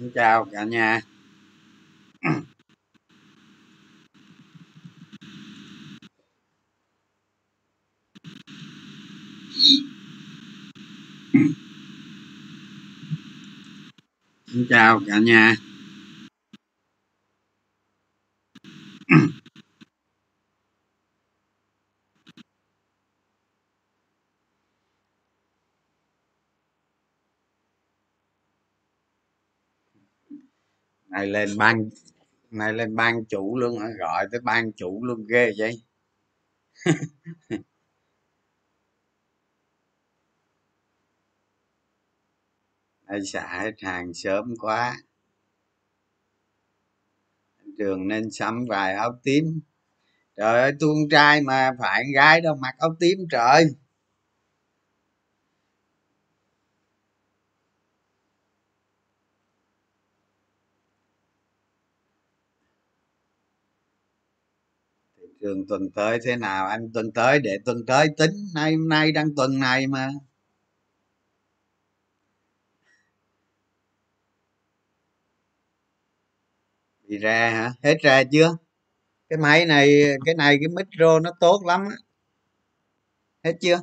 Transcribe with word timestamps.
Xin 0.00 0.10
chào 0.14 0.44
cả 0.52 0.64
nhà. 0.64 1.00
Xin 14.46 14.66
chào 14.68 15.00
cả 15.06 15.18
nhà. 15.18 15.56
Này 31.20 31.28
lên 31.28 31.58
ban, 31.58 31.88
này 32.50 32.72
lên 32.72 32.96
ban 32.96 33.24
chủ 33.24 33.58
luôn 33.58 33.78
hả 33.78 33.88
gọi 33.98 34.26
tới 34.32 34.40
ban 34.44 34.72
chủ 34.72 35.04
luôn 35.04 35.26
ghê 35.26 35.52
vậy. 35.58 35.82
Ai 43.06 43.20
xả 43.32 43.62
hết 43.62 43.74
hàng 43.82 44.14
sớm 44.14 44.54
quá. 44.60 44.96
Trường 47.78 48.08
nên 48.08 48.30
sắm 48.30 48.64
vài 48.68 48.94
áo 48.94 49.12
tím. 49.22 49.60
Trời 50.36 50.60
ơi 50.62 50.72
tôi 50.80 50.90
con 50.94 51.08
trai 51.10 51.42
mà 51.42 51.72
phải 51.80 52.02
con 52.04 52.12
gái 52.14 52.40
đâu, 52.40 52.56
mặc 52.56 52.74
áo 52.78 52.96
tím 53.00 53.18
trời. 53.30 53.64
Thị 65.40 65.46
trường 65.46 65.66
tuần 65.68 65.90
tới 65.94 66.18
thế 66.24 66.36
nào? 66.36 66.66
Anh 66.66 66.92
tuần 66.94 67.12
tới, 67.12 67.40
để 67.40 67.58
tuần 67.64 67.86
tới 67.86 68.08
tính. 68.18 68.30
Nay 68.54 68.72
hôm 68.74 68.88
nay 68.88 69.12
đang 69.12 69.34
tuần 69.36 69.60
này 69.60 69.86
mà. 69.86 70.10
Bị 77.08 77.18
ra 77.18 77.50
hả? 77.50 77.72
Hết 77.82 77.96
ra 78.02 78.24
chưa? 78.32 78.56
Cái 79.28 79.38
máy 79.38 79.66
này, 79.66 80.02
cái 80.26 80.34
này, 80.34 80.58
cái 80.60 80.68
micro 80.68 81.20
nó 81.20 81.30
tốt 81.40 81.62
lắm 81.66 81.80
á. 81.90 81.96
Hết 83.44 83.52
chưa? 83.60 83.80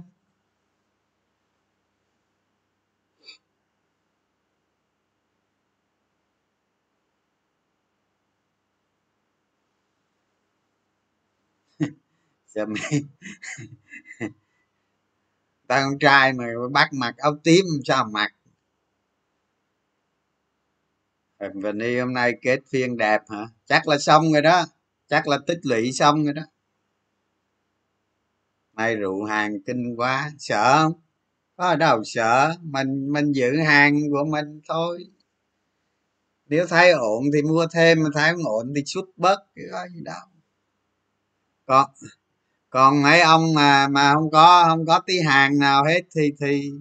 Xem 12.58 12.74
ta 15.68 15.84
con 15.84 16.00
trai 16.00 16.34
mà 16.34 16.46
bắt 16.72 16.90
mặc 16.94 17.18
áo 17.18 17.38
tím 17.44 17.66
sao 17.86 18.10
mặc. 18.12 18.34
Vini 21.54 22.00
hôm 22.00 22.14
nay 22.14 22.34
kết 22.42 22.60
phiên 22.70 22.98
đẹp 22.98 23.22
hả? 23.30 23.48
Chắc 23.66 23.88
là 23.88 23.98
xong 23.98 24.34
rồi 24.34 24.42
đó. 24.42 24.66
Chắc 25.08 25.28
là 25.28 25.38
tích 25.48 25.60
lũy 25.64 25.92
xong 25.92 26.24
rồi 26.24 26.34
đó. 26.34 26.42
Nay 28.74 28.96
rượu 28.96 29.24
hàng 29.24 29.62
kinh 29.66 29.96
quá. 29.98 30.32
Sợ 30.40 30.78
không? 30.78 30.94
Có 31.56 31.76
đâu 31.76 32.04
sợ. 32.04 32.56
Mình 32.62 33.14
mình 33.14 33.32
giữ 33.32 33.60
hàng 33.60 34.00
của 34.12 34.26
mình 34.32 34.62
thôi. 34.68 35.08
Nếu 36.46 36.68
thấy 36.68 36.92
ổn 36.92 37.24
thì 37.34 37.42
mua 37.42 37.68
thêm, 37.72 38.04
mà 38.04 38.10
thấy 38.14 38.34
không 38.34 38.46
ổn 38.46 38.74
thì 38.76 38.84
xuất 38.86 39.06
bớt, 39.18 39.38
cái 39.56 39.90
gì 39.94 40.02
đâu. 40.04 40.22
Còn 41.66 41.92
còn 42.78 43.02
mấy 43.04 43.22
ông 43.22 43.54
mà 43.54 43.88
mà 43.88 44.14
không 44.14 44.32
có 44.32 44.64
không 44.68 44.86
có 44.86 45.00
tí 45.06 45.20
hàng 45.20 45.60
nào 45.60 45.86
hết 45.86 46.02
thì 46.16 46.32
thì 46.40 46.72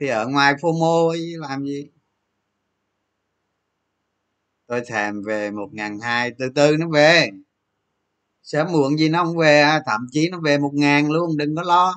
thì 0.00 0.08
ở 0.08 0.28
ngoài 0.28 0.54
fomo 0.54 1.12
làm 1.40 1.64
gì? 1.64 1.88
Tôi 4.66 4.82
thèm 4.86 5.22
về 5.22 5.50
một 5.50 5.68
ngàn 5.72 6.00
hai 6.00 6.30
từ 6.38 6.48
từ 6.54 6.76
nó 6.76 6.88
về. 6.88 7.30
Sớm 8.42 8.72
muộn 8.72 8.98
gì 8.98 9.08
nó 9.08 9.24
không 9.24 9.36
về 9.36 9.60
à, 9.60 9.82
thậm 9.86 10.06
chí 10.12 10.28
nó 10.28 10.40
về 10.40 10.58
một 10.58 10.70
ngàn 10.74 11.10
luôn 11.10 11.36
đừng 11.36 11.56
có 11.56 11.62
lo. 11.62 11.94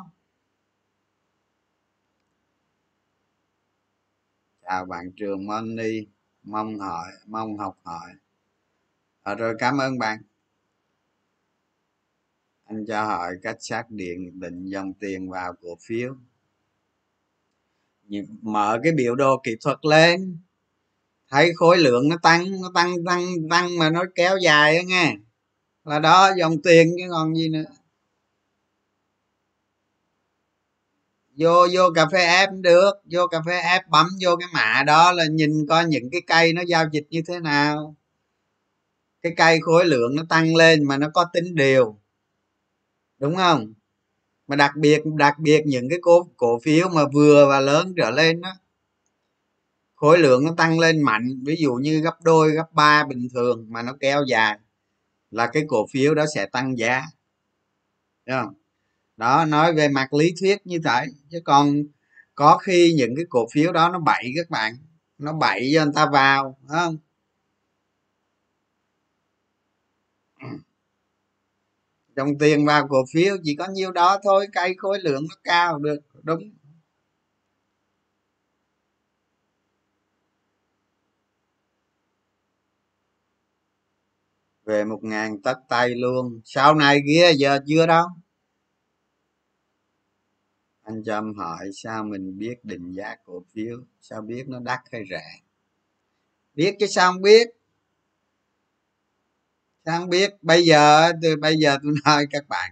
Chào 4.62 4.86
bạn 4.86 5.12
trường 5.16 5.48
money 5.48 6.08
mong 6.44 6.80
hỏi 6.80 7.08
mong 7.28 7.58
học 7.58 7.78
hỏi. 7.84 8.10
À, 9.24 9.36
rồi 9.36 9.56
cảm 9.60 9.78
ơn 9.78 10.00
bạn 10.00 10.20
anh 12.68 12.86
cho 12.88 13.04
hỏi 13.04 13.34
cách 13.42 13.58
xác 13.60 13.90
định 13.90 14.40
định 14.40 14.66
dòng 14.66 14.94
tiền 14.94 15.30
vào 15.30 15.54
cổ 15.62 15.78
phiếu. 15.82 16.16
Mở 18.42 18.80
cái 18.84 18.92
biểu 18.92 19.16
đồ 19.16 19.42
kỹ 19.44 19.56
thuật 19.62 19.78
lên. 19.82 20.38
Thấy 21.30 21.52
khối 21.56 21.78
lượng 21.78 22.10
nó 22.10 22.18
tăng 22.24 22.62
nó 22.62 22.72
tăng 22.74 22.96
tăng 23.06 23.26
tăng 23.50 23.78
mà 23.78 23.90
nó 23.90 24.04
kéo 24.16 24.38
dài 24.44 24.78
á 24.78 24.84
nghe. 24.84 25.16
Là 25.84 26.00
đó, 26.00 26.32
dòng 26.40 26.62
tiền 26.62 26.94
chứ 26.98 27.04
còn 27.10 27.36
gì 27.36 27.50
nữa. 27.50 27.64
Vô 31.38 31.68
vô 31.74 31.90
cà 31.96 32.08
phê 32.12 32.26
app 32.26 32.54
được. 32.62 32.92
Vô 33.12 33.28
cà 33.28 33.42
phê 33.46 33.58
app 33.60 33.90
bấm 33.90 34.08
vô 34.22 34.36
cái 34.40 34.48
mã 34.54 34.84
đó 34.84 35.12
là 35.12 35.26
nhìn 35.32 35.66
coi 35.70 35.86
những 35.86 36.10
cái 36.12 36.22
cây 36.28 36.54
nó 36.54 36.62
giao 36.68 36.86
dịch 36.92 37.08
như 37.10 37.22
thế 37.28 37.40
nào. 37.40 37.96
Cái 39.22 39.34
cây 39.38 39.60
khối 39.62 39.86
lượng 39.86 40.16
nó 40.16 40.24
tăng 40.30 40.56
lên 40.56 40.84
mà 40.84 40.98
nó 40.98 41.10
có 41.14 41.26
tính 41.34 41.56
đều 41.56 42.00
đúng 43.20 43.36
không? 43.36 43.74
Mà 44.48 44.56
đặc 44.56 44.72
biệt 44.78 45.02
đặc 45.18 45.40
biệt 45.40 45.64
những 45.66 45.90
cái 45.90 46.00
cổ 46.02 46.28
cổ 46.38 46.60
phiếu 46.64 46.90
mà 46.90 47.02
vừa 47.14 47.48
và 47.50 47.60
lớn 47.60 47.94
trở 47.98 48.12
lên 48.12 48.42
đó, 48.42 48.54
khối 49.96 50.18
lượng 50.20 50.46
nó 50.46 50.54
tăng 50.58 50.80
lên 50.80 51.02
mạnh. 51.02 51.44
Ví 51.46 51.56
dụ 51.60 51.74
như 51.74 52.00
gấp 52.00 52.16
đôi, 52.24 52.52
gấp 52.52 52.74
ba 52.74 53.06
bình 53.06 53.28
thường 53.34 53.66
mà 53.70 53.82
nó 53.82 53.94
kéo 54.00 54.24
dài 54.28 54.60
là 55.32 55.48
cái 55.48 55.64
cổ 55.68 55.88
phiếu 55.92 56.16
đó 56.16 56.26
sẽ 56.36 56.46
tăng 56.46 56.78
giá. 56.78 57.04
Đúng 58.26 58.38
không? 58.42 58.54
đó, 59.18 59.46
nói 59.46 59.74
về 59.74 59.90
mặt 59.90 60.14
lý 60.14 60.34
thuyết 60.42 60.68
như 60.68 60.80
vậy. 60.84 61.08
Chứ 61.32 61.42
còn 61.46 61.84
có 62.36 62.58
khi 62.58 62.94
những 62.98 63.16
cái 63.16 63.26
cổ 63.30 63.48
phiếu 63.54 63.72
đó 63.72 63.90
nó 63.90 64.00
bậy 64.00 64.34
các 64.36 64.50
bạn, 64.50 64.78
nó 65.18 65.34
bậy 65.34 65.72
cho 65.76 65.84
người 65.86 65.94
ta 65.96 66.06
vào 66.14 66.58
đúng 66.62 66.70
không? 66.70 66.98
Dòng 72.18 72.38
tiền 72.40 72.66
vào 72.66 72.88
cổ 72.90 73.06
phiếu 73.14 73.38
chỉ 73.44 73.56
có 73.56 73.68
nhiêu 73.68 73.92
đó 73.92 74.20
thôi 74.24 74.48
cây 74.54 74.76
khối 74.78 75.00
lượng 75.00 75.24
nó 75.30 75.36
cao 75.44 75.80
được, 75.80 76.00
đúng. 76.24 76.42
Về 84.66 84.86
một 84.86 85.00
ngàn 85.04 85.42
tất 85.42 85.56
tay 85.70 85.90
luôn. 85.90 86.42
Sau 86.46 86.76
này 86.76 87.00
kia 87.08 87.34
giờ 87.38 87.60
chưa 87.68 87.86
đâu. 87.88 88.08
Anh 90.82 91.04
trâm 91.04 91.34
hỏi, 91.34 91.70
sao 91.74 92.04
mình 92.04 92.38
biết 92.38 92.56
định 92.64 92.92
giá 92.92 93.16
cổ 93.26 93.44
phiếu? 93.54 93.78
Sao 94.02 94.22
biết 94.22 94.44
nó 94.48 94.60
đắt 94.60 94.80
hay 94.92 95.02
rẻ? 95.10 95.24
Biết 96.54 96.76
chứ 96.80 96.88
sao 96.88 97.14
không 97.14 97.22
biết 97.22 97.57
sao 99.88 100.00
không 100.00 100.10
biết. 100.10 100.34
Bây 100.42 100.64
giờ 100.64 101.12
tôi, 101.22 101.36
bây 101.36 101.58
giờ 101.58 101.78
tôi 101.84 101.94
nói 102.06 102.28
các 102.32 102.48
bạn. 102.50 102.72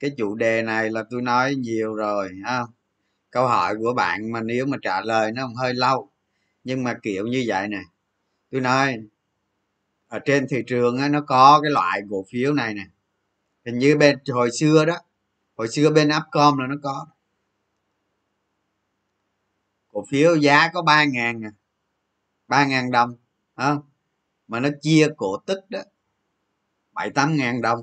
Cái 0.00 0.10
chủ 0.18 0.34
đề 0.34 0.62
này 0.62 0.90
là 0.90 1.04
tôi 1.10 1.22
nói 1.22 1.54
nhiều 1.54 1.94
rồi 1.94 2.30
không 2.46 2.70
câu 3.30 3.48
hỏi 3.48 3.76
của 3.78 3.94
bạn 3.94 4.32
mà 4.32 4.40
nếu 4.42 4.66
mà 4.66 4.76
trả 4.82 5.00
lời 5.00 5.32
nó 5.32 5.48
hơi 5.56 5.74
lâu. 5.74 6.10
Nhưng 6.64 6.84
mà 6.84 6.94
kiểu 7.02 7.26
như 7.26 7.44
vậy 7.46 7.68
nè. 7.68 7.80
Tôi 8.50 8.60
nói, 8.60 8.98
ở 10.08 10.18
trên 10.18 10.46
thị 10.50 10.62
trường 10.66 11.12
nó 11.12 11.20
có 11.20 11.60
cái 11.62 11.70
loại 11.70 12.00
cổ 12.10 12.24
phiếu 12.32 12.52
này 12.52 12.74
nè. 12.74 12.84
Hình 13.66 13.78
như 13.78 13.96
bên, 13.96 14.18
hồi 14.32 14.50
xưa 14.52 14.84
đó, 14.84 14.98
hồi 15.56 15.68
xưa 15.68 15.90
bên 15.90 16.08
upcom 16.08 16.58
là 16.58 16.66
nó 16.66 16.74
có. 16.82 17.06
Cổ 19.92 20.04
phiếu 20.10 20.36
giá 20.36 20.68
có 20.74 20.82
ba 20.82 21.04
ngàn 21.04 21.42
ba 22.48 22.66
ngàn 22.66 22.90
đồng 22.90 23.16
không 23.56 23.80
mà 24.48 24.60
nó 24.60 24.68
chia 24.82 25.08
cổ 25.16 25.36
tức 25.46 25.58
đó 25.70 25.80
bảy 26.98 27.10
tám 27.10 27.36
ngàn 27.36 27.62
đồng. 27.62 27.80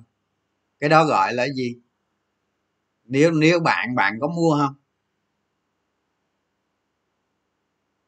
Cái 0.80 0.90
đó 0.90 1.06
gọi 1.06 1.34
là 1.34 1.48
gì? 1.56 1.76
Nếu 3.04 3.32
nếu 3.32 3.60
bạn 3.60 3.96
bạn 3.96 4.14
có 4.22 4.28
mua 4.28 4.58
không? 4.60 4.76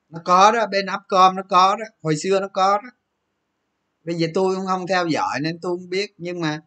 Nó 0.09 0.19
có 0.25 0.51
đó, 0.51 0.67
bên 0.71 0.85
upcom 0.97 1.35
nó 1.35 1.43
có 1.49 1.75
đó, 1.75 1.85
hồi 2.01 2.15
xưa 2.17 2.39
nó 2.39 2.47
có 2.47 2.77
đó. 2.83 2.89
Bây 4.05 4.15
giờ 4.15 4.27
tôi 4.33 4.55
cũng 4.55 4.65
không 4.65 4.87
theo 4.87 5.07
dõi 5.07 5.39
nên 5.41 5.59
tôi 5.61 5.77
không 5.77 5.89
biết, 5.89 6.13
nhưng 6.17 6.41
mà 6.41 6.61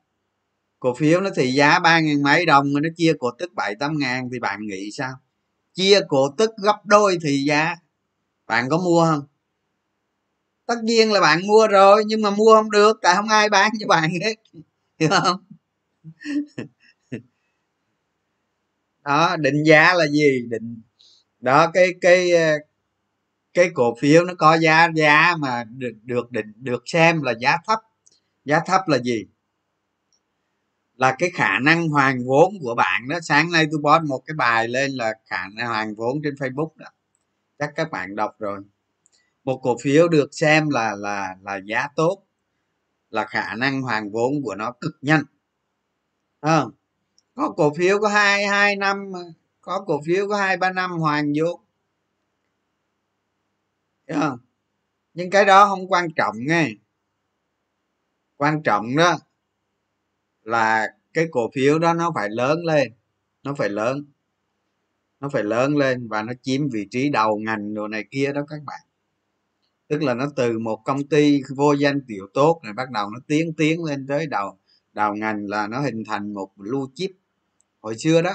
cổ 0.80 0.94
phiếu 0.94 1.20
nó 1.20 1.30
thì 1.36 1.52
giá 1.52 1.78
ba 1.78 2.00
ngàn 2.00 2.22
mấy 2.22 2.46
đồng 2.46 2.72
mà 2.74 2.80
nó 2.80 2.88
chia 2.96 3.12
cổ 3.18 3.30
tức 3.38 3.54
bảy 3.54 3.74
tám 3.80 3.98
ngàn 3.98 4.28
thì 4.32 4.38
bạn 4.38 4.60
nghĩ 4.66 4.90
sao? 4.92 5.12
Chia 5.74 6.00
cổ 6.08 6.28
tức 6.38 6.50
gấp 6.64 6.76
đôi 6.86 7.18
thì 7.22 7.44
giá, 7.48 7.76
bạn 8.46 8.68
có 8.70 8.78
mua 8.78 9.04
không? 9.10 9.24
Tất 10.70 10.76
nhiên 10.84 11.12
là 11.12 11.20
bạn 11.20 11.40
mua 11.46 11.66
rồi, 11.68 12.04
nhưng 12.06 12.22
mà 12.22 12.30
mua 12.30 12.54
không 12.54 12.70
được, 12.70 12.98
tại 13.02 13.14
không 13.16 13.28
ai 13.28 13.48
bán 13.48 13.72
cho 13.80 13.86
bạn 13.88 14.10
hết. 14.24 14.34
Hiểu 15.00 15.10
không? 15.24 15.44
Đó, 19.04 19.36
định 19.36 19.64
giá 19.66 19.94
là 19.94 20.06
gì? 20.06 20.46
Định, 20.50 20.82
đó, 21.40 21.70
cái 21.74 21.88
cái 22.00 22.32
ờ, 22.32 22.58
cái 23.54 23.70
cổ 23.74 23.94
phiếu 24.00 24.24
nó 24.24 24.34
có 24.38 24.58
giá 24.58 24.88
giá 24.96 25.36
mà 25.40 25.64
được 25.64 25.92
được 26.04 26.32
định, 26.32 26.52
được 26.56 26.82
xem 26.86 27.22
là 27.22 27.34
giá 27.40 27.56
thấp. 27.66 27.78
Giá 28.44 28.60
thấp 28.66 28.80
là 28.88 28.98
gì? 28.98 29.26
Là 30.96 31.16
cái 31.18 31.30
khả 31.34 31.58
năng 31.58 31.88
hoàn 31.88 32.18
vốn 32.26 32.54
của 32.62 32.74
bạn 32.74 33.08
đó. 33.08 33.18
Sáng 33.22 33.50
nay 33.52 33.66
tôi 33.72 33.80
post 33.84 34.08
một 34.10 34.22
cái 34.26 34.34
bài 34.34 34.68
lên 34.68 34.90
là 34.92 35.14
khả 35.26 35.48
năng 35.56 35.68
hoàn 35.68 35.94
vốn 35.94 36.20
trên 36.24 36.34
facebook 36.34 36.70
đó. 36.76 36.86
Chắc 37.58 37.70
các 37.76 37.90
bạn 37.90 38.16
đọc 38.16 38.32
rồi 38.38 38.60
một 39.44 39.60
cổ 39.62 39.76
phiếu 39.82 40.08
được 40.08 40.28
xem 40.32 40.68
là 40.70 40.94
là 40.96 41.36
là 41.42 41.60
giá 41.64 41.88
tốt 41.96 42.22
là 43.10 43.26
khả 43.26 43.54
năng 43.54 43.82
hoàn 43.82 44.10
vốn 44.10 44.42
của 44.44 44.54
nó 44.54 44.72
cực 44.80 44.96
nhanh. 45.02 45.22
À, 46.40 46.64
có 47.34 47.50
cổ 47.56 47.74
phiếu 47.74 47.98
có 48.00 48.08
hai 48.08 48.46
hai 48.46 48.76
năm 48.76 49.12
có 49.60 49.84
cổ 49.86 50.00
phiếu 50.06 50.28
có 50.28 50.36
hai 50.36 50.56
ba 50.56 50.72
năm 50.72 50.90
hoàn 50.90 51.32
vốn 51.40 51.60
không? 54.14 54.38
nhưng 55.14 55.30
cái 55.30 55.44
đó 55.44 55.68
không 55.68 55.88
quan 55.88 56.08
trọng 56.16 56.36
nghe. 56.38 56.68
Quan 58.36 58.62
trọng 58.62 58.96
đó 58.96 59.18
là 60.42 60.88
cái 61.14 61.26
cổ 61.30 61.50
phiếu 61.54 61.78
đó 61.78 61.94
nó 61.94 62.12
phải 62.14 62.28
lớn 62.30 62.58
lên 62.64 62.92
nó 63.42 63.54
phải 63.54 63.68
lớn 63.68 64.04
nó 65.20 65.28
phải 65.28 65.44
lớn 65.44 65.76
lên 65.76 66.08
và 66.08 66.22
nó 66.22 66.32
chiếm 66.42 66.68
vị 66.68 66.86
trí 66.90 67.10
đầu 67.10 67.38
ngành 67.38 67.74
đồ 67.74 67.88
này 67.88 68.04
kia 68.10 68.32
đó 68.32 68.40
các 68.48 68.60
bạn 68.64 68.80
tức 69.90 70.02
là 70.02 70.14
nó 70.14 70.26
từ 70.36 70.58
một 70.58 70.76
công 70.84 71.04
ty 71.08 71.42
vô 71.56 71.72
danh 71.72 72.00
tiểu 72.06 72.26
tốt 72.34 72.60
này 72.64 72.72
bắt 72.72 72.90
đầu 72.90 73.10
nó 73.10 73.18
tiến 73.26 73.52
tiến 73.56 73.84
lên 73.84 74.06
tới 74.06 74.26
đầu 74.26 74.58
đầu 74.92 75.14
ngành 75.14 75.46
là 75.46 75.66
nó 75.66 75.80
hình 75.80 76.04
thành 76.06 76.34
một 76.34 76.50
lưu 76.56 76.90
chip. 76.94 77.10
Hồi 77.80 77.98
xưa 77.98 78.22
đó, 78.22 78.32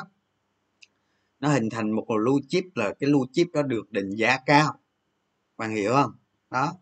nó 1.40 1.50
hình 1.50 1.69
thành 1.69 1.92
một 1.92 2.06
lưu 2.10 2.40
chip 2.48 2.63
là 2.75 2.94
cái 3.00 3.10
lưu 3.10 3.28
chip 3.31 3.48
đó 3.54 3.62
được 3.62 3.92
định 3.92 4.10
giá 4.16 4.38
cao. 4.46 4.80
Bạn 5.57 5.75
hiểu 5.75 5.94
không? 5.94 6.12
Đó. 6.50 6.74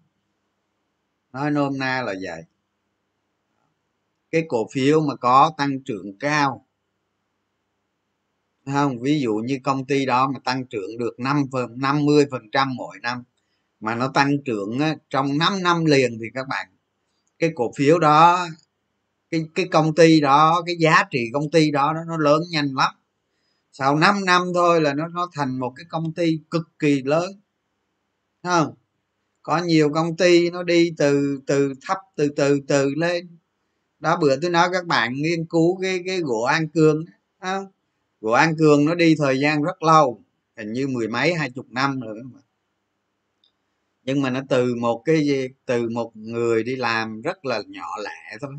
Nói 1.34 1.52
nôm 1.52 1.78
na 1.78 2.02
là 2.02 2.14
vậy. 2.24 2.44
Cái 4.32 4.46
cổ 4.48 4.68
phiếu 4.74 5.02
mà 5.02 5.16
có 5.16 5.52
tăng 5.58 5.84
trưởng 5.84 6.18
cao 6.20 6.66
không? 8.66 9.02
Ví 9.02 9.22
dụ 9.22 9.36
như 9.36 9.60
công 9.64 9.86
ty 9.86 10.06
đó 10.06 10.32
mà 10.34 10.40
tăng 10.40 10.66
trưởng 10.66 10.98
được 11.00 11.20
năm 11.20 11.44
năm 11.76 12.06
mươi 12.06 12.26
phần 12.32 12.52
trăm 12.52 12.76
mỗi 12.76 12.98
năm 13.02 13.24
mà 13.84 13.96
nó 13.96 14.08
tăng 14.08 14.38
trưởng 14.46 14.80
trong 15.10 15.38
5 15.38 15.64
năm 15.64 15.86
liền 15.86 16.18
thì 16.20 16.26
các 16.34 16.48
bạn 16.48 16.68
cái 17.40 17.52
cổ 17.56 17.72
phiếu 17.78 18.00
đó 18.00 18.48
cái 19.32 19.42
cái 19.56 19.68
công 19.72 19.96
ty 19.96 20.22
đó 20.22 20.64
cái 20.66 20.76
giá 20.80 21.04
trị 21.12 21.30
công 21.34 21.52
ty 21.52 21.72
đó 21.72 21.94
nó, 22.08 22.18
lớn 22.18 22.42
nhanh 22.52 22.76
lắm. 22.76 22.94
Sau 23.72 23.96
5 23.96 24.26
năm 24.26 24.42
thôi 24.54 24.82
là 24.82 24.94
nó 24.94 25.08
nó 25.08 25.30
thành 25.34 25.60
một 25.60 25.74
cái 25.76 25.86
công 25.90 26.14
ty 26.14 26.40
cực 26.52 26.70
kỳ 26.80 27.02
lớn 27.04 27.32
không? 28.44 28.74
Có 29.42 29.58
nhiều 29.58 29.90
công 29.94 30.18
ty 30.18 30.50
nó 30.50 30.64
đi 30.64 30.92
từ 30.98 31.40
từ 31.48 31.74
thấp 31.88 31.98
từ 32.16 32.28
từ 32.36 32.60
từ 32.68 32.90
lên. 32.96 33.38
Đó 34.00 34.18
bữa 34.22 34.36
tôi 34.42 34.52
nói 34.52 34.70
các 34.74 34.86
bạn 34.86 35.14
nghiên 35.14 35.46
cứu 35.46 35.82
cái 35.82 36.00
cái 36.06 36.20
gỗ 36.20 36.42
an 36.42 36.70
cương 36.70 37.06
không? 37.42 37.66
Gỗ 38.22 38.32
an 38.32 38.56
cương 38.60 38.86
nó 38.86 38.96
đi 38.96 39.16
thời 39.18 39.40
gian 39.40 39.64
rất 39.64 39.84
lâu 39.84 40.24
hình 40.58 40.74
như 40.74 40.88
mười 40.88 41.08
mấy 41.08 41.34
hai 41.34 41.50
chục 41.50 41.66
năm 41.70 42.00
rồi 42.00 42.24
mà 42.34 42.40
nhưng 44.04 44.22
mà 44.22 44.30
nó 44.30 44.42
từ 44.50 44.76
một 44.76 45.02
cái 45.06 45.18
gì, 45.26 45.48
từ 45.66 45.90
một 45.90 46.16
người 46.16 46.64
đi 46.64 46.76
làm 46.76 47.22
rất 47.22 47.46
là 47.46 47.62
nhỏ 47.68 47.88
lẻ 48.04 48.38
thôi. 48.42 48.52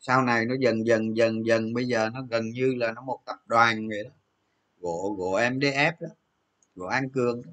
Sau 0.00 0.22
này 0.22 0.46
nó 0.46 0.54
dần 0.60 0.86
dần 0.86 1.16
dần 1.16 1.46
dần, 1.46 1.74
bây 1.74 1.86
giờ 1.86 2.10
nó 2.14 2.22
gần 2.30 2.50
như 2.50 2.74
là 2.76 2.92
nó 2.92 3.02
một 3.02 3.20
tập 3.26 3.36
đoàn 3.46 3.88
vậy 3.88 4.04
đó. 4.04 4.10
Gỗ 4.80 5.16
gỗ 5.18 5.32
mdf 5.40 5.92
đó, 6.00 6.08
gỗ 6.76 6.86
an 6.86 7.10
cương 7.10 7.42
đó. 7.42 7.52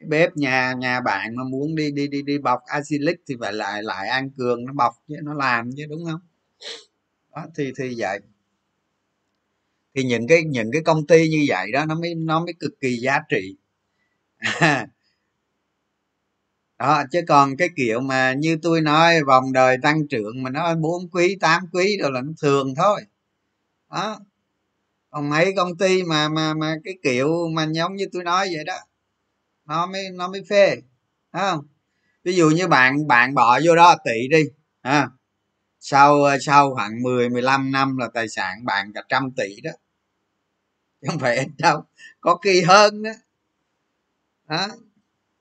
cái 0.00 0.08
bếp 0.08 0.36
nhà 0.36 0.74
nhà 0.78 1.00
bạn 1.00 1.36
mà 1.36 1.44
muốn 1.44 1.76
đi 1.76 1.92
đi 1.92 2.08
đi 2.08 2.22
đi 2.22 2.38
bọc 2.38 2.60
acrylic 2.66 3.16
thì 3.28 3.36
phải 3.40 3.52
lại 3.52 3.82
lại 3.82 4.08
an 4.08 4.30
cường 4.30 4.66
nó 4.66 4.72
bọc 4.72 4.94
chứ, 5.08 5.16
nó 5.22 5.34
làm 5.34 5.70
chứ, 5.76 5.86
đúng 5.90 6.04
không? 6.06 6.20
Đó, 7.36 7.46
thì 7.56 7.72
thì 7.78 7.94
vậy. 7.98 8.20
Thì 9.94 10.04
những 10.04 10.26
cái 10.28 10.42
những 10.44 10.70
cái 10.72 10.82
công 10.82 11.06
ty 11.06 11.28
như 11.28 11.44
vậy 11.48 11.72
đó, 11.72 11.84
nó 11.86 11.94
mới 11.94 12.14
nó 12.14 12.40
mới 12.44 12.54
cực 12.60 12.80
kỳ 12.80 12.96
giá 12.96 13.20
trị. 13.28 13.56
đó 16.86 17.02
chứ 17.10 17.20
còn 17.28 17.56
cái 17.56 17.68
kiểu 17.76 18.00
mà 18.00 18.32
như 18.32 18.58
tôi 18.62 18.80
nói 18.80 19.22
vòng 19.24 19.52
đời 19.52 19.76
tăng 19.82 20.08
trưởng 20.08 20.42
mà 20.42 20.50
nó 20.50 20.74
bốn 20.74 21.10
quý 21.12 21.36
tám 21.40 21.62
quý 21.72 21.98
rồi 22.02 22.10
là 22.12 22.20
nó 22.20 22.32
thường 22.42 22.74
thôi. 22.74 23.00
Đó. 23.90 24.20
Còn 25.10 25.30
mấy 25.30 25.52
công 25.56 25.76
ty 25.78 26.02
mà 26.02 26.28
mà 26.28 26.54
mà 26.54 26.76
cái 26.84 26.94
kiểu 27.02 27.48
mà 27.54 27.66
giống 27.72 27.94
như 27.96 28.06
tôi 28.12 28.24
nói 28.24 28.48
vậy 28.54 28.64
đó 28.64 28.74
nó 29.66 29.86
mới 29.86 30.10
nó 30.10 30.28
mới 30.28 30.42
phê 30.50 30.76
không? 31.32 31.66
Ví 32.24 32.36
dụ 32.36 32.50
như 32.50 32.68
bạn 32.68 33.06
bạn 33.06 33.34
bỏ 33.34 33.60
vô 33.64 33.76
đó 33.76 33.96
tỷ 34.04 34.28
đi 34.30 34.44
à, 34.82 35.08
sau 35.80 36.16
sau 36.40 36.74
khoảng 36.74 37.02
10 37.02 37.28
15 37.30 37.72
năm 37.72 37.96
là 37.98 38.08
tài 38.14 38.28
sản 38.28 38.64
bạn 38.64 38.92
cả 38.94 39.02
trăm 39.08 39.30
tỷ 39.36 39.60
đó. 39.60 39.70
Không 41.06 41.18
phải 41.18 41.36
ít 41.36 41.48
đâu 41.58 41.84
có 42.20 42.38
kỳ 42.42 42.62
hơn 42.62 43.02
đó, 43.02 43.10
đó. 44.48 44.68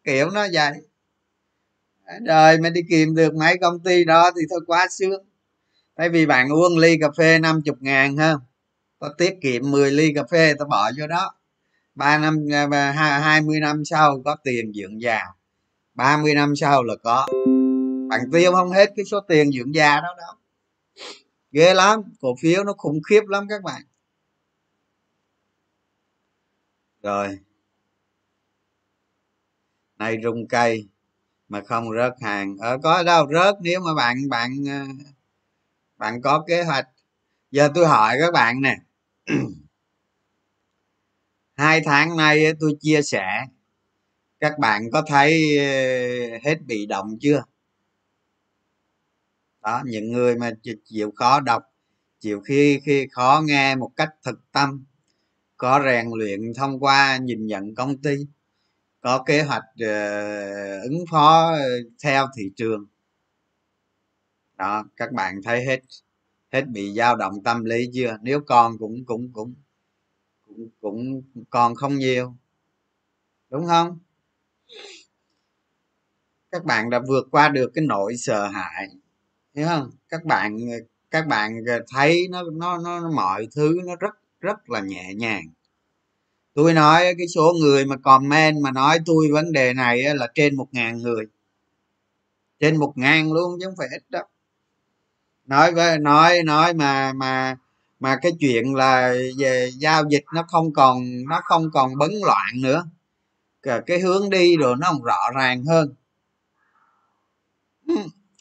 kiểu 0.03 0.29
nó 0.29 0.47
vậy 0.53 0.92
đời 2.21 2.57
mà 2.57 2.69
đi 2.69 2.81
kiếm 2.89 3.15
được 3.15 3.35
mấy 3.35 3.57
công 3.57 3.79
ty 3.79 4.03
đó 4.03 4.31
thì 4.35 4.41
thôi 4.49 4.59
quá 4.67 4.87
sướng. 4.89 5.25
Tại 5.95 6.09
vì 6.09 6.25
bạn 6.25 6.49
uống 6.49 6.77
ly 6.77 6.97
cà 7.01 7.07
phê 7.17 7.39
năm 7.39 7.61
chục 7.65 7.77
ngàn 7.79 8.17
ha. 8.17 8.35
Tao 8.99 9.13
tiết 9.17 9.35
kiệm 9.41 9.71
10 9.71 9.91
ly 9.91 10.13
cà 10.15 10.23
phê 10.31 10.53
tao 10.59 10.67
bỏ 10.67 10.91
vô 10.97 11.07
đó. 11.07 11.35
Ba 11.95 12.17
năm 12.17 12.47
à, 12.71 12.91
hai 13.23 13.41
mươi 13.41 13.59
năm 13.59 13.85
sau 13.85 14.21
có 14.25 14.35
tiền 14.43 14.73
dưỡng 14.73 15.01
già. 15.01 15.21
Ba 15.93 16.17
mươi 16.17 16.33
năm 16.33 16.55
sau 16.55 16.83
là 16.83 16.95
có. 17.03 17.25
Bạn 18.09 18.21
tiêu 18.31 18.51
không 18.51 18.69
hết 18.69 18.93
cái 18.95 19.05
số 19.05 19.19
tiền 19.19 19.51
dưỡng 19.51 19.75
già 19.75 20.01
đó 20.01 20.15
đâu. 20.17 20.35
Ghê 21.51 21.73
lắm 21.73 22.01
cổ 22.21 22.35
phiếu 22.41 22.63
nó 22.63 22.73
khủng 22.73 22.99
khiếp 23.09 23.21
lắm 23.27 23.47
các 23.49 23.63
bạn. 23.63 23.81
Rồi. 27.03 27.39
Này 29.97 30.17
rung 30.23 30.47
cây 30.47 30.87
mà 31.53 31.61
không 31.61 31.93
rớt 31.95 32.13
hàng. 32.21 32.57
Ở 32.57 32.77
có 32.83 33.03
đâu, 33.03 33.27
rớt 33.33 33.55
nếu 33.61 33.79
mà 33.79 33.93
bạn 33.93 34.29
bạn 34.29 34.51
ờ, 34.67 34.85
bạn 35.97 36.21
có 36.21 36.43
kế 36.47 36.63
hoạch. 36.63 36.87
Giờ 37.51 37.69
tôi 37.75 37.87
hỏi 37.87 38.15
các 38.21 38.33
bạn 38.33 38.61
nè. 38.61 38.77
Hai 41.55 41.81
tháng 41.85 42.17
nay 42.17 42.45
tôi 42.59 42.75
chia 42.79 43.01
sẻ. 43.01 43.45
Các 44.39 44.59
bạn 44.59 44.91
có 44.91 45.03
thấy 45.07 45.57
ờ, 45.57 45.63
hết 46.43 46.55
bị 46.65 46.85
động 46.85 47.17
chưa? 47.21 47.43
Đó, 49.61 49.81
những 49.85 50.11
người 50.11 50.35
mà 50.35 50.51
chịu 50.85 51.11
khó 51.15 51.39
đọc, 51.39 51.63
chịu 52.19 52.41
khi 52.41 52.79
khi 52.85 53.07
khó 53.11 53.41
nghe 53.45 53.75
một 53.75 53.91
cách 53.95 54.09
thực 54.25 54.51
tâm, 54.51 54.85
có 55.57 55.81
rèn 55.85 56.07
luyện 56.17 56.53
thông 56.55 56.79
qua 56.79 57.17
nhìn 57.17 57.47
nhận 57.47 57.75
công 57.75 57.97
ty 57.97 58.15
có 59.03 59.23
kế 59.23 59.43
hoạch 59.43 59.63
uh, 59.63 60.83
ứng 60.83 61.05
phó 61.11 61.51
ờ, 61.51 61.69
theo 62.03 62.27
thị 62.37 62.43
trường. 62.55 62.85
Đó 64.57 64.83
các 64.97 65.11
bạn 65.11 65.41
thấy 65.43 65.65
hết 65.65 65.79
hết 66.51 66.67
bị 66.67 66.93
dao 66.93 67.15
động 67.15 67.43
tâm 67.43 67.63
lý 67.65 67.89
chưa? 67.93 68.17
Nếu 68.21 68.39
còn 68.47 68.77
cũng 68.77 69.05
cũng 69.05 69.33
cũng 69.33 69.53
cũng, 70.47 70.69
cũng 70.81 71.21
còn 71.49 71.75
không 71.75 71.95
nhiều 71.97 72.35
đúng 73.49 73.67
không? 73.67 73.99
Các 76.51 76.63
bạn 76.65 76.89
đã 76.89 76.99
vượt 77.07 77.27
qua 77.31 77.49
được 77.49 77.71
cái 77.73 77.85
nỗi 77.85 78.15
sợ 78.17 78.47
hãi 78.47 78.87
hiểu 79.55 79.67
không? 79.67 79.89
Các 80.09 80.25
bạn 80.25 80.57
các 81.11 81.27
bạn 81.27 81.51
ờ, 81.67 81.79
thấy 81.95 82.27
nó 82.31 82.43
nó 82.53 82.77
nó 82.77 83.11
mọi 83.15 83.47
thứ 83.55 83.77
nó 83.85 83.95
rất 83.95 84.15
rất 84.39 84.69
là 84.69 84.79
nhẹ 84.81 85.13
nhàng 85.15 85.43
tôi 86.53 86.73
nói 86.73 87.15
cái 87.17 87.27
số 87.27 87.53
người 87.61 87.85
mà 87.85 87.97
comment 87.97 88.61
mà 88.61 88.71
nói 88.71 88.99
tôi 89.05 89.27
vấn 89.31 89.51
đề 89.51 89.73
này 89.73 90.03
là 90.15 90.27
trên 90.35 90.55
một 90.55 90.67
ngàn 90.71 90.97
người. 90.97 91.25
Trên 92.59 92.77
một 92.77 92.93
ngàn 92.95 93.33
luôn 93.33 93.57
chứ 93.59 93.65
không 93.65 93.75
phải 93.77 93.87
ít 93.91 94.03
đâu. 94.09 94.23
Nói 95.45 95.71
với 95.71 95.99
nói 95.99 96.43
nói 96.43 96.73
mà 96.73 97.13
mà 97.13 97.57
mà 97.99 98.17
cái 98.21 98.31
chuyện 98.39 98.75
là 98.75 99.13
về 99.37 99.71
giao 99.77 100.03
dịch 100.09 100.23
nó 100.33 100.45
không 100.47 100.73
còn 100.73 101.03
nó 101.29 101.41
không 101.43 101.69
còn 101.73 101.97
bấn 101.97 102.11
loạn 102.25 102.61
nữa. 102.61 102.85
Cái 103.85 103.99
hướng 103.99 104.29
đi 104.29 104.57
rồi 104.57 104.75
nó 104.79 104.87
không 104.87 105.03
rõ 105.03 105.31
ràng 105.35 105.65
hơn. 105.65 105.95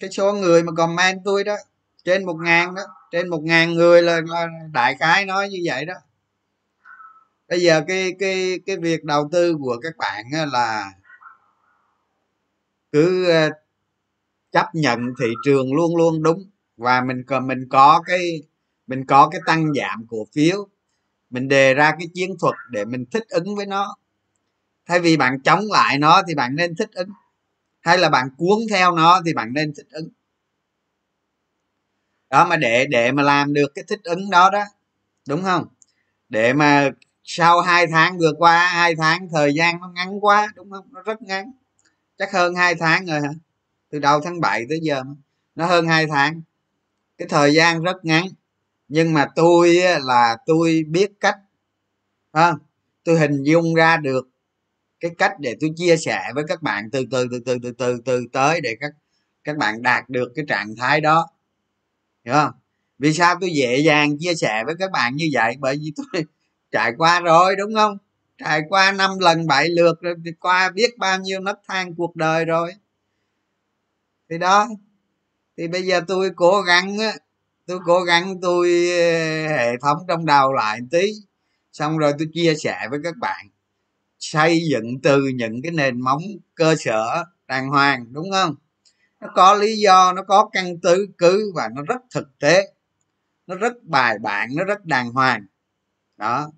Cái 0.00 0.10
số 0.10 0.32
người 0.32 0.62
mà 0.62 0.72
comment 0.76 1.20
tôi 1.24 1.44
đó 1.44 1.56
trên 2.04 2.26
một 2.26 2.36
ngàn 2.44 2.74
đó 2.74 2.82
trên 3.10 3.28
một 3.28 3.40
ngàn 3.42 3.74
người 3.74 4.02
là, 4.02 4.20
là 4.26 4.46
đại 4.72 4.96
khái 5.00 5.24
nói 5.26 5.48
như 5.48 5.58
vậy 5.64 5.84
đó 5.84 5.94
bây 7.52 7.60
giờ 7.60 7.82
cái 7.88 8.12
cái 8.18 8.60
cái 8.66 8.76
việc 8.76 9.04
đầu 9.04 9.28
tư 9.32 9.56
của 9.60 9.76
các 9.82 9.96
bạn 9.98 10.24
là 10.52 10.92
cứ 12.92 13.30
ờ, 13.30 13.50
chấp 14.52 14.66
nhận 14.74 15.00
thị 15.20 15.26
trường 15.44 15.74
luôn 15.74 15.96
luôn 15.96 16.22
đúng. 16.22 16.50
Và 16.76 17.00
mình 17.00 17.24
còn 17.26 17.46
mình 17.46 17.68
có 17.70 18.02
cái, 18.06 18.42
mình 18.86 19.06
có 19.06 19.28
cái 19.28 19.40
tăng 19.46 19.74
giảm 19.74 20.06
cổ 20.08 20.26
phiếu. 20.34 20.68
Mình 21.30 21.48
đề 21.48 21.74
ra 21.74 21.90
cái 21.98 22.08
chiến 22.14 22.30
thuật 22.40 22.54
để 22.70 22.84
mình 22.84 23.04
thích 23.12 23.24
ứng 23.28 23.56
với 23.56 23.66
nó. 23.66 23.96
Thay 24.86 25.00
vì 25.00 25.16
bạn 25.16 25.40
chống 25.40 25.64
lại 25.70 25.98
nó 25.98 26.22
thì 26.28 26.34
bạn 26.34 26.56
nên 26.56 26.76
thích 26.76 26.90
ứng. 26.94 27.10
Hay 27.80 27.98
là 27.98 28.10
bạn 28.10 28.28
cuốn 28.38 28.58
theo 28.70 28.92
nó 28.96 29.22
thì 29.26 29.34
bạn 29.34 29.52
nên 29.54 29.74
thích 29.74 29.86
ứng. 29.90 30.08
Đó, 32.30 32.44
mà 32.44 32.56
để 32.56 32.86
để 32.86 33.12
mà 33.12 33.22
làm 33.22 33.52
được 33.52 33.72
cái 33.74 33.84
thích 33.88 34.00
ứng 34.04 34.30
đó 34.30 34.50
đó, 34.50 34.64
đúng 35.28 35.42
không? 35.42 35.66
Để 36.28 36.52
mà 36.52 36.90
sau 37.24 37.60
hai 37.60 37.86
tháng 37.86 38.18
vừa 38.18 38.32
qua 38.38 38.68
hai 38.68 38.94
tháng 38.94 39.28
thời 39.32 39.54
gian 39.54 39.80
nó 39.80 39.88
ngắn 39.94 40.24
quá 40.24 40.48
đúng 40.56 40.70
không? 40.70 40.86
Nó 40.90 41.02
rất 41.02 41.22
ngắn. 41.22 41.52
Chắc 42.18 42.32
hơn 42.32 42.54
hai 42.54 42.74
tháng 42.74 43.06
rồi 43.06 43.20
hả? 43.20 43.30
Từ 43.90 43.98
đầu 43.98 44.20
tháng 44.20 44.40
7 44.40 44.64
tới 44.68 44.78
giờ 44.82 45.02
nó 45.54 45.66
hơn 45.66 45.86
hai 45.86 46.06
tháng. 46.06 46.42
Cái 47.18 47.28
thời 47.28 47.54
gian 47.54 47.82
rất 47.82 48.04
ngắn. 48.04 48.26
Nhưng 48.88 49.12
mà 49.12 49.26
tôi 49.36 49.80
là 50.00 50.36
tôi 50.46 50.82
biết 50.88 51.10
cách 51.20 51.36
à, 52.32 52.52
tôi 53.04 53.18
hình 53.18 53.42
dung 53.42 53.74
ra 53.74 53.96
được 53.96 54.28
cái 55.00 55.10
cách 55.18 55.32
để 55.40 55.56
tôi 55.60 55.70
chia 55.76 55.96
sẻ 55.96 56.22
với 56.34 56.44
các 56.48 56.62
bạn 56.62 56.90
từ 56.90 57.04
từ 57.10 57.28
từ 57.30 57.40
từ 57.46 57.58
từ 57.62 57.72
từ 57.78 58.00
từ 58.04 58.26
tới 58.32 58.60
để 58.60 58.76
các 58.80 58.92
các 59.44 59.56
bạn 59.56 59.82
đạt 59.82 60.08
được 60.08 60.32
cái 60.34 60.44
trạng 60.48 60.76
thái 60.76 61.00
đó. 61.00 61.28
Hiểu 62.24 62.34
không? 62.34 62.52
Vì 62.98 63.12
sao 63.12 63.36
tôi 63.40 63.50
dễ 63.50 63.78
dàng 63.78 64.18
chia 64.18 64.34
sẻ 64.34 64.62
với 64.66 64.74
các 64.78 64.90
bạn 64.90 65.16
như 65.16 65.28
vậy? 65.32 65.54
Bởi 65.60 65.76
vì 65.80 65.92
tôi 65.96 66.24
trải 66.72 66.92
qua 66.98 67.20
rồi, 67.20 67.56
đúng 67.56 67.74
không? 67.74 67.98
Trải 68.38 68.62
qua 68.68 68.92
năm 68.92 69.10
lần 69.20 69.46
bảy 69.46 69.68
lượt 69.68 70.00
rồi, 70.00 70.14
thì 70.24 70.30
qua 70.40 70.70
biết 70.70 70.98
bao 70.98 71.18
nhiêu 71.18 71.40
nấc 71.40 71.60
thang 71.68 71.94
cuộc 71.94 72.16
đời 72.16 72.44
rồi. 72.44 72.72
Thì 74.30 74.38
đó, 74.38 74.68
thì 75.56 75.68
bây 75.68 75.82
giờ 75.82 76.00
tôi 76.08 76.30
cố 76.36 76.62
gắng 76.62 76.98
á, 76.98 77.12
tôi 77.66 77.78
cố 77.86 78.02
gắng 78.02 78.40
tôi 78.42 78.68
ờ, 78.90 79.48
hệ 79.48 79.76
thống 79.82 79.98
trong 80.08 80.26
đầu 80.26 80.52
lại 80.52 80.80
một 80.80 80.86
tí. 80.90 81.12
Xong 81.72 81.98
rồi 81.98 82.12
tôi 82.18 82.28
chia 82.32 82.54
sẻ 82.54 82.86
với 82.90 82.98
các 83.04 83.16
bạn, 83.16 83.46
xây 84.18 84.60
dựng 84.70 85.00
từ 85.02 85.22
những 85.34 85.62
cái 85.62 85.72
nền 85.72 86.00
móng 86.00 86.22
cơ 86.54 86.74
sở 86.78 87.24
đàng 87.46 87.68
hoàng, 87.68 88.06
đúng 88.12 88.30
không? 88.32 88.54
Nó 89.20 89.28
có 89.34 89.54
lý 89.54 89.76
do, 89.76 90.12
nó 90.12 90.22
có 90.22 90.48
căn 90.52 90.80
cứ 90.82 91.06
cứ 91.18 91.52
và 91.54 91.68
nó 91.74 91.82
rất 91.82 92.00
thực 92.14 92.38
tế. 92.38 92.72
Nó 93.46 93.54
rất 93.54 93.72
bài 93.82 94.18
bản, 94.18 94.48
nó 94.56 94.64
rất 94.64 94.84
đàng 94.84 95.12
hoàng. 95.12 95.46
Đó 96.16 96.50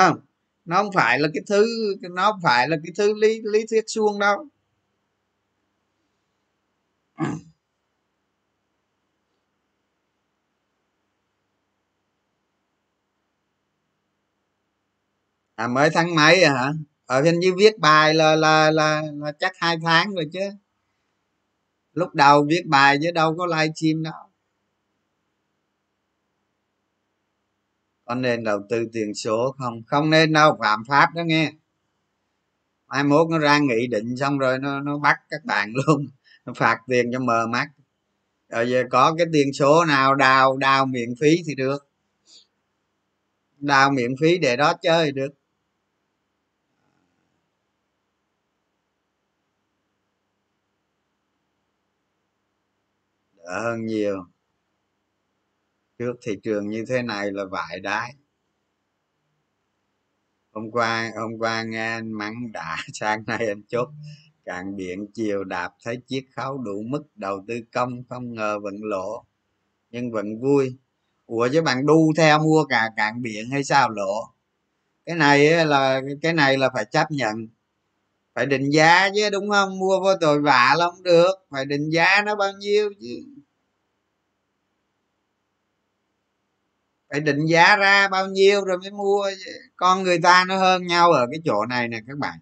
không 0.00 0.20
nó 0.64 0.76
không 0.82 0.92
phải 0.94 1.18
là 1.18 1.28
cái 1.34 1.42
thứ 1.46 1.66
nó 2.10 2.32
không 2.32 2.40
phải 2.42 2.68
là 2.68 2.76
cái 2.84 2.92
thứ 2.96 3.14
lý 3.20 3.40
lý 3.44 3.66
thuyết 3.70 3.84
suông 3.86 4.18
đâu. 4.18 4.46
À 15.56 15.66
mới 15.68 15.90
tháng 15.90 16.14
mấy 16.14 16.42
à 16.42 16.52
hả? 16.54 16.72
Ở 17.06 17.22
hình 17.22 17.38
như 17.40 17.54
viết 17.58 17.78
bài 17.78 18.14
là 18.14 18.36
là 18.36 18.70
là, 18.70 19.02
là 19.14 19.32
chắc 19.38 19.52
hai 19.56 19.76
tháng 19.84 20.14
rồi 20.14 20.24
chứ. 20.32 20.40
Lúc 21.92 22.14
đầu 22.14 22.46
viết 22.48 22.62
bài 22.66 22.98
chứ 23.02 23.10
đâu 23.10 23.36
có 23.38 23.46
livestream 23.46 24.02
đâu. 24.02 24.33
Có 28.04 28.14
nên 28.14 28.44
đầu 28.44 28.60
tư 28.70 28.88
tiền 28.92 29.14
số 29.14 29.54
không? 29.58 29.82
Không 29.86 30.10
nên 30.10 30.32
đâu, 30.32 30.56
phạm 30.60 30.82
pháp 30.88 31.14
đó 31.14 31.22
nghe. 31.26 31.52
Mai 32.88 33.04
mốt 33.04 33.28
nó 33.30 33.38
ra 33.38 33.58
nghị 33.58 33.86
định 33.86 34.16
xong 34.16 34.38
rồi 34.38 34.58
nó 34.58 34.80
nó 34.80 34.98
bắt 34.98 35.16
các 35.30 35.44
bạn 35.44 35.72
luôn, 35.86 36.06
nó 36.46 36.52
phạt 36.54 36.78
tiền 36.88 37.12
cho 37.12 37.20
mờ 37.20 37.46
mắt. 37.46 37.68
Rồi 38.48 38.70
giờ 38.70 38.84
có 38.90 39.14
cái 39.18 39.26
tiền 39.32 39.52
số 39.52 39.84
nào 39.84 40.14
đào 40.14 40.56
đào 40.56 40.86
miễn 40.86 41.08
phí 41.20 41.42
thì 41.46 41.54
được. 41.54 41.88
Đào 43.58 43.90
miễn 43.90 44.10
phí 44.20 44.38
để 44.38 44.56
đó 44.56 44.74
chơi 44.82 45.12
được. 45.12 45.34
Đỡ 53.36 53.60
hơn 53.62 53.86
nhiều 53.86 54.33
trước 56.04 56.16
thị 56.22 56.36
trường 56.42 56.68
như 56.68 56.84
thế 56.88 57.02
này 57.02 57.30
là 57.32 57.44
vải 57.44 57.80
đái. 57.80 58.14
Hôm 60.52 60.70
qua 60.70 61.10
hôm 61.16 61.38
qua 61.38 61.62
nghe 61.62 61.92
anh 61.92 62.12
mắng 62.12 62.52
đã 62.52 62.76
sang 62.92 63.24
nay 63.26 63.46
anh 63.48 63.62
chốt. 63.68 63.88
Cạn 64.44 64.76
biển 64.76 65.06
chiều 65.14 65.44
đạp 65.44 65.72
thấy 65.84 65.96
chiếc 66.06 66.26
khấu 66.36 66.58
đủ 66.58 66.82
mức 66.82 67.02
đầu 67.14 67.44
tư 67.48 67.54
công, 67.72 68.04
không 68.08 68.34
ngờ 68.34 68.58
vẫn 68.60 68.74
lộ 68.82 69.24
nhưng 69.90 70.12
vẫn 70.12 70.40
vui. 70.40 70.78
Ủa 71.26 71.48
chứ 71.52 71.62
bạn 71.62 71.86
đu 71.86 72.12
theo 72.16 72.38
mua 72.38 72.64
cả 72.64 72.90
cạn 72.96 73.22
biển 73.22 73.50
hay 73.50 73.64
sao 73.64 73.90
lộ 73.90 74.34
cái 75.06 75.16
này 75.16 75.66
là, 75.66 76.00
cái 76.22 76.32
này 76.32 76.58
là 76.58 76.70
phải 76.74 76.84
chấp 76.84 77.10
nhận. 77.10 77.48
Phải 78.34 78.46
định 78.46 78.70
giá 78.70 79.10
chứ, 79.14 79.30
đúng 79.30 79.50
không? 79.50 79.78
Mua 79.78 80.00
vô 80.00 80.14
tội 80.20 80.40
vạ 80.40 80.74
là 80.78 80.90
không 80.90 81.02
được. 81.02 81.30
Phải 81.50 81.64
định 81.64 81.90
giá 81.90 82.22
nó 82.26 82.36
bao 82.36 82.52
nhiêu 82.52 82.90
chứ? 83.00 83.43
Phải 87.14 87.20
định 87.20 87.46
giá 87.46 87.76
ra 87.76 88.08
bao 88.08 88.26
nhiêu 88.26 88.64
rồi 88.64 88.78
mới 88.78 88.90
mua. 88.90 89.30
Con 89.76 90.02
người 90.02 90.18
ta 90.22 90.44
nó 90.48 90.58
hơn 90.58 90.86
nhau 90.86 91.12
ở 91.12 91.26
cái 91.30 91.40
chỗ 91.44 91.66
này 91.66 91.88
nè 91.88 92.00
các 92.06 92.18
bạn. 92.18 92.38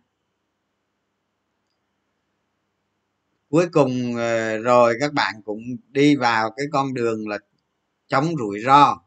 Cuối 3.51 3.67
cùng 3.73 4.17
ờ, 4.17 4.59
rồi 4.59 4.95
các 5.01 5.13
bạn 5.13 5.35
cũng 5.45 5.59
đi 5.89 6.17
vào 6.17 6.51
cái 6.57 6.67
con 6.73 6.95
đường 6.95 7.29
là 7.29 7.39
chống 8.09 8.37
rủi 8.39 8.61
ro, 8.61 9.03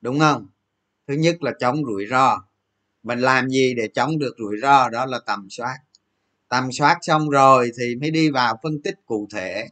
đúng 0.00 0.20
không? 0.20 0.46
Thứ 1.08 1.14
nhất 1.14 1.42
là 1.42 1.52
chống 1.60 1.84
rủi 1.84 2.06
ro. 2.10 2.44
Mình 3.02 3.18
làm 3.18 3.48
gì 3.48 3.74
để 3.74 3.88
chống 3.94 4.18
được 4.18 4.34
rủi 4.38 4.56
ro? 4.62 4.88
Đó 4.88 5.06
là 5.06 5.18
tầm 5.26 5.46
soát. 5.50 5.78
Tầm 6.48 6.72
soát 6.72 6.98
xong 7.02 7.30
rồi 7.30 7.72
thì 7.78 7.96
mới 7.96 8.10
đi 8.10 8.30
vào 8.30 8.58
phân 8.62 8.82
tích 8.82 8.96
cụ 9.06 9.28
thể. 9.34 9.68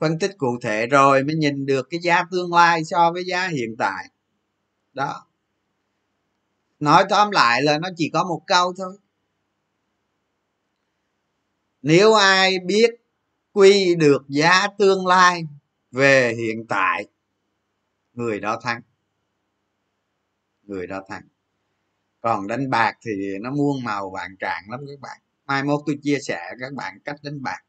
Phân 0.00 0.18
tích 0.18 0.32
cụ 0.38 0.58
thể 0.62 0.86
rồi 0.86 1.24
mới 1.24 1.36
nhìn 1.36 1.66
được 1.66 1.86
cái 1.90 2.00
giá 2.00 2.24
tương 2.30 2.52
lai 2.54 2.84
so 2.84 3.12
với 3.12 3.24
giá 3.26 3.48
hiện 3.48 3.76
tại 3.78 4.04
đó. 4.96 5.26
Nói 6.80 7.04
tóm 7.10 7.30
lại 7.30 7.62
là 7.62 7.78
nó 7.78 7.88
chỉ 7.96 8.10
có 8.12 8.24
một 8.24 8.42
câu 8.46 8.74
thôi. 8.76 8.98
Nếu 11.82 12.14
ai 12.14 12.58
biết 12.58 12.90
quy 13.52 13.94
được 13.94 14.24
giá 14.28 14.66
tương 14.78 15.06
lai 15.06 15.42
về 15.90 16.34
hiện 16.34 16.66
tại, 16.68 17.06
người 18.14 18.40
đó 18.40 18.60
thắng. 18.62 18.80
Người 20.62 20.86
đó 20.86 21.02
thắng. 21.08 21.22
Còn 22.20 22.46
đánh 22.46 22.70
bạc 22.70 22.92
thì 23.02 23.12
nó 23.40 23.50
muôn 23.50 23.84
màu 23.84 24.10
vàng 24.10 24.36
trạng 24.36 24.70
lắm 24.70 24.80
các 24.88 25.00
bạn. 25.00 25.20
Mai 25.46 25.64
mốt 25.64 25.80
tôi 25.86 25.98
chia 26.02 26.18
sẻ 26.18 26.40
các 26.60 26.72
bạn 26.72 26.98
cách 27.04 27.16
đánh 27.22 27.42
bạc. 27.42 27.60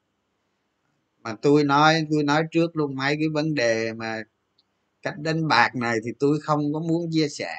Mà 1.20 1.36
tôi 1.42 1.64
nói 1.64 2.08
tôi 2.12 2.24
nói 2.24 2.44
trước 2.52 2.76
luôn 2.76 2.96
mấy 2.96 3.16
cái 3.16 3.28
vấn 3.34 3.56
đề 3.56 3.94
mà 3.94 4.24
cách 5.08 5.20
đánh 5.20 5.48
bạc 5.48 5.76
này 5.76 5.98
thì 6.06 6.12
tôi 6.20 6.40
không 6.42 6.74
có 6.74 6.80
muốn 6.80 7.10
chia 7.12 7.30
sẻ. 7.30 7.56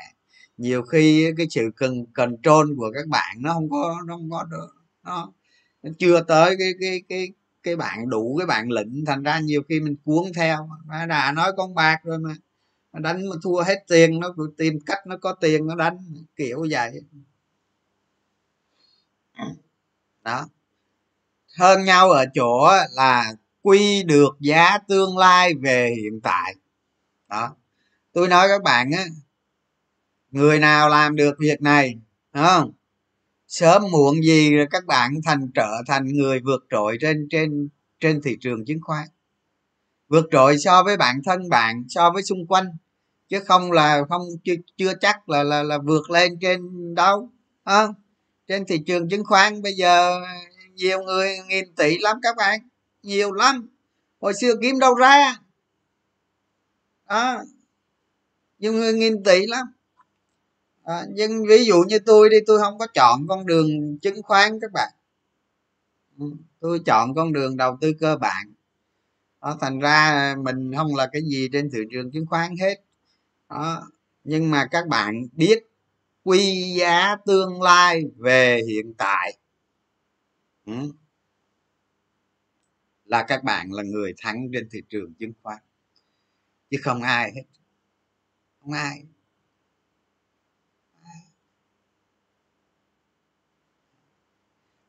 Nhiều 0.56 0.82
khi 0.82 1.32
cái 1.36 1.46
sự 1.50 1.70
cần 1.76 2.06
control 2.06 2.76
của 2.76 2.90
các 2.94 3.08
bạn 3.08 3.36
nó 3.40 3.54
không 3.54 3.70
có 3.70 3.96
nó 4.06 4.16
không 4.16 4.30
có 4.30 4.44
được 4.44 4.68
nó, 5.04 5.32
nó 5.82 5.90
chưa 5.98 6.22
tới 6.22 6.56
cái 6.58 6.72
cái 6.80 7.02
cái 7.08 7.32
cái 7.62 7.76
bạn 7.76 8.10
đủ 8.10 8.36
cái 8.38 8.46
bạn 8.46 8.70
lĩnh. 8.70 9.04
Thành 9.06 9.22
ra 9.22 9.40
nhiều 9.40 9.62
khi 9.68 9.80
mình 9.80 9.96
cuốn 10.04 10.32
theo. 10.34 10.68
Đà 10.88 11.06
đã 11.06 11.32
nói 11.32 11.52
con 11.56 11.74
bạc 11.74 12.00
rồi 12.04 12.18
mà 12.18 12.34
đánh 12.92 13.28
mà 13.28 13.36
thua 13.42 13.62
hết 13.62 13.84
tiền 13.88 14.20
nó 14.20 14.34
tìm 14.56 14.78
cách 14.86 15.06
nó 15.06 15.16
có 15.16 15.32
tiền 15.32 15.66
nó 15.66 15.74
đánh 15.74 15.98
kiểu 16.36 16.66
vậy. 16.70 17.02
Đó. 20.24 20.48
Hơn 21.58 21.84
nhau 21.84 22.10
ở 22.10 22.24
chỗ 22.34 22.68
là 22.92 23.34
quy 23.62 24.02
được 24.02 24.36
giá 24.40 24.78
tương 24.88 25.18
lai 25.18 25.54
về 25.54 25.94
hiện 25.96 26.20
tại 26.20 26.54
đó. 27.28 27.56
Tôi 28.12 28.28
nói 28.28 28.48
các 28.48 28.62
bạn 28.62 28.90
á 28.96 29.04
người 30.30 30.58
nào 30.58 30.88
làm 30.88 31.16
được 31.16 31.34
việc 31.38 31.62
này 31.62 31.98
không? 32.34 32.72
Sớm 33.48 33.82
muộn 33.90 34.22
gì 34.22 34.56
rồi 34.56 34.66
các 34.70 34.86
bạn 34.86 35.14
thành 35.24 35.50
trở 35.54 35.82
thành 35.86 36.06
người 36.06 36.40
vượt 36.40 36.66
trội 36.70 36.98
trên 37.00 37.28
trên 37.30 37.68
trên 38.00 38.22
thị 38.22 38.36
trường 38.40 38.64
chứng 38.64 38.80
khoán. 38.82 39.08
Vượt 40.08 40.26
trội 40.30 40.58
so 40.58 40.82
với 40.82 40.96
bản 40.96 41.20
thân 41.24 41.48
bạn 41.48 41.84
so 41.88 42.10
với 42.10 42.22
xung 42.22 42.46
quanh 42.46 42.66
chứ 43.28 43.40
không 43.46 43.72
là 43.72 44.02
không 44.08 44.22
chưa, 44.44 44.54
chưa 44.76 44.92
chắc 45.00 45.28
là 45.28 45.42
là 45.42 45.62
là 45.62 45.78
vượt 45.78 46.10
lên 46.10 46.38
trên 46.40 46.60
đâu 46.94 47.30
à, 47.64 47.86
trên 48.48 48.64
thị 48.66 48.78
trường 48.86 49.08
chứng 49.08 49.24
khoán 49.24 49.62
bây 49.62 49.72
giờ 49.72 50.20
nhiều 50.74 51.02
người 51.02 51.36
nghìn 51.48 51.74
tỷ 51.74 51.98
lắm 51.98 52.16
các 52.22 52.36
bạn 52.36 52.60
nhiều 53.02 53.32
lắm. 53.32 53.68
Hồi 54.20 54.32
xưa 54.40 54.52
kiếm 54.62 54.78
đâu 54.78 54.94
ra? 54.94 55.36
Đó 57.08 57.44
nhiều 58.58 58.72
người 58.72 58.92
nghìn 58.92 59.22
tỷ 59.24 59.46
lắm. 59.46 59.66
À, 60.84 61.06
nhưng 61.10 61.46
ví 61.48 61.64
dụ 61.64 61.82
như 61.88 61.98
tôi 62.06 62.28
đi 62.30 62.36
tôi 62.46 62.58
không 62.58 62.78
có 62.78 62.86
chọn 62.94 63.26
con 63.28 63.46
đường 63.46 63.98
chứng 63.98 64.22
khoán 64.22 64.60
các 64.60 64.72
bạn. 64.72 64.92
Ừ, 66.18 66.24
tôi 66.60 66.80
chọn 66.86 67.14
con 67.14 67.32
đường 67.32 67.56
đầu 67.56 67.78
tư 67.80 67.92
cơ 68.00 68.16
bản. 68.16 68.52
Đó 69.42 69.58
thành 69.60 69.78
ra 69.78 70.34
mình 70.42 70.72
không 70.76 70.96
là 70.96 71.08
cái 71.12 71.22
gì 71.22 71.48
trên 71.52 71.70
thị 71.70 71.78
trường 71.90 72.10
chứng 72.10 72.26
khoán 72.26 72.56
hết. 72.60 72.74
Đó 73.48 73.90
nhưng 74.24 74.50
mà 74.50 74.66
các 74.70 74.88
bạn 74.88 75.22
biết 75.32 75.58
quy 76.24 76.74
giá 76.78 77.16
tương 77.26 77.62
lai 77.62 78.02
về 78.16 78.60
hiện 78.68 78.94
tại. 78.94 79.38
Ừ. 80.66 80.92
là 83.08 83.24
các 83.28 83.44
bạn 83.44 83.72
là 83.72 83.82
người 83.82 84.14
thắng 84.18 84.48
trên 84.52 84.68
thị 84.72 84.82
trường 84.88 85.14
chứng 85.14 85.32
khoán 85.42 85.58
chứ 86.70 86.78
không 86.82 87.02
ai 87.02 87.32
hết. 87.34 87.42
Không 88.60 88.72
ai. 88.72 89.04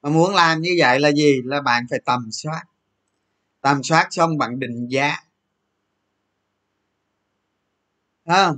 Mà 0.02 0.10
muốn 0.10 0.36
làm 0.36 0.62
như 0.62 0.70
vậy 0.80 1.00
là 1.00 1.12
gì? 1.12 1.42
Là 1.46 1.62
bạn 1.62 1.86
phải 1.90 2.00
tầm 2.06 2.30
soát. 2.32 2.64
Tầm 3.62 3.84
soát 3.84 4.08
xong 4.12 4.38
bạn 4.38 4.60
định 4.60 4.88
giá. 4.90 5.18
À, 8.26 8.54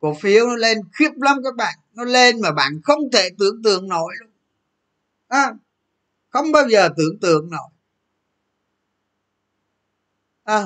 cổ 0.00 0.14
phiếu 0.14 0.46
nó 0.46 0.56
lên 0.56 0.78
khiếp 0.92 1.10
lắm 1.16 1.36
các 1.44 1.56
bạn. 1.56 1.74
Nó 1.94 2.04
lên 2.04 2.40
mà 2.40 2.52
bạn 2.52 2.80
không 2.84 3.00
thể 3.12 3.28
tưởng 3.38 3.62
tượng 3.62 3.88
nổi 3.88 4.14
luôn. 4.20 4.30
À, 5.28 5.52
không? 6.30 6.52
Bao 6.52 6.68
giờ 6.68 6.88
tưởng 6.96 7.20
tượng 7.20 7.50
nổi. 7.50 7.70
À, 10.44 10.64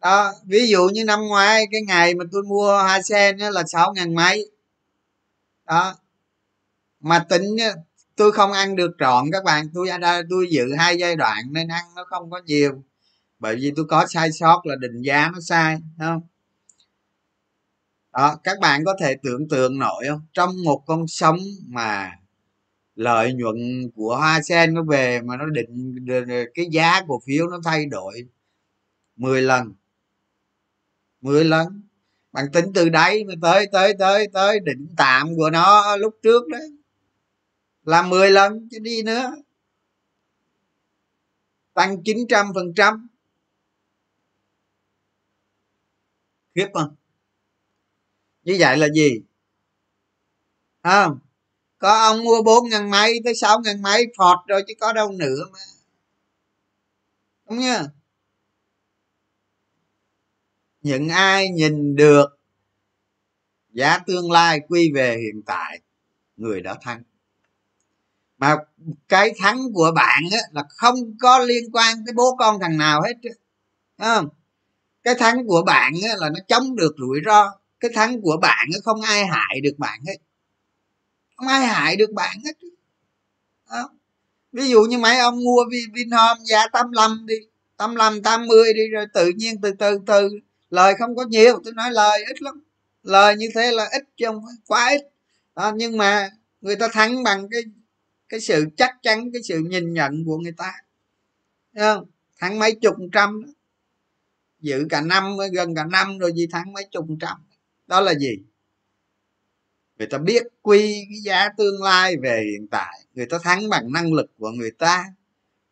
đó, 0.00 0.32
ví 0.46 0.68
dụ 0.68 0.88
như 0.88 1.04
năm 1.04 1.20
ngoái, 1.20 1.66
cái 1.70 1.80
ngày 1.82 2.14
mà 2.14 2.24
tôi 2.32 2.42
mua 2.42 2.78
hai 2.78 3.02
sen 3.02 3.38
là 3.38 3.62
sáu 3.66 3.92
ngàn 3.94 4.14
mấy. 4.14 4.50
Đó. 5.66 5.94
Mà 7.00 7.18
tính 7.28 7.56
tôi 8.16 8.32
không 8.32 8.52
ăn 8.52 8.76
được 8.76 8.90
trọn 8.98 9.26
các 9.32 9.44
bạn. 9.44 9.66
Tôi 9.74 9.88
tôi 10.30 10.46
dự 10.50 10.74
hai 10.78 10.96
giai 10.98 11.16
đoạn 11.16 11.44
nên 11.50 11.68
ăn 11.68 11.84
nó 11.96 12.04
không 12.04 12.30
có 12.30 12.40
nhiều. 12.44 12.82
Bởi 13.38 13.56
vì 13.56 13.72
tôi 13.76 13.84
có 13.88 14.06
sai 14.06 14.32
sót 14.32 14.62
là 14.66 14.76
định 14.80 15.02
giá 15.02 15.30
nó 15.32 15.40
sai 15.40 15.78
không? 15.98 16.20
Đó, 18.12 18.36
các 18.44 18.58
bạn 18.60 18.84
có 18.84 18.96
thể 19.00 19.16
tưởng 19.22 19.48
tượng 19.48 19.78
nổi 19.78 20.04
không? 20.08 20.20
Trong 20.32 20.64
một 20.64 20.82
con 20.86 21.08
sóng 21.08 21.38
mà 21.68 22.12
lợi 22.94 23.32
nhuận 23.32 23.56
của 23.94 24.16
hoa 24.16 24.42
sen 24.42 24.74
nó 24.74 24.82
về 24.82 25.20
mà 25.20 25.36
nó 25.36 25.46
định 25.46 25.96
cái 26.54 26.66
giá 26.70 27.02
cổ 27.08 27.20
phiếu 27.26 27.46
nó 27.48 27.60
thay 27.64 27.86
đổi 27.86 28.26
10 29.16 29.42
lần 29.42 29.74
10 31.20 31.44
lần 31.44 31.82
bạn 32.32 32.46
tính 32.52 32.64
từ 32.74 32.88
đấy 32.88 33.24
mà 33.24 33.34
tới 33.42 33.66
tới 33.72 33.94
tới 33.98 34.28
tới 34.32 34.60
đỉnh 34.60 34.86
tạm 34.96 35.36
của 35.36 35.50
nó 35.50 35.96
lúc 35.96 36.14
trước 36.22 36.48
đấy. 36.48 36.70
Là 37.82 38.02
10 38.02 38.30
lần 38.30 38.68
chứ 38.70 38.78
đi 38.78 39.02
nữa. 39.02 39.34
Tăng 41.74 42.02
900 42.04 42.52
phần 42.54 42.72
trăm. 42.76 43.08
Khiếp 46.54 46.66
không? 46.74 46.94
Như 48.42 48.56
vậy 48.60 48.76
là 48.76 48.88
gì? 48.94 49.20
Không? 50.82 51.18
Có 51.78 51.98
ông 51.98 52.24
mua 52.24 52.42
bốn 52.42 52.68
ngàn 52.68 52.90
máy 52.90 53.14
tới 53.24 53.34
sáu 53.34 53.60
ngàn 53.60 53.82
máy 53.82 54.04
phọt 54.18 54.38
rồi 54.48 54.62
chứ 54.68 54.74
có 54.80 54.92
đâu 54.92 55.12
nữa 55.12 55.44
mà. 55.52 55.58
Đúng 57.48 57.60
chưa? 57.60 57.99
Những 60.82 61.08
ai 61.08 61.48
nhìn 61.48 61.96
được 61.96 62.26
giá 63.72 63.98
tương 63.98 64.30
lai 64.30 64.60
quy 64.68 64.92
về 64.94 65.16
hiện 65.16 65.42
tại 65.46 65.80
người 66.36 66.60
đã 66.60 66.76
thắng. 66.82 67.02
Mà 68.38 68.56
cái 69.08 69.34
thắng 69.38 69.58
của 69.74 69.92
bạn 69.94 70.22
á, 70.32 70.38
là 70.52 70.64
không 70.68 70.94
có 71.20 71.38
liên 71.38 71.64
quan 71.72 71.96
tới 72.06 72.12
bố 72.16 72.36
con 72.38 72.60
thằng 72.60 72.76
nào 72.78 73.02
hết 73.02 73.14
không? 73.98 74.28
Cái 75.02 75.14
thắng 75.14 75.46
của 75.46 75.62
bạn 75.66 75.92
á, 76.08 76.14
là 76.18 76.28
nó 76.28 76.40
chống 76.48 76.76
được 76.76 76.94
rủi 76.98 77.20
ro. 77.26 77.52
Cái 77.80 77.90
thắng 77.94 78.20
của 78.22 78.36
bạn 78.42 78.68
á, 78.74 78.78
không 78.84 79.00
ai 79.00 79.26
hại 79.26 79.60
được 79.62 79.74
bạn 79.78 80.00
hết. 80.06 80.16
Không 81.36 81.48
ai 81.48 81.66
hại 81.66 81.96
được 81.96 82.12
bạn 82.12 82.38
hết. 82.44 82.52
Đó. 83.70 83.90
ví 84.52 84.68
dụ 84.68 84.82
như 84.82 84.98
mấy 84.98 85.18
ông 85.18 85.44
mua 85.44 85.64
vinhome 85.94 86.40
giá 86.44 86.68
85 86.68 87.26
đi 87.26 87.34
85 87.76 88.22
80 88.22 88.72
đi 88.74 88.82
rồi 88.92 89.06
tự 89.14 89.32
nhiên 89.36 89.60
từ 89.62 89.72
từ 89.78 89.98
từ 90.06 90.30
lời 90.70 90.94
không 90.98 91.16
có 91.16 91.24
nhiều 91.24 91.60
tôi 91.64 91.72
nói 91.74 91.90
lời 91.92 92.24
ít 92.28 92.42
lắm. 92.42 92.62
Lời 93.02 93.36
như 93.36 93.48
thế 93.54 93.72
là 93.72 93.88
ít 93.92 94.04
chứ 94.16 94.26
không 94.26 94.42
phải 94.46 94.54
quá 94.66 94.90
ít. 94.90 95.02
Đó, 95.56 95.72
nhưng 95.76 95.96
mà 95.96 96.30
người 96.60 96.76
ta 96.76 96.88
thắng 96.92 97.22
bằng 97.22 97.48
cái 97.50 97.62
cái 98.28 98.40
sự 98.40 98.66
chắc 98.76 98.96
chắn 99.02 99.32
cái 99.32 99.42
sự 99.42 99.58
nhìn 99.58 99.92
nhận 99.92 100.24
của 100.24 100.38
người 100.38 100.52
ta. 100.56 100.72
Thấy 101.74 101.82
không? 101.82 102.10
Thắng 102.38 102.58
mấy 102.58 102.74
chục 102.74 102.96
trăm 103.12 103.42
đó. 103.42 103.52
giữ 104.60 104.86
cả 104.90 105.00
năm 105.00 105.36
gần 105.52 105.74
cả 105.74 105.84
năm 105.84 106.18
rồi 106.18 106.32
gì 106.32 106.46
thắng 106.46 106.72
mấy 106.72 106.84
chục 106.90 107.06
trăm. 107.20 107.36
Đó 107.86 108.00
là 108.00 108.14
gì? 108.14 108.36
Người 109.98 110.06
ta 110.06 110.18
biết 110.18 110.42
quy 110.62 111.06
cái 111.08 111.18
giá 111.22 111.48
tương 111.48 111.82
lai 111.82 112.16
về 112.22 112.42
hiện 112.52 112.68
tại. 112.70 113.00
Người 113.14 113.26
ta 113.26 113.38
thắng 113.42 113.68
bằng 113.68 113.92
năng 113.92 114.12
lực 114.12 114.30
của 114.38 114.50
người 114.50 114.70
ta. 114.70 115.04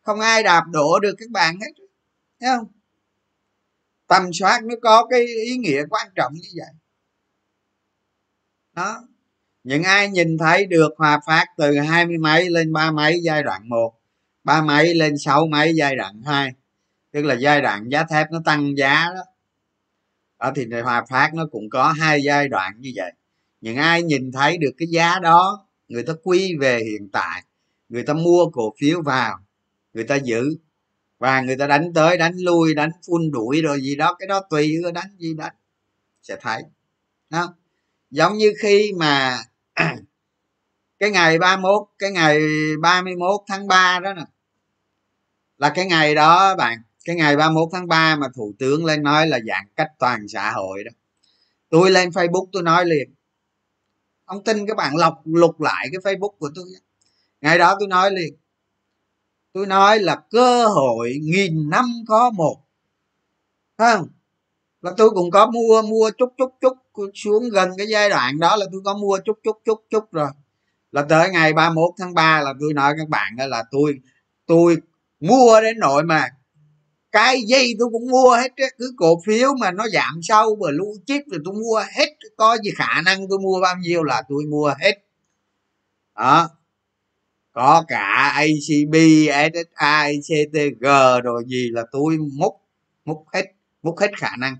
Không 0.01 0.19
ai 0.19 0.43
đạp 0.43 0.63
đổ 0.71 0.99
được 0.99 1.15
các 1.17 1.29
bạn 1.29 1.59
hết. 1.59 1.71
Thấy 2.39 2.49
không? 2.57 2.67
Tầm 4.09 4.33
soát 4.33 4.63
nó 4.63 4.75
có 4.81 5.07
cái 5.09 5.25
ý 5.45 5.57
nghĩa 5.57 5.83
quan 5.89 6.07
trọng 6.15 6.33
như 6.33 6.49
vậy. 6.55 6.73
Đó. 8.73 9.07
Những 9.63 9.83
ai 9.83 10.09
nhìn 10.09 10.37
thấy 10.37 10.65
được 10.65 10.89
hòa 10.97 11.19
phát 11.27 11.45
từ 11.57 11.77
hai 11.79 12.05
mươi 12.05 12.17
mấy 12.17 12.49
lên 12.49 12.73
ba 12.73 12.91
mấy 12.91 13.19
giai 13.23 13.43
đoạn 13.43 13.69
một, 13.69 13.93
ba 14.43 14.61
mấy 14.61 14.93
lên 14.93 15.17
sáu 15.17 15.47
mấy 15.47 15.75
giai 15.75 15.95
đoạn 15.95 16.21
hai, 16.25 16.51
tức 17.11 17.21
là 17.21 17.33
giai 17.33 17.61
đoạn 17.61 17.89
giá 17.89 18.03
thép 18.03 18.31
nó 18.31 18.41
tăng 18.45 18.77
giá 18.77 19.05
đó. 19.15 19.21
Ở 20.37 20.51
thì 20.55 20.65
hòa 20.83 21.05
phát 21.09 21.33
nó 21.33 21.45
cũng 21.51 21.69
có 21.69 21.91
hai 21.91 22.23
giai 22.23 22.47
đoạn 22.47 22.73
như 22.79 22.91
vậy. 22.95 23.11
Những 23.61 23.77
ai 23.77 24.03
nhìn 24.03 24.31
thấy 24.31 24.57
được 24.57 24.71
cái 24.77 24.87
giá 24.87 25.19
đó, 25.19 25.67
người 25.87 26.03
ta 26.03 26.13
quy 26.23 26.55
về 26.59 26.79
hiện 26.79 27.09
tại, 27.11 27.43
người 27.89 28.03
ta 28.03 28.13
mua 28.13 28.49
cổ 28.53 28.73
phiếu 28.79 29.01
vào, 29.01 29.39
người 29.93 30.03
ta 30.03 30.15
giữ 30.15 30.57
và 31.19 31.41
người 31.41 31.57
ta 31.57 31.67
đánh 31.67 31.93
tới, 31.93 32.17
đánh 32.17 32.37
lui, 32.37 32.73
đánh 32.73 32.91
phun 33.07 33.31
đuổi 33.31 33.61
rồi 33.61 33.81
gì 33.81 33.95
đó, 33.95 34.15
cái 34.19 34.27
đó 34.27 34.41
tùy 34.49 34.77
người 34.81 34.91
đánh 34.91 35.09
gì 35.17 35.33
đánh, 35.33 35.55
sẽ 36.21 36.35
thấy. 36.41 36.63
Đó. 37.29 37.53
Giống 38.11 38.37
như 38.37 38.53
khi 38.61 38.91
mà 38.97 39.37
cái 40.99 41.11
ngày 41.11 41.39
31 41.39 41.87
cái 41.99 42.11
ngày 42.11 42.39
31 42.81 43.41
tháng 43.47 43.67
3 43.67 43.99
đó 43.99 44.13
nè. 44.13 44.23
Là 45.57 45.69
cái 45.75 45.85
ngày 45.85 46.15
đó 46.15 46.55
bạn, 46.55 46.81
cái 47.05 47.15
ngày 47.15 47.35
31 47.37 47.69
tháng 47.71 47.87
3 47.87 48.15
mà 48.15 48.27
thủ 48.35 48.53
tướng 48.59 48.85
lên 48.85 49.03
nói 49.03 49.27
là 49.27 49.39
giãn 49.47 49.67
cách 49.75 49.89
toàn 49.99 50.27
xã 50.27 50.51
hội 50.51 50.83
đó. 50.83 50.91
Tôi 51.69 51.91
lên 51.91 52.09
facebook, 52.09 52.45
tôi 52.51 52.63
nói 52.63 52.85
liền. 52.85 53.13
Ông 54.25 54.43
tin 54.43 54.67
các 54.67 54.77
bạn 54.77 54.95
lọc, 54.95 55.21
lục 55.25 55.61
lại 55.61 55.89
cái 55.91 56.15
facebook 56.15 56.31
của 56.39 56.49
tôi. 56.55 56.65
Ngày 57.41 57.57
đó 57.57 57.75
tôi 57.79 57.87
nói 57.87 58.11
liền 58.11 58.33
tôi 59.53 59.67
nói 59.67 59.99
là 59.99 60.15
cơ 60.31 60.67
hội 60.67 61.19
nghìn 61.21 61.69
năm 61.69 61.85
có 62.07 62.29
một. 62.29 62.57
Không? 63.77 64.07
Là 64.81 64.91
tôi 64.97 65.09
cũng 65.09 65.31
có 65.31 65.51
mua 65.51 65.81
mua 65.81 66.11
chút 66.17 66.33
chút 66.37 66.51
chút 66.61 66.73
xuống 67.13 67.49
gần 67.49 67.69
cái 67.77 67.87
giai 67.87 68.09
đoạn 68.09 68.39
đó 68.39 68.55
là 68.55 68.65
tôi 68.71 68.81
có 68.85 68.93
mua 68.93 69.19
chút 69.25 69.39
chút 69.43 69.57
chút 69.65 69.85
chút 69.89 70.11
rồi. 70.11 70.29
Là 70.91 71.01
tới 71.09 71.29
ngày 71.29 71.53
31 71.53 71.91
tháng 71.97 72.13
3 72.13 72.41
là 72.41 72.53
tôi 72.59 72.73
nói 72.73 72.93
các 72.97 73.09
bạn 73.09 73.35
là 73.37 73.63
tôi 73.71 73.99
tôi 74.45 74.77
mua 75.19 75.61
đến 75.61 75.79
nội 75.79 76.03
mà 76.03 76.29
cái 77.11 77.41
gì 77.41 77.75
tôi 77.79 77.89
cũng 77.91 78.07
mua 78.07 78.35
hết 78.35 78.51
cứ 78.77 78.93
cổ 78.97 79.21
phiếu 79.25 79.53
mà 79.59 79.71
nó 79.71 79.87
giảm 79.93 80.19
sâu 80.21 80.57
và 80.61 80.71
lũ 80.71 80.95
chip 81.05 81.21
thì 81.31 81.37
tôi 81.45 81.53
mua 81.53 81.83
hết, 81.97 82.09
có 82.37 82.57
gì 82.63 82.71
khả 82.75 83.01
năng 83.05 83.27
tôi 83.29 83.39
mua 83.39 83.61
bao 83.61 83.75
nhiêu 83.77 84.03
là 84.03 84.23
tôi 84.29 84.43
mua 84.45 84.73
hết. 84.79 85.05
Đó 86.15 86.49
có 87.59 87.83
cả 87.87 88.33
acb 88.35 88.95
ssa 89.53 90.07
CTG 90.21 90.85
rồi 91.23 91.43
gì 91.47 91.69
là 91.71 91.85
tôi 91.91 92.17
múc 92.17 92.53
múc 93.05 93.25
hết 93.33 93.45
múc 93.83 93.99
hết 93.99 94.11
khả 94.17 94.29
năng. 94.39 94.55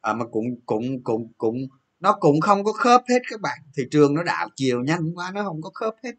À, 0.00 0.12
mà 0.12 0.24
cũng 0.24 0.60
cũng 0.66 1.02
cũng 1.04 1.32
cũng 1.38 1.56
nó 2.00 2.16
cũng 2.20 2.40
không 2.40 2.64
có 2.64 2.72
khớp 2.72 3.02
hết 3.08 3.22
các 3.30 3.40
bạn. 3.40 3.58
Thị 3.76 3.82
trường 3.90 4.14
nó 4.14 4.22
đảo 4.22 4.48
chiều 4.56 4.80
nhanh 4.80 5.12
quá 5.14 5.30
nó 5.34 5.42
không 5.44 5.62
có 5.62 5.70
khớp 5.74 5.94
hết. 6.04 6.12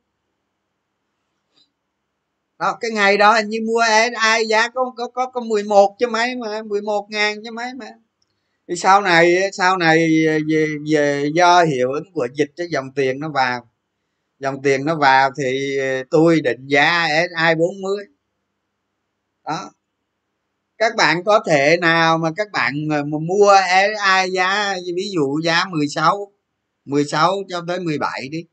Đó 2.60 2.78
cái 2.82 2.92
ngày 2.92 3.18
đó 3.18 3.34
hình 3.34 3.50
như 3.50 3.60
mua 3.68 3.84
ai 4.16 4.48
giá 4.48 4.70
có 4.70 4.94
có 4.98 5.08
có 5.08 5.26
có 5.26 5.42
11 5.42 5.96
chứ 6.00 6.08
mấy 6.08 6.36
mà 6.36 6.62
11 6.62 7.08
ngàn 7.10 7.44
chứ 7.44 7.52
mấy 7.52 7.74
mà. 7.74 7.88
Thì 8.68 8.76
sau 8.76 9.02
này 9.02 9.52
sau 9.54 9.78
này 9.78 10.08
về, 10.50 10.68
về 10.94 11.30
do 11.34 11.64
hiệu 11.64 11.92
ứng 11.92 12.14
của 12.14 12.28
dịch 12.34 12.52
cái 12.56 12.68
dòng 12.72 12.92
tiền 12.96 13.20
nó 13.20 13.30
vào 13.30 13.70
dòng 14.46 14.62
tiền 14.62 14.86
nó 14.86 14.96
vào 14.96 15.32
thì 15.38 15.78
ờ, 15.78 16.04
tôi 16.10 16.42
định 16.42 16.68
giá 16.68 17.08
SI 17.08 17.56
40 17.58 18.06
đó. 19.46 19.72
Các 20.78 20.96
bạn 20.96 21.24
có 21.24 21.44
thể 21.48 21.78
nào 21.82 22.18
mà 22.18 22.30
các 22.36 22.52
bạn 22.52 22.74
ờ, 22.92 23.04
mà 23.04 23.18
mua 23.20 23.56
SI 23.70 24.32
giá 24.32 24.76
ví 24.96 25.04
dụ 25.14 25.40
giá 25.44 25.66
16 25.72 26.32
16 26.86 27.34
cho 27.50 27.64
tới 27.68 27.80
17 27.80 28.30
đi 28.32 28.46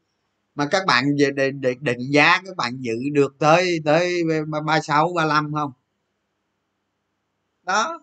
mà 0.55 0.66
các 0.70 0.87
bạn 0.87 1.05
định, 1.35 1.61
định 1.81 1.98
giá 2.12 2.42
các 2.46 2.57
bạn 2.57 2.78
dự 2.81 2.94
được 3.12 3.37
tới 3.38 3.78
tới 3.85 4.22
36 4.64 5.12
35 5.16 5.52
không? 5.55 5.72
Đó. 7.62 8.00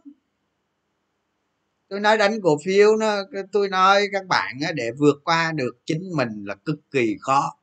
Tôi 1.89 1.99
nói 1.99 2.17
đánh 2.17 2.41
cổ 2.43 2.57
phiếu 2.65 2.95
nó 2.95 3.15
tôi 3.51 3.69
nói 3.69 4.07
các 4.11 4.25
bạn 4.27 4.55
để 4.75 4.91
vượt 4.99 5.15
qua 5.23 5.51
được 5.55 5.77
chính 5.85 6.03
mình 6.15 6.29
là 6.45 6.55
cực 6.55 6.79
kỳ 6.91 7.15
khó 7.21 7.58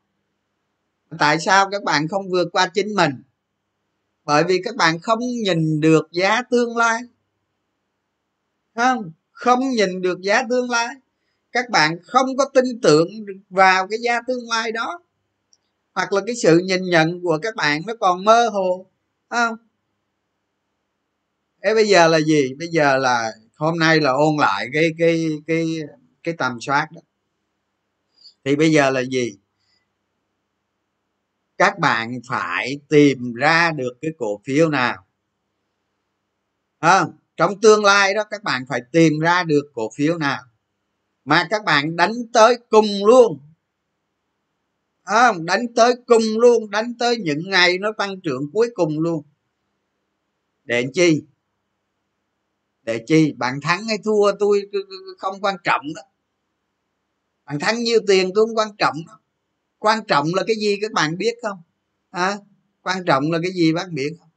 tại 1.18 1.40
sao 1.40 1.70
các 1.70 1.82
bạn 1.84 2.08
không 2.08 2.30
vượt 2.30 2.48
qua 2.52 2.70
chính 2.74 2.94
mình? 2.94 3.10
Bởi 4.24 4.44
vì 4.44 4.60
các 4.64 4.76
bạn 4.76 5.00
không 5.00 5.18
nhìn 5.18 5.80
được 5.80 6.08
giá 6.12 6.42
tương 6.42 6.76
lai. 6.76 7.00
Không? 8.74 9.12
Không 9.32 9.70
nhìn 9.70 10.02
được 10.02 10.20
giá 10.20 10.42
tương 10.50 10.70
lai. 10.70 10.94
Các 11.52 11.70
bạn 11.70 11.98
không 12.02 12.36
có 12.36 12.44
tin 12.54 12.80
tưởng 12.82 13.08
vào 13.50 13.88
cái 13.88 13.98
giá 14.02 14.20
tương 14.26 14.48
lai 14.48 14.72
đó. 14.72 15.02
Hoặc 15.94 16.12
là 16.12 16.20
cái 16.26 16.36
sự 16.36 16.58
nhìn 16.58 16.84
nhận 16.90 17.20
của 17.22 17.38
các 17.42 17.56
bạn 17.56 17.82
nó 17.86 17.94
còn 18.00 18.24
mơ 18.24 18.48
hồ. 18.48 18.86
Không? 19.28 19.56
Thế 21.62 21.74
bây 21.74 21.88
giờ 21.88 22.08
là 22.08 22.20
gì? 22.20 22.54
Bây 22.58 22.68
giờ 22.68 22.96
là 22.96 23.32
hôm 23.56 23.78
nay 23.78 24.00
là 24.00 24.10
ôn 24.10 24.36
lại 24.40 24.66
cái 24.72 24.90
cái 24.98 25.26
cái 25.46 25.66
cái 26.22 26.34
tầm 26.38 26.60
soát 26.60 26.88
đó. 26.92 27.00
Thì 28.44 28.56
bây 28.56 28.72
giờ 28.72 28.90
là 28.90 29.00
gì? 29.00 29.36
Các 31.58 31.78
bạn 31.78 32.20
phải 32.28 32.80
tìm 32.88 33.32
ra 33.34 33.72
được 33.72 33.92
cái 34.00 34.10
cổ 34.18 34.40
phiếu 34.44 34.68
nào. 34.68 35.06
À, 36.78 37.04
trong 37.36 37.60
tương 37.60 37.84
lai 37.84 38.14
đó 38.14 38.24
các 38.30 38.42
bạn 38.42 38.64
phải 38.68 38.80
tìm 38.92 39.18
ra 39.20 39.42
được 39.44 39.70
cổ 39.74 39.90
phiếu 39.96 40.18
nào 40.18 40.42
mà 41.24 41.46
các 41.50 41.64
bạn 41.64 41.96
đánh 41.96 42.12
tới 42.32 42.58
cùng 42.70 42.86
luôn. 43.06 43.40
À, 45.04 45.32
đánh 45.44 45.74
tới 45.76 45.94
cùng 46.06 46.22
luôn 46.38 46.70
đánh 46.70 46.94
tới 46.98 47.16
những 47.16 47.50
ngày 47.50 47.78
nó 47.78 47.92
tăng 47.98 48.20
trưởng 48.20 48.42
cuối 48.52 48.70
cùng 48.74 49.00
luôn. 49.00 49.24
Để 50.64 50.86
chi? 50.94 51.22
Để 52.82 53.04
chi? 53.06 53.32
Bạn 53.36 53.60
thắng 53.62 53.84
hay 53.84 53.98
thua 54.04 54.32
tôi 54.38 54.62
không 55.18 55.40
quan 55.40 55.56
trọng 55.64 55.82
đó. 55.94 56.02
Bạn 57.44 57.58
thắng 57.58 57.78
nhiêu 57.78 57.98
tiền 58.06 58.30
tôi 58.34 58.46
không 58.46 58.56
quan 58.56 58.68
trọng 58.78 58.96
đó 59.06 59.20
quan 59.87 60.05
trọng 60.05 60.27
là 60.35 60.42
cái 60.46 60.57
gì 60.57 60.79
các 60.83 60.92
bạn 60.92 61.18
biết 61.18 61.35
không? 61.42 61.62
À, 62.11 62.38
quan 62.83 63.05
trọng 63.05 63.31
là 63.33 63.38
cái 63.42 63.53
gì 63.53 63.72
bác 63.72 63.88
biết 63.90 64.16
không? 64.20 64.29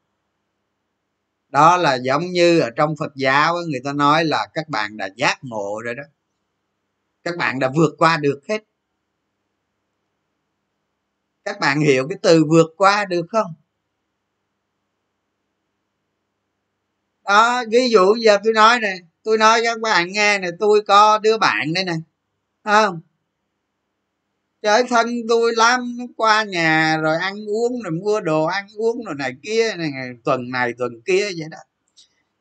Đó 1.49 1.77
là 1.77 1.95
giống 1.95 2.31
như 2.31 2.59
ở 2.59 2.69
trong 2.69 2.95
phật 2.99 3.15
giáo 3.15 3.55
người 3.69 3.81
ta 3.83 3.93
nói 3.93 4.25
là 4.25 4.47
các 4.53 4.69
bạn 4.69 4.97
đã 4.97 5.09
giác 5.15 5.37
ngộ 5.41 5.81
rồi 5.83 5.95
đó. 5.95 6.03
Các 7.23 7.37
bạn 7.37 7.59
đã 7.59 7.71
vượt 7.75 7.95
qua 7.97 8.17
được 8.17 8.41
hết. 8.49 8.63
Các 11.45 11.59
bạn 11.59 11.81
hiểu 11.81 12.07
cái 12.09 12.17
từ 12.21 12.45
vượt 12.45 12.67
qua 12.77 13.05
được 13.05 13.25
không? 13.29 13.53
Đó 17.23 17.63
ví 17.71 17.89
dụ 17.89 18.15
giờ 18.15 18.37
tôi 18.43 18.53
nói 18.53 18.79
nè 18.79 18.97
tôi 19.23 19.37
nói 19.37 19.61
các 19.63 19.79
bạn 19.81 20.11
nghe 20.11 20.39
nè 20.39 20.47
tôi 20.59 20.81
có 20.87 21.19
đứa 21.19 21.37
bạn 21.37 21.73
đây 21.73 21.83
nè. 21.83 21.95
Không? 22.63 23.01
Trời 24.61 24.83
thân 24.89 25.07
tôi 25.29 25.51
lắm 25.55 25.97
qua 26.17 26.43
nhà 26.43 26.97
rồi 26.97 27.17
ăn 27.17 27.35
uống 27.47 27.81
rồi 27.83 27.91
mua 27.91 28.21
đồ 28.21 28.45
ăn 28.45 28.67
uống 28.77 29.03
rồi 29.05 29.15
này 29.15 29.33
kia, 29.43 29.75
này 29.77 29.91
tuần 30.23 30.49
này, 30.49 30.73
tuần 30.77 31.01
kia 31.05 31.23
vậy 31.23 31.47
đó. 31.51 31.57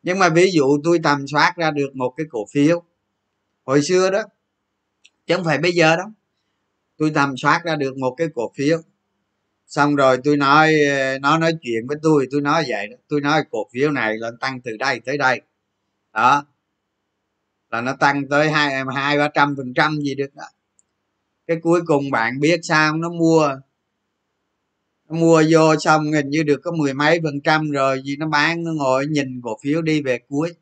Nhưng 0.03 0.19
mà 0.19 0.29
ví 0.29 0.51
dụ 0.53 0.79
tôi 0.85 0.99
tầm 1.03 1.27
soát 1.27 1.55
ra 1.57 1.71
được 1.71 1.97
một 1.97 2.15
cái 2.17 2.27
cổ 2.31 2.47
phiếu, 2.53 2.83
hồi 3.65 3.83
xưa 3.83 4.11
đó, 4.11 4.23
chứ 5.27 5.37
không 5.37 5.45
phải 5.45 5.59
bây 5.59 5.73
giờ 5.73 5.97
đâu. 5.97 6.07
Tôi 6.99 7.11
tầm 7.15 7.37
soát 7.37 7.61
ra 7.65 7.77
được 7.77 7.97
một 7.97 8.15
cái 8.19 8.29
cổ 8.35 8.53
phiếu, 8.57 8.79
xong 9.67 9.97
rồi 9.97 10.19
tôi 10.25 10.37
nói, 10.37 10.75
nó 11.21 11.39
nói 11.39 11.53
chuyện 11.63 11.87
với 11.89 11.97
tôi 12.03 12.29
tôi 12.31 12.41
nói 12.41 12.65
vậy 12.69 12.87
đó. 12.87 12.97
Tôi 13.09 13.21
nói 13.21 13.43
cổ 13.51 13.69
phiếu 13.73 13.91
này 13.91 14.15
là 14.19 14.31
tăng 14.41 14.61
từ 14.61 14.77
đây 14.79 15.01
tới 15.05 15.19
đây. 15.19 15.41
Đó, 16.13 16.47
là 17.71 17.81
nó 17.81 17.97
tăng 18.01 18.29
tới 18.29 18.51
hai 18.51 18.85
hai, 18.95 19.19
ba 19.19 19.29
trăm 19.35 19.55
phần 19.57 19.75
trăm 19.75 19.99
gì 20.01 20.15
được 20.15 20.35
đó 20.35 20.45
cái 21.49 21.57
cuối 21.63 21.81
cùng 21.87 22.11
bạn 22.11 22.41
biết 22.41 22.61
sao 22.63 22.97
nó 22.97 23.09
mua 23.11 23.61
nó 25.09 25.17
mua 25.17 25.43
vô 25.51 25.77
xong 25.81 26.13
hình 26.13 26.31
như 26.31 26.43
được 26.43 26.61
có 26.65 26.73
mười 26.73 26.95
mấy 26.95 27.21
phần 27.23 27.41
trăm 27.41 27.71
rồi 27.71 28.03
gì 28.05 28.17
nó 28.17 28.29
bán, 28.29 28.65
nó 28.65 28.73
ngồi 28.73 29.07
nhìn 29.07 29.41
cổ 29.45 29.59
phiếu 29.63 29.83
đi 29.83 30.03
về 30.03 30.19
cuối. 30.29 30.55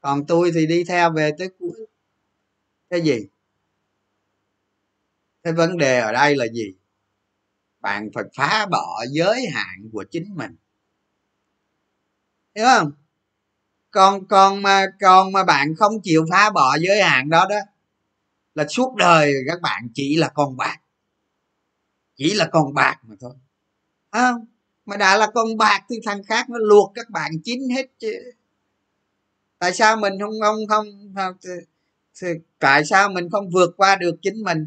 Còn 0.00 0.26
tôi 0.26 0.50
thì 0.54 0.66
đi 0.66 0.84
theo 0.84 1.12
về 1.12 1.30
tới 1.38 1.48
cuối. 1.58 1.86
Cái 2.90 3.00
gì? 3.00 3.26
Cái 5.42 5.52
vấn 5.52 5.76
đề 5.76 6.00
ở 6.00 6.12
đây 6.12 6.36
là 6.36 6.46
gì? 6.52 6.74
Bạn 7.80 8.10
phải 8.14 8.24
phá 8.36 8.66
bỏ 8.70 9.04
giới 9.10 9.46
hạn 9.46 9.90
của 9.92 10.04
chính 10.10 10.34
mình. 10.34 10.56
Hiểu 12.54 12.64
không? 12.64 12.92
Còn 13.90 14.26
còn 14.26 14.62
mà 14.62 14.86
còn 15.00 15.32
mà 15.32 15.44
bạn 15.44 15.74
không 15.74 16.00
chịu 16.02 16.26
phá 16.30 16.50
bỏ 16.50 16.76
giới 16.78 17.02
hạn 17.02 17.30
đó 17.30 17.46
đó 17.50 17.56
là 18.54 18.66
suốt 18.68 18.94
đời 18.94 19.34
các 19.46 19.60
bạn 19.60 19.88
chỉ 19.94 20.16
là 20.16 20.28
con 20.34 20.56
bạc. 20.56 20.76
Chỉ 22.16 22.34
là 22.34 22.48
con 22.52 22.74
bạc 22.74 22.96
mà 23.02 23.14
thôi. 23.20 23.34
À, 24.10 24.32
mà 24.86 24.96
đã 24.96 25.16
là 25.16 25.26
con 25.34 25.56
bạc 25.56 25.80
thì 25.90 25.96
thằng 26.04 26.22
khác 26.24 26.50
nó 26.50 26.58
luộc 26.58 26.92
các 26.94 27.10
bạn 27.10 27.32
chín 27.44 27.60
hết 27.76 27.86
chứ. 27.98 28.12
Tại 29.58 29.74
sao 29.74 29.96
mình 29.96 30.12
không 30.20 30.34
không 30.40 30.66
không, 30.68 30.86
không 31.16 31.34
thì, 31.44 31.50
thì, 32.20 32.28
tại 32.58 32.84
sao 32.84 33.08
mình 33.08 33.30
không 33.30 33.50
vượt 33.50 33.70
qua 33.76 33.96
được 33.96 34.14
chính 34.22 34.42
mình? 34.44 34.66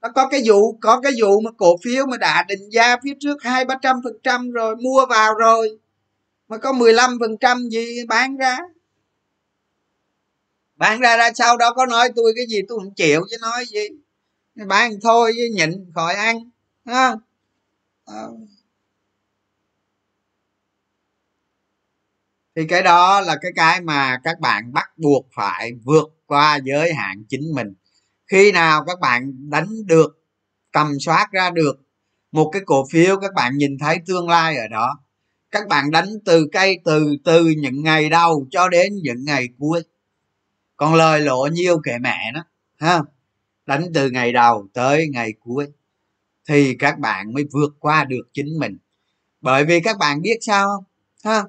Nó 0.00 0.08
có 0.14 0.28
cái 0.28 0.42
vụ 0.46 0.78
có 0.80 1.00
cái 1.00 1.12
vụ 1.22 1.40
mà 1.40 1.50
cổ 1.58 1.76
phiếu 1.84 2.06
mà 2.06 2.16
đã 2.16 2.44
định 2.48 2.70
giá 2.70 2.96
phía 3.02 3.14
trước 3.20 3.42
hai 3.42 3.64
ba 3.64 3.74
trăm 3.82 3.96
phần 4.04 4.18
trăm 4.22 4.50
rồi 4.50 4.76
mua 4.76 5.06
vào 5.06 5.34
rồi 5.34 5.78
mà 6.48 6.58
có 6.58 6.72
15 6.72 7.18
phần 7.20 7.36
trăm 7.40 7.68
gì 7.68 8.06
bán 8.08 8.36
ra? 8.36 8.58
Bán 10.78 11.00
ra 11.00 11.16
ra 11.16 11.30
sau 11.34 11.56
đó 11.56 11.72
có 11.76 11.86
nói 11.86 12.08
tôi 12.16 12.32
cái 12.36 12.46
gì 12.48 12.62
tôi 12.68 12.78
không 12.78 12.94
chịu 12.94 13.22
chứ 13.30 13.36
nói 13.40 13.64
gì. 13.66 13.88
Bán 14.66 14.92
thôi 15.02 15.32
chứ 15.36 15.42
nhịn 15.54 15.92
khỏi 15.94 16.14
ăn 16.14 16.50
ha 16.86 17.08
à. 17.08 17.14
Ờ. 18.04 18.30
thì 22.58 22.66
cái 22.66 22.82
đó 22.82 23.20
là 23.20 23.36
cái 23.42 23.52
cái 23.56 23.80
mà 23.80 24.20
các 24.24 24.40
bạn 24.40 24.72
bắt 24.72 24.88
buộc 24.96 25.26
phải 25.36 25.72
vượt 25.84 26.08
qua 26.26 26.58
giới 26.64 26.94
hạn 26.94 27.24
chính 27.28 27.54
mình. 27.54 27.74
Khi 28.26 28.52
nào 28.52 28.84
các 28.86 29.00
bạn 29.00 29.50
đánh 29.50 29.86
được, 29.86 30.18
tầm 30.72 31.00
soát 31.00 31.28
ra 31.32 31.50
được 31.50 31.76
một 32.32 32.50
cái 32.52 32.62
cổ 32.66 32.86
phiếu 32.92 33.16
các 33.20 33.34
bạn 33.34 33.56
nhìn 33.56 33.78
thấy 33.78 33.98
tương 34.06 34.28
lai 34.28 34.56
ở 34.56 34.68
đó, 34.68 34.98
các 35.50 35.68
bạn 35.68 35.90
đánh 35.90 36.08
từ 36.24 36.46
cây 36.52 36.78
từ 36.84 37.16
từ 37.24 37.44
những 37.58 37.82
ngày 37.82 38.08
đầu 38.10 38.46
cho 38.50 38.68
đến 38.68 38.92
những 39.02 39.24
ngày 39.24 39.48
cuối 39.58 39.82
còn 40.78 40.94
lời 40.94 41.20
lộ 41.20 41.46
nhiêu 41.46 41.78
kệ 41.84 41.98
mẹ 42.00 42.32
nó, 42.34 42.44
ha? 42.76 43.00
Đánh 43.66 43.86
từ 43.94 44.10
ngày 44.10 44.32
đầu 44.32 44.68
tới 44.72 45.08
ngày 45.12 45.32
cuối. 45.40 45.66
Thì 46.48 46.76
các 46.78 46.98
bạn 46.98 47.32
mới 47.32 47.44
vượt 47.52 47.72
qua 47.78 48.04
được 48.04 48.28
chính 48.32 48.58
mình. 48.58 48.78
Bởi 49.40 49.64
vì 49.64 49.80
các 49.80 49.98
bạn 49.98 50.22
biết 50.22 50.38
sao 50.40 50.66
không? 50.66 50.84
Ha? 51.24 51.44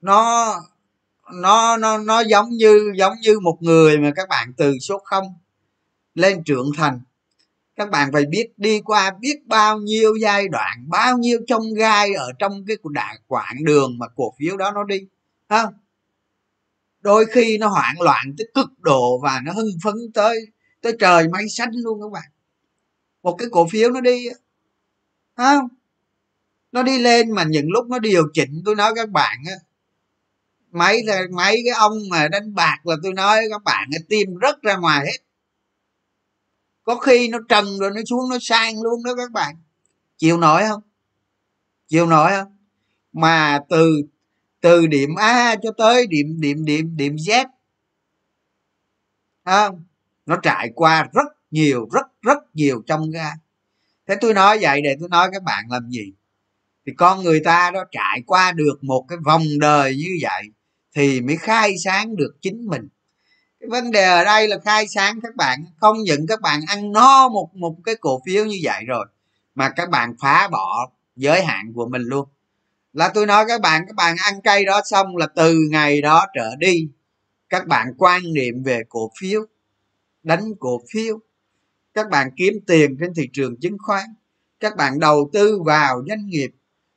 Nó 0.00 0.54
nó 1.34 1.76
nó 1.76 1.98
nó 1.98 2.20
giống 2.20 2.50
như 2.50 2.92
giống 2.96 3.14
như 3.22 3.40
một 3.40 3.58
người 3.60 3.98
mà 3.98 4.12
các 4.16 4.28
bạn 4.28 4.52
từ 4.56 4.78
số 4.78 4.98
không 5.04 5.34
lên 6.14 6.44
trưởng 6.44 6.70
thành. 6.76 7.00
Các 7.76 7.90
bạn 7.90 8.12
phải 8.12 8.24
biết 8.30 8.52
đi 8.56 8.80
qua 8.80 9.10
biết 9.20 9.46
bao 9.46 9.78
nhiêu 9.78 10.14
giai 10.20 10.48
đoạn, 10.48 10.84
bao 10.88 11.18
nhiêu 11.18 11.38
trong 11.48 11.74
gai 11.74 12.14
ở 12.14 12.32
trong 12.38 12.64
cái 12.66 12.76
đoạn 12.84 13.16
quãng 13.26 13.64
đường 13.64 13.98
mà 13.98 14.06
cổ 14.16 14.34
phiếu 14.38 14.56
đó 14.56 14.72
nó 14.72 14.84
đi 14.84 15.00
không 15.48 15.74
đôi 17.06 17.26
khi 17.32 17.58
nó 17.58 17.68
hoảng 17.68 18.00
loạn 18.00 18.34
tới 18.38 18.48
cực 18.54 18.80
độ 18.80 19.18
và 19.22 19.40
nó 19.44 19.52
hưng 19.52 19.70
phấn 19.84 19.94
tới 20.14 20.38
tới 20.80 20.96
trời 20.98 21.28
mây 21.28 21.48
xanh 21.48 21.70
luôn 21.72 22.00
các 22.00 22.12
bạn. 22.12 22.30
Một 23.22 23.36
cái 23.38 23.48
cổ 23.50 23.68
phiếu 23.70 23.90
nó 23.90 24.00
đi 24.00 24.28
không? 25.36 25.68
Nó 26.72 26.82
đi 26.82 26.98
lên 26.98 27.30
mà 27.30 27.44
những 27.44 27.66
lúc 27.70 27.86
nó 27.88 27.98
điều 27.98 28.22
chỉnh, 28.34 28.62
tôi 28.64 28.74
nói 28.74 28.92
các 28.96 29.10
bạn 29.10 29.38
á, 29.46 29.54
mấy 30.70 31.02
mấy 31.32 31.62
cái 31.64 31.74
ông 31.78 31.92
mà 32.10 32.28
đánh 32.28 32.54
bạc 32.54 32.78
là 32.84 32.96
tôi 33.02 33.12
nói 33.12 33.40
các 33.50 33.62
bạn 33.64 33.90
tim 34.08 34.34
rất 34.34 34.62
ra 34.62 34.76
ngoài 34.76 35.06
hết. 35.06 35.18
Có 36.84 36.96
khi 36.96 37.28
nó 37.28 37.38
trần 37.48 37.78
rồi 37.78 37.90
nó 37.94 38.00
xuống 38.06 38.30
nó 38.30 38.36
sang 38.40 38.82
luôn 38.82 39.04
đó 39.04 39.14
các 39.16 39.32
bạn. 39.32 39.56
Chịu 40.18 40.38
nổi 40.38 40.62
không? 40.68 40.82
Chịu 41.88 42.06
nổi 42.06 42.30
không? 42.30 42.56
Mà 43.12 43.60
từ 43.68 44.02
từ 44.66 44.86
điểm 44.86 45.14
a 45.14 45.56
cho 45.62 45.70
tới 45.78 46.06
điểm 46.06 46.40
điểm 46.40 46.64
điểm 46.64 46.96
điểm 46.96 47.16
z. 47.16 47.46
À, 49.42 49.70
nó 50.26 50.36
trải 50.42 50.70
qua 50.74 51.08
rất 51.14 51.26
nhiều 51.50 51.88
rất 51.92 52.06
rất 52.22 52.38
nhiều 52.54 52.82
trong 52.86 53.10
ga 53.10 53.30
thế 54.06 54.16
tôi 54.20 54.34
nói 54.34 54.58
vậy 54.60 54.80
để 54.80 54.96
tôi 55.00 55.08
nói 55.08 55.28
các 55.32 55.42
bạn 55.42 55.64
làm 55.70 55.90
gì? 55.90 56.12
Thì 56.86 56.92
con 56.96 57.22
người 57.22 57.40
ta 57.44 57.70
đó 57.70 57.84
trải 57.92 58.22
qua 58.26 58.52
được 58.52 58.84
một 58.84 59.06
cái 59.08 59.18
vòng 59.24 59.42
đời 59.60 59.96
như 59.96 60.08
vậy 60.22 60.42
thì 60.94 61.20
mới 61.20 61.36
khai 61.36 61.74
sáng 61.84 62.16
được 62.16 62.36
chính 62.42 62.66
mình. 62.66 62.88
Cái 63.60 63.68
vấn 63.68 63.90
đề 63.90 64.04
ở 64.04 64.24
đây 64.24 64.48
là 64.48 64.58
khai 64.64 64.88
sáng 64.88 65.20
các 65.20 65.36
bạn 65.36 65.64
không 65.76 65.96
những 66.02 66.26
các 66.26 66.40
bạn 66.40 66.60
ăn 66.66 66.92
no 66.92 67.28
một 67.28 67.50
một 67.54 67.76
cái 67.84 67.94
cổ 68.00 68.20
phiếu 68.26 68.44
như 68.44 68.58
vậy 68.62 68.84
rồi 68.86 69.06
mà 69.54 69.70
các 69.76 69.90
bạn 69.90 70.14
phá 70.20 70.48
bỏ 70.48 70.90
giới 71.16 71.44
hạn 71.44 71.72
của 71.74 71.88
mình 71.88 72.02
luôn 72.02 72.28
là 72.96 73.10
tôi 73.14 73.26
nói 73.26 73.44
các 73.48 73.60
bạn 73.60 73.82
các 73.86 73.96
bạn 73.96 74.16
ăn 74.24 74.40
cây 74.44 74.64
đó 74.64 74.80
xong 74.84 75.16
là 75.16 75.26
từ 75.26 75.54
ngày 75.70 76.00
đó 76.00 76.26
trở 76.34 76.56
đi, 76.56 76.88
các 77.48 77.66
bạn 77.66 77.86
quan 77.98 78.22
niệm 78.32 78.62
về 78.62 78.82
cổ 78.88 79.10
phiếu, 79.20 79.46
đánh 80.22 80.52
cổ 80.60 80.80
phiếu. 80.92 81.18
Các 81.94 82.10
bạn 82.10 82.30
kiếm 82.36 82.54
tiền 82.66 82.96
trên 83.00 83.14
thị 83.14 83.28
trường 83.32 83.56
chứng 83.60 83.76
khoán. 83.78 84.04
Các 84.60 84.76
bạn 84.76 84.98
đầu 84.98 85.30
tư 85.32 85.62
vào 85.62 86.04
doanh 86.08 86.26
nghiệp. 86.26 86.50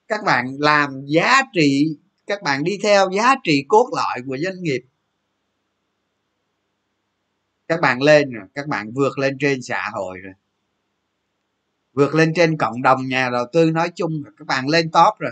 Các 0.07 0.23
bạn 0.25 0.55
làm 0.59 1.05
giá 1.05 1.41
trị, 1.53 1.97
các 2.27 2.41
bạn 2.41 2.63
đi 2.63 2.79
theo 2.83 3.09
giá 3.09 3.35
trị 3.43 3.65
cốt 3.67 3.89
lõi 3.95 4.21
của 4.27 4.37
doanh 4.37 4.61
nghiệp. 4.61 4.81
Các 7.67 7.81
bạn 7.81 8.01
lên 8.01 8.31
rồi, 8.31 8.47
các 8.53 8.67
bạn 8.67 8.91
vượt 8.93 9.19
lên 9.19 9.37
trên 9.39 9.61
xã 9.61 9.89
hội 9.93 10.17
rồi. 10.17 10.33
Vượt 11.93 12.15
lên 12.15 12.33
trên 12.35 12.57
cộng 12.57 12.81
đồng 12.81 13.07
nhà 13.07 13.29
đầu 13.29 13.45
tư 13.53 13.71
nói 13.71 13.91
chung 13.95 14.23
rồi, 14.23 14.33
các 14.37 14.47
bạn 14.47 14.67
lên 14.67 14.91
top 14.91 15.19
rồi 15.19 15.31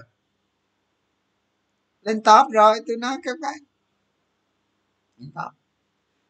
lên 2.07 2.21
top 2.23 2.51
rồi 2.51 2.79
tôi 2.87 2.97
nói 2.97 3.17
các 3.23 3.39
bạn. 3.41 3.59
Lên 5.17 5.31
top. 5.35 5.53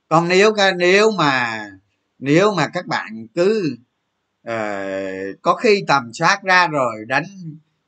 Còn 0.08 0.28
nếu 0.28 0.54
nếu 0.78 1.12
mà 1.12 1.64
nếu 2.20 2.54
mà 2.54 2.68
các 2.68 2.88
bạn 2.88 3.28
cứ 3.36 3.78
uh, 4.50 5.42
có 5.42 5.56
khi 5.56 5.84
tầm 5.88 6.14
soát 6.14 6.44
ra 6.44 6.68
rồi 6.68 7.06
đánh 7.08 7.24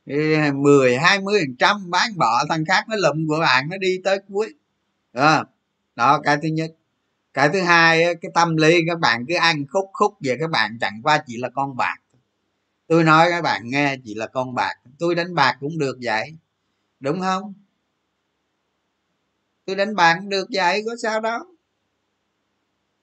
ờ, 0.06 0.52
mười 0.54 0.96
hai 0.96 1.20
mươi 1.20 1.40
phần 1.40 1.56
trăm 1.56 1.90
bán 1.90 2.18
bỏ 2.18 2.44
thằng 2.48 2.64
khác 2.64 2.84
nó 2.88 2.96
lụm 2.96 3.28
của 3.28 3.38
bạn 3.40 3.68
nó 3.68 3.76
đi 3.76 4.00
tới 4.04 4.18
cuối. 4.28 4.54
Đó. 5.12 5.44
đó 5.96 6.20
cái 6.24 6.36
thứ 6.42 6.48
nhất. 6.48 6.70
Cái 7.34 7.48
thứ 7.48 7.60
hai 7.60 8.14
cái 8.14 8.30
tâm 8.34 8.56
lý 8.56 8.80
các 8.86 8.98
bạn 8.98 9.24
cứ 9.28 9.34
ăn 9.34 9.66
khúc 9.68 9.90
khúc 9.92 10.14
về 10.20 10.36
các 10.40 10.50
bạn 10.50 10.78
chẳng 10.80 11.00
qua 11.02 11.22
chỉ 11.26 11.36
là 11.36 11.48
con 11.54 11.76
bạc. 11.76 11.96
Tôi 12.86 13.04
nói 13.04 13.26
các 13.30 13.42
bạn 13.42 13.62
nghe 13.64 13.96
chỉ 14.04 14.14
là 14.14 14.26
con 14.26 14.54
bạc. 14.54 14.74
Tôi 14.98 15.14
đánh 15.14 15.34
bạc 15.34 15.56
cũng 15.60 15.78
được 15.78 15.98
vậy. 16.02 16.34
Đúng 17.00 17.20
không? 17.20 17.54
Tôi 19.70 19.76
đánh 19.76 19.94
bạc 19.96 20.18
được 20.28 20.48
vậy, 20.52 20.82
có 20.86 20.92
sao 21.02 21.20
đâu. 21.20 21.38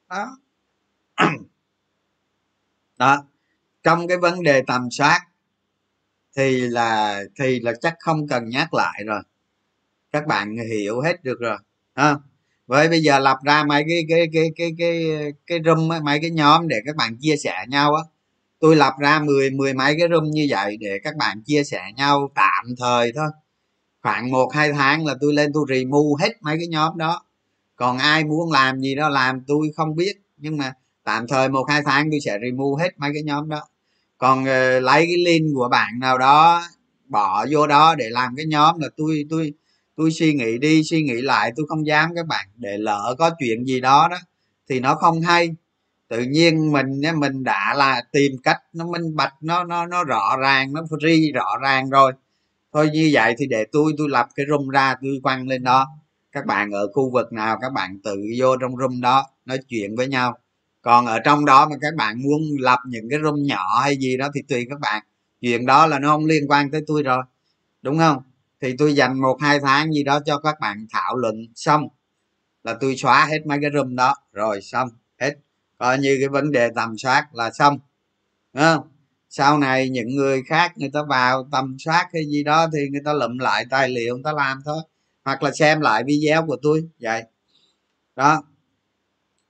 Đó. 0.09 0.37
Đó. 2.97 3.23
Trong 3.83 4.07
cái 4.07 4.17
vấn 4.17 4.43
đề 4.43 4.63
tầm 4.67 4.91
soát 4.91 5.19
thì 6.35 6.61
là 6.61 7.21
thì 7.39 7.59
là 7.59 7.73
chắc 7.81 7.95
không 7.99 8.27
cần 8.27 8.49
nhắc 8.49 8.73
lại 8.73 9.03
rồi. 9.07 9.21
Các 10.11 10.27
bạn 10.27 10.57
hiểu 10.69 11.01
hết 11.01 11.23
được 11.23 11.39
rồi, 11.39 11.57
ha. 11.95 12.15
Với 12.67 12.89
bây 12.89 13.01
giờ 13.01 13.19
lập 13.19 13.37
ra 13.45 13.63
mấy 13.63 13.83
cái 13.89 14.05
cái 14.09 14.27
cái 14.33 14.49
cái 14.55 14.71
cái 14.77 15.05
cái 15.47 15.59
room 15.65 15.89
mấy 16.03 16.19
cái 16.21 16.31
nhóm 16.31 16.67
để 16.67 16.77
các 16.85 16.95
bạn 16.95 17.17
chia 17.19 17.35
sẻ 17.37 17.65
nhau 17.67 17.95
á. 17.95 18.03
Tôi 18.59 18.75
lập 18.75 18.93
ra 18.99 19.19
mười 19.19 19.49
mười 19.49 19.73
mấy 19.73 19.95
cái 19.99 20.07
room 20.11 20.31
như 20.31 20.47
vậy 20.49 20.77
để 20.79 20.99
các 21.03 21.15
bạn 21.17 21.43
chia 21.45 21.63
sẻ 21.63 21.81
nhau 21.97 22.31
tạm 22.35 22.65
thời 22.79 23.11
thôi 23.15 23.27
khoảng 24.07 24.31
một 24.31 24.53
hai 24.53 24.73
tháng 24.73 25.05
là 25.05 25.15
tôi 25.21 25.33
lên 25.33 25.51
tôi 25.53 25.65
remove 25.69 26.25
hết 26.25 26.33
mấy 26.41 26.57
cái 26.57 26.67
nhóm 26.67 26.97
đó. 26.97 27.23
Còn 27.75 27.97
ai 27.97 28.23
muốn 28.23 28.51
làm 28.51 28.79
gì 28.79 28.95
đó 28.95 29.09
làm 29.09 29.41
tôi 29.47 29.71
không 29.75 29.95
biết. 29.95 30.13
Nhưng 30.37 30.57
mà 30.57 30.73
tạm 31.03 31.27
thời 31.27 31.49
một 31.49 31.65
hai 31.69 31.81
tháng 31.85 32.11
tôi 32.11 32.19
sẽ 32.25 32.37
remove 32.41 32.83
hết 32.83 32.89
mấy 32.97 33.11
cái 33.13 33.23
nhóm 33.23 33.49
đó. 33.49 33.67
Còn 34.17 34.39
uh, 34.43 34.83
lấy 34.83 35.05
cái 35.05 35.17
link 35.25 35.55
của 35.55 35.69
bạn 35.71 35.99
nào 35.99 36.17
đó 36.17 36.63
bỏ 37.05 37.45
vô 37.51 37.67
đó 37.67 37.95
để 37.95 38.05
làm 38.09 38.35
cái 38.35 38.45
nhóm 38.45 38.79
là 38.79 38.87
tôi 38.97 39.25
tôi 39.29 39.53
tôi 39.95 40.11
suy 40.11 40.33
nghĩ 40.33 40.57
đi 40.57 40.83
suy 40.83 41.03
nghĩ 41.03 41.21
lại 41.21 41.51
tôi 41.55 41.65
không 41.69 41.87
dám 41.87 42.09
các 42.15 42.27
bạn 42.27 42.47
để 42.55 42.77
lỡ 42.77 43.15
có 43.17 43.29
chuyện 43.39 43.65
gì 43.65 43.81
đó 43.81 44.07
đó 44.11 44.17
thì 44.69 44.79
nó 44.79 44.95
không 44.95 45.21
hay. 45.21 45.49
Tự 46.07 46.21
nhiên 46.21 46.71
mình 46.71 47.01
mình 47.15 47.43
đã 47.43 47.73
là 47.77 48.01
tìm 48.11 48.31
cách 48.43 48.57
nó 48.73 48.85
minh 48.85 49.15
bạch 49.15 49.33
nó 49.41 49.63
nó 49.63 49.85
nó 49.85 50.03
rõ 50.03 50.37
ràng 50.39 50.73
nó 50.73 50.81
free 50.81 51.33
rõ 51.33 51.57
ràng 51.61 51.89
rồi 51.89 52.13
thôi 52.73 52.89
như 52.93 53.09
vậy 53.13 53.35
thì 53.37 53.47
để 53.47 53.65
tôi 53.71 53.93
tôi 53.97 54.09
lập 54.09 54.27
cái 54.35 54.45
room 54.49 54.69
ra, 54.69 54.95
tôi 55.01 55.19
quăng 55.23 55.47
lên 55.47 55.63
đó. 55.63 55.87
Các 56.31 56.45
bạn 56.45 56.71
ở 56.71 56.87
khu 56.93 57.11
vực 57.11 57.33
nào, 57.33 57.57
các 57.61 57.73
bạn 57.73 57.99
tự 58.03 58.15
vô 58.39 58.57
trong 58.57 58.77
room 58.77 59.01
đó, 59.01 59.25
nói 59.45 59.59
chuyện 59.67 59.95
với 59.95 60.07
nhau. 60.07 60.37
Còn 60.81 61.05
ở 61.05 61.19
trong 61.19 61.45
đó 61.45 61.67
mà 61.69 61.75
các 61.81 61.95
bạn 61.95 62.21
muốn 62.21 62.41
lập 62.59 62.79
những 62.87 63.09
cái 63.09 63.19
room 63.23 63.43
nhỏ 63.43 63.79
hay 63.81 63.97
gì 63.97 64.17
đó 64.17 64.29
thì 64.35 64.41
tùy 64.41 64.65
các 64.69 64.79
bạn. 64.79 65.03
Chuyện 65.41 65.65
đó 65.65 65.87
là 65.87 65.99
nó 65.99 66.07
không 66.07 66.25
liên 66.25 66.43
quan 66.47 66.71
tới 66.71 66.81
tôi 66.87 67.03
rồi, 67.03 67.23
đúng 67.81 67.97
không? 67.97 68.21
Thì 68.61 68.75
tôi 68.77 68.95
dành 68.95 69.21
một, 69.21 69.37
hai 69.41 69.59
tháng 69.59 69.93
gì 69.93 70.03
đó 70.03 70.19
cho 70.25 70.39
các 70.39 70.59
bạn 70.59 70.87
thảo 70.89 71.15
luận 71.15 71.35
xong 71.55 71.87
là 72.63 72.73
tôi 72.81 72.95
xóa 72.95 73.25
hết 73.25 73.45
mấy 73.45 73.57
cái 73.61 73.71
room 73.73 73.95
đó. 73.95 74.15
Rồi 74.33 74.61
xong, 74.61 74.89
hết. 75.21 75.35
Coi 75.77 75.99
như 75.99 76.17
cái 76.19 76.29
vấn 76.29 76.51
đề 76.51 76.69
tầm 76.75 76.97
soát 76.97 77.35
là 77.35 77.51
xong, 77.51 77.79
đúng 78.53 78.63
không? 78.63 78.87
Sau 79.37 79.57
này 79.59 79.89
những 79.89 80.15
người 80.15 80.43
khác 80.43 80.71
người 80.77 80.89
ta 80.93 80.99
vào 81.09 81.47
tầm 81.51 81.75
soát 81.79 82.09
hay 82.13 82.25
gì 82.25 82.43
đó 82.43 82.67
thì 82.73 82.79
người 82.91 83.01
ta 83.05 83.13
lụm 83.13 83.37
lại 83.37 83.65
tài 83.69 83.89
liệu 83.89 84.15
người 84.15 84.23
ta 84.23 84.33
làm 84.33 84.61
thôi. 84.65 84.81
Hoặc 85.23 85.43
là 85.43 85.51
xem 85.51 85.81
lại 85.81 86.03
video 86.03 86.45
của 86.45 86.57
tôi, 86.61 86.89
vậy. 86.99 87.23
Đó. 88.15 88.43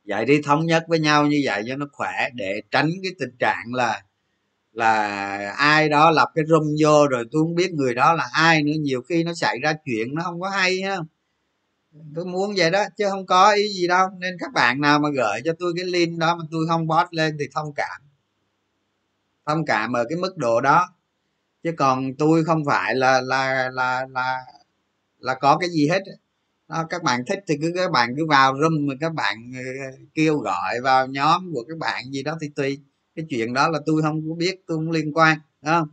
Vậy 0.06 0.26
đi 0.26 0.42
thống 0.42 0.66
nhất 0.66 0.84
với 0.88 1.00
nhau 1.00 1.28
như 1.28 1.42
vậy 1.46 1.64
cho 1.68 1.76
nó 1.76 1.86
khỏe 1.92 2.30
để 2.34 2.62
tránh 2.72 2.90
cái 3.04 3.12
tình 3.20 3.36
trạng 3.40 3.74
là 3.74 4.04
là 4.74 5.52
ai 5.58 5.90
đó 5.90 6.12
lập 6.12 6.32
cái 6.36 6.46
rung 6.48 6.76
vô 6.84 7.08
rồi 7.08 7.26
tôi 7.32 7.44
không 7.44 7.56
biết 7.56 7.72
người 7.74 7.94
đó 7.94 8.14
là 8.14 8.30
ai 8.34 8.64
nữa. 8.64 8.74
Nhiều 8.80 9.02
khi 9.02 9.24
nó 9.24 9.34
xảy 9.34 9.60
ra 9.60 9.74
chuyện 9.86 10.16
nó 10.16 10.24
không 10.24 10.42
có 10.42 10.50
hay 10.50 10.82
ha 10.82 10.98
tôi 12.16 12.26
muốn 12.26 12.54
vậy 12.58 12.72
đó, 12.72 12.84
chứ 12.98 13.06
không 13.10 13.26
có 13.26 13.52
ý 13.52 13.68
gì 13.68 13.88
đâu. 13.88 14.08
Nên 14.20 14.38
các 14.40 14.54
bạn 14.54 14.82
nào 14.82 15.00
mà 15.00 15.10
gửi 15.10 15.42
cho 15.46 15.54
tôi 15.60 15.74
cái 15.76 15.86
link 15.86 16.20
đó 16.20 16.36
mà 16.36 16.44
tôi 16.52 16.66
không 16.70 16.88
post 16.90 17.14
lên 17.14 17.38
thì 17.40 17.46
thông 17.56 17.74
cảm 17.76 18.07
thông 19.48 19.66
cảm 19.66 19.94
ở 19.94 20.06
cái 20.10 20.18
mức 20.18 20.38
độ 20.38 20.62
đó. 20.62 20.88
Chứ 21.64 21.72
còn 21.78 22.16
tôi 22.20 22.46
không 22.46 22.66
phải 22.66 22.96
là 22.96 23.22
là 23.22 23.70
là 23.74 24.08
là 24.12 24.40
là 25.20 25.36
có 25.36 25.58
cái 25.58 25.70
gì 25.70 25.90
hết. 25.90 26.04
Đó, 26.70 26.86
các 26.90 27.04
bạn 27.04 27.22
thích 27.28 27.40
thì 27.48 27.56
cứ 27.62 27.72
các 27.76 27.92
bạn 27.92 28.14
cứ 28.18 28.28
vào 28.30 28.56
room 28.62 28.88
mà 28.88 28.94
các 29.02 29.14
bạn 29.14 29.52
ờ, 29.56 29.62
kêu 30.16 30.38
gọi 30.40 30.82
vào 30.84 31.08
nhóm 31.08 31.52
của 31.54 31.66
các 31.70 31.78
bạn 31.80 32.06
gì 32.12 32.24
đó 32.24 32.38
thì 32.42 32.50
tùy. 32.56 32.80
Cái 33.16 33.26
chuyện 33.30 33.54
đó 33.54 33.70
là 33.70 33.80
tôi 33.86 34.02
không 34.02 34.30
có 34.30 34.36
biết 34.36 34.64
tôi 34.68 34.78
không 34.78 34.92
liên 34.92 35.14
quan 35.14 35.40
đó 35.62 35.88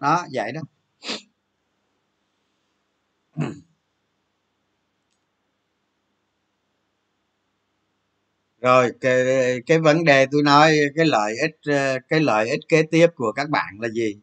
đó 0.00 0.26
vậy 0.32 0.52
đó. 0.52 0.60
Rồi 8.66 8.92
cái, 9.00 9.24
cái 9.66 9.78
vấn 9.78 10.04
đề 10.04 10.26
tôi 10.32 10.42
nói 10.42 10.76
cái 10.96 11.06
lợi 11.06 11.34
ích 11.42 11.56
cái 12.08 12.20
lợi 12.20 12.48
ích 12.48 12.60
kế 12.68 12.82
tiếp 12.82 13.06
của 13.14 13.32
các 13.32 13.50
bạn 13.50 13.80
là 13.80 13.88
gì? 13.88 14.16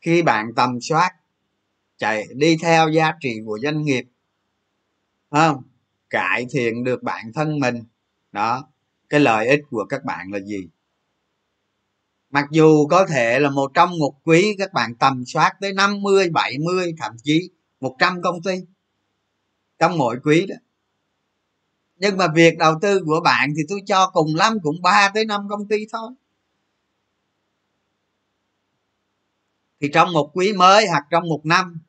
Khi 0.00 0.22
bạn 0.22 0.46
tầm 0.56 0.80
soát 0.80 1.10
chạy 1.96 2.26
đi 2.34 2.56
theo 2.62 2.88
giá 2.88 3.12
trị 3.20 3.34
của 3.46 3.58
doanh 3.62 3.82
nghiệp 3.82 4.04
không? 5.30 5.62
Cải 6.10 6.46
thiện 6.50 6.84
được 6.84 7.02
bản 7.02 7.32
thân 7.34 7.58
mình. 7.58 7.84
Đó 8.32 8.68
cái 9.08 9.20
lợi 9.20 9.46
ích 9.46 9.60
của 9.70 9.84
các 9.88 10.04
bạn 10.04 10.32
là 10.32 10.38
gì? 10.40 10.68
Mặc 12.30 12.44
dù 12.50 12.86
có 12.86 13.06
thể 13.06 13.40
là 13.40 13.50
một 13.50 13.70
trong 13.74 13.98
một 13.98 14.14
quý 14.24 14.56
các 14.58 14.72
bạn 14.72 14.94
tầm 14.94 15.24
soát 15.26 15.52
tới 15.60 15.72
50 15.72 16.30
70 16.30 16.94
thậm 16.98 17.12
chí 17.22 17.50
100 17.80 18.22
công 18.22 18.42
ty 18.42 18.54
trong 19.78 19.98
mỗi 19.98 20.16
quý 20.24 20.46
đó 20.46 20.56
nhưng 22.00 22.16
mà 22.16 22.26
việc 22.34 22.58
đầu 22.58 22.74
tư 22.82 23.02
của 23.06 23.20
bạn 23.24 23.52
thì 23.56 23.62
tôi 23.68 23.80
cho 23.86 24.10
cùng 24.12 24.34
lắm 24.34 24.58
cũng 24.62 24.82
3 24.82 25.10
tới 25.14 25.24
5 25.24 25.48
công 25.50 25.68
ty 25.68 25.76
thôi. 25.92 26.10
Thì 29.80 29.88
trong 29.92 30.12
một 30.12 30.30
quý 30.34 30.52
mới 30.52 30.86
hoặc 30.88 31.04
trong 31.10 31.28
một 31.28 31.40
năm, 31.46 31.80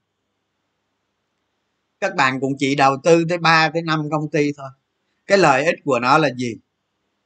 các 2.00 2.16
bạn 2.16 2.40
cũng 2.40 2.54
chỉ 2.60 2.76
đầu 2.76 2.98
tư 3.04 3.26
tới 3.30 3.38
3 3.38 3.70
tới 3.74 3.82
5 3.82 4.10
công 4.12 4.30
ty 4.30 4.52
thôi. 4.58 4.70
Cái 5.28 5.38
lợi 5.38 5.66
ích 5.66 5.76
của 5.84 6.00
nó 6.00 6.18
là 6.18 6.30
gì? 6.38 6.56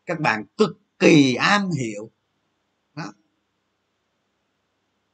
Các 0.06 0.20
bạn 0.20 0.46
cực 0.58 0.80
kỳ 1.00 1.36
am 1.36 1.70
hiểu. 1.72 2.10
Đó. 2.96 3.14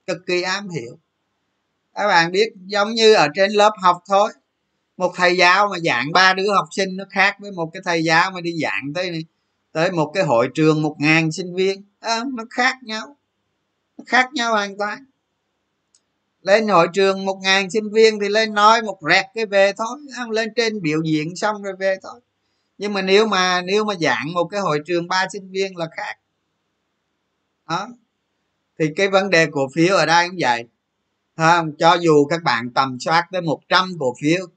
cực 0.07 0.17
kỳ 0.27 0.41
am 0.41 0.69
hiểu. 0.69 0.99
Các 1.93 2.07
bạn 2.07 2.31
biết 2.31 2.53
giống 2.65 2.93
như 2.93 3.13
ở 3.13 3.27
trên 3.35 3.51
lớp 3.51 3.71
học 3.81 4.03
thôi 4.07 4.33
một 4.97 5.13
thầy 5.15 5.37
giáo 5.37 5.67
mà 5.71 5.79
dạng 5.79 6.11
ba 6.11 6.33
đứa 6.33 6.53
học 6.55 6.67
sinh 6.71 6.97
nó 6.97 7.05
khác 7.09 7.35
với 7.39 7.51
một 7.51 7.69
cái 7.73 7.81
thầy 7.85 8.03
giáo 8.03 8.31
mà 8.31 8.41
đi 8.41 8.53
dạng 8.61 8.93
tới 8.95 9.25
tới 9.71 9.91
một 9.91 10.11
cái 10.13 10.23
hội 10.23 10.49
trường 10.53 10.81
một 10.81 10.95
ngàn 10.99 11.31
sinh 11.31 11.55
viên. 11.55 11.83
À, 11.99 12.23
nó 12.33 12.43
khác 12.49 12.77
nhau. 12.83 13.17
Nó 13.97 14.03
khác 14.07 14.29
nhau 14.33 14.51
hoàn 14.51 14.77
toàn. 14.77 15.05
Lên 16.41 16.67
hội 16.67 16.87
trường 16.93 17.25
một 17.25 17.39
ngàn 17.43 17.69
sinh 17.69 17.91
viên 17.91 18.19
thì 18.19 18.29
lên 18.29 18.53
nói 18.53 18.81
một 18.81 18.99
rẹt 19.09 19.25
cái 19.33 19.45
về 19.45 19.73
thôi 19.77 19.97
lên 20.29 20.49
trên 20.55 20.81
biểu 20.81 21.01
diễn 21.05 21.35
xong 21.35 21.63
rồi 21.63 21.73
về 21.79 21.97
thôi. 22.03 22.21
Nhưng 22.77 22.93
mà 22.93 23.01
nếu 23.01 23.27
mà 23.27 23.61
nếu 23.61 23.85
mà 23.85 23.93
dạng 24.01 24.33
một 24.33 24.45
cái 24.45 24.61
hội 24.61 24.79
trường 24.85 25.07
ba 25.07 25.27
sinh 25.33 25.51
viên 25.51 25.77
là 25.77 25.87
khác. 25.97 26.17
Đó. 27.69 27.87
Thì 28.79 28.85
cái 28.95 29.07
vấn 29.07 29.29
đề 29.29 29.47
cổ 29.51 29.67
phiếu 29.75 29.95
ở 29.95 30.05
đây 30.05 30.29
cũng 30.29 30.37
vậy. 30.41 30.63
Không? 31.37 31.71
Cho 31.77 31.93
dù 31.93 32.25
các 32.25 32.43
bạn 32.43 32.73
tầm 32.73 32.97
soát 32.99 33.27
tới 33.31 33.41
100 33.41 33.91
cổ 33.99 34.13
phiếu 34.21 34.47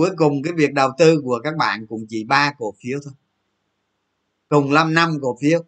cuối 0.00 0.10
cùng 0.16 0.42
cái 0.42 0.52
việc 0.56 0.72
đầu 0.72 0.90
tư 0.98 1.20
của 1.24 1.40
các 1.44 1.56
bạn 1.56 1.86
cũng 1.86 2.06
chỉ 2.08 2.24
ba 2.24 2.52
cổ 2.58 2.74
phiếu 2.82 2.98
thôi. 3.04 3.14
Cùng 4.48 4.74
5 4.74 4.94
năm 4.94 5.18
cổ 5.22 5.38
phiếu. 5.40 5.64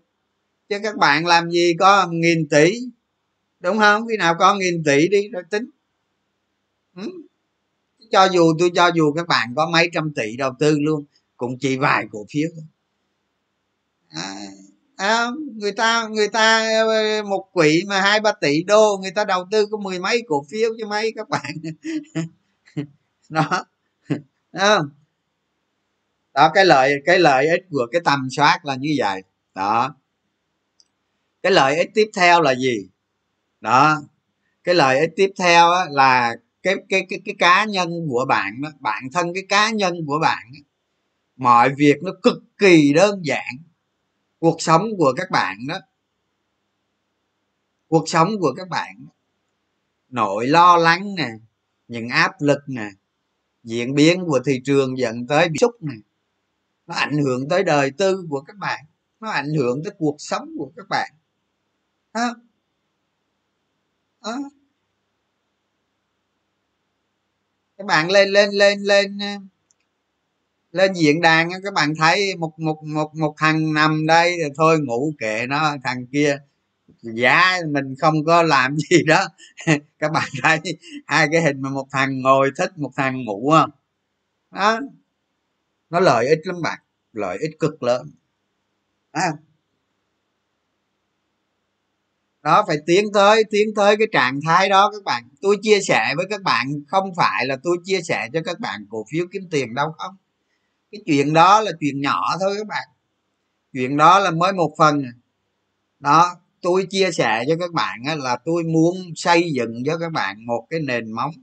Chứ 0.69 0.79
các 0.83 0.97
bạn 0.97 1.27
làm 1.27 1.51
gì 1.51 1.75
có 1.79 2.09
nghìn 2.11 2.49
tỷ 2.49 2.73
đúng 3.61 3.79
không? 3.79 4.07
Khi 4.09 4.17
nào 4.17 4.35
có 4.39 4.55
nghìn 4.55 4.85
tỷ 4.85 5.09
đi 5.09 5.29
rồi 5.29 5.43
tính. 5.51 5.71
Ừ. 6.97 7.11
cho 8.11 8.25
dù 8.25 8.53
tôi 8.59 8.71
cho 8.75 8.91
dù 8.95 9.13
các 9.13 9.29
bạn 9.29 9.53
có 9.57 9.71
mấy 9.73 9.91
trăm 9.93 10.13
tỷ 10.15 10.37
đầu 10.37 10.53
tư 10.59 10.79
luôn 10.81 11.05
cũng 11.37 11.59
chỉ 11.59 11.77
vài 11.77 12.07
cổ 12.13 12.27
phiếu 12.31 12.49
thôi. 12.55 12.65
À, 14.09 14.35
à, 14.97 15.27
người 15.57 15.73
ta 15.73 16.09
người 16.09 16.29
ta 16.29 16.69
ờ, 16.87 17.23
một 17.23 17.49
quỹ 17.53 17.83
mà 17.89 18.01
hai 18.01 18.21
ba 18.21 18.33
tỷ 18.41 18.63
đô 18.63 18.99
người 19.03 19.11
ta 19.11 19.25
đầu 19.25 19.47
tư 19.51 19.67
có 19.71 19.79
mười 19.79 19.99
mấy 19.99 20.23
cổ 20.29 20.47
phiếu 20.51 20.71
chứ 20.79 20.87
mấy 20.87 21.13
các 21.17 21.29
bạn. 21.29 21.55
Đó 23.29 23.65
đó 24.53 24.89
đó 26.35 26.51
cái 26.55 26.65
lợi 26.65 26.95
cái 27.07 27.19
lợi 27.19 27.49
ích 27.49 27.63
của 27.71 27.87
cái 27.93 28.01
tầm 28.05 28.29
soát 28.31 28.65
là 28.65 28.75
như 28.75 28.95
vậy. 28.99 29.23
Đó. 29.55 29.95
Cái 31.43 31.53
lợi 31.53 31.77
ích 31.77 31.91
tiếp 31.95 32.11
theo 32.17 32.43
là 32.43 32.55
gì? 32.55 32.89
Đó. 33.61 34.03
Cái 34.65 34.75
lợi 34.75 35.01
ích 35.01 35.11
tiếp 35.17 35.31
theo 35.39 35.71
á, 35.71 35.85
là 35.91 36.35
cái 36.63 36.75
cái 36.89 37.07
cái 37.09 37.21
cái 37.25 37.35
cá 37.39 37.65
nhân 37.65 37.91
của 38.09 38.25
bạn 38.29 38.63
đó 38.63 38.69
bản 38.81 39.03
thân 39.13 39.35
cái 39.35 39.43
cá 39.49 39.71
nhân 39.71 39.95
của 40.07 40.19
bạn 40.23 40.43
đó, 40.53 40.61
mọi 41.37 41.75
việc 41.77 41.97
nó 42.03 42.13
cực 42.23 42.43
kỳ 42.59 42.93
đơn 42.93 43.21
giản. 43.25 43.57
Cuộc 44.39 44.57
sống 44.59 44.89
của 44.99 45.15
các 45.17 45.31
bạn 45.31 45.67
đó 45.69 45.77
cuộc 47.89 48.09
sống 48.09 48.29
của 48.41 48.55
các 48.57 48.69
bạn 48.69 49.07
nỗi 50.09 50.47
lo 50.47 50.77
lắng 50.77 51.15
nè 51.15 51.29
những 51.89 52.09
áp 52.09 52.33
lực 52.41 52.59
nè 52.67 52.89
diễn 53.65 53.95
biến 53.95 54.25
của 54.27 54.41
thị 54.47 54.61
trường 54.65 54.99
dẫn 54.99 55.27
tới 55.27 55.49
bị 55.49 55.59
xúc 55.61 55.83
này 55.83 55.97
nó 56.87 56.95
ảnh 56.95 57.19
hưởng 57.19 57.49
tới 57.49 57.63
đời 57.65 57.91
tư 57.99 58.27
của 58.31 58.41
các 58.41 58.57
bạn 58.57 58.85
nó 59.21 59.31
ảnh 59.31 59.55
hưởng 59.55 59.85
tới 59.85 59.93
cuộc 59.99 60.17
sống 60.19 60.49
của 60.59 60.73
các 60.77 60.89
bạn 60.89 61.13
đó. 62.15 62.35
Đó. 64.23 64.39
các 67.79 67.87
bạn 67.87 68.11
lên 68.11 68.29
lên 68.29 68.51
lên 68.51 68.81
lên 68.83 69.19
ờ, 69.19 69.27
lên 70.73 70.93
diễn 70.95 71.21
đàn 71.21 71.51
các 71.65 71.75
bạn 71.75 71.95
thấy 71.99 72.37
một 72.37 72.59
một 72.59 72.83
một 72.85 73.15
một 73.15 73.35
thằng 73.39 73.75
nằm 73.75 74.07
đây 74.07 74.39
rồi 74.41 74.51
thôi 74.57 74.81
ngủ 74.81 75.13
kệ 75.19 75.47
nó, 75.47 75.77
thằng 75.85 76.07
kia 76.07 76.39
giá 77.03 77.59
mình 77.69 77.95
không 78.01 78.15
có 78.27 78.43
làm 78.43 78.77
gì 78.91 79.03
đó. 79.07 79.29
Các 79.99 80.13
bạn 80.13 80.29
thấy 80.43 80.61
hai 81.07 81.29
cái 81.33 81.43
hình 81.43 81.63
mà 81.63 81.71
một 81.71 81.87
thằng 81.91 82.21
ngồi 82.21 82.51
thích, 82.57 82.79
một 82.79 82.91
thằng 82.97 83.25
ngủ, 83.25 83.51
không? 83.51 83.71
Đó. 84.51 84.81
Nó 85.91 86.01
lợi 86.01 86.29
ích 86.29 86.41
lắm 86.45 86.63
bạn. 86.63 86.79
Lợi 87.13 87.39
ích 87.41 87.59
cực 87.59 87.83
lớn. 87.83 88.11
À. 89.13 89.33
đó, 92.43 92.65
phải 92.67 92.77
tiến 92.87 93.05
tới 93.15 93.45
tiến 93.51 93.69
tới 93.77 93.97
cái 93.97 94.07
trạng 94.13 94.41
thái 94.47 94.69
đó 94.69 94.91
các 94.93 95.05
bạn. 95.05 95.29
Tôi 95.43 95.57
chia 95.63 95.81
sẻ 95.81 96.15
với 96.17 96.27
các 96.31 96.43
bạn, 96.43 96.67
không 96.89 97.15
phải 97.17 97.47
là 97.47 97.57
tôi 97.63 97.77
chia 97.85 98.01
sẻ 98.03 98.29
cho 98.33 98.41
các 98.45 98.61
bạn 98.61 98.87
cổ 98.91 99.05
phiếu 99.13 99.27
kiếm 99.33 99.43
tiền 99.51 99.75
đâu, 99.75 99.93
không. 99.99 100.17
Cái 100.93 101.01
chuyện 101.07 101.33
đó 101.33 101.61
là 101.61 101.73
chuyện 101.81 102.01
nhỏ 102.01 102.23
thôi 102.41 102.55
các 102.59 102.67
bạn. 102.67 102.89
Chuyện 103.73 103.97
đó 103.97 104.19
là 104.19 104.31
mới 104.31 104.53
một 104.53 104.75
phần. 104.79 105.03
Đó 106.01 106.42
tôi 106.63 106.87
chia 106.91 107.11
sẻ 107.13 107.45
cho 107.49 107.57
các 107.61 107.73
bạn 107.73 108.19
là 108.19 108.39
tôi 108.45 108.63
muốn 108.63 108.97
xây 109.17 109.51
dựng 109.53 109.83
cho 109.87 109.99
các 109.99 110.13
bạn 110.13 110.47
một 110.47 110.67
cái 110.71 110.81
nền 110.81 111.13
móng. 111.13 111.35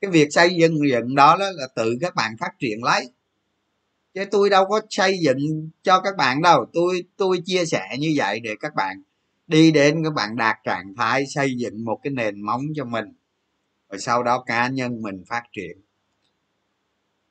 Cái 0.00 0.10
việc 0.10 0.28
xây 0.30 0.54
dựng 0.54 0.74
dựng 0.90 1.14
đó, 1.14 1.36
đó 1.40 1.50
là 1.54 1.68
tự 1.76 1.96
các 2.00 2.14
bạn 2.14 2.36
phát 2.40 2.50
triển 2.58 2.84
lấy. 2.84 3.08
Chứ 4.14 4.24
tôi 4.30 4.50
đâu 4.50 4.64
có 4.68 4.80
xây 4.90 5.18
dựng 5.18 5.70
cho 5.82 6.00
các 6.00 6.16
bạn 6.16 6.42
đâu. 6.42 6.66
Tôi 6.72 7.04
tôi 7.16 7.42
chia 7.44 7.64
sẻ 7.64 7.96
như 7.98 8.12
vậy 8.16 8.40
để 8.40 8.50
các 8.60 8.74
bạn 8.74 9.02
đi 9.46 9.70
đến 9.70 10.04
các 10.04 10.14
bạn 10.14 10.36
đạt 10.36 10.56
trạng 10.64 10.94
thái 10.96 11.26
xây 11.26 11.54
dựng 11.56 11.84
một 11.84 12.00
cái 12.02 12.10
nền 12.10 12.40
móng 12.40 12.62
cho 12.76 12.84
mình. 12.84 13.04
Rồi 13.90 13.98
sau 13.98 14.22
đó 14.22 14.42
cá 14.46 14.68
nhân 14.68 15.02
mình 15.02 15.24
phát 15.28 15.42
triển. 15.52 15.78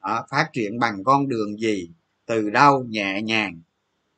Đó, 0.02 0.26
phát 0.30 0.50
triển 0.54 0.80
bằng 0.80 1.04
con 1.04 1.28
đường 1.28 1.60
gì? 1.60 1.90
Từ 2.26 2.50
đâu? 2.50 2.84
Nhẹ 2.90 3.22
nhàng. 3.22 3.62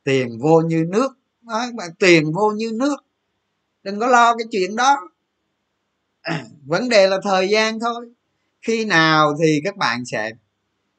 Tiền 0.04 0.38
vô 0.38 0.60
như 0.60 0.84
nước 0.88 1.08
đó, 1.46 1.66
tiền 1.98 2.32
vô 2.32 2.50
như 2.50 2.72
nước. 2.74 2.96
Đừng 3.82 4.00
có 4.00 4.06
lo 4.06 4.36
cái 4.36 4.46
chuyện 4.50 4.76
đó. 4.76 5.08
Vấn 6.66 6.88
đề 6.88 7.06
là 7.06 7.18
thời 7.22 7.48
gian 7.48 7.80
thôi. 7.80 8.12
Khi 8.62 8.84
nào 8.84 9.34
thì 9.42 9.60
các 9.64 9.76
bạn 9.76 10.04
sẽ 10.04 10.30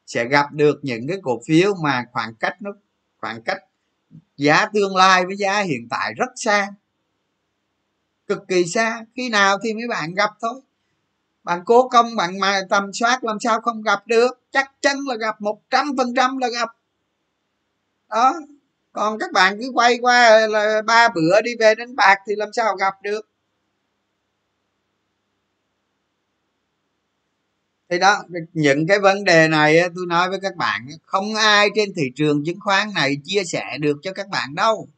sẽ 0.06 0.24
gặp 0.24 0.52
được 0.52 0.78
những 0.82 1.08
cái 1.08 1.18
cổ 1.22 1.40
phiếu 1.46 1.74
mà 1.74 2.04
khoảng 2.12 2.34
cách 2.34 2.62
nó 2.62 2.70
khoảng 3.18 3.42
cách 3.42 3.58
giá 4.36 4.66
tương 4.74 4.96
lai 4.96 5.26
với 5.26 5.36
giá 5.36 5.60
hiện 5.60 5.88
tại 5.90 6.14
rất 6.14 6.28
xa 6.36 6.68
cực 8.28 8.48
kỳ 8.48 8.64
xa. 8.64 9.04
Khi 9.16 9.28
nào 9.28 9.58
thì 9.62 9.74
mấy 9.74 9.88
bạn 9.88 10.14
gặp 10.14 10.30
thôi. 10.40 10.60
Bạn 11.44 11.62
cố 11.64 11.88
công 11.88 12.16
bạn 12.16 12.38
mà 12.38 12.60
tầm 12.70 12.92
soát 12.92 13.24
làm 13.24 13.36
sao 13.40 13.60
không 13.60 13.82
gặp 13.82 14.06
được. 14.06 14.40
Chắc 14.50 14.72
chắn 14.80 14.96
là 15.08 15.16
gặp 15.16 15.40
một 15.40 15.60
trăm 15.70 15.96
phần 15.96 16.14
trăm 16.14 16.38
là 16.38 16.48
gặp. 16.48 16.68
Đó 18.08 18.34
còn 18.92 19.18
các 19.18 19.32
bạn 19.32 19.58
cứ 19.60 19.70
quay 19.74 19.98
qua, 20.00 20.46
là 20.46 20.82
ba 20.86 21.08
bữa 21.08 21.40
đi 21.42 21.50
về 21.60 21.74
đánh 21.74 21.96
bạc 21.96 22.16
thì 22.26 22.34
làm 22.36 22.48
sao 22.52 22.76
gặp 22.76 22.94
được? 23.02 23.28
Thì 27.90 27.98
đó, 27.98 28.22
những 28.52 28.86
cái 28.86 28.98
vấn 28.98 29.24
đề 29.24 29.48
này 29.48 29.80
tôi 29.96 30.06
nói 30.08 30.30
với 30.30 30.38
các 30.42 30.56
bạn 30.56 30.88
không 31.02 31.34
ai 31.34 31.68
trên 31.74 31.88
thị 31.96 32.02
trường 32.16 32.44
chứng 32.46 32.60
khoán 32.60 32.88
này 32.94 33.16
chia 33.24 33.44
sẻ 33.44 33.64
được 33.80 33.96
cho 34.02 34.12
các 34.12 34.28
bạn 34.28 34.54
đâu. 34.54 34.88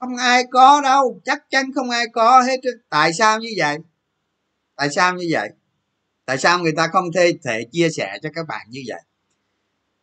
Không 0.00 0.16
ai 0.16 0.44
có 0.50 0.80
đâu, 0.80 1.20
chắc 1.24 1.44
chắn 1.50 1.72
không 1.74 1.90
ai 1.90 2.04
có 2.12 2.42
hết 2.42 2.60
tại 2.88 3.12
sao 3.12 3.40
như 3.40 3.48
vậy? 3.56 3.78
Tại 4.76 4.88
sao 4.90 5.14
như 5.14 5.26
vậy? 5.30 5.48
Tại 6.26 6.38
sao 6.38 6.58
người 6.58 6.72
ta 6.76 6.88
không 6.92 7.12
thể 7.14 7.32
thể 7.44 7.64
chia 7.72 7.90
sẻ 7.90 8.18
cho 8.22 8.28
các 8.34 8.46
bạn 8.48 8.66
như 8.70 8.80
vậy? 8.88 9.00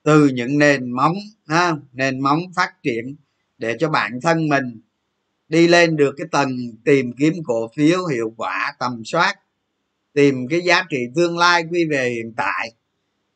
Từ 0.03 0.27
những 0.27 0.57
nền 0.57 0.91
móng 0.91 1.15
ha, 1.47 1.75
nền 1.93 2.19
móng 2.19 2.39
phát 2.55 2.73
triển 2.83 3.15
để 3.57 3.77
cho 3.79 3.89
bản 3.89 4.19
thân 4.21 4.49
mình 4.49 4.81
đi 5.47 5.67
lên 5.67 5.95
được 5.95 6.15
cái 6.17 6.27
tầng 6.31 6.57
tìm 6.85 7.11
kiếm 7.17 7.33
cổ 7.45 7.71
phiếu 7.75 8.05
hiệu 8.05 8.33
quả 8.37 8.75
tầm 8.79 9.01
soát 9.05 9.35
tìm 10.13 10.47
cái 10.49 10.61
giá 10.61 10.83
trị 10.89 10.97
tương 11.15 11.37
lai 11.37 11.63
quy 11.71 11.85
về 11.85 12.09
hiện 12.09 12.33
tại. 12.37 12.73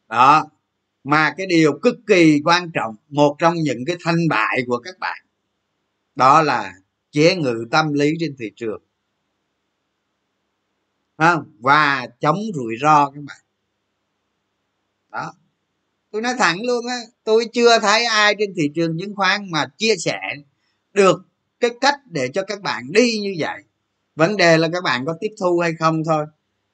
Đó 0.10 0.50
mà 1.04 1.34
cái 1.38 1.48
điều 1.48 1.80
cực 1.80 1.96
kỳ 2.08 2.42
quan 2.46 2.72
trọng 2.74 2.96
một 3.10 3.36
trong 3.40 3.56
những 3.56 3.86
cái 3.86 3.96
thanh 4.04 4.28
bại 4.30 4.60
của 4.68 4.78
các 4.78 5.00
bạn 5.00 5.26
đó 6.16 6.42
là 6.42 6.74
chế 7.12 7.36
ngự 7.36 7.66
tâm 7.72 7.94
lý 7.94 8.12
trên 8.20 8.36
thị 8.40 8.52
trường. 8.56 8.82
Không? 11.18 11.52
và 11.60 12.08
chống 12.20 12.40
rủi 12.54 12.76
ro 12.82 13.10
các 13.10 13.24
bạn. 13.24 13.38
Đó 15.12 15.34
tôi 16.16 16.22
nói 16.22 16.34
thẳng 16.38 16.58
luôn 16.64 16.88
á, 16.88 17.00
tôi 17.24 17.46
chưa 17.54 17.80
thấy 17.80 18.06
ai 18.06 18.36
trên 18.40 18.54
thị 18.58 18.72
trường 18.76 18.98
chứng 19.00 19.16
khoán 19.16 19.52
mà 19.52 19.66
chia 19.78 19.96
sẻ 19.98 20.20
được 20.94 21.22
cái 21.60 21.72
cách 21.82 21.96
để 22.06 22.30
cho 22.34 22.44
các 22.44 22.62
bạn 22.62 22.84
đi 22.92 23.20
như 23.20 23.36
vậy. 23.38 23.64
Vấn 24.16 24.38
đề 24.38 24.58
là 24.58 24.70
các 24.74 24.84
bạn 24.84 25.06
có 25.06 25.16
tiếp 25.20 25.32
thu 25.40 25.60
hay 25.60 25.74
không 25.80 26.04
thôi, 26.04 26.26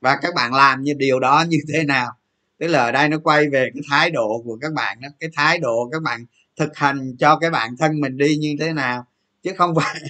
và 0.01 0.17
các 0.21 0.33
bạn 0.35 0.53
làm 0.53 0.81
như 0.81 0.93
điều 0.97 1.19
đó 1.19 1.45
như 1.47 1.57
thế 1.73 1.83
nào. 1.83 2.11
Tức 2.57 2.67
là 2.67 2.79
ở 2.79 2.91
đây 2.91 3.09
nó 3.09 3.17
quay 3.23 3.49
về 3.49 3.69
cái 3.73 3.81
thái 3.89 4.09
độ 4.09 4.41
của 4.45 4.57
các 4.61 4.73
bạn 4.73 5.01
đó, 5.01 5.09
cái 5.19 5.29
thái 5.35 5.57
độ 5.57 5.89
các 5.91 6.01
bạn 6.01 6.25
thực 6.57 6.77
hành 6.77 7.15
cho 7.19 7.35
cái 7.35 7.49
bản 7.49 7.77
thân 7.77 8.01
mình 8.01 8.17
đi 8.17 8.35
như 8.35 8.55
thế 8.59 8.73
nào. 8.73 9.05
Chứ 9.43 9.51
không 9.57 9.75
phải 9.75 10.01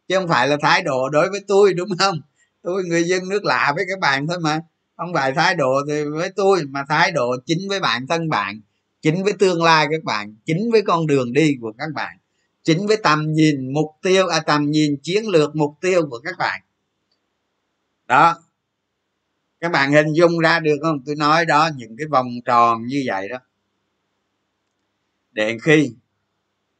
chứ 0.07 0.15
không 0.15 0.27
phải 0.27 0.47
là 0.47 0.57
thái 0.61 0.81
độ 0.81 1.09
đối 1.09 1.29
với 1.29 1.39
tôi, 1.47 1.73
đúng 1.73 1.89
không? 1.99 2.21
Tôi 2.61 2.83
người 2.83 3.03
dân 3.03 3.29
nước 3.29 3.45
lạ 3.45 3.73
với 3.75 3.85
các 3.89 3.99
bạn 3.99 4.27
thôi 4.27 4.37
mà 4.41 4.59
không 5.01 5.13
phải 5.13 5.33
thái 5.33 5.55
độ 5.55 5.81
thì 5.87 6.03
với 6.03 6.29
tôi 6.35 6.63
mà 6.69 6.85
thái 6.89 7.11
độ 7.11 7.35
chính 7.45 7.69
với 7.69 7.79
bản 7.79 8.07
thân 8.07 8.29
bạn 8.29 8.61
chính 9.01 9.23
với 9.23 9.33
tương 9.33 9.63
lai 9.63 9.87
các 9.91 10.03
bạn 10.03 10.35
chính 10.45 10.71
với 10.71 10.81
con 10.81 11.07
đường 11.07 11.33
đi 11.33 11.57
của 11.61 11.73
các 11.77 11.89
bạn 11.95 12.17
chính 12.63 12.87
với 12.87 12.97
tầm 13.03 13.33
nhìn 13.33 13.73
mục 13.73 13.91
tiêu 14.01 14.27
à 14.27 14.39
tầm 14.39 14.71
nhìn 14.71 14.97
chiến 15.03 15.27
lược 15.27 15.55
mục 15.55 15.77
tiêu 15.81 16.01
của 16.09 16.19
các 16.23 16.35
bạn. 16.37 16.61
Đó. 18.07 18.35
Các 19.59 19.71
bạn 19.71 19.91
hình 19.91 20.13
dung 20.13 20.39
ra 20.39 20.59
được 20.59 20.77
không? 20.81 21.03
Tôi 21.05 21.15
nói 21.15 21.45
đó 21.45 21.69
những 21.75 21.97
cái 21.97 22.07
vòng 22.07 22.27
tròn 22.45 22.85
như 22.85 23.03
vậy 23.07 23.29
đó. 23.29 23.37
Để 25.31 25.57
khi 25.63 25.91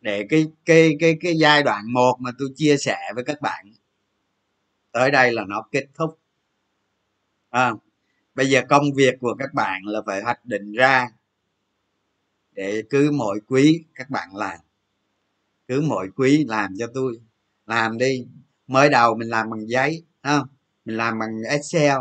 để 0.01 0.25
cái 0.29 0.47
cái 0.65 0.91
cái 0.99 1.17
cái 1.21 1.37
giai 1.37 1.63
đoạn 1.63 1.93
một 1.93 2.17
mà 2.19 2.31
tôi 2.39 2.49
chia 2.55 2.77
sẻ 2.77 2.97
với 3.15 3.23
các 3.23 3.41
bạn 3.41 3.65
tới 4.91 5.11
đây 5.11 5.31
là 5.31 5.43
nó 5.47 5.67
kết 5.71 5.85
thúc. 5.93 6.19
À, 7.49 7.71
bây 8.35 8.49
giờ 8.49 8.61
công 8.69 8.93
việc 8.95 9.15
của 9.19 9.35
các 9.39 9.53
bạn 9.53 9.81
là 9.85 10.01
phải 10.05 10.21
hoạch 10.21 10.45
định 10.45 10.71
ra 10.71 11.07
để 12.51 12.83
cứ 12.89 13.11
mỗi 13.11 13.39
quý 13.47 13.83
các 13.95 14.09
bạn 14.09 14.35
làm. 14.35 14.59
Cứ 15.67 15.81
mỗi 15.81 16.09
quý 16.15 16.45
làm 16.47 16.73
cho 16.77 16.87
tôi. 16.93 17.21
Làm 17.65 17.97
đi. 17.97 18.27
Mới 18.67 18.89
đầu 18.89 19.15
mình 19.15 19.29
làm 19.29 19.49
bằng 19.49 19.69
giấy 19.69 20.03
không? 20.23 20.47
Mình 20.85 20.97
làm 20.97 21.19
bằng 21.19 21.41
excel. 21.49 21.97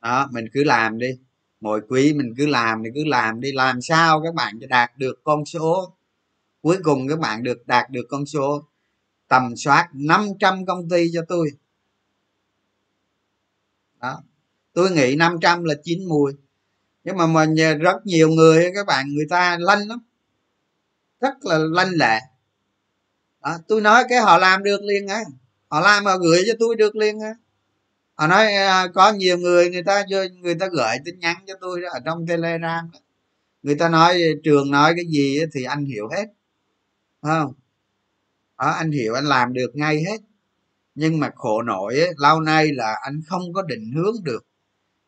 Đó, 0.00 0.28
mình 0.32 0.44
cứ 0.52 0.64
làm 0.64 0.98
đi. 0.98 1.18
Mỗi 1.60 1.80
quý 1.88 2.12
mình 2.12 2.34
cứ 2.36 2.46
làm 2.46 2.82
thì 2.84 2.90
cứ 2.94 3.04
làm 3.04 3.40
đi. 3.40 3.52
Làm 3.52 3.80
sao 3.80 4.22
các 4.24 4.34
bạn 4.34 4.58
cho 4.60 4.66
đạt 4.66 4.98
được 4.98 5.20
con 5.24 5.44
số? 5.44 5.96
Cuối 6.62 6.78
cùng 6.82 7.08
các 7.08 7.18
bạn 7.18 7.42
được 7.42 7.66
đạt 7.66 7.90
được 7.90 8.06
con 8.08 8.26
số 8.26 8.68
tầm 9.28 9.56
soát 9.56 9.88
500 9.92 10.66
công 10.66 10.88
ty 10.88 11.10
cho 11.14 11.22
tôi. 11.28 11.50
Đó 14.00 14.22
tôi 14.72 14.90
nghĩ 14.90 15.16
500 15.16 15.64
là 15.64 15.74
chín 15.84 16.08
mùi. 16.08 16.32
Nhưng 17.04 17.16
mà 17.16 17.26
mình 17.26 17.54
rất 17.80 18.06
nhiều 18.06 18.28
người 18.28 18.70
các 18.74 18.86
bạn 18.86 19.08
người 19.14 19.26
ta 19.30 19.58
lanh 19.60 19.88
lắm. 19.88 19.98
Rất 21.20 21.44
là 21.44 21.58
lanh 21.58 21.90
lẹ. 21.90 22.20
À, 23.40 23.58
tôi 23.68 23.80
nói 23.80 24.04
cái 24.08 24.20
họ 24.20 24.38
làm 24.38 24.62
được 24.62 24.82
liền 24.82 25.08
á. 25.08 25.20
Họ 25.68 25.80
làm 25.80 26.04
mà 26.04 26.16
gửi 26.16 26.42
cho 26.46 26.52
tôi 26.58 26.76
được 26.76 26.96
liền 26.96 27.20
á. 27.20 27.34
Họ 28.14 28.26
nói 28.26 28.54
à, 28.54 28.86
có 28.94 29.12
nhiều 29.12 29.38
người 29.38 29.70
người 29.70 29.82
ta 29.82 30.04
người 30.40 30.54
ta 30.54 30.66
gửi 30.72 30.96
tin 31.04 31.18
nhắn 31.18 31.36
cho 31.46 31.54
tôi 31.60 31.80
đó, 31.80 31.88
ở 31.92 32.00
trong 32.04 32.26
telegram 32.26 32.90
đó. 32.92 32.98
người 33.62 33.74
ta 33.74 33.88
nói 33.88 34.20
trường 34.44 34.70
nói 34.70 34.92
cái 34.96 35.04
gì 35.06 35.40
thì 35.52 35.64
anh 35.64 35.84
hiểu 35.84 36.08
hết. 36.16 36.26
Không? 37.22 37.52
À, 38.56 38.70
anh 38.70 38.90
hiểu 38.90 39.14
anh 39.14 39.24
làm 39.24 39.52
được 39.52 39.70
ngay 39.74 40.04
hết. 40.04 40.20
Nhưng 40.94 41.20
mà 41.20 41.30
khổ 41.34 41.62
nổi 41.62 42.00
ấy, 42.00 42.12
lâu 42.16 42.40
nay 42.40 42.68
là 42.72 42.96
anh 43.02 43.20
không 43.26 43.52
có 43.52 43.62
định 43.62 43.92
hướng 43.96 44.14
được 44.24 44.46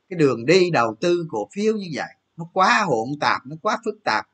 cái 0.08 0.18
đường 0.18 0.46
đi 0.46 0.70
đầu 0.70 0.94
tư 1.00 1.26
cổ 1.30 1.48
phiếu 1.54 1.74
như 1.74 1.86
vậy, 1.94 2.08
nó 2.36 2.44
quá 2.52 2.84
hỗn 2.86 3.08
tạp, 3.20 3.46
nó 3.46 3.56
quá 3.62 3.78
phức 3.84 3.94
tạp. 4.04 4.26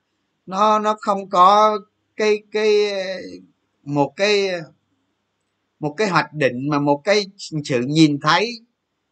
Nó 0.46 0.78
nó 0.78 0.96
không 1.00 1.30
có 1.30 1.78
cái 2.16 2.42
cái, 2.52 2.92
một 3.82 4.12
cái 4.16 4.48
một 5.80 5.94
cái 5.96 6.08
hoạch 6.08 6.32
định 6.32 6.68
mà 6.70 6.78
một 6.78 7.00
cái 7.04 7.26
sự 7.64 7.80
nhìn 7.80 8.18
thấy, 8.20 8.60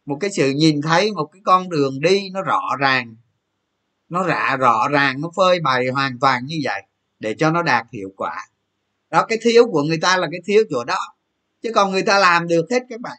một 0.05 0.17
cái 0.21 0.31
sự 0.31 0.49
nhìn 0.49 0.81
thấy 0.81 1.11
một 1.11 1.25
cái 1.25 1.41
con 1.45 1.69
đường 1.69 1.99
đi 2.01 2.29
nó 2.29 2.41
rõ 2.41 2.61
ràng, 2.79 3.15
nó 4.09 4.23
rạ, 4.27 4.57
rõ 4.57 4.87
ràng, 4.91 5.21
nó 5.21 5.31
phơi 5.35 5.59
bày 5.59 5.87
hoàn 5.87 6.19
toàn 6.19 6.45
như 6.45 6.55
vậy 6.63 6.81
để 7.19 7.35
cho 7.39 7.51
nó 7.51 7.63
đạt 7.63 7.85
hiệu 7.91 8.09
quả. 8.15 8.47
Đó, 9.09 9.25
cái 9.25 9.37
thiếu 9.41 9.67
của 9.71 9.83
người 9.83 9.97
ta 10.01 10.17
là 10.17 10.27
cái 10.31 10.39
thiếu 10.45 10.63
chỗ 10.69 10.83
đó, 10.83 10.99
chứ 11.61 11.71
còn 11.75 11.91
người 11.91 12.03
ta 12.03 12.19
làm 12.19 12.47
được 12.47 12.65
hết 12.71 12.83
các 12.89 13.01
bạn. 13.01 13.17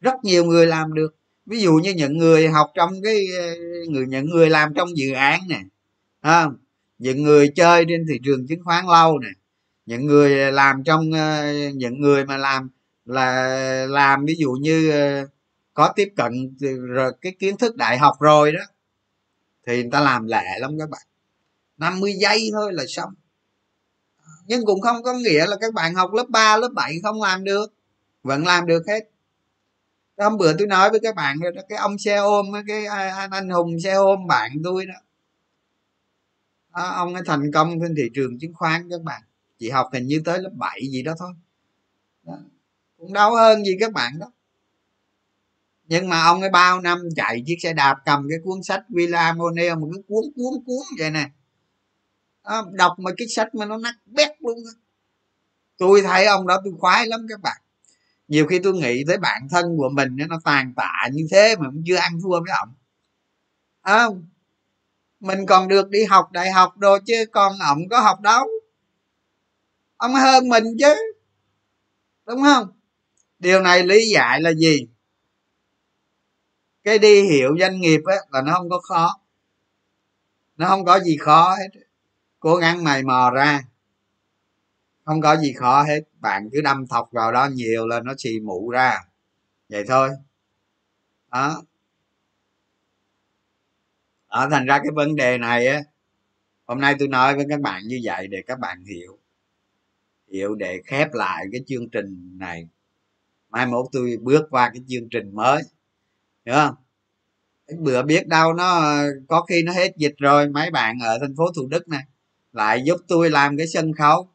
Rất 0.00 0.14
nhiều 0.22 0.44
người 0.44 0.66
làm 0.66 0.94
được 0.94 1.15
ví 1.46 1.60
dụ 1.60 1.72
như 1.72 1.94
những 1.94 2.18
người 2.18 2.48
học 2.48 2.70
trong 2.74 3.02
cái 3.02 3.26
người 3.88 4.06
những 4.06 4.26
người 4.30 4.50
làm 4.50 4.74
trong 4.74 4.96
dự 4.96 5.12
án 5.12 5.40
nè 5.48 5.60
à, 6.20 6.46
những 6.98 7.22
người 7.22 7.52
chơi 7.56 7.84
trên 7.88 8.04
thị 8.08 8.20
trường 8.24 8.46
chứng 8.46 8.64
khoán 8.64 8.86
lâu 8.86 9.18
nè 9.18 9.28
những 9.86 10.06
người 10.06 10.52
làm 10.52 10.84
trong 10.84 11.12
ờ, 11.12 11.52
những 11.74 12.00
người 12.00 12.24
mà 12.24 12.36
làm 12.36 12.70
là 13.04 13.86
làm 13.88 14.24
ví 14.24 14.34
dụ 14.38 14.52
như 14.52 14.90
ờ, 14.90 15.26
có 15.74 15.92
tiếp 15.96 16.08
cận 16.16 16.56
rồi 16.88 17.12
cái 17.20 17.32
kiến 17.38 17.56
thức 17.56 17.76
đại 17.76 17.98
học 17.98 18.16
rồi 18.20 18.52
đó 18.52 18.60
thì 19.66 19.82
người 19.82 19.90
ta 19.92 20.00
làm 20.00 20.26
lẹ 20.26 20.58
lắm 20.58 20.78
các 20.78 20.90
bạn. 20.90 21.02
50 21.78 22.12
giây 22.20 22.50
thôi 22.52 22.72
là 22.72 22.84
xong. 22.88 23.14
Nhưng 24.46 24.66
cũng 24.66 24.80
không 24.80 25.02
có 25.02 25.12
nghĩa 25.12 25.46
là 25.46 25.56
các 25.60 25.74
bạn 25.74 25.94
học 25.94 26.12
lớp 26.12 26.26
3, 26.28 26.56
lớp 26.56 26.70
7 26.74 26.94
không 27.02 27.22
làm 27.22 27.44
được 27.44 27.74
vẫn 28.22 28.46
làm 28.46 28.66
được 28.66 28.82
hết 28.88 29.10
hôm 30.18 30.36
bữa 30.36 30.56
tôi 30.58 30.66
nói 30.66 30.90
với 30.90 31.00
các 31.00 31.14
bạn 31.14 31.40
đó 31.40 31.62
cái 31.68 31.78
ông 31.78 31.98
xe 31.98 32.16
ôm 32.16 32.46
cái 32.66 32.86
à, 32.86 33.14
anh, 33.16 33.30
anh 33.30 33.48
hùng 33.48 33.80
xe 33.80 33.92
ôm 33.92 34.26
bạn 34.26 34.52
tôi 34.64 34.86
đó. 34.86 34.94
À, 36.70 36.82
ông 36.82 37.14
ấy 37.14 37.22
thành 37.26 37.52
công 37.52 37.80
trên 37.80 37.94
thị 37.96 38.10
trường 38.14 38.38
chứng 38.38 38.54
khoán 38.54 38.90
các 38.90 39.02
bạn. 39.02 39.22
Chị 39.58 39.70
học 39.70 39.88
hình 39.92 40.06
như 40.06 40.22
tới 40.24 40.38
lớp 40.38 40.50
7 40.54 40.80
gì 40.90 41.02
đó 41.02 41.14
thôi. 41.18 41.32
Đó. 42.22 42.38
cũng 42.98 43.12
đau 43.12 43.34
hơn 43.36 43.64
gì 43.64 43.76
các 43.80 43.92
bạn 43.92 44.18
đó. 44.18 44.26
Nhưng 45.88 46.08
mà 46.08 46.24
ông 46.24 46.40
ấy 46.40 46.50
bao 46.50 46.80
năm 46.80 46.98
chạy 47.16 47.42
chiếc 47.46 47.56
xe 47.62 47.72
đạp 47.72 47.96
cầm 48.04 48.26
cái 48.30 48.38
cuốn 48.44 48.62
sách 48.62 48.84
William 48.88 49.36
O'Neill 49.36 49.80
một 49.80 49.88
cái 49.94 50.02
cuốn 50.08 50.24
cuốn 50.36 50.64
cuốn 50.66 50.98
vậy 50.98 51.10
nè. 51.10 51.30
Đó, 52.44 52.66
đọc 52.72 52.92
mà 52.98 53.10
cái 53.16 53.28
sách 53.28 53.54
mà 53.54 53.66
nó 53.66 53.76
nát 53.78 53.94
bét 54.06 54.30
luôn 54.40 54.58
tôi 55.78 56.02
thấy 56.02 56.26
ông 56.26 56.46
đó 56.46 56.60
tôi 56.64 56.74
khoái 56.78 57.06
lắm 57.06 57.26
các 57.28 57.40
bạn 57.40 57.60
nhiều 58.28 58.46
khi 58.46 58.58
tôi 58.58 58.72
nghĩ 58.72 59.04
tới 59.08 59.18
bản 59.18 59.48
thân 59.50 59.76
của 59.76 59.88
mình 59.88 60.16
nó 60.28 60.40
tàn 60.44 60.74
tạ 60.76 61.08
như 61.12 61.26
thế 61.30 61.56
mà 61.56 61.66
cũng 61.66 61.82
chưa 61.86 61.96
ăn 61.96 62.20
thua 62.22 62.40
với 62.40 62.52
ông 62.60 62.74
à, 63.82 64.06
mình 65.20 65.46
còn 65.46 65.68
được 65.68 65.88
đi 65.88 66.04
học 66.04 66.32
đại 66.32 66.52
học 66.52 66.74
rồi 66.80 67.00
chứ 67.06 67.24
còn 67.32 67.52
ông 67.58 67.78
có 67.90 68.00
học 68.00 68.20
đâu. 68.20 68.46
Ông 69.96 70.14
hơn 70.14 70.48
mình 70.48 70.64
chứ 70.78 70.94
đúng 72.26 72.42
không? 72.42 72.68
Điều 73.38 73.60
này 73.60 73.82
lý 73.82 74.10
giải 74.14 74.40
là 74.40 74.52
gì? 74.52 74.86
Cái 76.84 76.98
đi 76.98 77.22
hiểu 77.22 77.56
doanh 77.60 77.80
nghiệp 77.80 78.00
á 78.04 78.16
là 78.30 78.42
nó 78.42 78.54
không 78.54 78.70
có 78.70 78.80
khó. 78.80 79.20
Nó 80.56 80.68
không 80.68 80.84
có 80.84 81.00
gì 81.00 81.16
khó 81.16 81.56
hết. 81.56 81.80
Cố 82.40 82.56
gắng 82.56 82.84
mày 82.84 83.02
mò 83.02 83.30
ra 83.34 83.62
không 85.06 85.20
có 85.20 85.36
gì 85.36 85.52
khó 85.52 85.82
hết. 85.82 86.00
Bạn 86.20 86.48
cứ 86.52 86.60
đâm 86.60 86.86
thọc 86.86 87.08
vào 87.12 87.32
đó 87.32 87.48
nhiều 87.52 87.86
là 87.86 88.00
nó 88.00 88.14
xì 88.18 88.40
mụ 88.40 88.70
ra. 88.70 88.98
Vậy 89.68 89.84
thôi. 89.88 90.10
Đó. 91.32 91.62
Đó, 94.30 94.48
thành 94.50 94.66
ra 94.66 94.78
cái 94.78 94.90
vấn 94.94 95.16
đề 95.16 95.38
này 95.38 95.66
á, 95.66 95.82
hôm 96.66 96.80
nay 96.80 96.94
tôi 96.98 97.08
nói 97.08 97.36
với 97.36 97.46
các 97.48 97.60
bạn 97.60 97.82
như 97.86 98.00
vậy 98.04 98.26
để 98.26 98.38
các 98.46 98.58
bạn 98.58 98.84
hiểu. 98.84 99.18
Hiểu 100.32 100.54
để 100.54 100.80
khép 100.86 101.08
lại 101.12 101.44
cái 101.52 101.60
chương 101.66 101.88
trình 101.90 102.38
này. 102.38 102.68
Mai 103.50 103.66
mốt 103.66 103.86
tôi 103.92 104.16
bước 104.20 104.46
qua 104.50 104.70
cái 104.74 104.82
chương 104.88 105.08
trình 105.08 105.34
mới. 105.34 105.62
Hiểu 106.46 106.54
không? 106.54 106.74
Bữa 107.78 108.02
biết 108.02 108.26
đâu 108.26 108.52
nó, 108.52 108.96
có 109.28 109.42
khi 109.42 109.62
nó 109.62 109.72
hết 109.72 109.96
dịch 109.96 110.14
rồi. 110.18 110.48
Mấy 110.48 110.70
bạn 110.70 110.98
ở 111.02 111.18
thành 111.18 111.36
phố 111.36 111.44
thủ 111.56 111.68
đức 111.68 111.88
này 111.88 112.02
lại 112.52 112.82
giúp 112.84 112.96
tôi 113.08 113.30
làm 113.30 113.56
cái 113.56 113.66
sân 113.66 113.92
khấu 113.92 114.28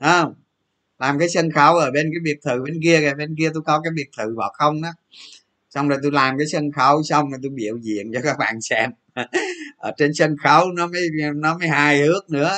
không. 0.00 0.34
Làm 0.98 1.18
cái 1.18 1.28
sân 1.28 1.50
khấu 1.50 1.74
ở 1.74 1.90
bên 1.90 2.10
cái 2.12 2.20
biệt 2.22 2.38
thự 2.44 2.62
bên 2.64 2.80
kia 2.82 3.00
kìa 3.00 3.14
bên 3.14 3.34
kia 3.38 3.50
tôi 3.54 3.62
có 3.66 3.80
cái 3.84 3.92
biệt 3.96 4.08
thự 4.18 4.34
bỏ 4.36 4.50
không 4.54 4.82
đó. 4.82 4.88
Xong 5.70 5.88
rồi 5.88 5.98
tôi 6.02 6.12
làm 6.12 6.38
cái 6.38 6.46
sân 6.46 6.72
khấu 6.72 7.02
xong 7.02 7.30
rồi 7.30 7.40
tôi 7.42 7.50
biểu 7.50 7.76
diễn 7.78 8.12
cho 8.14 8.20
các 8.24 8.38
bạn 8.38 8.60
xem. 8.60 8.90
Ở 9.78 9.92
trên 9.98 10.14
sân 10.14 10.36
khấu 10.44 10.72
nó 10.72 10.86
mới 10.86 11.08
nó 11.34 11.58
mới 11.58 11.68
hài 11.68 12.00
hước 12.00 12.30
nữa. 12.30 12.52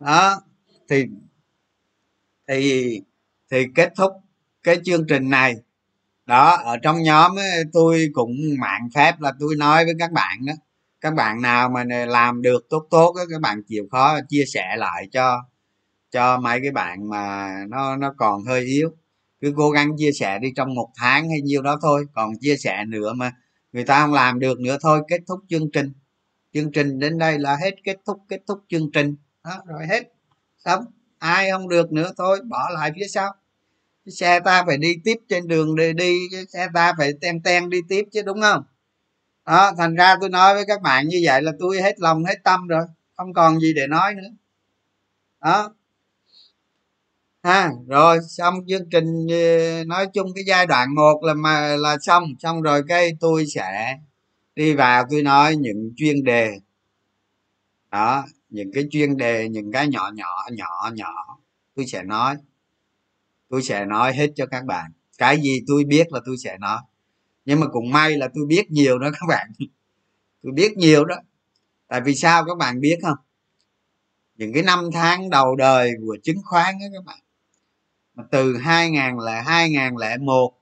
Đó. 0.00 0.40
Thì 0.88 1.06
thì 2.48 3.00
thì 3.50 3.66
kết 3.74 3.92
thúc 3.96 4.12
cái 4.62 4.80
chương 4.84 5.06
trình 5.06 5.30
này. 5.30 5.56
Đó 6.26 6.56
ở 6.64 6.76
trong 6.82 7.02
nhóm 7.02 7.38
ấy, 7.38 7.64
tôi 7.72 8.08
cũng 8.12 8.32
mạng 8.58 8.88
phép 8.94 9.20
là 9.20 9.32
tôi 9.40 9.56
nói 9.58 9.84
với 9.84 9.94
các 9.98 10.12
bạn 10.12 10.46
đó. 10.46 10.52
Các 11.00 11.14
bạn 11.14 11.42
nào 11.42 11.68
mà 11.68 11.84
làm 12.08 12.42
được 12.42 12.66
tốt 12.70 12.86
tốt 12.90 13.14
đó, 13.16 13.22
các 13.30 13.40
bạn 13.40 13.62
chịu 13.68 13.88
khó 13.90 14.20
chia 14.28 14.44
sẻ 14.46 14.76
lại 14.76 15.08
cho 15.12 15.44
cho 16.10 16.38
mấy 16.38 16.60
cái 16.62 16.70
bạn 16.70 17.08
mà 17.08 17.54
nó 17.68 17.96
nó 17.96 18.14
còn 18.16 18.44
hơi 18.44 18.60
yếu. 18.60 18.90
Cứ 19.40 19.52
cố 19.56 19.70
gắng 19.70 19.96
chia 19.98 20.12
sẻ 20.12 20.38
đi 20.38 20.52
trong 20.56 20.74
một 20.74 20.90
tháng 20.96 21.30
hay 21.30 21.40
nhiêu 21.40 21.62
đó 21.62 21.78
thôi, 21.82 22.06
còn 22.14 22.32
chia 22.40 22.56
sẻ 22.56 22.84
nữa 22.88 23.12
mà 23.12 23.32
người 23.72 23.84
ta 23.84 24.00
không 24.00 24.14
làm 24.14 24.38
được 24.38 24.60
nữa 24.60 24.76
thôi, 24.80 25.00
kết 25.08 25.20
thúc 25.28 25.40
chương 25.48 25.70
trình. 25.70 25.92
Chương 26.52 26.72
trình 26.72 26.98
đến 26.98 27.18
đây 27.18 27.38
là 27.38 27.56
hết, 27.56 27.74
kết 27.84 27.96
thúc 28.06 28.18
kết 28.28 28.40
thúc 28.46 28.64
chương 28.68 28.90
trình. 28.92 29.16
Đó, 29.44 29.62
rồi 29.66 29.86
hết. 29.86 30.02
Xong, 30.64 30.84
ai 31.18 31.50
không 31.50 31.68
được 31.68 31.92
nữa 31.92 32.12
thôi, 32.16 32.40
bỏ 32.48 32.68
lại 32.74 32.92
phía 32.96 33.06
sau. 33.08 33.34
Xe 34.06 34.40
ta 34.40 34.64
phải 34.66 34.78
đi 34.78 34.96
tiếp 35.04 35.16
trên 35.28 35.48
đường 35.48 35.76
đi 35.76 35.92
đi 35.92 36.14
xe 36.48 36.68
ta 36.74 36.92
phải 36.98 37.12
ten 37.20 37.42
ten 37.42 37.70
đi 37.70 37.78
tiếp 37.88 38.04
chứ, 38.12 38.22
đúng 38.22 38.40
không? 38.40 38.62
Đó, 39.46 39.72
thành 39.78 39.94
ra 39.94 40.16
tôi 40.20 40.30
nói 40.30 40.54
với 40.54 40.64
các 40.66 40.82
bạn 40.82 41.08
như 41.08 41.20
vậy 41.24 41.42
là 41.42 41.52
tôi 41.58 41.82
hết 41.82 42.00
lòng, 42.00 42.24
hết 42.24 42.36
tâm 42.44 42.66
rồi. 42.66 42.84
Không 43.16 43.32
còn 43.32 43.60
gì 43.60 43.72
để 43.76 43.86
nói 43.86 44.14
nữa. 44.14 44.28
Đó 45.40 45.74
ha, 47.42 47.70
rồi, 47.88 48.18
xong 48.28 48.54
chương 48.68 48.90
trình 48.90 49.26
ờ, 49.30 49.84
nói 49.84 50.06
chung 50.14 50.32
cái 50.34 50.44
giai 50.46 50.66
đoạn 50.66 50.94
một 50.94 51.20
là 51.22 51.34
mà, 51.34 51.76
là 51.76 51.96
xong. 52.00 52.24
Xong 52.38 52.62
rồi 52.62 52.82
cái 52.88 53.12
tôi 53.20 53.46
sẽ 53.46 53.98
đi 54.54 54.74
vào, 54.74 55.04
tôi 55.10 55.22
nói 55.22 55.56
những 55.56 55.92
chuyên 55.96 56.24
đề. 56.24 56.58
Đó, 57.90 58.24
những 58.48 58.70
cái 58.74 58.84
chuyên 58.90 59.16
đề, 59.16 59.48
những 59.48 59.72
cái 59.72 59.88
nhỏ 59.88 60.10
nhỏ 60.14 60.48
nhỏ 60.52 60.90
nhỏ, 60.94 61.38
tôi 61.76 61.86
sẽ 61.86 62.02
nói. 62.02 62.36
Tôi 63.48 63.62
sẽ 63.62 63.84
nói 63.84 64.14
hết 64.14 64.28
cho 64.36 64.46
các 64.46 64.64
bạn. 64.64 64.92
Cái 65.18 65.40
gì 65.40 65.60
tôi 65.66 65.84
biết 65.84 66.12
là 66.12 66.20
tôi 66.26 66.36
sẽ 66.44 66.56
nói. 66.60 66.78
Nhưng 67.44 67.60
mà 67.60 67.66
cũng 67.72 67.90
may 67.92 68.16
là 68.16 68.28
tôi 68.34 68.46
biết 68.46 68.70
nhiều 68.70 68.98
đó 68.98 69.10
các 69.12 69.26
bạn. 69.28 69.52
Tôi 70.42 70.52
biết 70.52 70.76
nhiều 70.76 71.04
đó. 71.04 71.16
Tại 71.88 72.00
vì 72.00 72.14
sao 72.14 72.44
các 72.44 72.58
bạn 72.58 72.80
biết 72.80 72.98
không? 73.02 73.16
Những 74.36 74.52
cái 74.52 74.62
năm 74.62 74.84
tháng 74.92 75.30
đầu 75.30 75.56
đời 75.56 75.92
của 76.06 76.16
chứng 76.22 76.36
khoán 76.44 76.74
đó 76.80 76.86
các 76.92 77.04
bạn 77.06 77.18
từ 78.30 78.56
2000 78.56 79.18
là 79.18 79.42
2001 79.42 80.54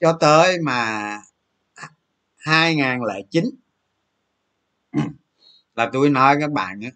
cho 0.00 0.12
tới 0.20 0.58
mà 0.62 1.20
2009 2.36 3.44
là 5.74 5.90
tôi 5.92 6.10
nói 6.10 6.36
các 6.40 6.52
bạn 6.52 6.80
á, 6.80 6.90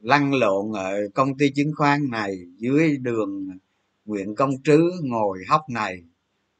lăn 0.00 0.34
lộn 0.34 0.72
ở 0.72 0.96
công 1.14 1.38
ty 1.38 1.50
chứng 1.50 1.72
khoán 1.76 2.10
này, 2.10 2.46
dưới 2.56 2.96
đường 2.96 3.58
nguyễn 4.04 4.34
công 4.34 4.62
trứ 4.64 4.90
ngồi 5.02 5.38
hóc 5.48 5.70
này, 5.70 6.02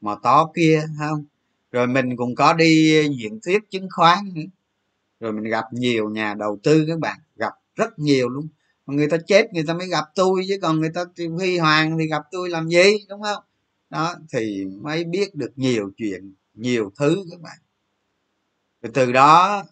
mà 0.01 0.15
tó 0.23 0.51
kia 0.55 0.85
không? 0.99 1.25
Rồi 1.71 1.87
mình 1.87 2.17
cũng 2.17 2.35
có 2.35 2.53
đi 2.53 3.01
diễn 3.19 3.39
thuyết 3.45 3.69
chứng 3.69 3.87
khoán 3.95 4.33
nữa. 4.33 4.41
Rồi 5.19 5.31
mình 5.33 5.43
gặp 5.43 5.65
nhiều 5.71 6.09
nhà 6.09 6.33
đầu 6.33 6.59
tư 6.63 6.85
các 6.87 6.99
bạn, 6.99 7.19
gặp 7.35 7.53
rất 7.75 7.99
nhiều 7.99 8.29
luôn 8.29 8.47
mà 8.85 8.95
người 8.95 9.09
ta 9.09 9.17
chết 9.27 9.53
người 9.53 9.63
ta 9.67 9.73
mới 9.73 9.87
gặp 9.87 10.05
tôi, 10.15 10.45
chứ 10.47 10.57
còn 10.61 10.79
người 10.79 10.91
ta 10.93 11.05
huy 11.37 11.57
hoàng 11.57 11.97
thì 11.99 12.07
gặp 12.07 12.23
tôi 12.31 12.49
làm 12.49 12.69
gì, 12.69 12.91
đúng 13.09 13.21
không? 13.21 13.43
Đó, 13.89 14.15
thì 14.33 14.65
mới 14.65 15.03
biết 15.03 15.35
được 15.35 15.51
nhiều 15.55 15.91
chuyện, 15.97 16.33
nhiều 16.53 16.91
thứ 16.99 17.25
các 17.31 17.41
bạn. 17.41 17.57
Rồi 18.81 18.91
từ 18.93 19.11
đó 19.11 19.63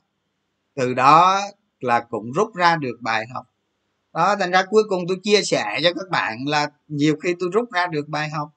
từ 0.75 0.93
đó 0.93 1.41
là 1.79 1.99
cũng 2.09 2.31
rút 2.31 2.55
ra 2.55 2.75
được 2.75 2.97
bài 3.01 3.25
học. 3.33 3.45
Đó, 4.13 4.35
thành 4.39 4.51
ra 4.51 4.63
cuối 4.69 4.83
cùng 4.89 5.03
tôi 5.07 5.17
chia 5.23 5.41
sẻ 5.41 5.79
cho 5.83 5.93
các 5.93 6.09
bạn 6.09 6.37
là 6.47 6.71
nhiều 6.87 7.15
khi 7.23 7.35
tôi 7.39 7.49
rút 7.53 7.71
ra 7.71 7.87
được 7.87 8.07
bài 8.07 8.29
học. 8.29 8.49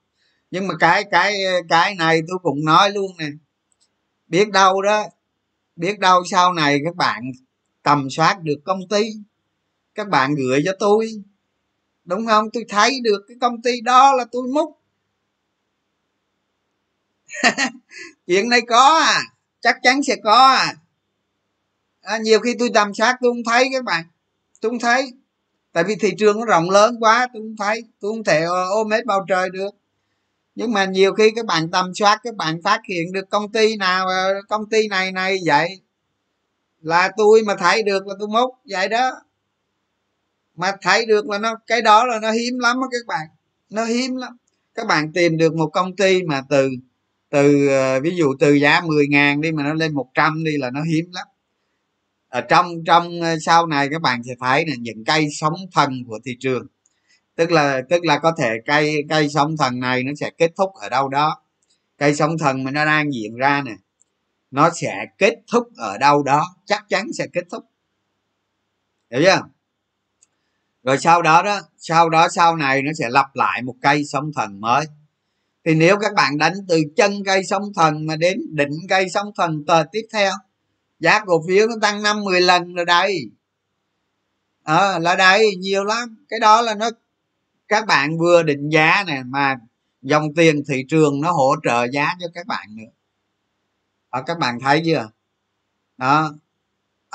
Nhưng 0.50 0.68
mà 0.68 0.74
cái 0.80 1.04
cái 1.10 1.34
cái 1.68 1.94
này 1.94 2.20
tôi 2.28 2.38
cũng 2.42 2.64
nói 2.64 2.90
luôn 2.90 3.10
nè. 3.18 3.26
Biết 4.28 4.50
đâu 4.50 4.82
đó, 4.82 5.04
biết 5.76 5.98
đâu 5.98 6.24
sau 6.24 6.52
này 6.52 6.78
các 6.84 6.96
bạn 6.96 7.22
tầm 7.82 8.10
soát 8.10 8.42
được 8.42 8.58
công 8.64 8.88
ty 8.88 9.02
các 9.96 10.08
bạn 10.08 10.34
gửi 10.34 10.62
cho 10.64 10.72
tôi, 10.78 11.22
đúng 12.04 12.26
không? 12.26 12.50
Tôi 12.52 12.64
thấy 12.68 13.00
được 13.02 13.24
cái 13.28 13.36
công 13.40 13.62
ty 13.62 13.80
đó 13.80 14.14
là 14.14 14.24
tôi 14.32 14.42
múc. 14.48 14.78
Chuyện 18.26 18.48
này 18.48 18.60
có 18.68 18.98
à 18.98 19.22
chắc 19.60 19.76
chắn 19.82 20.02
sẽ 20.02 20.16
có 20.24 20.46
à. 20.46 20.74
à 22.02 22.18
nhiều 22.18 22.40
khi 22.40 22.54
tôi 22.58 22.70
tầm 22.74 22.94
soát 22.94 23.16
tôi 23.20 23.30
không 23.30 23.44
thấy 23.44 23.68
các 23.72 23.84
bạn, 23.84 24.04
tôi 24.60 24.70
không 24.70 24.78
thấy. 24.78 25.12
Tại 25.72 25.84
vì 25.84 25.96
thị 26.00 26.10
trường 26.18 26.38
nó 26.40 26.44
rộng 26.44 26.70
lớn 26.70 26.96
quá, 27.00 27.28
tôi 27.32 27.42
không 27.42 27.56
thấy, 27.56 27.84
tôi 28.00 28.12
không 28.12 28.24
thể 28.24 28.42
ờ, 28.42 28.68
ôm 28.70 28.90
hết 28.90 29.06
bao 29.06 29.24
trời 29.28 29.50
được. 29.50 29.70
Nhưng 30.54 30.72
mà 30.72 30.84
nhiều 30.84 31.14
khi 31.14 31.30
các 31.36 31.46
bạn 31.46 31.70
tầm 31.70 31.94
soát, 31.94 32.20
các 32.22 32.36
bạn 32.36 32.62
phát 32.62 32.80
hiện 32.88 33.12
được 33.12 33.30
công 33.30 33.52
ty 33.52 33.76
nào 33.76 34.06
ờ, 34.08 34.34
công 34.48 34.68
ty 34.70 34.88
này 34.88 35.12
này, 35.12 35.38
vậy. 35.46 35.80
Là 36.80 37.10
tôi 37.16 37.42
mà 37.46 37.54
thấy 37.58 37.82
được 37.82 38.06
là 38.06 38.14
tôi 38.18 38.28
múc, 38.28 38.54
vậy 38.64 38.88
đó 38.88 39.10
mà 40.56 40.72
thấy 40.82 41.06
được 41.06 41.28
là 41.28 41.38
nó, 41.38 41.54
cái 41.66 41.82
đó 41.82 42.04
là 42.04 42.18
nó 42.20 42.30
hiếm 42.30 42.58
lắm 42.58 42.76
đó 42.80 42.88
các 42.92 43.06
bạn. 43.06 43.26
Nó 43.70 43.84
hiếm 43.84 44.16
lắm. 44.16 44.36
Các 44.74 44.86
bạn 44.86 45.12
tìm 45.12 45.36
được 45.36 45.54
một 45.54 45.70
công 45.72 45.96
ty 45.96 46.22
mà 46.22 46.42
từ 46.50 46.70
từ 47.30 47.68
ờ, 47.68 48.00
ví 48.00 48.16
dụ 48.16 48.34
từ 48.40 48.52
giá 48.52 48.80
10 48.80 49.06
ngàn 49.08 49.40
đi 49.40 49.52
mà 49.52 49.62
nó 49.62 49.74
lên 49.74 49.94
100 49.94 50.44
đi 50.44 50.56
là 50.56 50.70
nó 50.70 50.82
hiếm 50.82 51.04
lắm. 51.12 51.26
Ở 52.28 52.40
trong 52.40 52.84
trong 52.86 53.20
ờ, 53.20 53.38
sau 53.38 53.66
này 53.66 53.88
các 53.90 54.02
bạn 54.02 54.22
sẽ 54.24 54.32
thấy 54.40 54.66
là 54.66 54.74
những 54.78 55.04
cây 55.04 55.26
sóng 55.32 55.54
thần 55.72 56.04
của 56.08 56.18
thị 56.24 56.36
trường. 56.40 56.66
Tức 57.36 57.50
là 57.50 57.82
tức 57.90 58.04
là 58.04 58.18
có 58.18 58.32
thể 58.38 58.54
cây 58.66 59.04
cây 59.08 59.28
sóng 59.28 59.56
thần 59.56 59.80
này 59.80 60.02
nó 60.04 60.12
sẽ 60.20 60.30
kết 60.38 60.52
thúc 60.56 60.70
ở 60.74 60.88
đâu 60.88 61.08
đó. 61.08 61.42
Cây 61.98 62.14
sóng 62.14 62.38
thần 62.38 62.64
mà 62.64 62.70
nó 62.70 62.84
đang 62.84 63.12
diễn 63.12 63.34
ra 63.36 63.62
nè, 63.62 63.72
nó 64.50 64.70
sẽ 64.70 65.06
kết 65.18 65.34
thúc 65.52 65.68
ở 65.76 65.98
đâu 65.98 66.22
đó, 66.22 66.56
chắc 66.66 66.84
chắn 66.88 67.12
sẽ 67.12 67.26
kết 67.32 67.44
thúc. 67.50 67.64
Hiểu 69.10 69.22
chưa? 69.24 69.55
Rồi 70.86 70.98
sau 70.98 71.22
đó 71.22 71.42
đó 71.42 71.60
sau 71.78 72.10
đó 72.10 72.28
sau 72.28 72.56
này 72.56 72.82
nó 72.82 72.92
sẽ 72.98 73.08
lặp 73.10 73.26
lại 73.34 73.62
một 73.62 73.74
cây 73.82 74.04
sóng 74.04 74.30
thần 74.36 74.60
mới. 74.60 74.86
Thì 75.64 75.74
nếu 75.74 75.96
các 76.00 76.14
bạn 76.14 76.38
đánh 76.38 76.54
từ 76.68 76.82
chân 76.96 77.24
cây 77.24 77.44
sóng 77.44 77.62
thần 77.76 78.06
mà 78.06 78.16
đến 78.16 78.40
đỉnh 78.50 78.78
cây 78.88 79.06
sóng 79.14 79.30
thần 79.36 79.64
tờ 79.66 79.84
tiếp 79.92 80.06
theo 80.12 80.32
giá 81.00 81.24
cổ 81.24 81.42
phiếu 81.48 81.68
nó 81.68 81.74
tăng 81.82 82.02
năm 82.02 82.24
10 82.24 82.40
lần 82.40 82.74
rồi 82.74 82.84
đây 82.84 83.30
ờ 84.62 84.92
à, 84.92 84.98
là 84.98 85.14
đây 85.16 85.56
nhiều 85.58 85.84
lắm. 85.84 86.24
Cái 86.28 86.40
đó 86.40 86.62
là 86.62 86.74
nó 86.74 86.90
các 87.68 87.86
bạn 87.86 88.18
vừa 88.18 88.42
định 88.42 88.68
giá 88.68 89.04
nè 89.06 89.22
mà 89.26 89.56
dòng 90.02 90.34
tiền 90.34 90.62
thị 90.68 90.84
trường 90.88 91.20
nó 91.20 91.32
hỗ 91.32 91.54
trợ 91.64 91.86
giá 91.92 92.14
cho 92.20 92.26
các 92.34 92.46
bạn 92.46 92.76
nữa. 92.76 92.90
À, 94.10 94.22
các 94.26 94.38
bạn 94.38 94.58
thấy 94.60 94.82
chưa? 94.84 95.10
Đó 95.96 96.34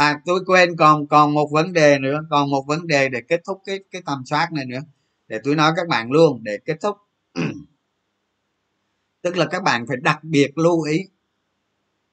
à 0.02 0.22
tôi 0.26 0.40
quên, 0.46 0.78
còn 0.78 1.08
còn 1.08 1.34
một 1.34 1.50
vấn 1.52 1.74
đề 1.74 2.00
nữa, 2.00 2.20
còn 2.30 2.50
một 2.50 2.64
vấn 2.68 2.88
đề 2.88 3.10
để 3.10 3.22
kết 3.28 3.42
thúc 3.46 3.62
cái 3.66 3.80
cái 3.92 4.02
tầm 4.06 4.24
soát 4.26 4.48
này 4.52 4.66
nữa. 4.66 4.80
Để 5.28 5.40
tôi 5.44 5.56
nói 5.56 5.72
các 5.76 5.88
bạn 5.88 6.12
luôn, 6.12 6.44
để 6.44 6.60
kết 6.66 6.78
thúc. 6.82 6.98
Tức 9.22 9.38
là 9.38 9.46
các 9.46 9.64
bạn 9.64 9.86
phải 9.88 9.98
đặc 10.02 10.24
biệt 10.24 10.58
lưu 10.58 10.82
ý. 10.82 11.00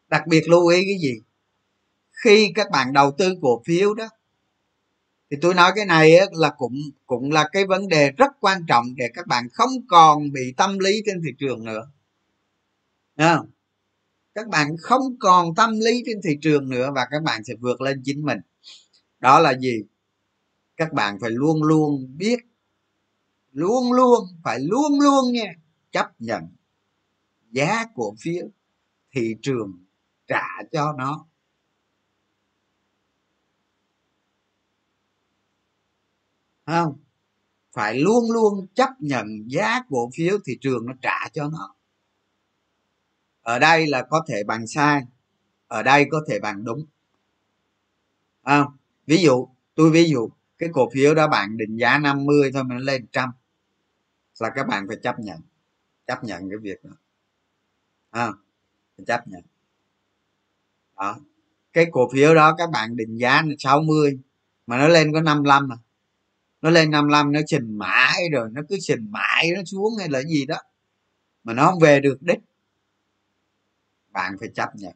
Đặc 0.09 0.23
biệt 0.27 0.49
lưu 0.49 0.67
ý 0.69 0.77
cái 0.77 0.99
gì? 1.03 1.15
Khi 2.25 2.53
các 2.55 2.71
bạn 2.71 2.93
đầu 2.93 3.11
tư 3.19 3.35
cổ 3.43 3.63
phiếu 3.67 3.95
đó, 3.95 4.09
thì 5.31 5.37
tôi 5.43 5.55
nói 5.55 5.73
cái 5.77 5.87
này 5.87 6.19
là 6.33 6.51
cũng 6.59 6.75
cũng 7.07 7.33
là 7.33 7.49
cái 7.53 7.67
vấn 7.67 7.89
đề 7.89 8.11
rất 8.11 8.31
quan 8.41 8.67
trọng 8.69 8.85
để 8.97 9.09
các 9.15 9.27
bạn 9.27 9.49
không 9.53 9.71
còn 9.89 10.33
bị 10.33 10.55
tâm 10.57 10.79
lý 10.79 11.03
trên 11.07 11.23
thị 11.25 11.31
trường 11.39 11.65
nữa. 11.65 11.91
Đúng 13.17 13.29
không? 13.29 13.47
Các 14.39 14.49
bạn 14.49 14.77
không 14.81 15.19
còn 15.21 15.55
tâm 15.55 15.71
lý 15.73 16.03
trên 16.07 16.21
thị 16.25 16.39
trường 16.43 16.69
nữa 16.69 16.91
và 16.95 17.07
các 17.11 17.23
bạn 17.23 17.45
sẽ 17.45 17.55
vượt 17.61 17.81
lên 17.81 18.03
chính 18.05 18.25
mình. 18.25 18.39
Đó 19.21 19.41
là 19.41 19.59
gì? 19.59 19.83
Các 20.77 20.93
bạn 20.93 21.19
phải 21.21 21.31
luôn 21.31 21.63
luôn 21.63 22.17
biết, 22.17 22.39
luôn 23.53 23.93
luôn, 23.93 24.25
phải 24.45 24.61
luôn 24.61 25.01
luôn 25.01 25.33
nha, 25.33 25.53
chấp 25.93 26.21
nhận 26.21 26.43
giá 27.51 27.85
cổ 27.95 28.15
phiếu, 28.21 28.47
thị 29.13 29.35
trường 29.43 29.85
trả 30.27 30.47
cho 30.73 30.93
nó. 30.99 31.27
Không? 36.67 36.99
Phải 37.73 37.99
luôn 37.99 38.31
luôn 38.33 38.67
chấp 38.75 38.91
nhận 39.01 39.27
giá 39.47 39.81
cổ 39.91 40.11
phiếu, 40.17 40.39
thị 40.47 40.59
trường 40.61 40.87
nó 40.87 40.93
trả 41.03 41.29
cho 41.33 41.49
nó 41.49 41.78
ở 43.49 43.59
đây 43.59 43.87
là 43.87 44.03
có 44.11 44.25
thể 44.29 44.45
bằng 44.45 44.67
sai 44.67 45.03
ở 45.67 45.83
đây 45.83 46.07
có 46.11 46.25
thể 46.29 46.39
bằng 46.41 46.65
đúng. 46.65 46.87
À, 48.43 48.65
ví 49.07 49.23
dụ 49.23 49.49
tôi 49.75 49.91
ví 49.91 50.11
dụ 50.11 50.31
cái 50.59 50.69
cổ 50.73 50.91
phiếu 50.95 51.15
đó 51.15 51.29
bạn 51.29 51.57
định 51.57 51.77
giá 51.77 51.99
50 51.99 52.51
thôi 52.55 52.65
mà 52.65 52.75
nó 52.75 52.81
lên 52.81 53.07
trăm 53.13 53.31
là 54.39 54.51
các 54.55 54.67
bạn 54.67 54.85
phải 54.89 54.97
chấp 55.03 55.19
nhận 55.19 55.41
chấp 56.07 56.25
nhận 56.25 56.51
cái 56.51 56.59
việc 56.59 56.85
đó. 56.85 56.91
À, 58.11 58.29
phải 58.97 59.05
chấp 59.07 59.29
nhận. 59.29 59.43
Đó. 60.97 61.19
Cái 61.73 61.87
cổ 61.93 62.09
phiếu 62.13 62.35
đó 62.35 62.55
các 62.59 62.71
bạn 62.71 62.97
định 62.97 63.17
giá 63.17 63.43
là 63.43 63.55
60 63.59 64.19
mà 64.67 64.79
nó 64.79 64.89
lên 64.89 65.13
có 65.13 65.21
55 65.21 65.69
mà 65.69 65.77
nó 66.63 66.71
lên 66.71 66.91
55 66.91 67.33
nó 67.33 67.41
trình 67.47 67.79
mãi 67.79 68.23
rồi 68.33 68.49
nó 68.53 68.63
cứ 68.69 68.77
trình 68.81 69.11
mãi 69.11 69.51
nó 69.57 69.65
xuống 69.65 69.97
hay 69.99 70.09
là 70.09 70.23
gì 70.23 70.47
đó 70.47 70.57
mà 71.45 71.53
nó 71.53 71.71
không 71.71 71.79
về 71.81 72.01
được 72.01 72.19
đích 72.23 72.39
bạn 74.19 74.37
phải 74.41 74.49
chấp 74.55 74.69
nhận. 74.77 74.93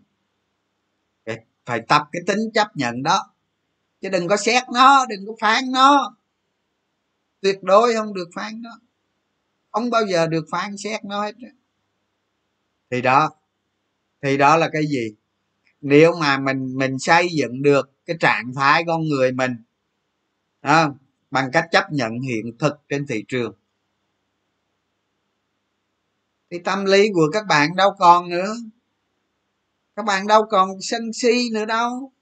Phải 1.67 1.81
tập 1.89 2.03
cái 2.13 2.23
tính 2.27 2.51
chấp 2.55 2.77
nhận 2.77 3.03
đó. 3.03 3.35
Chứ 4.01 4.09
đừng 4.09 4.29
có 4.29 4.37
xét 4.37 4.63
nó, 4.75 5.07
đừng 5.07 5.27
có 5.27 5.33
phán 5.41 5.65
nó. 5.73 6.17
Tuyệt 7.41 7.63
đối 7.63 7.95
không 7.95 8.15
được 8.15 8.29
phán 8.35 8.63
nó. 8.63 8.71
Không 9.71 9.91
bao 9.91 10.07
giờ 10.07 10.27
được 10.27 10.45
phán 10.51 10.77
xét 10.77 11.05
nó 11.05 11.23
hết 11.23 11.35
thì 12.91 13.03
đó 13.03 13.31
thì 14.23 14.37
đó 14.37 14.57
là 14.57 14.69
cái 14.73 14.87
gì? 14.87 15.15
Nếu 15.81 16.13
mà 16.21 16.39
mình 16.39 16.79
mình 16.79 16.99
xây 16.99 17.29
dựng 17.33 17.63
được 17.63 17.91
cái 18.07 18.17
trạng 18.21 18.55
thái 18.55 18.85
con 18.87 19.09
người 19.09 19.33
mình 19.33 19.57
không? 20.63 20.97
bằng 21.31 21.51
cách 21.53 21.65
chấp 21.71 21.93
nhận 21.93 22.21
hiện 22.21 22.59
thực 22.59 22.83
trên 22.89 23.07
thị 23.07 23.25
trường. 23.29 23.55
Thì 26.51 26.59
tâm 26.59 26.85
lý 26.85 27.09
của 27.15 27.31
các 27.33 27.47
bạn 27.49 27.77
đâu 27.77 27.91
còn 27.99 28.29
nữa 28.29 28.55
các 29.97 30.05
bạn 30.05 30.27
đâu 30.27 30.47
còn 30.51 30.71
sân 30.81 31.13
si 31.13 31.51
nữa 31.53 31.65
đâu. 31.65 32.13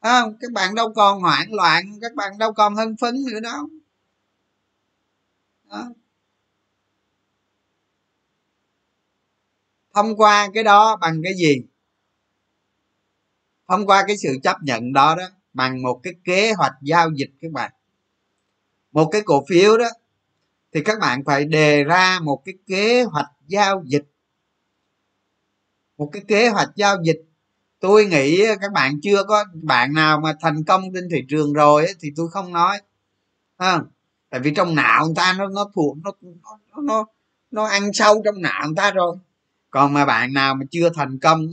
À, 0.00 0.22
các 0.40 0.52
bạn 0.52 0.74
đâu 0.74 0.92
còn 0.94 1.20
hoảng 1.20 1.54
loạn 1.54 1.98
các 2.00 2.14
bạn 2.14 2.38
đâu 2.38 2.52
còn 2.52 2.74
hân 2.74 2.96
phấn 2.96 3.14
nữa 3.32 3.40
đâu. 3.40 3.68
Đó. 5.70 5.90
thông 9.94 10.16
qua 10.16 10.48
cái 10.54 10.64
đó 10.64 10.96
bằng 10.96 11.20
cái 11.24 11.34
gì? 11.34 11.62
Thông 13.68 13.86
qua 13.86 14.04
cái 14.06 14.16
sự 14.16 14.38
chấp 14.42 14.56
nhận 14.62 14.92
đó 14.92 15.14
đó 15.14 15.24
bằng 15.52 15.82
một 15.82 16.00
cái 16.02 16.12
kế 16.24 16.52
hoạch 16.52 16.72
giao 16.82 17.10
dịch 17.16 17.30
các 17.40 17.50
bạn. 17.52 17.72
Một 18.92 19.08
cái 19.12 19.22
cổ 19.24 19.44
phiếu 19.48 19.78
đó 19.78 19.88
thì 20.72 20.82
các 20.84 20.98
bạn 21.00 21.24
phải 21.26 21.44
đề 21.44 21.84
ra 21.84 22.20
một 22.22 22.42
cái 22.44 22.54
kế 22.66 23.02
hoạch 23.02 23.30
giao 23.46 23.82
dịch 23.86 24.04
một 25.98 26.10
cái 26.12 26.22
kế 26.28 26.48
hoạch 26.48 26.68
giao 26.76 26.96
dịch. 27.04 27.20
Tôi 27.80 28.06
nghĩ 28.06 28.46
các 28.60 28.72
bạn 28.72 29.00
chưa 29.02 29.24
có 29.24 29.44
bạn 29.62 29.92
nào 29.94 30.20
mà 30.20 30.34
thành 30.40 30.64
công 30.64 30.82
trên 30.94 31.08
thị 31.10 31.18
trường 31.28 31.52
rồi 31.52 31.86
thì 32.00 32.12
tôi 32.16 32.28
không 32.28 32.52
nói. 32.52 32.80
À, 33.56 33.80
tại 34.30 34.40
vì 34.40 34.50
trong 34.54 34.74
não 34.74 35.06
người 35.06 35.14
ta 35.16 35.34
nó 35.38 35.48
nó 35.48 35.70
thuộc 35.74 35.96
nó 36.04 36.12
nó 36.70 36.82
nó 36.82 37.06
nó 37.50 37.64
ăn 37.64 37.92
sâu 37.92 38.22
trong 38.24 38.42
não 38.42 38.62
người 38.66 38.76
ta 38.76 38.90
rồi. 38.90 39.16
Còn 39.70 39.92
mà 39.92 40.04
bạn 40.04 40.32
nào 40.32 40.54
mà 40.54 40.64
chưa 40.70 40.90
thành 40.94 41.18
công 41.18 41.46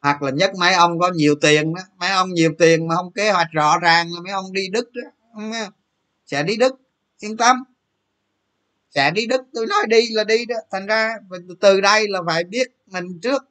hoặc 0.00 0.22
là 0.22 0.30
nhất 0.30 0.50
mấy 0.58 0.74
ông 0.74 0.98
có 0.98 1.10
nhiều 1.14 1.34
tiền 1.40 1.74
đó 1.74 1.82
mấy 1.98 2.10
ông 2.10 2.32
nhiều 2.32 2.52
tiền 2.58 2.88
mà 2.88 2.96
không 2.96 3.12
kế 3.12 3.32
hoạch 3.32 3.48
rõ 3.52 3.78
ràng 3.78 4.12
là 4.12 4.20
mấy 4.20 4.32
ông 4.32 4.52
đi 4.52 4.68
đức 4.72 4.90
đó 4.94 5.10
sẽ 6.26 6.42
đi 6.42 6.56
đức 6.56 6.74
yên 7.20 7.36
tâm 7.36 7.64
sẽ 8.94 9.10
đi 9.10 9.26
đức, 9.26 9.42
tôi 9.54 9.66
nói 9.66 9.80
đi 9.88 10.08
là 10.10 10.24
đi 10.24 10.44
đó. 10.46 10.56
Thành 10.70 10.86
ra 10.86 11.14
từ 11.60 11.80
đây 11.80 12.08
là 12.08 12.20
phải 12.26 12.44
biết 12.44 12.68
mình 12.86 13.20
trước. 13.22 13.42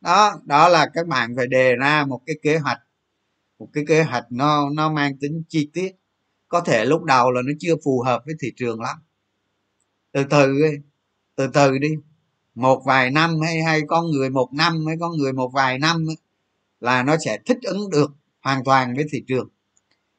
Đó 0.00 0.40
đó 0.44 0.68
là 0.68 0.90
các 0.94 1.06
bạn 1.06 1.36
phải 1.36 1.46
đề 1.46 1.74
ra 1.76 2.04
một 2.06 2.20
cái 2.26 2.36
kế 2.42 2.58
hoạch. 2.58 2.78
Một 3.58 3.68
cái 3.72 3.84
kế 3.88 4.02
hoạch 4.02 4.24
nó 4.30 4.70
nó 4.70 4.92
mang 4.92 5.16
tính 5.18 5.42
chi 5.48 5.70
tiết. 5.72 5.92
Có 6.48 6.60
thể 6.60 6.84
lúc 6.84 7.04
đầu 7.04 7.30
là 7.30 7.42
nó 7.44 7.52
chưa 7.60 7.74
phù 7.84 8.02
hợp 8.02 8.22
với 8.26 8.34
thị 8.40 8.52
trường 8.56 8.80
lắm. 8.80 8.96
Từ 10.12 10.24
từ 10.30 10.52
đi, 10.52 10.78
từ 11.36 11.46
từ 11.46 11.78
đi. 11.78 11.88
Một 12.54 12.82
vài 12.86 13.10
năm 13.10 13.40
hay 13.44 13.62
hay 13.62 13.82
con 13.88 14.10
người 14.10 14.30
một 14.30 14.52
năm 14.52 14.84
hay 14.86 14.96
con 15.00 15.16
người 15.16 15.32
một 15.32 15.50
vài 15.54 15.78
năm 15.78 16.06
là 16.80 17.02
nó 17.02 17.16
sẽ 17.24 17.38
thích 17.46 17.58
ứng 17.62 17.90
được 17.90 18.10
hoàn 18.40 18.64
toàn 18.64 18.94
với 18.94 19.04
thị 19.12 19.24
trường. 19.28 19.48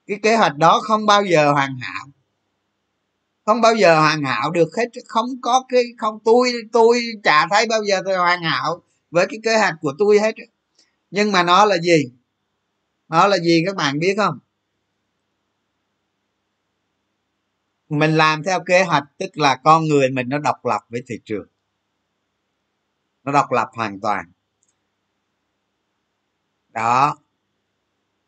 Cái 0.07 0.19
kế 0.23 0.35
hoạch 0.35 0.57
đó 0.57 0.81
không 0.83 1.05
bao 1.05 1.23
giờ 1.25 1.51
hoàn 1.51 1.77
hảo 1.81 2.05
không 3.45 3.61
bao 3.61 3.75
giờ 3.75 3.99
hoàn 3.99 4.23
hảo 4.23 4.51
được 4.51 4.69
hết. 4.77 4.85
Không 5.07 5.41
có 5.41 5.65
cái, 5.69 5.83
không, 5.97 6.19
tôi 6.25 6.53
tôi 6.71 7.01
chả 7.23 7.47
thấy 7.49 7.65
bao 7.69 7.83
giờ 7.83 8.01
tôi 8.05 8.17
hoàn 8.17 8.43
hảo 8.43 8.83
với 9.11 9.25
cái 9.29 9.39
kế 9.43 9.57
hoạch 9.57 9.75
của 9.81 9.93
tôi 9.99 10.19
hết. 10.19 10.35
Nhưng 11.11 11.31
mà 11.31 11.43
nó 11.43 11.65
là 11.65 11.77
gì? 11.77 12.03
Nó 13.09 13.27
là 13.27 13.37
gì 13.37 13.63
các 13.65 13.75
bạn 13.75 13.99
biết 13.99 14.13
không? 14.17 14.39
Mình 17.89 18.15
làm 18.15 18.43
theo 18.43 18.63
kế 18.65 18.83
hoạch, 18.83 19.03
tức 19.17 19.37
là 19.37 19.55
con 19.63 19.85
người 19.85 20.09
mình 20.09 20.29
nó 20.29 20.37
độc 20.37 20.65
lập 20.65 20.81
với 20.89 21.01
thị 21.07 21.15
trường. 21.25 21.47
Nó 23.23 23.31
độc 23.31 23.51
lập 23.51 23.67
hoàn 23.73 23.99
toàn. 23.99 24.25
Đó. 26.69 27.17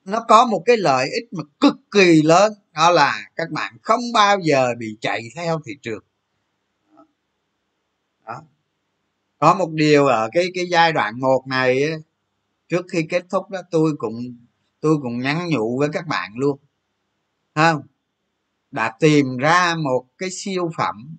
Nó 0.05 0.25
có 0.27 0.45
một 0.45 0.63
cái 0.65 0.77
lợi 0.77 1.09
ích 1.13 1.33
mà 1.33 1.43
cực 1.59 1.75
kỳ 1.91 2.21
lớn 2.21 2.53
đó 2.77 2.91
là 2.91 3.29
các 3.35 3.51
bạn 3.51 3.77
không 3.81 3.99
bao 4.13 4.39
giờ 4.39 4.75
bị 4.77 4.97
chạy 5.01 5.21
theo 5.35 5.61
thị 5.65 5.73
trường. 5.81 6.03
Đó. 8.25 8.41
có 9.37 9.55
một 9.55 9.69
điều 9.71 10.05
ở 10.05 10.29
cái 10.33 10.47
cái 10.53 10.65
giai 10.71 10.93
đoạn 10.93 11.19
một 11.19 11.47
này 11.47 11.83
trước 12.67 12.85
khi 12.91 13.07
kết 13.09 13.25
thúc 13.29 13.49
đó, 13.49 13.61
tôi 13.71 13.91
cũng 13.97 14.37
tôi 14.79 14.97
cũng 15.01 15.19
nhắn 15.19 15.49
nhủ 15.49 15.77
với 15.79 15.89
các 15.93 16.07
bạn 16.07 16.31
luôn. 16.35 16.59
Không? 17.55 17.81
Đã 18.71 18.95
tìm 18.99 19.37
ra 19.37 19.75
một 19.75 20.05
cái 20.17 20.29
siêu 20.31 20.71
phẩm 20.77 21.17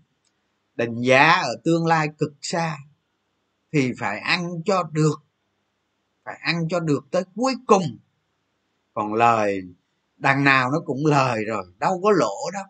định 0.75 1.01
giá 1.01 1.33
ở 1.33 1.61
tương 1.65 1.87
lai 1.87 2.09
cực 2.19 2.33
xa 2.41 2.79
thì 3.73 3.93
phải 3.99 4.19
ăn 4.19 4.63
cho 4.65 4.83
được, 4.83 5.25
phải 6.25 6.39
ăn 6.43 6.69
cho 6.71 6.81
được 6.81 7.07
tới 7.11 7.23
cuối 7.37 7.55
cùng. 7.67 7.99
Còn 8.95 9.15
lời 9.15 9.63
đằng 10.19 10.45
nào 10.45 10.71
nó 10.71 10.81
cũng 10.87 11.07
lời 11.07 11.45
rồi, 11.45 11.65
đâu 11.79 12.01
có 12.03 12.11
lỗ 12.11 12.51
đâu. 12.53 12.65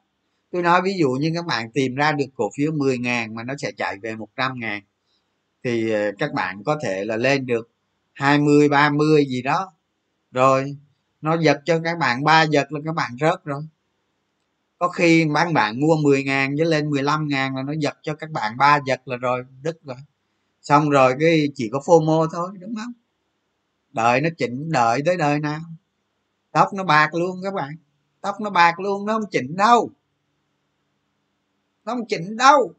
Tôi 0.53 0.63
nói 0.63 0.83
ví 0.83 0.93
dụ 1.01 1.11
như 1.11 1.33
các 1.35 1.47
bạn 1.47 1.73
tìm 1.73 1.95
ra 1.95 2.13
được 2.13 2.27
cổ 2.35 2.51
phiếu 2.57 2.73
10 2.73 2.99
ngàn 2.99 3.35
mà 3.35 3.45
nó 3.45 3.55
sẽ 3.59 3.73
chạy 3.77 3.97
về 4.03 4.17
100 4.17 4.61
ngàn, 4.61 4.83
thì 5.65 5.91
ờ, 5.91 6.13
các 6.19 6.33
bạn 6.35 6.65
có 6.65 6.79
thể 6.85 7.05
là 7.05 7.17
lên 7.17 7.47
được 7.47 7.71
20 8.15 8.69
30 8.69 9.27
gì 9.29 9.43
đó. 9.43 9.73
Rồi, 10.33 10.77
nó 11.21 11.37
giật 11.41 11.61
cho 11.65 11.81
các 11.85 11.99
bạn 11.99 12.25
ba 12.25 12.43
giật 12.43 12.73
là 12.73 12.81
các 12.85 12.95
bạn 12.95 13.11
rớt 13.21 13.45
rồi. 13.45 13.63
Có 14.79 14.89
khi 14.89 15.27
bán 15.35 15.55
bạn 15.55 15.81
mua 15.81 15.97
10 15.97 16.25
ngàn 16.25 16.57
với 16.57 16.67
lên 16.67 16.91
15 16.91 17.29
ngàn 17.29 17.57
là 17.57 17.63
nó 17.63 17.73
giật 17.79 17.99
cho 18.03 18.15
các 18.15 18.31
bạn 18.31 18.57
ba 18.57 18.81
giật 18.87 19.09
là 19.09 19.17
rồi, 19.17 19.45
đứt 19.63 19.79
rồi. 19.85 19.97
Xong 20.63 20.91
rồi 20.91 21.15
cái 21.21 21.49
chỉ 21.55 21.69
có 21.73 21.79
fomo 21.79 22.29
thôi, 22.33 22.51
đúng 22.61 22.75
không? 22.77 22.93
Đợi 23.93 24.21
nó 24.21 24.29
chỉnh, 24.39 24.73
đợi 24.73 25.03
tới 25.07 25.17
đời 25.17 25.41
nào 25.41 25.61
tóc 26.53 26.69
nó 26.75 26.85
bạc 26.85 27.15
luôn 27.15 27.41
các 27.43 27.55
bạn. 27.55 27.77
Tóc 28.21 28.41
nó 28.41 28.51
bạc 28.51 28.81
luôn, 28.81 29.07
nó 29.07 29.13
không 29.13 29.31
chỉnh 29.31 29.57
đâu. 29.57 29.91
Nó 31.85 31.95
không 31.95 32.07
chỉnh 32.09 32.37
đâu 32.37 32.75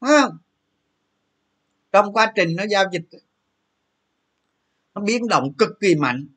không? 0.00 0.38
Trong 1.92 2.12
quá 2.12 2.32
trình 2.36 2.56
nó 2.56 2.64
giao 2.70 2.84
dịch, 2.92 3.04
nó 4.94 5.02
biến 5.02 5.28
động 5.28 5.52
cực 5.58 5.80
kỳ 5.80 5.94
mạnh. 5.94 6.28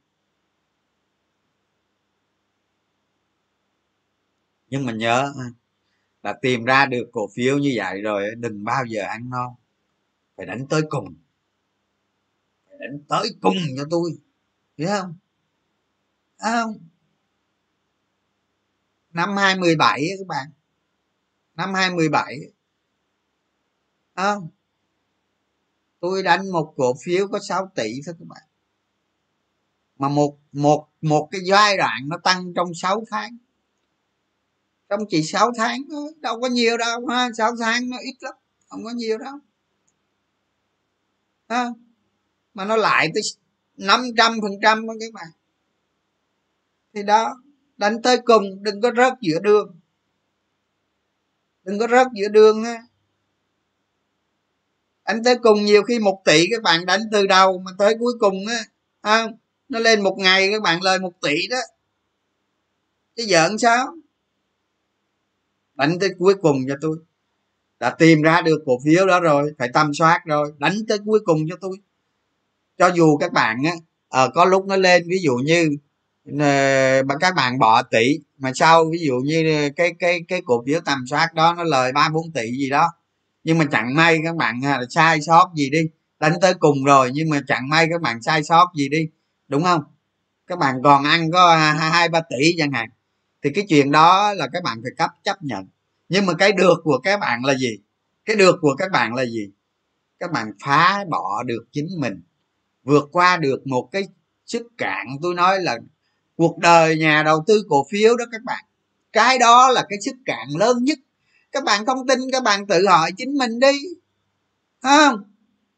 Nhưng 4.67 4.86
mà 4.86 4.93
nhớ 4.93 5.34
là 6.24 6.34
tìm 6.41 6.65
ra 6.65 6.86
được 6.86 7.09
cổ 7.11 7.30
phiếu 7.36 7.57
như 7.57 7.74
vậy 7.76 8.01
rồi, 8.01 8.36
đừng 8.38 8.63
bao 8.63 8.86
giờ 8.86 9.03
ăn 9.03 9.30
non 9.30 9.53
phải 10.38 10.45
đánh 10.45 10.67
tới 10.69 10.82
cùng. 10.89 11.15
Phải 12.67 12.78
đánh 12.80 12.99
tới 13.09 13.30
cùng 13.41 13.57
cho 13.78 13.84
tôi, 13.89 14.11
hiểu 14.78 14.88
không? 14.88 15.15
À, 16.42 16.62
không? 16.62 16.78
Năm 19.14 19.38
hai 19.38 19.56
mười 19.60 19.76
bảy 19.76 20.08
các 20.20 20.28
bạn. 20.28 20.52
Năm 21.56 21.74
hai 21.74 21.92
mười 21.92 22.10
bảy. 22.10 22.39
Không? 24.16 24.50
Tôi 26.00 26.24
đánh 26.24 26.52
một 26.52 26.74
cổ 26.78 26.94
phiếu 27.04 27.28
có 27.28 27.39
6 27.48 27.72
tỷ 27.76 28.02
thôi 28.06 28.16
các 28.20 28.28
bạn. 28.28 28.42
Mà 29.98 30.10
một 30.10 30.38
một 30.52 30.88
một 31.02 31.28
cái 31.32 31.42
giai 31.46 31.78
đoạn 31.78 32.02
nó 32.08 32.18
tăng 32.24 32.54
trong 32.56 32.74
6 32.74 33.04
tháng. 33.12 33.38
Trong 34.89 35.00
chỉ 35.10 35.24
6 35.24 35.52
tháng 35.58 35.82
thôi 35.92 36.14
đâu 36.20 36.42
có 36.42 36.48
nhiều 36.48 36.78
đâu 36.78 37.08
ha. 37.08 37.30
6 37.38 37.52
tháng 37.60 37.89
nó 37.89 37.98
ít 37.98 38.16
lắm 38.22 38.34
không 38.70 38.84
có 38.84 38.92
nhiều 38.92 39.18
đâu. 39.18 39.39
Ha 41.50 41.70
mà 42.54 42.66
nó 42.66 42.76
lại 42.76 43.12
tới 43.14 43.22
500 43.78 44.38
phần 44.42 44.52
trăm 44.62 44.88
các 44.88 45.14
bạn 45.14 45.28
thì 46.94 47.04
đó 47.04 47.36
đánh 47.78 48.02
tới 48.02 48.18
cùng 48.26 48.64
đừng 48.64 48.82
có 48.82 48.92
rớt 48.98 49.14
giữa 49.22 49.39
đường. 49.39 49.80
Đừng 51.64 51.80
có 51.80 51.88
rớt 51.88 52.08
giữa 52.14 52.28
đường 52.28 52.64
á, 52.64 52.84
đánh 55.06 55.24
tới 55.24 55.36
cùng 55.44 55.66
nhiều 55.66 55.84
khi 55.84 56.00
một 56.00 56.22
tỷ 56.26 56.46
các 56.52 56.62
bạn 56.64 56.86
đánh 56.86 57.02
từ 57.12 57.28
đầu 57.28 57.60
mà 57.66 57.72
tới 57.78 57.96
cuối 58.00 58.14
cùng 58.20 58.48
á 58.48 58.66
à, 59.02 59.28
nó 59.70 59.80
lên 59.80 60.02
một 60.02 60.16
ngày 60.20 60.50
các 60.52 60.62
bạn 60.62 60.84
lời 60.84 61.00
một 61.00 61.14
tỷ 61.22 61.48
đó. 61.50 61.58
Chứ 63.16 63.26
giỡn 63.30 63.58
sao? 63.58 63.96
Đánh 65.74 66.00
tới 66.00 66.10
cuối 66.20 66.34
cùng 66.42 66.58
cho 66.68 66.76
tôi. 66.82 66.98
Đã 67.80 67.89
tìm 67.89 68.22
ra 68.22 68.42
được 68.42 68.64
cổ 68.66 68.80
phiếu 68.86 69.08
đó 69.08 69.20
rồi 69.20 69.54
phải 69.58 69.70
tâm 69.74 69.94
soát 69.94 70.22
rồi 70.26 70.54
đánh 70.58 70.76
tới 70.88 70.98
cuối 71.06 71.20
cùng 71.26 71.39
cho 71.50 71.56
tôi. 71.62 71.78
Cho 72.78 72.88
dù 72.88 73.18
các 73.18 73.34
bạn 73.34 73.58
á 73.66 73.74
à, 74.10 74.28
có 74.34 74.46
lúc 74.46 74.66
nó 74.66 74.76
lên 74.76 75.04
ví 75.08 75.18
dụ 75.24 75.36
như 75.36 75.70
mà 76.26 77.15
các 77.19 77.36
bạn 77.36 77.59
bỏ 77.59 77.84
tỷ, 77.84 78.19
mà 78.38 78.51
sau 78.55 78.86
ví 78.91 78.99
dụ 78.99 79.13
như 79.26 79.69
cái 79.76 79.93
cái 79.99 80.19
cái 80.28 80.41
cổ 80.45 80.63
phiếu 80.65 80.80
tầm 80.86 80.99
soát 81.09 81.34
đó 81.34 81.53
nó 81.57 81.63
lời 81.63 81.91
ba 81.91 82.09
bốn 82.09 82.32
tỷ 82.32 82.51
gì 82.51 82.69
đó. 82.69 82.88
Nhưng 83.43 83.57
mà 83.57 83.65
chẳng 83.72 83.95
may 83.95 84.19
các 84.24 84.36
bạn 84.36 84.61
là 84.63 84.82
sai 84.89 85.22
sót 85.22 85.51
gì 85.55 85.69
đi, 85.69 85.82
đánh 86.19 86.34
tới 86.41 86.53
cùng 86.53 86.84
rồi 86.84 87.11
nhưng 87.13 87.30
mà 87.30 87.41
chẳng 87.47 87.69
may 87.69 87.88
các 87.89 88.01
bạn 88.01 88.22
sai 88.22 88.43
sót 88.43 88.72
gì 88.78 88.89
đi, 88.89 89.07
đúng 89.47 89.63
không? 89.63 89.84
Các 90.47 90.59
bạn 90.59 90.76
còn 90.84 91.03
ăn 91.03 91.32
có 91.32 91.55
hai 91.78 92.09
ba 92.09 92.22
tỷ 92.30 92.55
chẳng 92.57 92.72
hạn. 92.72 92.89
Thì 93.43 93.49
cái 93.55 93.65
chuyện 93.69 93.91
đó 93.91 94.34
là 94.34 94.47
các 94.53 94.63
bạn 94.63 94.80
phải 94.84 94.91
cấp 94.97 95.09
chấp 95.24 95.43
nhận. 95.43 95.67
Nhưng 96.09 96.26
mà 96.26 96.34
cái 96.34 96.51
được 96.51 96.82
của 96.84 96.99
các 97.03 97.19
bạn 97.19 97.45
là 97.45 97.55
gì? 97.55 97.78
Cái 98.26 98.36
được 98.36 98.55
của 98.61 98.76
các 98.78 98.91
bạn 98.91 99.15
là 99.15 99.26
gì? 99.26 99.49
Các 100.19 100.32
bạn 100.32 100.51
phá 100.63 101.05
bỏ 101.09 101.43
được 101.43 101.65
chính 101.72 101.88
mình. 101.97 102.24
Vượt 102.84 103.09
qua 103.11 103.38
được 103.38 103.67
một 103.67 103.89
cái 103.91 104.03
sức 104.45 104.67
cạn 104.78 105.07
tôi 105.22 105.36
nói 105.36 105.59
là 105.61 105.78
cuộc 106.36 106.57
đời 106.57 106.97
nhà 106.97 107.23
đầu 107.23 107.43
tư 107.47 107.63
cổ 107.69 107.86
phiếu 107.91 108.17
đó 108.17 108.25
các 108.32 108.43
bạn. 108.43 108.65
Cái 109.13 109.39
đó 109.39 109.69
là 109.69 109.86
cái 109.89 110.01
sức 110.01 110.15
cạn 110.25 110.47
lớn 110.57 110.84
nhất. 110.84 110.99
Các 111.51 111.63
bạn 111.63 111.86
không 111.86 112.07
tin, 112.07 112.19
các 112.32 112.43
bạn 112.43 112.67
tự 112.67 112.88
hỏi 112.88 113.11
chính 113.17 113.38
mình 113.38 113.59
đi. 113.59 113.79
Không? 114.82 115.23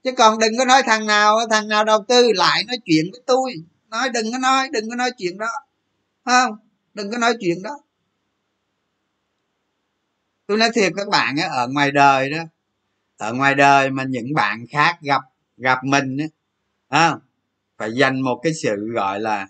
Chứ 0.03 0.11
còn 0.17 0.39
đừng 0.39 0.57
có 0.57 0.65
nói 0.65 0.83
thằng 0.85 1.07
nào 1.07 1.39
thằng 1.49 1.67
nào 1.67 1.85
đầu 1.85 2.05
tư 2.07 2.31
lại 2.35 2.63
nói 2.63 2.77
chuyện 2.85 3.05
với 3.11 3.21
tôi. 3.25 3.53
Nói 3.89 4.09
đừng 4.09 4.31
có 4.31 4.37
nói, 4.37 4.69
đừng 4.71 4.89
có 4.89 4.95
nói 4.95 5.11
chuyện 5.17 5.37
đó. 5.37 5.47
Không? 6.25 6.57
Đừng 6.93 7.11
có 7.11 7.17
nói 7.17 7.33
chuyện 7.39 7.63
đó. 7.63 7.79
Tôi 10.47 10.57
nói 10.57 10.69
thiệt 10.73 10.93
các 10.95 11.07
bạn 11.09 11.35
ở 11.51 11.67
ngoài 11.67 11.91
đời 11.91 12.29
đó, 12.29 12.43
ở 13.17 13.33
ngoài 13.33 13.55
đời 13.55 13.89
mà 13.89 14.03
những 14.03 14.33
bạn 14.33 14.65
khác 14.69 14.97
gặp 15.01 15.21
gặp 15.57 15.83
mình 15.83 16.17
á 16.87 17.15
phải 17.77 17.93
dành 17.93 18.21
một 18.21 18.39
cái 18.43 18.53
sự 18.53 18.75
gọi 18.93 19.19
là 19.19 19.47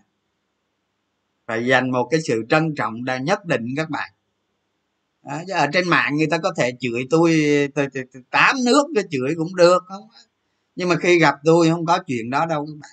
phải 1.54 1.66
dành 1.66 1.92
một 1.92 2.08
cái 2.12 2.20
sự 2.28 2.44
trân 2.50 2.76
trọng 2.76 3.06
đã 3.06 3.18
nhất 3.18 3.46
định 3.46 3.66
các 3.78 3.90
bạn. 3.90 4.12
Đó, 5.24 5.42
chứ 5.48 5.54
ở 5.54 5.68
trên 5.74 5.90
mạng 5.90 6.16
người 6.16 6.28
ta 6.28 6.38
có 6.38 6.54
thể 6.58 6.72
chửi 6.80 7.08
tôi 7.10 7.34
tám 8.30 8.56
nước 8.66 8.84
cho 8.96 9.02
chửi 9.12 9.34
cũng 9.38 9.56
được 9.56 9.84
không 9.88 10.08
nhưng 10.76 10.90
mà 10.90 10.96
khi 10.96 11.20
gặp 11.20 11.36
tôi 11.44 11.70
không 11.70 11.86
có 11.86 12.00
chuyện 12.08 12.30
đó 12.30 12.46
đâu 12.46 12.66
các 12.66 12.74
bạn. 12.82 12.92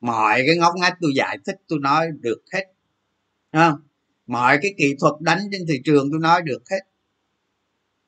Mọi 0.00 0.42
cái 0.46 0.56
ngóc 0.56 0.74
ngách 0.76 0.96
tôi 1.00 1.12
giải 1.16 1.38
thích 1.46 1.56
tôi 1.68 1.78
nói 1.78 2.06
được 2.20 2.42
hết. 2.52 2.64
Không? 3.52 3.80
Mọi 4.26 4.58
cái 4.62 4.74
kỹ 4.78 4.94
thuật 5.00 5.14
đánh 5.20 5.38
trên 5.52 5.66
thị 5.68 5.80
trường 5.84 6.08
tôi 6.10 6.20
nói 6.20 6.42
được 6.42 6.62
hết. 6.70 6.80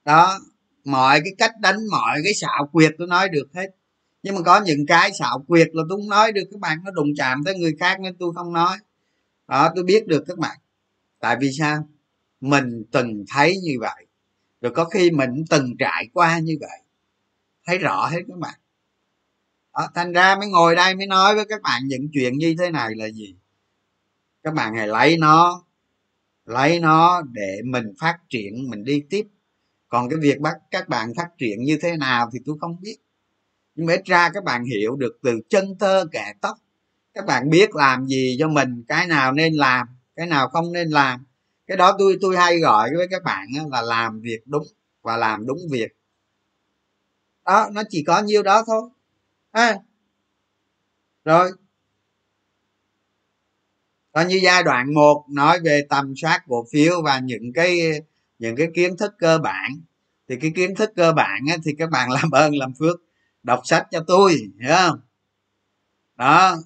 Đó 0.05 0.39
mọi 0.85 1.21
cái 1.25 1.35
cách 1.39 1.53
đánh 1.61 1.77
mọi 1.91 2.21
cái 2.25 2.35
xạo 2.35 2.69
quyệt 2.73 2.93
tôi 2.99 3.07
nói 3.07 3.29
được 3.29 3.49
hết. 3.55 3.67
Nhưng 4.23 4.35
mà 4.35 4.41
có 4.43 4.61
những 4.61 4.87
cái 4.87 5.11
xạo 5.19 5.45
quyệt 5.49 5.69
là 5.73 5.83
tôi 5.89 5.99
không 5.99 6.09
nói 6.09 6.33
được 6.33 6.45
các 6.51 6.61
bạn 6.61 6.79
nó 6.85 6.91
đụng 6.91 7.09
chạm 7.17 7.45
tới 7.45 7.55
người 7.55 7.77
khác 7.81 8.01
nên 8.01 8.17
tôi 8.19 8.33
không 8.35 8.53
nói 8.53 8.77
đó 9.49 9.73
tôi 9.75 9.85
biết 9.85 10.07
được 10.07 10.25
các 10.27 10.39
bạn. 10.39 10.59
Tại 11.21 11.37
vì 11.41 11.51
sao? 11.59 11.89
Mình 12.41 12.85
từng 12.93 13.25
thấy 13.35 13.59
như 13.63 13.77
vậy. 13.81 14.07
Rồi 14.61 14.73
có 14.75 14.85
khi 14.85 15.11
mình 15.11 15.45
từng 15.51 15.77
trải 15.79 16.09
qua 16.13 16.39
như 16.39 16.57
vậy. 16.61 16.83
Thấy 17.67 17.79
rõ 17.79 18.07
hết 18.07 18.21
các 18.29 18.39
bạn. 18.39 18.55
Đó, 19.75 19.89
thành 19.95 20.13
ra 20.13 20.37
mới 20.37 20.49
ngồi 20.49 20.75
đây 20.75 20.95
mới 20.95 21.07
nói 21.07 21.35
với 21.35 21.45
các 21.49 21.63
bạn 21.63 21.83
những 21.87 22.09
chuyện 22.13 22.39
như 22.39 22.55
thế 22.59 22.71
này 22.71 22.95
là 22.97 23.09
gì? 23.09 23.37
Các 24.43 24.55
bạn 24.55 24.75
hãy 24.75 24.87
lấy 24.87 25.17
nó 25.19 25.65
lấy 26.49 26.81
nó 26.81 27.23
để 27.33 27.61
mình 27.65 27.95
phát 27.99 28.19
triển 28.29 28.71
mình 28.71 28.85
đi 28.85 29.03
tiếp. 29.11 29.27
Còn 29.89 30.09
cái 30.09 30.19
việc 30.23 30.41
bắt 30.41 30.57
các 30.71 30.89
bạn 30.89 31.15
phát 31.17 31.29
triển 31.39 31.63
như 31.63 31.79
thế 31.83 31.97
nào 31.97 32.31
thì 32.33 32.39
tôi 32.47 32.57
không 32.61 32.81
biết. 32.81 32.97
Nhưng 33.75 33.87
mà 33.87 33.93
ít 33.93 34.05
ra 34.05 34.31
các 34.35 34.45
bạn 34.45 34.65
hiểu 34.65 34.97
được 34.97 35.19
từ 35.23 35.41
chân 35.49 35.79
tơ 35.79 36.05
kẻ 36.13 36.35
tóc 36.41 36.59
các 37.19 37.27
bạn 37.27 37.51
biết 37.51 37.75
làm 37.75 38.07
gì 38.07 38.37
cho 38.39 38.49
mình 38.49 38.85
cái 38.89 39.07
nào 39.07 39.33
nên 39.33 39.55
làm 39.55 39.87
cái 40.17 40.27
nào 40.27 40.49
không 40.49 40.73
nên 40.73 40.89
làm. 40.89 41.25
Cái 41.67 41.77
đó 41.77 41.97
tôi 41.99 42.19
tôi 42.21 42.37
hay 42.37 42.59
gọi 42.59 42.91
với 42.97 43.07
các 43.11 43.23
bạn 43.25 43.47
là 43.71 43.83
làm 43.83 44.21
việc 44.21 44.41
đúng 44.47 44.63
và 45.03 45.17
làm 45.17 45.47
đúng 45.47 45.59
việc. 45.71 45.89
Đó 47.45 47.71
nó 47.73 47.83
chỉ 47.89 48.05
có 48.07 48.23
nhiêu 48.23 48.43
đó 48.43 48.65
thôi. 48.67 48.83
À. 49.51 49.79
rồi. 51.25 51.51
Coi 54.13 54.27
như 54.27 54.41
giai 54.43 54.63
đoạn 54.63 54.95
một 54.95 55.25
nói 55.31 55.61
về 55.65 55.83
tầm 55.89 56.15
soát 56.17 56.43
cổ 56.49 56.67
phiếu 56.73 57.03
và 57.03 57.19
những 57.19 57.53
cái 57.55 57.81
những 58.39 58.57
cái 58.57 58.67
kiến 58.75 58.97
thức 58.97 59.15
cơ 59.19 59.39
bản. 59.39 59.71
Thì 60.29 60.37
cái 60.41 60.53
kiến 60.55 60.75
thức 60.75 60.91
cơ 60.97 61.13
bản 61.13 61.41
á, 61.49 61.57
thì 61.65 61.75
các 61.79 61.91
bạn 61.91 62.11
làm 62.11 62.31
ơn 62.31 62.57
làm 62.57 62.73
phước 62.79 62.97
đọc 63.43 63.61
sách 63.65 63.87
cho 63.91 64.05
tôi 64.07 64.33
hiểu 64.61 64.75
không? 64.77 65.01
Đó 66.17 66.57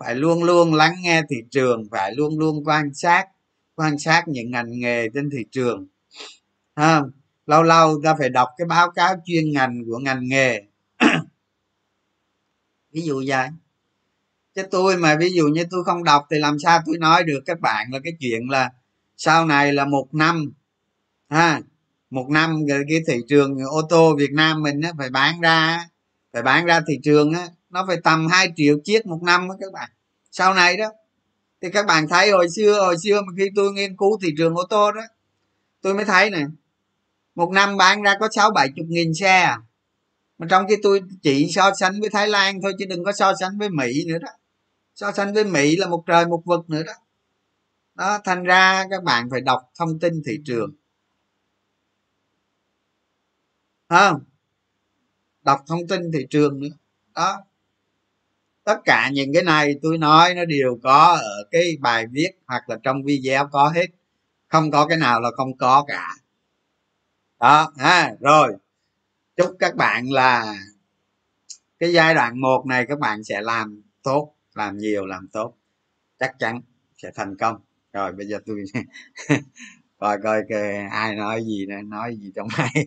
phải 0.00 0.14
luôn 0.14 0.44
luôn 0.44 0.74
lắng 0.74 0.94
nghe 1.00 1.22
thị 1.30 1.36
trường 1.50 1.88
phải 1.90 2.14
luôn 2.14 2.38
luôn 2.38 2.64
quan 2.64 2.94
sát 2.94 3.26
quan 3.74 3.98
sát 3.98 4.28
những 4.28 4.50
ngành 4.50 4.80
nghề 4.80 5.08
trên 5.14 5.30
thị 5.30 5.44
trường. 5.52 5.86
À, 6.74 7.02
lâu 7.46 7.62
lâu 7.62 8.00
ta 8.04 8.14
phải 8.18 8.28
đọc 8.28 8.48
cái 8.56 8.66
báo 8.66 8.90
cáo 8.90 9.14
chuyên 9.24 9.52
ngành 9.52 9.82
của 9.86 9.98
ngành 9.98 10.28
nghề. 10.28 10.62
Ví 12.92 13.02
dụ 13.02 13.22
vậy. 13.26 13.48
Chứ 14.54 14.62
tôi 14.70 14.96
mà 14.96 15.16
ví 15.20 15.30
dụ 15.30 15.46
như 15.46 15.64
tôi 15.70 15.84
không 15.84 16.04
đọc 16.04 16.26
thì 16.30 16.38
làm 16.38 16.58
sao 16.58 16.80
tôi 16.86 16.98
nói 16.98 17.24
được? 17.24 17.40
Các 17.46 17.60
bạn 17.60 17.92
là 17.92 17.98
cái 18.04 18.12
chuyện 18.20 18.50
là 18.50 18.70
sau 19.16 19.46
này 19.46 19.72
là 19.72 19.84
một 19.84 20.14
năm 20.14 20.52
ha 21.28 21.60
một 22.10 22.26
năm 22.30 22.66
cái 22.68 23.00
thị 23.06 23.20
trường 23.28 23.58
ô 23.58 23.82
tô 23.82 24.16
việt 24.16 24.32
nam 24.32 24.62
mình 24.62 24.80
á, 24.80 24.92
phải 24.98 25.10
bán 25.10 25.40
ra 25.40 25.88
phải 26.32 26.42
bán 26.42 26.64
ra 26.64 26.80
thị 26.88 26.94
trường 27.02 27.32
á, 27.32 27.48
nó 27.70 27.84
phải 27.86 27.96
tầm 28.04 28.26
2 28.26 28.52
triệu 28.56 28.78
chiếc 28.84 29.06
một 29.06 29.22
năm 29.22 29.48
đó 29.48 29.54
các 29.60 29.72
bạn. 29.72 29.90
Sau 30.30 30.54
này 30.54 30.76
đó, 30.76 30.92
thì 31.62 31.70
các 31.70 31.86
bạn 31.86 32.08
thấy 32.08 32.30
hồi 32.30 32.46
xưa 32.56 32.80
hồi 32.80 32.96
xưa 33.04 33.20
mà 33.20 33.32
khi 33.38 33.48
tôi 33.56 33.72
nghiên 33.72 33.96
cứu 33.96 34.18
thị 34.22 34.34
trường 34.38 34.54
ô 34.54 34.62
tô 34.70 34.92
đó, 34.92 35.02
tôi 35.80 35.94
mới 35.94 36.04
thấy 36.04 36.30
nè, 36.30 36.46
một 37.34 37.50
năm 37.50 37.76
bán 37.76 38.02
ra 38.02 38.14
có 38.20 38.28
sáu 38.36 38.50
bảy 38.50 38.68
chục 38.76 38.86
nghìn 38.88 39.14
xe 39.14 39.40
à. 39.40 39.60
Mà 40.38 40.46
trong 40.50 40.66
khi 40.68 40.76
tôi 40.82 41.00
chỉ 41.22 41.52
so 41.52 41.70
sánh 41.80 42.00
với 42.00 42.10
thái 42.10 42.28
lan 42.28 42.62
thôi 42.62 42.72
chứ 42.78 42.84
đừng 42.88 43.04
có 43.04 43.12
so 43.12 43.32
sánh 43.40 43.58
với 43.58 43.70
mỹ 43.70 44.04
nữa 44.06 44.18
đó. 44.18 44.28
So 44.94 45.12
sánh 45.12 45.34
với 45.34 45.44
mỹ 45.44 45.76
là 45.76 45.86
một 45.86 46.04
trời 46.06 46.26
một 46.26 46.42
vực 46.44 46.70
nữa 46.70 46.82
đó. 46.82 46.92
Đó, 47.94 48.18
thành 48.24 48.44
ra 48.44 48.86
các 48.90 49.02
bạn 49.02 49.30
phải 49.30 49.40
đọc 49.40 49.70
thông 49.78 49.98
tin 49.98 50.22
thị 50.26 50.38
trường. 50.44 50.70
Không? 53.88 54.24
Đọc 55.42 55.64
thông 55.66 55.86
tin 55.88 56.12
thị 56.12 56.26
trường 56.30 56.60
nữa. 56.60 56.68
Đó 57.14 57.42
tất 58.70 58.80
cả 58.84 59.10
những 59.12 59.32
cái 59.34 59.42
này 59.42 59.74
tôi 59.82 59.98
nói 59.98 60.34
nó 60.34 60.44
đều 60.44 60.78
có 60.82 61.18
ở 61.22 61.44
cái 61.50 61.76
bài 61.80 62.06
viết 62.10 62.30
hoặc 62.46 62.68
là 62.68 62.76
trong 62.82 63.02
video 63.04 63.48
có 63.52 63.68
hết. 63.68 63.86
Không 64.48 64.70
có 64.70 64.86
cái 64.86 64.98
nào 64.98 65.20
là 65.20 65.30
không 65.36 65.56
có 65.56 65.84
cả. 65.88 66.14
Đó, 67.40 67.72
ha, 67.78 68.12
rồi. 68.20 68.56
Chúc 69.36 69.56
các 69.58 69.76
bạn 69.76 70.12
là 70.12 70.54
cái 71.78 71.92
giai 71.92 72.14
đoạn 72.14 72.40
một 72.40 72.66
này 72.66 72.86
các 72.86 72.98
bạn 72.98 73.24
sẽ 73.24 73.40
làm 73.40 73.82
tốt, 74.02 74.34
làm 74.54 74.78
nhiều, 74.78 75.06
làm 75.06 75.28
tốt. 75.32 75.54
Chắc 76.18 76.38
chắn 76.38 76.60
sẽ 76.96 77.10
thành 77.14 77.36
công. 77.36 77.56
Rồi, 77.92 78.12
bây 78.12 78.26
giờ 78.26 78.38
tôi 78.46 78.64
coi 79.98 80.18
coi 80.22 80.42
ai 80.90 81.14
nói 81.14 81.44
gì 81.44 81.66
nói 81.84 82.16
gì 82.16 82.32
trong 82.34 82.48
này 82.58 82.86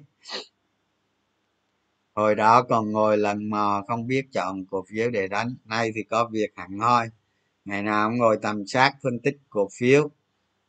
hồi 2.13 2.35
đó 2.35 2.63
còn 2.63 2.91
ngồi 2.91 3.17
lần 3.17 3.49
mò 3.49 3.83
không 3.87 4.07
biết 4.07 4.25
chọn 4.31 4.65
cổ 4.65 4.85
phiếu 4.89 5.09
để 5.09 5.27
đánh. 5.27 5.55
Nay 5.65 5.91
thì 5.95 6.03
có 6.03 6.29
việc 6.31 6.51
hẳn 6.55 6.79
hoi. 6.79 7.09
Ngày 7.65 7.83
nào 7.83 8.09
cũng 8.09 8.17
ngồi 8.17 8.37
tầm 8.41 8.67
sát 8.67 8.93
phân 9.03 9.19
tích 9.19 9.37
cổ 9.49 9.69
phiếu. 9.79 10.09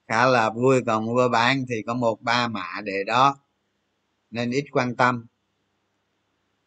Khá 0.08 0.26
là 0.26 0.50
vui, 0.50 0.80
còn 0.86 1.06
mua 1.06 1.28
bán 1.28 1.64
thì 1.68 1.82
có 1.86 1.94
một, 1.94 2.22
ba 2.22 2.48
mã 2.48 2.80
để 2.84 3.04
đó. 3.06 3.38
Nên 4.30 4.50
ít 4.50 4.64
quan 4.72 4.96
tâm. 4.96 5.26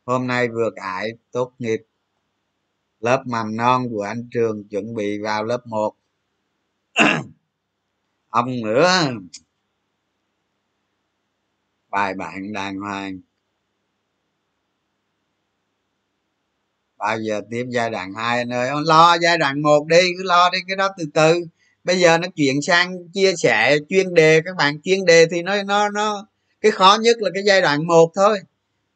Hôm 0.05 0.27
nay 0.27 0.47
vừa 0.47 0.69
cải, 0.75 1.09
tốt 1.31 1.53
nghiệp. 1.59 1.79
Lớp 2.99 3.23
mầm 3.27 3.55
non 3.55 3.87
của 3.89 4.01
anh 4.01 4.29
trường 4.31 4.67
chuẩn 4.67 4.95
bị 4.95 5.19
vào 5.21 5.43
lớp 5.43 5.67
1 5.67 5.95
ông 8.29 8.61
nữa 8.63 8.89
bài 11.89 12.13
bạn 12.13 12.53
đàng 12.53 12.77
hoàng. 12.77 13.19
Bây 16.97 17.17
giờ 17.23 17.41
tiếp 17.51 17.65
giai 17.69 17.89
đoạn 17.89 18.13
hai 18.13 18.37
anh 18.37 18.53
ơi. 18.53 18.69
Lo 18.85 19.17
giai 19.21 19.37
đoạn 19.37 19.61
một 19.61 19.87
đi, 19.87 20.01
cứ 20.17 20.23
lo 20.23 20.49
đi, 20.49 20.57
cái 20.67 20.75
đó 20.75 20.89
từ 20.97 21.05
từ. 21.13 21.35
Bây 21.83 21.99
giờ 21.99 22.17
nó 22.17 22.27
chuyển 22.35 22.61
sang 22.61 23.09
chia 23.13 23.33
sẻ, 23.37 23.77
chuyên 23.89 24.13
đề. 24.13 24.41
Các 24.45 24.55
bạn 24.55 24.81
chuyên 24.81 25.05
đề 25.05 25.25
thì 25.31 25.41
nó 25.41 25.63
nó 25.63 25.89
nó, 25.89 26.27
cái 26.61 26.71
khó 26.71 26.97
nhất 27.01 27.17
là 27.19 27.29
cái 27.33 27.43
giai 27.45 27.61
đoạn 27.61 27.87
một 27.87 28.11
thôi. 28.15 28.39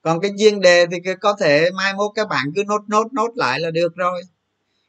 Còn 0.01 0.19
cái 0.21 0.31
chuyên 0.39 0.59
đề 0.59 0.85
thì 0.85 0.97
có 1.21 1.35
thể 1.39 1.69
mai 1.71 1.93
mốt 1.93 2.11
các 2.15 2.27
bạn 2.29 2.45
cứ 2.55 2.63
nốt 2.67 2.81
nốt 2.87 3.13
nốt 3.13 3.29
lại 3.35 3.59
là 3.59 3.71
được 3.71 3.95
rồi. 3.95 4.21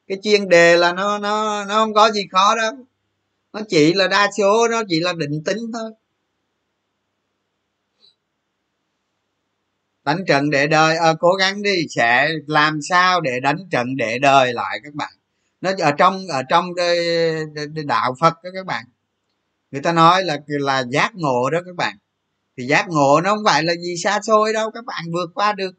Cái 0.08 0.18
chuyên 0.22 0.48
đề 0.48 0.76
là 0.76 0.92
nó 0.92 1.18
nó 1.18 1.64
nó 1.64 1.74
không 1.74 1.94
có 1.94 2.10
gì 2.10 2.26
khó 2.32 2.56
đâu. 2.56 2.72
Nó 3.52 3.60
chỉ 3.68 3.92
là 3.94 4.08
đa 4.08 4.30
số, 4.38 4.68
nó 4.68 4.82
chỉ 4.88 5.00
là 5.00 5.12
định 5.12 5.42
tính 5.44 5.58
thôi. 5.72 5.90
Đánh 10.04 10.24
trận 10.28 10.50
để 10.50 10.66
đời. 10.66 10.96
À, 10.96 11.14
cố 11.20 11.34
gắng 11.34 11.62
đi 11.62 11.86
sẽ 11.90 12.28
làm 12.46 12.78
sao 12.82 13.20
để 13.20 13.40
đánh 13.40 13.58
trận 13.70 13.96
để 13.96 14.18
đời 14.18 14.52
lại 14.52 14.80
các 14.84 14.94
bạn. 14.94 15.12
Nó 15.60 15.70
ở 15.78 15.92
trong 15.92 16.26
ở 16.28 16.42
trong 16.42 16.70
đạo 17.84 18.14
phật 18.20 18.34
đó 18.44 18.50
các 18.54 18.66
bạn. 18.66 18.84
Người 19.70 19.82
ta 19.82 19.92
nói 19.92 20.24
là 20.24 20.38
là 20.46 20.84
giác 20.90 21.14
ngộ 21.14 21.50
đó 21.50 21.58
các 21.66 21.76
bạn. 21.76 21.96
Thì 22.56 22.64
giác 22.64 22.88
ngộ 22.88 23.20
nó 23.24 23.34
không 23.34 23.44
phải 23.44 23.62
là 23.62 23.74
gì 23.74 23.96
xa 23.96 24.20
xôi 24.22 24.52
đâu 24.52 24.70
các 24.70 24.84
bạn 24.84 25.04
vượt 25.12 25.30
qua 25.34 25.52
được. 25.52 25.74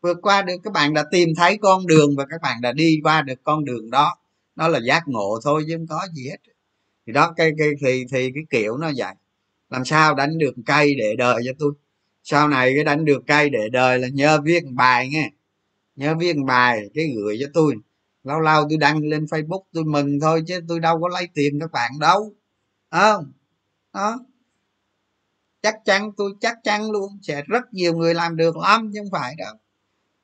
Vượt 0.00 0.18
qua 0.22 0.42
được. 0.42 0.56
Các 0.64 0.72
bạn 0.72 0.94
đã 0.94 1.04
tìm 1.10 1.28
thấy 1.36 1.58
con 1.62 1.86
đường 1.86 2.16
và 2.16 2.26
các 2.30 2.40
bạn 2.42 2.60
đã 2.60 2.72
đi 2.72 3.00
qua 3.02 3.22
được 3.22 3.44
con 3.44 3.64
đường 3.64 3.90
đó. 3.90 4.16
Nó 4.56 4.68
là 4.68 4.80
giác 4.84 5.02
ngộ 5.06 5.38
thôi 5.44 5.64
chứ 5.68 5.74
không 5.76 5.86
có 5.86 6.06
gì 6.14 6.28
hết. 6.28 6.36
Thì 7.06 7.12
đó 7.12 7.32
cái 7.36 7.52
cái 7.58 7.68
thì 7.84 8.04
thì 8.12 8.30
cái 8.34 8.44
kiểu 8.50 8.76
nó 8.76 8.90
vậy. 8.96 9.14
Làm 9.70 9.84
sao 9.84 10.14
đánh 10.14 10.38
được 10.38 10.54
cây 10.66 10.94
để 10.98 11.14
đời 11.18 11.42
cho 11.46 11.52
tôi? 11.58 11.72
Sau 12.28 12.48
này 12.48 12.72
cái 12.74 12.84
đánh 12.84 13.04
được 13.04 13.22
cây 13.26 13.50
để 13.50 13.68
đời 13.72 13.98
là 13.98 14.08
nhớ 14.08 14.40
viết 14.44 14.64
bài 14.70 15.08
nghe. 15.08 15.30
Nhớ 15.96 16.14
viết 16.14 16.36
bài 16.46 16.90
cái 16.94 17.04
gửi 17.16 17.38
cho 17.40 17.46
tôi. 17.54 17.74
Lâu 18.24 18.40
lâu 18.40 18.66
tôi 18.68 18.78
đăng 18.78 18.98
lên 18.98 19.24
facebook 19.24 19.62
tôi 19.72 19.84
mừng 19.84 20.20
thôi 20.20 20.42
chứ 20.46 20.60
tôi 20.68 20.80
đâu 20.80 21.00
có 21.00 21.08
lấy 21.08 21.28
tiền 21.34 21.60
các 21.60 21.72
bạn 21.72 21.90
đâu. 22.00 22.34
Không? 22.90 23.32
Đó. 23.92 24.18
Chắc 25.62 25.74
chắn, 25.84 26.12
tôi 26.16 26.32
chắc 26.40 26.56
chắn 26.64 26.90
luôn. 26.90 27.18
Sẽ 27.22 27.42
rất 27.46 27.62
nhiều 27.72 27.96
người 27.96 28.14
làm 28.14 28.36
được 28.36 28.56
lắm 28.56 28.90
chứ 28.94 29.00
không 29.00 29.10
phải 29.20 29.34
đâu. 29.38 29.54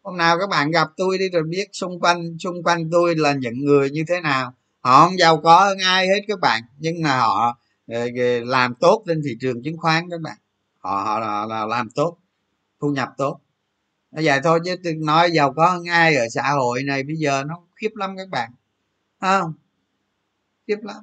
Hôm 0.02 0.16
nào 0.16 0.38
các 0.38 0.48
bạn 0.48 0.70
gặp 0.70 0.88
tôi 0.96 1.18
đi 1.18 1.28
rồi 1.28 1.42
biết 1.42 1.68
xung 1.72 2.00
quanh 2.00 2.38
xung 2.38 2.62
quanh 2.62 2.90
tôi 2.92 3.16
là 3.16 3.32
những 3.32 3.58
người 3.64 3.90
như 3.90 4.04
thế 4.08 4.20
nào. 4.20 4.54
Họ 4.80 5.04
không 5.04 5.18
giàu 5.18 5.40
có 5.40 5.60
hơn 5.60 5.78
ai 5.78 6.08
hết 6.08 6.20
các 6.28 6.40
bạn, 6.40 6.62
nhưng 6.78 7.02
mà 7.02 7.18
họ 7.18 7.58
ờ, 7.86 8.06
làm 8.44 8.74
tốt 8.80 9.04
trên 9.06 9.22
thị 9.24 9.36
trường 9.40 9.62
chứng 9.62 9.76
khoán 9.78 10.10
các 10.10 10.20
bạn 10.20 10.36
họ 10.82 11.02
họ 11.04 11.18
là, 11.20 11.46
là 11.46 11.66
làm 11.66 11.90
tốt 11.90 12.18
thu 12.80 12.88
nhập 12.90 13.08
tốt. 13.16 13.40
Nó 14.10 14.22
vậy 14.24 14.40
thôi 14.44 14.60
chứ 14.64 14.76
tôi 14.84 14.94
nói 14.94 15.30
giàu 15.30 15.52
có 15.52 15.70
hơn 15.70 15.84
ai 15.84 16.16
ở 16.16 16.28
xã 16.28 16.50
hội 16.50 16.82
này 16.82 17.02
bây 17.02 17.16
giờ 17.16 17.44
nó 17.46 17.60
khiếp 17.76 17.90
lắm 17.94 18.16
các 18.16 18.28
bạn. 18.28 18.50
Không? 19.20 19.52
Khiếp 20.66 20.78
lắm. 20.82 20.96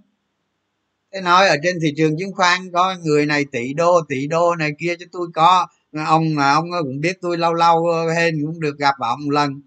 Thế 1.13 1.21
nói 1.21 1.47
ở 1.47 1.55
trên 1.63 1.77
thị 1.82 1.93
trường 1.97 2.17
chứng 2.19 2.34
khoán 2.34 2.71
có 2.73 2.95
người 3.03 3.25
này 3.25 3.45
tỷ 3.51 3.73
đô 3.73 4.01
tỷ 4.09 4.27
đô 4.27 4.55
này 4.55 4.71
kia 4.80 4.95
chứ 4.99 5.05
tôi 5.11 5.27
có. 5.34 5.67
Ông 6.07 6.36
mà 6.36 6.51
ông 6.51 6.65
cũng 6.82 6.99
biết 7.01 7.17
tôi 7.21 7.38
lâu 7.38 7.53
lâu 7.53 7.86
hên 8.15 8.41
cũng 8.45 8.59
được 8.59 8.77
gặp 8.77 8.95
ông 8.99 9.19
một 9.25 9.32
lần. 9.32 9.61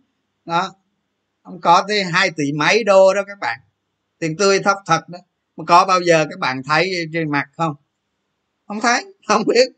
Đó. 0.44 0.70
Ông 1.42 1.60
có 1.60 1.84
tới 1.88 2.04
hai 2.04 2.30
tỷ 2.30 2.52
mấy 2.52 2.84
đô 2.84 3.14
đó 3.14 3.22
các 3.26 3.38
bạn. 3.40 3.60
Tiền 4.18 4.36
tươi 4.36 4.60
thóc 4.60 4.78
thật 4.86 5.08
đó. 5.08 5.18
Mà 5.56 5.64
có 5.64 5.84
bao 5.84 6.00
giờ 6.00 6.26
các 6.30 6.38
bạn 6.38 6.62
thấy 6.62 6.92
trên 7.12 7.30
mặt 7.30 7.48
không? 7.56 7.74
Không 8.66 8.80
thấy. 8.80 9.04
Không 9.28 9.42
biết 9.46 9.68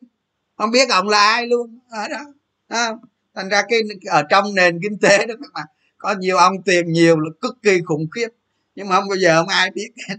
không 0.57 0.71
biết 0.71 0.89
ông 0.91 1.09
là 1.09 1.19
ai 1.19 1.47
luôn. 1.47 1.79
Ở 1.91 2.09
đó. 2.09 2.21
À, 2.69 2.89
thành 3.35 3.49
ra 3.49 3.63
cái 3.69 3.81
ở 4.07 4.23
trong 4.23 4.55
nền 4.55 4.81
kinh 4.83 4.99
tế 4.99 5.27
đó 5.27 5.35
các 5.41 5.51
bạn 5.55 5.67
có 5.99 6.15
nhiều 6.19 6.37
ông 6.37 6.63
tiền 6.63 6.93
nhiều 6.93 7.21
là 7.21 7.31
cực 7.41 7.59
kỳ 7.63 7.81
khủng 7.85 8.11
khiếp. 8.11 8.29
Nhưng 8.75 8.89
mà 8.89 8.97
không 9.01 9.09
bao 9.09 9.17
giờ 9.17 9.41
không 9.41 9.49
ai 9.49 9.71
biết 9.71 9.91
hết. 10.09 10.17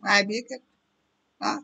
Không 0.00 0.10
ai 0.10 0.22
biết 0.24 0.42
hết. 0.50 0.58
Đó. 1.40 1.62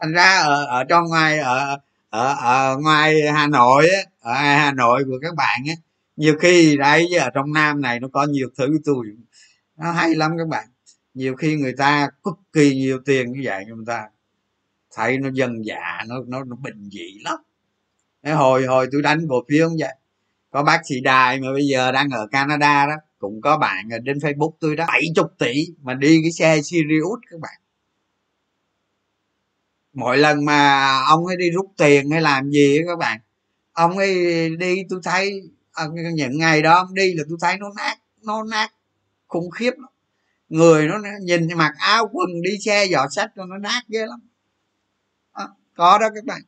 Thành 0.00 0.12
ra 0.12 0.38
ở 0.38 0.64
ở 0.66 0.84
trong 0.84 1.04
ngoài 1.04 1.38
ở 1.38 1.78
ở, 2.10 2.34
ở 2.34 2.76
ngoài 2.78 3.22
hà 3.34 3.46
nội 3.46 3.88
á 3.88 4.02
ở 4.20 4.32
hà 4.34 4.72
nội 4.72 5.04
của 5.06 5.18
các 5.22 5.34
bạn 5.34 5.60
á 5.68 5.74
nhiều 6.16 6.36
khi 6.40 6.76
đấy 6.76 7.14
ở 7.20 7.30
trong 7.30 7.52
nam 7.52 7.80
này 7.80 8.00
nó 8.00 8.08
có 8.12 8.24
nhiều 8.24 8.48
thứ 8.58 8.78
tôi 8.84 9.06
nó 9.76 9.92
hay 9.92 10.14
lắm 10.14 10.38
các 10.38 10.48
bạn. 10.48 10.68
Nhiều 11.14 11.36
khi 11.36 11.56
người 11.56 11.72
ta 11.72 12.10
cực 12.24 12.38
kỳ 12.52 12.74
nhiều 12.74 12.98
tiền 13.04 13.32
như 13.32 13.40
vậy 13.44 13.64
người 13.64 13.84
ta 13.86 14.08
thấy 14.94 15.18
nó 15.18 15.28
dân 15.32 15.64
dạ 15.64 16.00
nó 16.08 16.16
nó, 16.26 16.44
nó 16.44 16.56
bình 16.56 16.90
dị 16.92 17.18
lắm. 17.24 17.38
Cái 18.22 18.32
hồi 18.32 18.66
hồi 18.66 18.86
tôi 18.92 19.02
đánh 19.02 19.26
cổ 19.28 19.42
phiếu 19.48 19.68
không 19.68 19.76
vậy. 19.80 19.94
Có 20.50 20.62
bác 20.62 20.80
sĩ 20.86 21.00
đài 21.00 21.40
mà 21.40 21.52
bây 21.52 21.66
giờ 21.66 21.92
đang 21.92 22.10
ở 22.10 22.26
canada 22.26 22.86
đó 22.86 22.94
cũng 23.18 23.40
có 23.40 23.58
bạn 23.58 23.88
ở 23.90 23.98
trên 24.06 24.18
facebook 24.18 24.52
tôi 24.60 24.76
đó 24.76 24.84
bảy 24.88 25.02
chục 25.16 25.26
tỷ 25.38 25.66
mà 25.82 25.94
đi 25.94 26.20
cái 26.22 26.32
xe 26.32 26.62
sirius 26.62 27.20
các 27.30 27.40
bạn. 27.40 27.60
Mỗi 29.92 30.18
lần 30.18 30.44
mà 30.44 30.90
ông 31.08 31.26
ấy 31.26 31.36
đi 31.36 31.50
rút 31.50 31.66
tiền 31.76 32.10
hay 32.10 32.20
làm 32.20 32.50
gì 32.50 32.78
các 32.86 32.98
bạn 32.98 33.20
ông 33.72 33.98
ấy 33.98 34.14
đi 34.56 34.82
tôi 34.88 35.00
thấy 35.04 35.42
ờ, 35.72 35.90
những 36.14 36.38
ngày 36.38 36.62
đó 36.62 36.74
ông 36.74 36.94
đi 36.94 37.14
là 37.14 37.24
tôi 37.28 37.38
thấy 37.40 37.56
nó 37.58 37.72
nát 37.76 37.96
nó 38.22 38.42
nát 38.42 38.72
khủng 39.28 39.50
khiếp 39.50 39.70
lắm. 39.78 39.90
người 40.48 40.88
nó 40.88 40.98
nhìn 41.22 41.48
mặc 41.56 41.72
áo 41.78 42.08
quần 42.12 42.42
đi 42.42 42.50
xe 42.64 42.86
giỏ 42.92 43.06
sách 43.10 43.30
nó 43.36 43.58
nát 43.58 43.82
ghê 43.88 44.06
lắm 44.06 44.20
có 45.74 45.98
đó 45.98 46.08
các 46.14 46.24
bạn. 46.24 46.42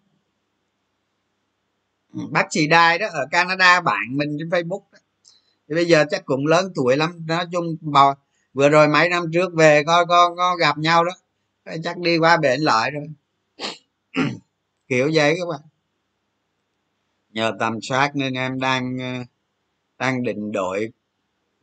Ừ, 2.15 2.21
Bác 2.31 2.47
sĩ 2.53 2.67
đài 2.67 2.99
đó 2.99 3.07
ở 3.13 3.27
canada, 3.31 3.81
bạn 3.81 4.17
mình 4.17 4.37
trên 4.39 4.49
facebook 4.49 4.83
đó. 4.93 4.99
thì 5.69 5.75
bây 5.75 5.87
giờ 5.87 6.05
chắc 6.11 6.25
cũng 6.25 6.47
lớn 6.47 6.73
tuổi 6.75 6.97
lắm. 6.97 7.27
Nói 7.27 7.47
chung 7.53 7.77
bò 7.81 8.17
vừa 8.55 8.69
rồi 8.69 8.89
mấy 8.89 9.09
năm 9.09 9.25
trước 9.33 9.55
về 9.55 9.83
có 9.87 10.05
có 10.05 10.35
có 10.37 10.57
gặp 10.57 10.79
nhau 10.79 11.05
đó. 11.05 11.13
Chắc 11.85 11.99
đi 11.99 12.19
qua 12.19 12.37
bển 12.37 12.61
lại 12.61 12.91
rồi. 12.91 13.07
Kiểu 14.89 15.11
vậy 15.15 15.37
các 15.39 15.47
bạn. 15.51 15.61
Nhờ 17.31 17.53
tầm 17.61 17.79
soát 17.83 18.17
nên 18.17 18.35
em 18.35 18.61
đang 18.61 18.99
ờ, 18.99 19.25
đang 19.99 20.23
định 20.23 20.53
đổi 20.53 20.91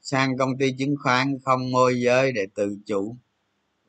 sang 0.01 0.37
công 0.37 0.57
ty 0.57 0.71
chứng 0.79 0.95
khoán 1.03 1.39
không 1.45 1.71
môi 1.71 2.01
giới 2.01 2.31
để 2.31 2.47
tự 2.55 2.77
chủ 2.85 3.15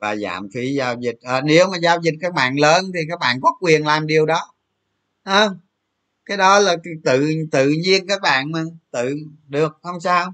và 0.03 0.15
giảm 0.15 0.49
phí 0.53 0.73
giao 0.73 0.95
dịch. 0.99 1.15
À, 1.21 1.41
nếu 1.41 1.67
mà 1.71 1.77
giao 1.77 1.97
dịch 2.01 2.13
các 2.21 2.33
bạn 2.33 2.59
lớn 2.59 2.85
thì 2.93 2.99
các 3.09 3.19
bạn 3.19 3.41
có 3.41 3.51
quyền 3.61 3.85
làm 3.85 4.07
điều 4.07 4.25
đó. 4.25 4.53
À, 5.23 5.47
cái 6.25 6.37
đó 6.37 6.59
là 6.59 6.75
tự 7.03 7.27
tự 7.51 7.69
nhiên 7.83 8.07
các 8.07 8.21
bạn 8.21 8.51
mà 8.51 8.63
tự 8.91 9.15
được 9.47 9.77
không 9.81 9.99
sao. 9.99 10.33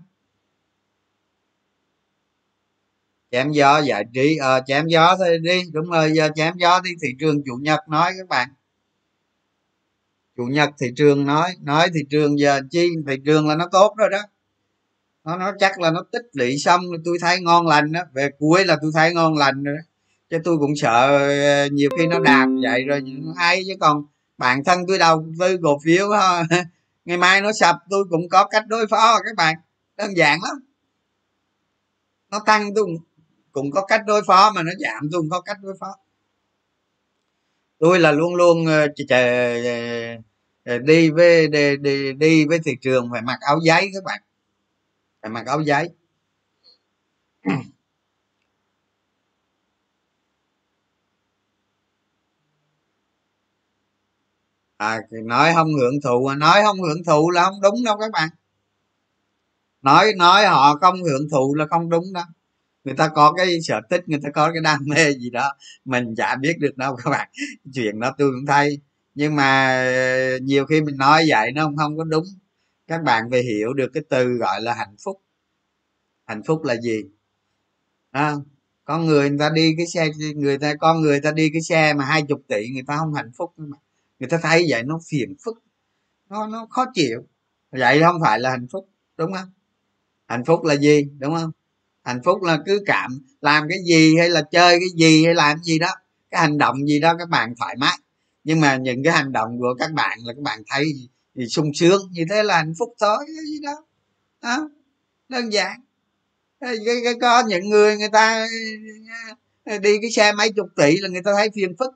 Chém 3.32 3.51
gió 3.51 3.80
giải 3.80 4.03
trí. 4.13 4.38
À, 4.38 4.61
chém 4.67 4.88
gió 4.88 5.15
thôi 5.17 5.38
đi. 5.41 5.63
Đúng 5.72 5.89
rồi 5.89 6.11
giờ 6.15 6.30
chém 6.36 6.53
gió 6.57 6.82
đi 6.84 6.91
thị 7.01 7.09
trường 7.20 7.43
chủ 7.45 7.55
nhật 7.61 7.80
nói 7.89 8.11
các 8.17 8.28
bạn. 8.28 8.49
Chủ 10.38 10.43
nhật 10.45 10.70
thị 10.80 10.88
trường 10.95 11.26
nói 11.26 11.55
nói 11.61 11.89
thị 11.93 12.01
trường 12.09 12.39
giờ 12.39 12.61
chi? 12.72 12.89
Thị 13.07 13.15
trường 13.26 13.47
là 13.47 13.55
nó 13.55 13.65
tốt 13.72 13.93
rồi 13.97 14.09
đó 14.09 14.20
nó 15.30 15.38
nó 15.38 15.52
chắc 15.60 15.80
là 15.80 15.92
nó 15.92 16.04
tích 16.12 16.30
lũy 16.34 16.58
xong 16.58 16.82
tôi 17.06 17.18
thấy 17.22 17.42
ngon 17.42 17.68
lành 17.68 17.92
đó. 17.92 18.02
Về 18.14 18.30
cuối 18.40 18.66
là 18.66 18.78
tôi 18.82 18.92
thấy 18.94 19.14
ngon 19.14 19.38
lành 19.38 19.64
rồi 19.64 19.76
đó. 19.76 19.82
chứ 20.30 20.38
tôi 20.44 20.58
cũng 20.58 20.76
sợ 20.76 21.18
ờ, 21.18 21.68
nhiều 21.72 21.90
khi 21.98 22.08
nó 22.08 22.20
đạp 22.20 22.48
vậy 22.64 22.84
rồi 22.84 23.02
hay 23.38 23.64
chứ 23.68 23.74
còn 23.80 24.04
bản 24.38 24.64
thân 24.64 24.80
tôi 24.88 24.98
đầu 24.98 25.26
tư 25.40 25.58
cổ 25.64 25.80
phiếu 25.84 26.10
ngày 27.06 27.18
mai 27.18 27.42
nó 27.42 27.52
sập 27.54 27.76
tôi 27.90 28.06
cũng 28.10 28.30
có 28.30 28.46
cách 28.46 28.64
đối 28.68 28.88
phó 28.88 29.20
các 29.26 29.36
bạn. 29.38 29.56
Đơn 29.98 30.18
giản 30.18 30.40
lắm. 30.44 30.60
Nó 32.32 32.40
tăng 32.46 32.74
tôi 32.76 32.86
cũng, 32.86 32.98
cũng 33.52 33.72
có 33.72 33.86
cách 33.86 34.02
đối 34.08 34.22
phó 34.28 34.52
mà 34.56 34.64
nó 34.64 34.72
giảm 34.80 35.10
tôi 35.12 35.22
cũng 35.22 35.30
có 35.30 35.42
cách 35.42 35.58
đối 35.62 35.74
phó. 35.80 35.96
Tôi 37.80 38.00
là 38.00 38.12
luôn 38.12 38.36
luôn 38.36 38.66
ờ, 38.66 38.88
ờ, 39.10 39.18
ờ, 40.66 40.78
đi 40.78 41.10
với 41.10 41.48
đi, 41.48 41.78
đi, 41.78 42.14
đi 42.14 42.46
với 42.46 42.60
thị 42.66 42.76
trường 42.82 43.10
phải 43.12 43.22
mặc 43.22 43.38
áo 43.42 43.60
giấy 43.64 43.90
các 43.94 44.04
bạn 44.04 44.22
em 45.22 45.34
mặc 45.34 45.45
áo 45.47 45.61
giấy. 45.61 45.89
À 54.78 54.99
nói 55.26 55.51
không 55.55 55.74
hưởng 55.74 56.01
thụ 56.03 56.26
à, 56.28 56.36
nói 56.36 56.59
không 56.63 56.82
hưởng 56.82 57.03
thụ 57.07 57.30
là 57.30 57.43
không 57.43 57.61
đúng 57.61 57.84
đâu 57.84 57.97
các 57.97 58.11
bạn. 58.11 58.30
Nói 59.82 60.13
nói 60.17 60.45
họ 60.45 60.76
không 60.82 61.03
hưởng 61.03 61.30
thụ 61.32 61.55
là 61.55 61.65
không 61.70 61.89
đúng 61.89 62.13
đó, 62.13 62.24
người 62.86 62.95
ta 62.95 63.07
có 63.07 63.34
cái 63.38 63.61
sở 63.63 63.82
thích 63.89 64.03
người 64.09 64.20
ta 64.24 64.30
có 64.36 64.51
cái 64.53 64.61
đam 64.63 64.80
mê 64.88 65.13
gì 65.13 65.30
đó 65.30 65.53
mình 65.86 66.15
chả 66.17 66.36
biết 66.36 66.53
được 66.59 66.78
đâu 66.78 66.97
các 67.05 67.09
bạn. 67.11 67.30
Chuyện 67.74 67.99
đó 67.99 68.15
tôi 68.17 68.32
cũng 68.32 68.45
thấy. 68.47 68.80
Nhưng 69.15 69.36
mà 69.36 69.70
ờ, 70.34 70.39
nhiều 70.43 70.65
khi 70.65 70.82
mình 70.82 70.97
nói 70.97 71.26
vậy 71.30 71.51
nó 71.53 71.63
không, 71.65 71.78
không 71.78 71.97
có 71.97 72.03
đúng 72.03 72.26
các 72.90 73.04
bạn 73.04 73.24
phải 73.32 73.44
hiểu 73.44 73.74
được 73.74 73.92
cái 73.94 74.04
từ 74.10 74.34
gọi 74.34 74.62
là 74.62 74.74
hạnh 74.74 74.96
phúc. 75.04 75.22
Hạnh 76.26 76.42
phúc 76.48 76.64
là 76.64 76.76
gì? 76.82 77.04
À, 78.12 78.34
con 78.86 79.06
người 79.06 79.30
người 79.30 79.40
ta 79.40 79.50
đi 79.50 79.74
cái 79.78 79.88
xe 79.88 80.08
người 80.36 80.58
ta 80.58 80.74
con 80.76 81.02
người 81.02 81.22
ta 81.22 81.32
đi 81.32 81.50
cái 81.54 81.62
xe 81.62 81.94
mà 81.94 82.06
hai 82.06 82.22
chục 82.22 82.42
tỷ 82.48 82.70
người 82.70 82.84
ta 82.88 82.98
không 82.98 83.14
hạnh 83.14 83.32
phúc 83.38 83.54
mà. 83.58 83.78
Người 84.20 84.30
ta 84.30 84.40
thấy 84.42 84.66
vậy 84.70 84.84
nó 84.84 85.00
phiền 85.10 85.36
phức 85.46 85.64
nó 86.30 86.48
nó 86.48 86.68
khó 86.70 86.86
chịu. 86.94 87.28
Vậy 87.72 88.02
không 88.02 88.22
phải 88.22 88.40
là 88.40 88.50
hạnh 88.50 88.68
phúc 88.72 88.90
đúng 89.18 89.34
không? 89.34 89.50
Hạnh 90.28 90.46
phúc 90.46 90.64
là 90.64 90.76
gì 90.76 91.04
đúng 91.20 91.36
không? 91.36 91.52
Hạnh 92.04 92.22
phúc 92.26 92.44
là 92.44 92.60
cứ 92.66 92.84
cảm 92.86 93.20
làm 93.42 93.68
cái 93.70 93.78
gì 93.86 94.18
hay 94.18 94.30
là 94.30 94.42
chơi 94.52 94.80
cái 94.80 94.90
gì 94.96 95.26
hay 95.26 95.36
làm 95.36 95.64
gì 95.64 95.80
đó. 95.80 95.90
Cái 96.32 96.42
hành 96.42 96.58
động 96.58 96.88
gì 96.88 97.00
đó 97.00 97.16
các 97.20 97.30
bạn 97.30 97.54
thoải 97.60 97.76
mái. 97.80 97.98
Nhưng 98.44 98.60
mà 98.60 98.78
những 98.78 99.04
cái 99.04 99.14
hành 99.14 99.32
động 99.32 99.60
của 99.60 99.76
các 99.80 99.92
bạn 99.92 100.20
là 100.24 100.34
các 100.34 100.42
bạn 100.44 100.62
thấy 100.68 101.10
thì 101.40 101.48
sung 101.48 101.72
sướng 101.74 102.02
như 102.12 102.26
thế 102.30 102.44
là 102.44 102.58
hạnh 102.58 102.74
phúc 102.80 102.94
thôi 103.00 103.18
cái 103.20 103.46
gì 103.46 103.60
đó 103.64 103.84
à, 104.40 104.58
đơn 105.30 105.54
giản. 105.54 105.82
Cái, 106.60 106.76
cái, 107.04 107.14
có 107.22 107.44
những 107.48 107.70
người 107.70 107.98
người 107.98 108.10
ta 108.10 108.48
ờ, 109.66 109.78
đi 109.78 109.98
cái 110.02 110.12
xe 110.12 110.32
mấy 110.32 110.52
chục 110.52 110.68
tỷ 110.76 110.98
là 110.98 111.10
người 111.10 111.22
ta 111.26 111.32
thấy 111.34 111.50
phiền 111.56 111.76
phức. 111.80 111.94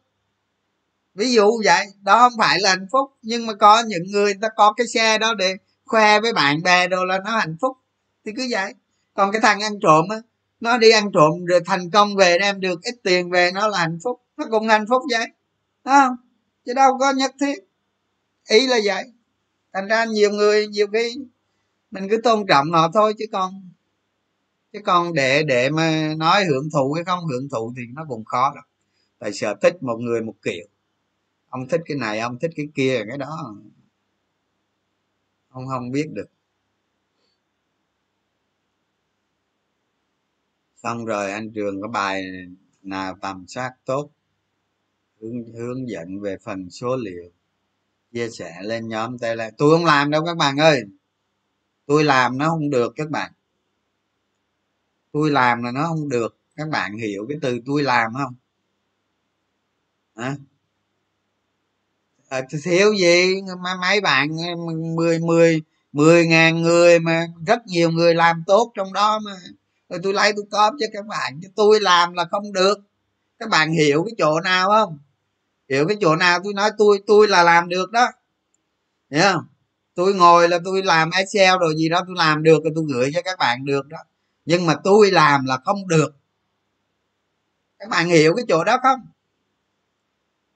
Ví 1.16 1.34
dụ 1.34 1.62
vậy 1.66 1.86
đó 2.02 2.20
không 2.20 2.38
phải 2.38 2.60
là 2.60 2.70
hạnh 2.70 2.88
phúc 2.92 3.12
nhưng 3.22 3.46
mà 3.46 3.54
có 3.54 3.84
những 3.88 4.04
người, 4.12 4.24
người 4.24 4.40
ta 4.42 4.48
có 4.56 4.74
cái 4.74 4.88
xe 4.88 5.18
đó 5.18 5.34
để 5.34 5.56
khoe 5.86 6.20
với 6.20 6.34
bạn 6.34 6.64
bè 6.64 6.88
đồ 6.88 7.06
là 7.06 7.20
nó 7.26 7.32
hạnh 7.32 7.56
phúc. 7.62 7.78
Thì 8.26 8.32
cứ 8.38 8.48
vậy. 8.50 8.74
Còn 9.14 9.32
cái 9.32 9.42
thằng 9.42 9.60
ăn 9.60 9.74
trộm 9.82 10.06
á 10.10 10.18
nó 10.60 10.78
đi 10.78 10.90
ăn 10.90 11.12
trộm 11.14 11.46
rồi 11.46 11.60
thành 11.66 11.92
công 11.92 12.16
về 12.16 12.38
đem 12.40 12.60
được 12.60 12.82
ít 12.84 12.96
tiền 13.04 13.30
về 13.32 13.52
nó 13.54 13.68
là 13.68 13.78
hạnh 13.78 13.98
phúc. 14.04 14.22
Nó 14.38 14.46
cũng 14.52 14.68
hạnh 14.68 14.86
phúc 14.90 15.04
vậy. 15.12 15.28
Đó 15.84 16.08
không? 16.08 16.16
Chứ 16.66 16.74
đâu 16.74 16.98
có 17.00 17.12
nhất 17.12 17.32
thiết. 17.40 17.56
Ý 18.50 18.68
là 18.68 18.80
vậy 18.86 19.04
thành 19.74 19.88
ra 19.88 20.06
nhiều 20.06 20.30
người 20.32 20.68
nhiều 20.68 20.88
khi 20.94 21.16
mình 21.92 22.08
cứ 22.10 22.18
tôn 22.24 22.46
trọng 22.48 22.72
họ 22.72 22.92
thôi 22.94 23.14
chứ 23.18 23.26
còn 23.32 23.70
chứ 24.74 24.80
còn 24.86 25.14
để 25.14 25.44
để 25.44 25.70
mà 25.70 26.14
nói 26.18 26.46
hưởng 26.46 26.70
thụ 26.74 26.94
hay 26.94 27.04
không 27.04 27.26
hưởng 27.26 27.50
thụ 27.50 27.74
thì 27.78 27.82
nó 27.94 28.06
cũng 28.10 28.26
khó 28.26 28.52
lắm 28.56 28.64
tại 29.24 29.34
sở 29.34 29.56
thích 29.62 29.84
một 29.84 29.98
người 29.98 30.22
một 30.22 30.36
kiểu. 30.42 30.66
Ông 31.50 31.68
thích 31.68 31.82
cái 31.86 31.98
này 31.98 32.20
ông 32.20 32.40
thích 32.40 32.52
cái 32.56 32.68
kia 32.76 33.04
cái 33.08 33.18
đó. 33.18 33.56
Ông 35.50 35.68
không 35.68 35.92
biết 35.92 36.10
được. 36.14 36.30
Xong 40.76 41.06
rồi 41.06 41.32
anh 41.32 41.52
trường 41.52 41.82
có 41.82 41.88
bài 41.88 42.26
nào 42.82 43.18
tầm 43.22 43.46
soát 43.48 43.72
tốt 43.86 44.10
hướng, 45.22 45.54
hướng 45.54 45.90
dẫn 45.90 46.20
về 46.20 46.38
phần 46.44 46.70
số 46.70 46.96
liệu 46.96 47.32
chia 48.14 48.30
sẻ 48.30 48.58
lên 48.62 48.88
nhóm 48.88 49.20
tele 49.20 49.52
tôi 49.58 49.78
không 49.78 49.86
làm 49.86 50.12
đâu 50.12 50.26
các 50.26 50.38
bạn 50.38 50.58
ơi. 50.58 50.84
Tôi 51.86 52.04
làm 52.04 52.38
nó 52.38 52.50
không 52.50 52.70
được 52.70 52.94
các 52.96 53.10
bạn. 53.10 53.32
Tôi 55.12 55.32
làm 55.32 55.64
là 55.64 55.72
nó 55.72 55.88
không 55.88 56.10
được. 56.10 56.38
Các 56.56 56.70
bạn 56.70 56.98
hiểu 56.98 57.26
cái 57.30 57.38
từ 57.42 57.60
tôi 57.66 57.84
làm 57.84 58.14
không? 58.14 58.36
Hả? 60.16 60.36
À, 62.30 62.42
thiếu 62.64 62.94
gì? 62.94 63.42
Mà 63.64 63.76
mấy 63.82 64.02
bạn 64.02 64.30
ờ, 64.38 64.56
mười 64.96 65.20
mười 65.20 65.62
mười 65.92 66.28
ngàn 66.28 66.62
người 66.62 67.00
mà 67.00 67.28
rất 67.48 67.68
nhiều 67.68 67.92
người 67.92 68.16
làm 68.16 68.44
tốt 68.48 68.72
trong 68.76 68.94
đó 68.94 69.20
mà. 69.20 69.36
Rồi 69.90 70.00
tôi 70.04 70.14
lấy 70.14 70.34
tôi 70.36 70.46
cóp 70.52 70.74
cho 70.80 70.86
các 70.94 71.06
bạn. 71.06 71.40
Chứ 71.42 71.48
tôi 71.56 71.80
làm 71.82 72.14
là 72.14 72.26
không 72.32 72.54
được. 72.54 72.80
Các 73.40 73.50
bạn 73.50 73.72
hiểu 73.72 74.04
cái 74.04 74.16
chỗ 74.18 74.40
nào 74.40 74.70
không? 74.70 75.00
Hiểu 75.70 75.88
cái 75.88 75.98
chỗ 76.02 76.16
nào 76.16 76.40
tôi 76.44 76.54
nói, 76.54 76.72
tôi 76.78 77.04
tôi 77.08 77.28
là 77.28 77.44
làm 77.44 77.70
được 77.70 77.92
đó. 77.92 78.08
Hiểu 79.10 79.24
không? 79.34 79.46
Tôi 79.96 80.14
ngồi 80.14 80.50
là 80.50 80.60
tôi 80.66 80.84
làm 80.84 81.10
excel 81.10 81.58
rồi 81.60 81.74
gì 81.78 81.90
đó, 81.90 82.04
tôi 82.08 82.16
làm 82.18 82.44
được 82.44 82.64
rồi 82.64 82.74
tôi 82.76 82.86
gửi 82.88 83.12
cho 83.14 83.22
các 83.22 83.40
bạn 83.40 83.66
được 83.66 83.88
đó. 83.88 83.98
Nhưng 84.46 84.66
mà 84.66 84.76
tôi 84.84 85.12
làm 85.12 85.46
là 85.46 85.58
không 85.66 85.88
được. 85.88 86.16
Các 87.80 87.90
bạn 87.90 88.08
hiểu 88.08 88.34
cái 88.36 88.46
chỗ 88.48 88.64
đó 88.64 88.78
không? 88.84 89.00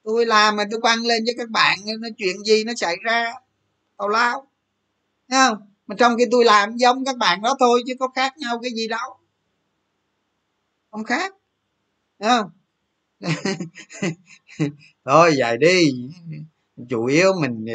Tôi 0.04 0.26
làm 0.26 0.56
mà 0.56 0.64
tôi 0.70 0.80
quăng 0.80 1.06
lên 1.06 1.24
cho 1.26 1.32
các 1.38 1.50
bạn 1.50 1.78
nó 2.00 2.08
chuyện 2.18 2.44
gì 2.44 2.64
nó 2.64 2.72
xảy 2.76 2.96
ra? 3.02 3.32
Tào 3.96 4.08
lao. 4.08 4.46
Thấy 5.28 5.48
không? 5.48 5.58
Mà 5.86 5.94
trong 5.98 6.16
khi 6.18 6.24
tôi 6.30 6.44
làm 6.44 6.76
giống 6.76 7.04
các 7.04 7.16
bạn 7.16 7.42
đó 7.42 7.56
thôi, 7.60 7.82
chứ 7.86 7.94
có 8.00 8.08
khác 8.08 8.38
nhau 8.38 8.58
cái 8.62 8.70
gì 8.72 8.88
đâu. 8.88 9.16
Không 10.90 11.04
khác. 11.04 11.34
Thấy 12.20 12.30
không? 12.30 12.50
thôi 15.04 15.34
vậy 15.38 15.58
đi, 15.58 15.92
chủ 16.88 17.04
yếu 17.04 17.32
mình 17.40 17.66
ờ, 17.66 17.74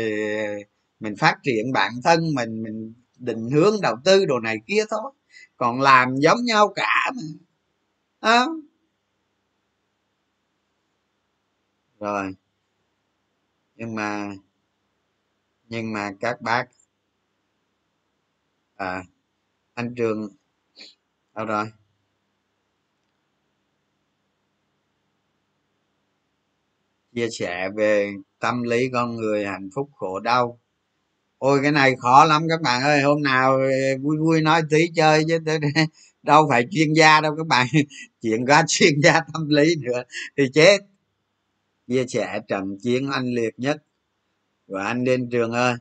mình 0.99 1.15
phát 1.15 1.37
triển 1.43 1.71
bản 1.73 1.91
thân 2.03 2.33
mình 2.35 2.63
mình 2.63 2.93
định 3.17 3.49
hướng 3.49 3.81
đầu 3.81 3.95
tư 4.05 4.25
đồ 4.25 4.39
này 4.39 4.57
kia 4.67 4.83
thôi 4.89 5.11
còn 5.57 5.81
làm 5.81 6.15
giống 6.15 6.43
nhau 6.45 6.73
cả 6.75 7.11
mà 7.15 7.21
à. 8.21 8.45
rồi, 11.99 12.33
nhưng 13.75 13.95
mà 13.95 14.33
nhưng 15.69 15.93
mà 15.93 16.11
các 16.19 16.41
bác 16.41 16.65
à 18.77 19.03
anh 19.75 19.95
trường, 19.95 20.29
đâu 21.35 21.45
rồi 21.45 21.65
chia 27.15 27.29
sẻ 27.29 27.69
về 27.75 28.13
tâm 28.39 28.63
lý 28.63 28.89
con 28.93 29.15
người 29.15 29.45
hạnh 29.45 29.69
phúc 29.75 29.89
khổ 29.95 30.19
đau. 30.19 30.59
Ôi 31.37 31.59
cái 31.63 31.71
này 31.71 31.95
khó 31.99 32.25
lắm 32.25 32.43
các 32.49 32.61
bạn 32.61 32.83
ơi 32.83 33.01
hôm 33.01 33.21
nào 33.21 33.59
vui 34.01 34.17
vui 34.17 34.41
nói 34.41 34.61
tí 34.69 34.87
chơi 34.95 35.23
chứ 35.27 35.39
đâu 36.23 36.47
phải 36.49 36.67
chuyên 36.71 36.93
gia 36.93 37.21
đâu 37.21 37.35
các 37.37 37.47
bạn 37.47 37.67
chuyện 38.21 38.45
có 38.45 38.63
chuyên 38.67 38.93
gia 39.03 39.21
tâm 39.33 39.49
lý 39.49 39.75
nữa 39.75 40.03
thì 40.37 40.43
chết. 40.53 40.77
Chia 41.87 42.05
sẻ 42.07 42.39
trận 42.47 42.77
chiến 42.81 43.09
anh 43.11 43.25
liệt 43.25 43.59
nhất 43.59 43.83
của 44.67 44.77
anh 44.77 45.03
lên 45.03 45.29
trường 45.29 45.51
ơi 45.51 45.75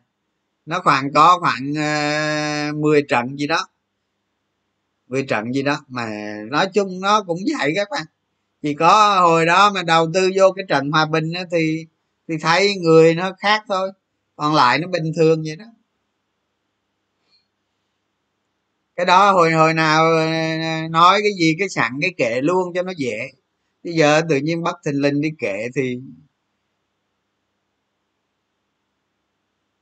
nó 0.66 0.80
khoảng 0.84 1.12
có 1.12 1.38
khoảng 1.40 1.74
ờ, 1.76 2.68
uh, 2.70 2.76
10 2.76 3.02
trận 3.02 3.36
gì 3.38 3.46
đó 3.46 3.68
10 5.08 5.22
trận 5.22 5.52
gì 5.52 5.62
đó 5.62 5.84
mà 5.88 6.10
nói 6.50 6.66
chung 6.74 7.00
nó 7.00 7.22
cũng 7.22 7.38
vậy 7.58 7.72
các 7.76 7.88
bạn 7.90 8.06
chỉ 8.62 8.74
có, 8.74 9.20
hồi 9.20 9.46
đó 9.46 9.70
mà 9.74 9.82
đầu 9.82 10.06
tư 10.14 10.30
vô 10.36 10.52
cái 10.56 10.64
trận 10.68 10.90
hòa 10.90 11.06
bình 11.06 11.32
đó 11.32 11.40
thì 11.52 11.86
thì 12.28 12.34
thấy 12.40 12.74
người 12.82 13.14
nó 13.14 13.32
khác 13.38 13.62
thôi, 13.68 13.92
còn 14.36 14.54
lại 14.54 14.78
nó 14.78 14.88
bình 14.88 15.12
thường 15.16 15.42
vậy 15.46 15.56
đó. 15.56 15.64
Cái 18.96 19.06
đó 19.06 19.32
hồi 19.32 19.52
hồi 19.52 19.74
nào 19.74 20.04
ờ, 20.04 20.26
nói 20.90 21.20
cái 21.22 21.32
gì 21.40 21.56
cái 21.58 21.68
sẵn 21.68 21.92
cái 22.00 22.14
kệ 22.16 22.40
luôn 22.40 22.72
cho 22.74 22.82
nó 22.82 22.92
dễ. 22.96 23.30
Bây 23.84 23.92
giờ 23.94 24.22
tự 24.28 24.36
nhiên 24.36 24.62
bắt 24.62 24.76
thình 24.86 25.00
linh 25.00 25.20
đi 25.20 25.28
kệ 25.38 25.68
thì 25.76 26.00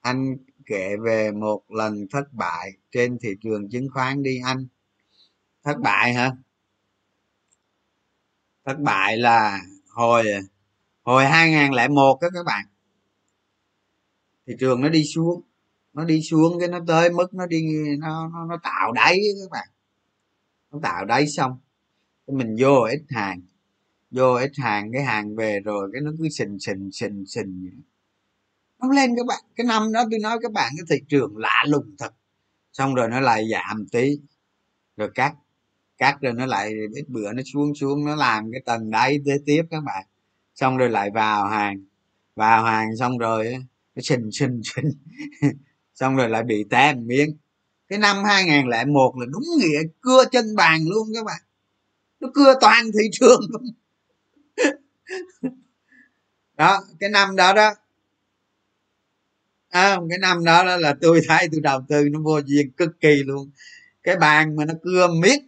anh 0.00 0.36
kể 0.66 0.96
về 1.04 1.30
một 1.32 1.62
lần 1.68 2.06
thất 2.10 2.32
bại 2.32 2.70
trên 2.92 3.18
thị 3.22 3.28
trường 3.42 3.70
chứng 3.70 3.88
khoán 3.94 4.22
đi 4.22 4.40
anh. 4.44 4.66
Thất 5.64 5.76
bại 5.82 6.14
hả? 6.14 6.32
Thất 8.64 8.80
bại 8.80 9.16
là 9.16 9.60
hồi 9.88 10.24
hồi 11.02 11.26
2001 11.26 12.18
đó 12.22 12.28
các 12.34 12.46
bạn. 12.46 12.66
Thị 14.46 14.54
trường 14.60 14.80
nó 14.80 14.88
đi 14.88 15.04
xuống 15.04 15.42
nó 15.92 16.04
đi 16.04 16.22
xuống 16.22 16.58
cái 16.60 16.68
nó 16.68 16.78
tới 16.86 17.10
mức 17.10 17.34
nó 17.34 17.46
đi 17.46 17.62
nó 17.98 18.28
nó, 18.28 18.44
nó 18.44 18.56
tạo 18.62 18.92
đáy 18.92 19.20
các 19.42 19.50
bạn. 19.50 19.68
Nó 20.72 20.78
tạo 20.82 21.04
đáy 21.04 21.28
xong 21.28 21.58
cái 22.26 22.36
mình 22.36 22.56
vô 22.58 22.80
ít 22.90 23.02
hàng 23.08 23.40
vô 24.10 24.34
ít 24.34 24.52
hàng 24.56 24.92
cái 24.92 25.02
hàng 25.02 25.36
về 25.36 25.60
rồi 25.60 25.90
cái 25.92 26.02
nó 26.02 26.10
cứ 26.18 26.28
xình 26.28 26.58
xình 26.58 26.90
xình 26.92 27.24
xình 27.26 27.70
nó 28.80 28.88
lên 28.92 29.16
các 29.16 29.26
bạn 29.26 29.44
cái 29.56 29.66
năm 29.66 29.92
đó 29.92 30.04
tôi 30.10 30.20
nói 30.20 30.38
các 30.42 30.52
bạn 30.52 30.72
cái 30.76 30.86
thị 30.90 31.04
trường 31.08 31.36
lạ 31.36 31.64
lùng 31.68 31.94
thật. 31.98 32.12
Xong 32.72 32.94
rồi 32.94 33.08
nó 33.08 33.20
lại 33.20 33.44
giảm 33.52 33.86
tí 33.92 34.20
rồi 34.96 35.10
cắt 35.14 35.34
cắt 36.00 36.20
rồi 36.20 36.32
nó 36.32 36.46
lại 36.46 36.72
ít 36.94 37.04
bữa 37.08 37.32
nó 37.32 37.42
xuống 37.52 37.74
xuống 37.74 38.04
nó 38.04 38.14
làm 38.14 38.52
cái 38.52 38.60
tầng 38.64 38.90
đáy 38.90 39.20
tới 39.26 39.38
tiếp 39.46 39.62
các 39.70 39.80
bạn. 39.84 40.06
Xong 40.54 40.76
rồi 40.76 40.90
lại 40.90 41.10
vào 41.14 41.48
hàng 41.48 41.84
vào 42.36 42.64
hàng 42.64 42.96
xong 42.96 43.18
rồi 43.18 43.56
nó 43.94 44.02
xình 44.02 44.30
xình 44.32 44.60
xình. 44.64 44.90
Xong 45.94 46.16
rồi 46.16 46.28
lại 46.28 46.42
bị 46.42 46.64
té 46.70 46.94
một 46.94 47.00
miếng. 47.04 47.36
Cái 47.88 47.98
năm 47.98 48.24
2001 48.24 49.14
là 49.18 49.26
đúng 49.26 49.44
nghĩa 49.58 49.80
cưa 50.00 50.24
chân 50.32 50.56
bàn 50.56 50.80
luôn 50.88 51.08
các 51.14 51.24
bạn. 51.24 51.40
Nó 52.20 52.28
cưa 52.34 52.54
toàn 52.60 52.84
thị 52.92 53.08
trường 53.12 53.40
luôn. 53.50 53.62
Đó 56.56 56.84
cái 57.00 57.10
năm 57.10 57.36
đó 57.36 57.52
đó. 57.52 57.74
À, 59.70 59.98
cái 60.10 60.18
năm 60.18 60.44
đó, 60.44 60.64
đó 60.64 60.76
là 60.76 60.94
tôi 61.00 61.20
thấy 61.28 61.48
tôi 61.52 61.60
đầu 61.60 61.80
tư 61.88 62.08
nó 62.10 62.20
vô 62.20 62.38
duyên 62.46 62.70
cực 62.70 63.00
kỳ 63.00 63.22
luôn 63.26 63.50
cái 64.02 64.16
bàn 64.16 64.56
mà 64.56 64.64
nó 64.64 64.74
cưa 64.82 65.08
miết 65.08 65.40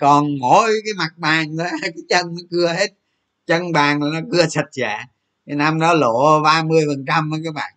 còn 0.00 0.38
mỗi 0.40 0.70
cái 0.84 0.94
mặt 0.98 1.10
bàn 1.16 1.56
đó 1.56 1.64
cái 1.82 1.92
chân 2.08 2.26
nó 2.26 2.42
cưa 2.50 2.68
hết. 2.68 2.88
Chân 3.46 3.72
bàn 3.72 4.02
là 4.02 4.20
nó 4.20 4.26
cưa 4.32 4.46
sạch 4.46 4.68
sẽ. 4.72 4.98
Cái 5.46 5.56
năm 5.56 5.80
đó 5.80 5.94
lộ 5.94 6.40
30 6.42 6.84
phần 6.86 7.04
trăm 7.06 7.30
các 7.44 7.54
bạn. 7.54 7.72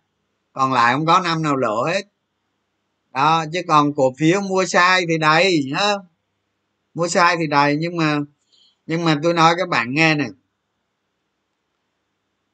Còn 0.52 0.72
lại 0.72 0.94
không 0.94 1.06
có 1.06 1.20
năm 1.20 1.42
nào 1.42 1.56
lộ 1.56 1.84
hết. 1.84 2.02
Đó, 3.14 3.44
chứ 3.52 3.60
còn 3.68 3.94
cổ 3.94 4.12
phiếu 4.18 4.40
mua 4.40 4.64
sai 4.64 5.04
thì 5.08 5.18
đầy 5.18 5.64
nhá 5.72 5.94
mua 6.94 7.08
sai 7.08 7.36
thì 7.38 7.46
đầy, 7.46 7.76
nhưng 7.76 7.96
mà 7.96 8.18
nhưng 8.86 9.04
mà 9.04 9.20
tôi 9.22 9.34
nói 9.34 9.54
các 9.58 9.68
bạn 9.68 9.94
nghe 9.94 10.14
này. 10.14 10.28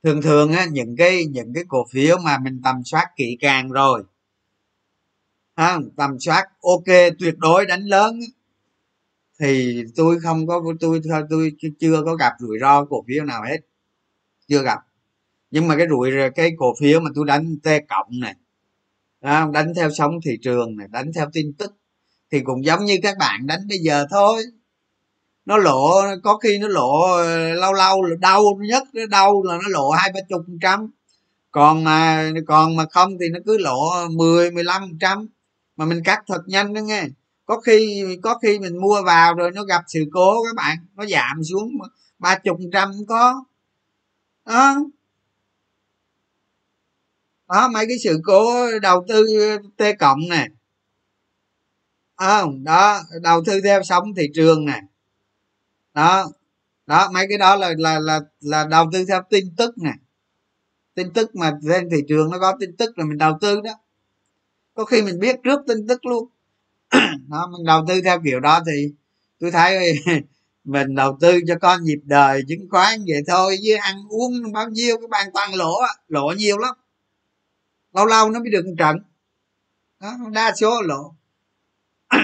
Thường 0.03 0.23
thường 0.23 0.53
á, 0.53 0.67
những 0.73 0.97
cái 0.97 1.25
những 1.25 1.55
cái 1.55 1.65
cổ 1.69 1.87
phiếu 1.93 2.19
mà 2.25 2.39
mình 2.39 2.61
tầm 2.65 2.85
soát 2.85 3.07
kỹ 3.17 3.37
càng 3.41 3.71
rồi 3.71 4.03
à, 5.57 5.79
tầm 5.97 6.21
soát. 6.21 6.45
Ok 6.63 6.85
tuyệt 7.19 7.35
đối 7.39 7.67
đánh 7.67 7.85
lớn. 7.85 8.21
Thì 9.41 9.83
tôi 9.97 10.21
không 10.21 10.47
có 10.47 10.63
tôi 10.81 11.01
tôi 11.31 11.53
chưa 11.81 12.03
có 12.05 12.15
gặp 12.15 12.33
rủi 12.39 12.59
ro 12.61 12.85
cổ 12.85 13.05
phiếu 13.09 13.25
nào 13.25 13.43
hết. 13.43 13.59
Chưa 14.49 14.63
gặp. 14.63 14.79
Nhưng 15.51 15.69
mà 15.69 15.77
cái 15.77 15.87
rủi 15.91 16.11
cái 16.35 16.53
cổ 16.59 16.75
phiếu 16.81 17.01
mà 17.01 17.11
tôi 17.15 17.27
đánh 17.27 17.57
t 17.63 17.69
cộng 17.89 18.21
này 18.21 18.35
đánh 19.53 19.73
theo 19.77 19.91
sóng 19.91 20.21
thị 20.25 20.39
trường 20.43 20.77
này 20.77 20.89
đánh 20.91 21.13
theo 21.15 21.27
tin 21.33 21.53
tức 21.59 21.73
thì 22.31 22.41
cũng 22.41 22.65
giống 22.65 22.85
như 22.85 22.99
các 23.03 23.17
bạn 23.19 23.47
đánh 23.47 23.61
bây 23.69 23.79
giờ 23.79 24.07
thôi. 24.11 24.43
Nó 25.47 25.57
lộ 25.57 25.91
có 26.23 26.37
khi 26.37 26.59
nó 26.59 26.69
lộ 26.69 27.01
ờ, 27.03 27.55
lâu 27.55 27.73
lâu 27.73 28.03
là 28.03 28.17
đau 28.21 28.43
nhất 28.61 28.83
nó 28.93 29.07
đau 29.07 29.43
là 29.43 29.55
nó 29.63 29.69
lộ 29.69 29.91
hai 29.91 30.13
ba 30.15 30.21
chục 30.29 30.43
phần 30.47 30.59
trăm. 30.63 30.91
Còn 31.51 31.85
mà 31.85 32.31
còn 32.47 32.77
mà 32.77 32.85
không 32.91 33.19
thì 33.21 33.29
nó 33.29 33.39
cứ 33.47 33.59
lộ 33.59 34.09
10 34.09 34.51
15 34.51 34.99
trăm 35.01 35.29
mà 35.77 35.85
mình 35.85 36.03
cắt 36.05 36.23
thật 36.27 36.43
nhanh 36.47 36.75
đó 36.75 36.81
nghe. 36.81 37.05
Có 37.47 37.61
khi 37.61 38.05
có 38.23 38.39
khi 38.39 38.59
mình 38.59 38.81
mua 38.81 39.03
vào 39.03 39.35
rồi 39.35 39.51
nó 39.51 39.65
gặp 39.65 39.83
sự 39.89 40.05
cố 40.13 40.45
các 40.45 40.55
bạn, 40.57 40.77
nó 40.95 41.07
giảm 41.07 41.45
xuống 41.45 41.71
ba 42.19 42.39
chục 42.39 42.59
trăm 42.73 42.93
có. 43.09 43.45
Đó. 44.45 44.77
Đó, 47.49 47.69
mấy 47.69 47.87
cái 47.89 47.97
sự 48.05 48.21
cố 48.25 48.71
đầu 48.83 49.05
tư 49.09 49.27
t 49.77 49.83
cộng 49.99 50.19
nè. 50.31 50.49
Không? 52.17 52.65
Đó, 52.65 53.01
đầu 53.23 53.43
tư 53.47 53.61
theo 53.65 53.83
sóng 53.83 54.15
thị 54.15 54.31
trường 54.35 54.65
nè. 54.65 54.81
Đó. 55.95 56.29
Đó, 56.87 57.11
mấy 57.13 57.27
cái 57.29 57.39
đó 57.39 57.57
là 57.57 57.75
là 57.79 57.99
là 57.99 58.21
là 58.41 58.67
đầu 58.67 58.87
tư 58.93 59.05
theo 59.05 59.23
tin 59.31 59.55
tức 59.57 59.79
nè. 59.79 59.93
Tin 60.95 61.13
tức 61.13 61.37
mà 61.37 61.59
trên 61.69 61.91
thị 61.91 61.99
trường 62.09 62.31
nó 62.31 62.39
có 62.39 62.57
tin 62.61 62.77
tức 62.77 62.99
là 62.99 63.05
mình 63.05 63.19
đầu 63.19 63.39
tư 63.41 63.61
đó 63.61 63.73
có 64.77 64.85
khi 64.85 65.03
mình 65.03 65.19
biết 65.19 65.37
trước 65.45 65.61
tin 65.67 65.87
tức 65.89 66.07
luôn. 66.07 66.29
Đó 67.29 67.49
mình 67.53 67.67
đầu 67.67 67.85
tư 67.89 68.01
theo 68.05 68.21
kiểu 68.25 68.41
đó 68.41 68.61
thì 68.67 68.93
tôi 69.39 69.51
thấy 69.51 69.99
mình 70.65 70.95
đầu 70.95 71.19
tư 71.21 71.41
cho 71.49 71.55
con 71.61 71.85
nhịp 71.85 71.99
đời 72.05 72.43
chứng 72.49 72.69
khoán 72.71 73.01
vậy 73.07 73.23
thôi 73.27 73.57
với 73.65 73.77
ăn 73.77 73.97
uống 74.09 74.53
bao 74.53 74.69
nhiêu 74.69 74.99
cái 74.99 75.09
bàn 75.09 75.29
toàn 75.35 75.55
lỗ 75.55 75.81
lỗ 76.09 76.33
nhiều 76.37 76.59
lắm. 76.59 76.75
Lâu 77.93 78.07
lâu 78.07 78.31
nó 78.31 78.41
mới 78.41 78.51
được 78.51 78.67
một 78.67 78.75
trận. 78.79 78.97
Đó, 80.01 80.17
đa 80.33 80.55
số 80.55 80.83
lỗ. 80.83 81.15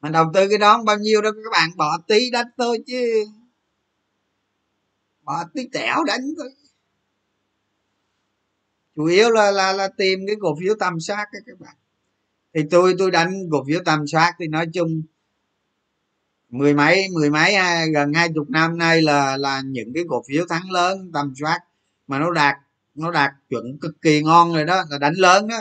Mình 0.00 0.12
đầu 0.12 0.24
tư 0.34 0.48
cái 0.48 0.58
đó 0.58 0.82
bao 0.82 0.98
nhiêu 0.98 1.22
đâu 1.22 1.32
các 1.32 1.50
bạn 1.52 1.70
bỏ 1.76 1.98
tí 2.08 2.30
đánh 2.30 2.46
thôi 2.58 2.78
chứ. 2.86 3.26
Bỏ 5.22 5.44
tí 5.54 5.68
tẻo 5.72 6.04
đánh 6.04 6.34
thôi 6.38 6.50
chủ 8.96 9.04
yếu 9.04 9.30
là 9.30 9.50
là 9.50 9.72
là 9.72 9.88
tìm 9.88 10.20
cái 10.26 10.36
cổ 10.40 10.56
phiếu 10.60 10.74
tầm 10.80 11.00
soát 11.00 11.26
các 11.32 11.60
bạn. 11.60 11.74
Thì 12.54 12.60
tôi 12.70 12.94
tôi 12.98 13.10
đánh 13.10 13.48
cổ 13.52 13.64
phiếu 13.68 13.80
tầm 13.84 14.06
soát 14.06 14.34
thì 14.38 14.48
nói 14.48 14.66
chung 14.74 15.02
mười 16.48 16.74
mấy 16.74 17.06
mười 17.14 17.30
mấy 17.30 17.54
à, 17.54 17.86
gần 17.94 18.12
hai 18.12 18.28
chục 18.34 18.50
năm 18.50 18.78
nay 18.78 19.02
là 19.02 19.36
là 19.36 19.62
những 19.64 19.92
cái 19.94 20.04
cổ 20.08 20.22
phiếu 20.28 20.46
thắng 20.48 20.70
lớn 20.70 21.10
tầm 21.12 21.34
soát 21.40 21.60
mà 22.06 22.18
nó 22.18 22.30
đạt 22.30 22.56
nó 22.94 23.10
đạt 23.10 23.32
chuẩn 23.50 23.78
cực 23.78 24.02
kỳ 24.02 24.22
ngon 24.22 24.54
rồi 24.54 24.64
đó, 24.64 24.84
là 24.90 24.98
đánh 24.98 25.14
lớn 25.16 25.48
đó. 25.48 25.60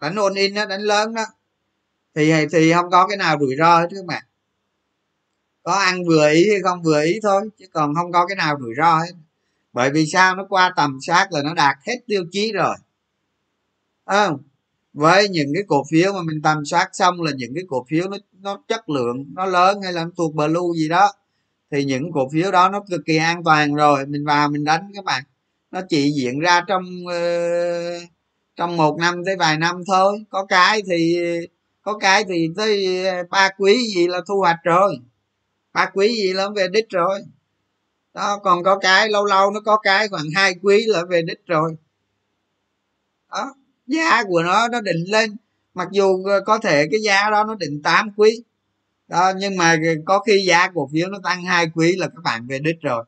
Đánh 0.00 0.16
ôn 0.16 0.34
in 0.34 0.54
đó, 0.54 0.66
đánh 0.66 0.80
lớn 0.80 1.14
đó. 1.14 1.26
Thì 2.14 2.32
thì 2.52 2.72
không 2.72 2.90
có 2.90 3.06
cái 3.06 3.16
nào 3.16 3.36
rủi 3.40 3.56
ro 3.58 3.80
hết 3.80 3.88
các 3.90 4.04
bạn. 4.06 4.22
Có 5.62 5.72
ăn 5.72 6.04
vừa 6.04 6.30
ý 6.30 6.50
hay 6.50 6.60
không 6.62 6.82
vừa 6.82 7.02
ý 7.02 7.18
thôi, 7.22 7.48
chứ 7.58 7.66
còn 7.72 7.94
không 7.94 8.12
có 8.12 8.26
cái 8.26 8.36
nào 8.36 8.56
rủi 8.60 8.74
ro 8.76 8.98
hết 8.98 9.12
bởi 9.72 9.90
vì 9.90 10.06
sao? 10.06 10.36
Nó 10.36 10.46
qua 10.48 10.72
tầm 10.76 10.98
soát 11.06 11.32
là 11.32 11.42
nó 11.42 11.54
đạt 11.54 11.76
hết 11.86 11.96
tiêu 12.06 12.24
chí 12.32 12.52
rồi. 12.52 12.76
À, 14.04 14.30
với 14.92 15.28
những 15.28 15.48
cái 15.54 15.62
cổ 15.68 15.84
phiếu 15.90 16.12
mà 16.12 16.22
mình 16.22 16.42
tầm 16.42 16.64
soát 16.64 16.88
xong 16.92 17.22
là 17.22 17.32
những 17.36 17.54
cái 17.54 17.64
cổ 17.68 17.86
phiếu 17.88 18.08
nó 18.08 18.16
nó 18.32 18.62
chất 18.68 18.88
lượng 18.88 19.24
nó 19.34 19.46
lớn 19.46 19.82
hay 19.84 19.92
là 19.92 20.04
nó 20.04 20.10
thuộc 20.16 20.34
blue 20.34 20.76
gì 20.76 20.88
đó 20.88 21.12
thì 21.70 21.84
những 21.84 22.12
cổ 22.12 22.28
phiếu 22.32 22.50
đó 22.50 22.68
nó 22.68 22.80
cực 22.90 23.00
kỳ 23.06 23.16
an 23.16 23.44
toàn 23.44 23.74
rồi. 23.74 24.06
Mình 24.06 24.24
vào 24.24 24.48
mình 24.48 24.64
đánh 24.64 24.90
các 24.94 25.04
bạn. 25.04 25.22
Nó 25.70 25.80
chỉ 25.88 26.12
diễn 26.12 26.38
ra 26.38 26.60
trong 26.68 26.84
uh, 27.06 28.02
trong 28.56 28.76
một 28.76 28.96
năm 28.98 29.24
tới 29.26 29.36
vài 29.36 29.56
năm 29.58 29.82
thôi. 29.86 30.24
Có 30.30 30.44
cái 30.44 30.82
thì 30.90 31.16
có 31.82 31.98
cái 31.98 32.24
thì 32.28 32.48
tới 32.56 33.04
ba 33.30 33.48
quý 33.58 33.86
gì 33.94 34.06
là 34.08 34.20
thu 34.28 34.38
hoạch 34.38 34.58
rồi. 34.64 34.96
Ba 35.72 35.90
quý 35.94 36.08
gì 36.08 36.32
là 36.32 36.48
về 36.56 36.68
đích 36.68 36.88
rồi 36.90 37.20
đó, 38.14 38.38
còn 38.42 38.62
có 38.62 38.78
cái, 38.78 39.08
lâu 39.08 39.24
lâu 39.24 39.50
nó 39.50 39.60
có 39.60 39.76
cái 39.76 40.08
khoảng 40.08 40.26
hai 40.34 40.54
quý 40.62 40.84
là 40.86 41.04
về 41.08 41.22
đích 41.22 41.46
rồi. 41.46 41.76
Đó, 43.30 43.54
giá 43.86 44.24
của 44.24 44.42
nó 44.42 44.68
nó 44.68 44.80
định 44.80 45.04
lên. 45.08 45.36
Mặc 45.74 45.88
dù 45.92 46.24
ờ, 46.24 46.40
có 46.40 46.58
thể 46.58 46.86
cái 46.90 47.00
giá 47.02 47.30
đó 47.30 47.44
nó 47.44 47.54
định 47.54 47.82
8 47.82 48.10
quý. 48.16 48.42
Đó, 49.08 49.32
nhưng 49.38 49.56
mà 49.56 49.70
ờ, 49.72 49.94
có 50.04 50.18
khi 50.18 50.44
giá 50.46 50.68
cổ 50.74 50.90
phiếu 50.92 51.08
nó 51.08 51.18
tăng 51.24 51.44
hai 51.44 51.70
quý 51.74 51.96
là 51.96 52.08
các 52.08 52.22
bạn 52.24 52.46
về 52.46 52.58
đích 52.58 52.80
rồi. 52.82 53.04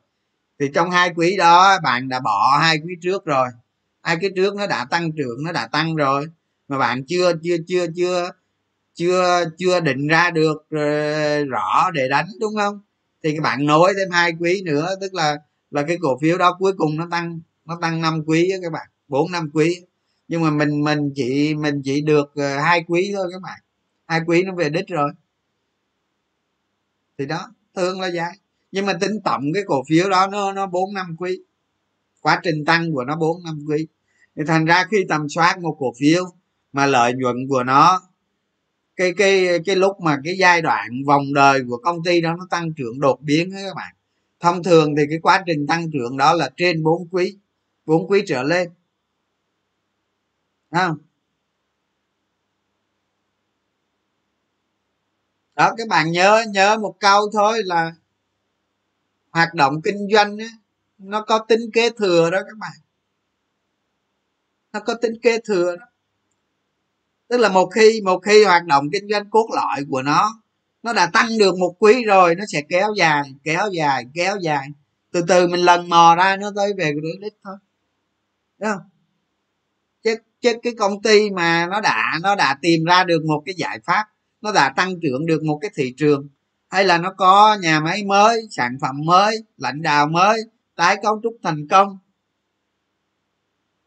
Thì 0.59 0.71
trong 0.75 0.91
hai 0.91 1.11
quý 1.15 1.37
đó, 1.37 1.79
bạn 1.83 2.09
đã 2.09 2.19
bỏ 2.19 2.57
hai 2.61 2.77
quý 2.77 2.93
trước 3.01 3.25
rồi. 3.25 3.47
Hai 4.03 4.17
quý 4.21 4.29
trước 4.35 4.55
nó 4.55 4.67
đã 4.67 4.85
tăng 4.91 5.11
trưởng, 5.11 5.43
nó 5.43 5.51
đã 5.51 5.67
tăng 5.67 5.95
rồi. 5.95 6.27
Mà 6.67 6.77
bạn 6.77 7.03
chưa 7.07 7.33
chưa 7.43 7.57
chưa 7.67 7.85
chưa 7.95 8.31
chưa 8.95 9.45
chưa 9.57 9.79
định 9.79 10.07
ra 10.07 10.31
được 10.31 10.65
ờ, 10.71 11.43
rõ 11.43 11.91
để 11.93 12.07
đánh, 12.09 12.27
đúng 12.39 12.55
không? 12.55 12.81
Thì 13.25 13.35
các 13.35 13.41
bạn 13.43 13.65
nối 13.65 13.93
thêm 13.97 14.09
hai 14.11 14.33
quý 14.39 14.61
nữa, 14.65 14.95
tức 15.01 15.13
là 15.13 15.37
là 15.71 15.83
cái 15.83 15.97
cổ 16.01 16.17
phiếu 16.21 16.37
đó 16.37 16.55
cuối 16.59 16.73
cùng 16.77 16.97
nó 16.97 17.07
tăng 17.11 17.39
nó 17.65 17.77
tăng 17.81 18.01
năm 18.01 18.23
quý 18.25 18.49
á 18.49 18.57
các 18.63 18.71
bạn, 18.71 18.87
bốn 19.07 19.31
năm 19.31 19.49
quý. 19.53 19.81
Nhưng 20.27 20.41
mà 20.41 20.49
mình 20.49 20.83
mình 20.83 21.11
chỉ 21.15 21.55
mình 21.55 21.81
chỉ 21.83 22.01
được 22.01 22.31
ờ, 22.35 22.59
hai 22.59 22.83
quý 22.87 23.11
thôi 23.15 23.27
các 23.31 23.41
bạn, 23.41 23.59
hai 24.07 24.21
quý 24.27 24.43
nó 24.43 24.55
về 24.55 24.69
đích 24.69 24.87
rồi. 24.87 25.11
Thì 27.17 27.25
đó 27.25 27.51
thương 27.75 28.01
là 28.01 28.09
vậy 28.13 28.31
nhưng 28.71 28.85
mà 28.85 28.93
tính 28.93 29.21
tổng 29.23 29.43
cái 29.53 29.63
cổ 29.67 29.83
phiếu 29.89 30.09
đó 30.09 30.27
nó 30.27 30.51
nó 30.51 30.67
bốn 30.67 30.93
năm 30.93 31.15
quý, 31.19 31.39
quá 32.21 32.39
trình 32.43 32.65
tăng 32.65 32.93
của 32.93 33.03
nó 33.03 33.15
bốn 33.15 33.43
năm 33.43 33.59
quý. 33.67 33.87
Thì 34.35 34.43
thành 34.47 34.65
ra 34.65 34.85
khi 34.91 34.97
tầm 35.09 35.29
soát 35.29 35.59
một 35.61 35.75
cổ 35.79 35.93
phiếu 35.99 36.25
mà 36.73 36.85
lợi 36.85 37.13
nhuận 37.13 37.35
của 37.49 37.63
nó 37.63 38.01
cái 38.95 39.13
cái 39.17 39.59
cái 39.65 39.75
lúc 39.75 40.01
mà 40.01 40.17
cái 40.23 40.35
giai 40.39 40.61
đoạn 40.61 40.89
vòng 41.07 41.33
đời 41.33 41.61
của 41.67 41.77
công 41.77 42.03
ty 42.03 42.21
đó 42.21 42.35
nó 42.39 42.47
tăng 42.49 42.73
trưởng 42.73 42.99
đột 42.99 43.21
biến 43.21 43.51
đó 43.51 43.57
các 43.67 43.75
bạn. 43.75 43.95
Thông 44.39 44.63
thường 44.63 44.95
thì 44.97 45.03
cái 45.09 45.19
quá 45.23 45.43
trình 45.45 45.67
tăng 45.67 45.91
trưởng 45.91 46.17
đó 46.17 46.33
là 46.33 46.49
trên 46.57 46.83
4 46.83 47.07
quý 47.11 47.37
4 47.85 48.07
quý 48.07 48.23
trở 48.27 48.43
lên. 48.43 48.69
Không? 50.71 50.97
Đó 55.55 55.73
các 55.77 55.87
bạn 55.87 56.11
nhớ 56.11 56.43
nhớ 56.49 56.77
một 56.77 56.95
câu 56.99 57.29
thôi 57.33 57.61
là 57.65 57.95
hoạt 59.31 59.53
động 59.53 59.81
kinh 59.81 60.07
doanh 60.13 60.37
ấy, 60.41 60.49
nó 60.97 61.21
có 61.21 61.45
tính 61.47 61.71
kế 61.73 61.89
thừa 61.89 62.29
đó 62.29 62.39
các 62.47 62.57
bạn. 62.57 62.77
Nó 64.73 64.79
có 64.79 64.93
tính 64.93 65.13
kế 65.21 65.39
thừa 65.45 65.75
đó 65.75 65.85
tức 67.29 67.37
là 67.37 67.49
một 67.49 67.69
khi 67.75 68.01
một 68.01 68.19
khi 68.19 68.43
hoạt 68.43 68.65
động 68.65 68.85
kinh 68.93 69.07
doanh 69.09 69.29
cốt 69.29 69.47
lõi 69.55 69.85
của 69.89 70.01
nó 70.01 70.41
nó 70.85 70.93
đã 70.93 71.09
tăng 71.13 71.37
được 71.37 71.57
một 71.57 71.75
quý 71.79 72.03
rồi 72.03 72.35
nó 72.35 72.43
sẽ 72.47 72.61
kéo 72.69 72.93
dài 72.97 73.33
kéo 73.43 73.69
dài 73.71 74.05
kéo 74.13 74.37
dài. 74.41 74.67
Từ 75.11 75.21
từ 75.27 75.47
mình 75.47 75.59
lần 75.59 75.89
mò 75.89 76.15
ra 76.17 76.37
nó 76.37 76.51
tới 76.55 76.73
về 76.77 76.83
cái 76.83 77.11
đích 77.21 77.33
thôi. 77.43 77.55
Đúng 78.59 78.69
không? 78.69 78.89
Chứ, 80.03 80.15
chứ 80.41 80.53
cái 80.63 80.73
công 80.77 81.01
ty 81.01 81.29
mà 81.29 81.67
nó 81.71 81.81
đã 81.81 82.19
nó 82.21 82.35
đã 82.35 82.57
tìm 82.61 82.83
ra 82.83 83.03
được 83.03 83.25
một 83.25 83.43
cái 83.45 83.55
giải 83.57 83.79
pháp 83.85 84.05
nó 84.41 84.51
đã 84.51 84.73
tăng 84.75 84.99
trưởng 85.01 85.25
được 85.25 85.43
một 85.43 85.59
cái 85.61 85.71
thị 85.75 85.93
trường. 85.97 86.27
Hay 86.69 86.85
là 86.85 86.97
nó 86.97 87.13
có 87.17 87.57
nhà 87.61 87.79
máy 87.79 88.03
mới 88.03 88.47
sản 88.51 88.77
phẩm 88.81 88.95
mới 89.05 89.43
lãnh 89.57 89.81
đạo 89.81 90.07
mới 90.07 90.41
tái 90.75 90.97
cấu 91.03 91.19
trúc 91.23 91.35
thành 91.43 91.67
công. 91.67 91.97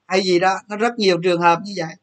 Hay 0.07 0.22
gì 0.22 0.39
đó 0.39 0.59
nó 0.68 0.76
rất 0.76 0.99
nhiều 0.99 1.18
trường 1.22 1.41
hợp 1.41 1.59
như 1.64 1.72
vậy 1.76 1.95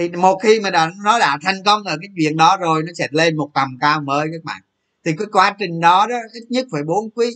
thì 0.00 0.08
một 0.08 0.38
khi 0.42 0.60
mà 0.60 0.70
đã, 0.70 0.90
nó 1.04 1.18
đã 1.18 1.38
thành 1.42 1.62
công 1.64 1.84
ở 1.84 1.96
cái 2.00 2.08
chuyện 2.16 2.36
đó 2.36 2.56
rồi 2.60 2.82
nó 2.82 2.92
sẽ 2.98 3.08
lên 3.10 3.36
một 3.36 3.50
tầm 3.54 3.78
cao 3.80 4.00
mới 4.00 4.28
các 4.32 4.44
bạn. 4.44 4.62
Thì 5.04 5.12
cái 5.18 5.26
quá 5.32 5.56
trình 5.58 5.80
đó 5.80 6.06
đó 6.06 6.16
ít 6.32 6.46
nhất 6.48 6.66
phải 6.72 6.82
bốn 6.82 7.10
quý. 7.10 7.26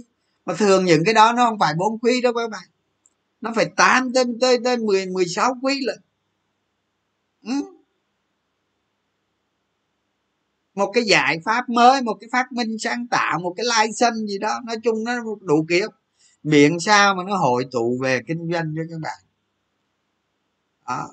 Mà 0.47 0.55
thường 0.55 0.85
những 0.85 1.05
cái 1.05 1.15
đó 1.15 1.33
nó 1.33 1.45
không 1.45 1.59
phải 1.59 1.75
bốn 1.79 1.99
quý 1.99 2.21
đâu 2.21 2.33
các 2.33 2.51
bạn. 2.51 2.69
Nó 3.41 3.53
phải 3.55 3.67
tám 3.77 4.13
tới 4.13 4.25
tới 4.41 4.59
tới 4.65 4.77
mười 4.77 5.07
mười 5.07 5.25
sáu 5.27 5.57
quý 5.63 5.81
lận. 5.85 5.99
Ừ. 7.45 7.53
một 10.75 10.91
cái 10.95 11.05
giải 11.05 11.39
pháp 11.45 11.69
mới 11.69 12.03
một 12.03 12.17
cái 12.21 12.29
phát 12.33 12.53
minh 12.53 12.79
sáng 12.79 13.07
tạo 13.11 13.39
một 13.39 13.55
cái 13.57 13.67
license 13.67 14.27
gì 14.29 14.39
đó 14.39 14.61
nói 14.67 14.77
chung 14.83 15.05
nó 15.05 15.13
đủ 15.41 15.67
kiểu. 15.69 15.89
Miệng 16.43 16.81
sao 16.81 17.15
mà 17.15 17.23
nó 17.25 17.37
hội 17.37 17.67
tụ 17.73 17.99
về 18.03 18.21
kinh 18.27 18.53
doanh 18.53 18.75
cho 18.77 18.83
các 18.91 18.99
bạn. 19.03 19.19
Đó. 20.89 21.09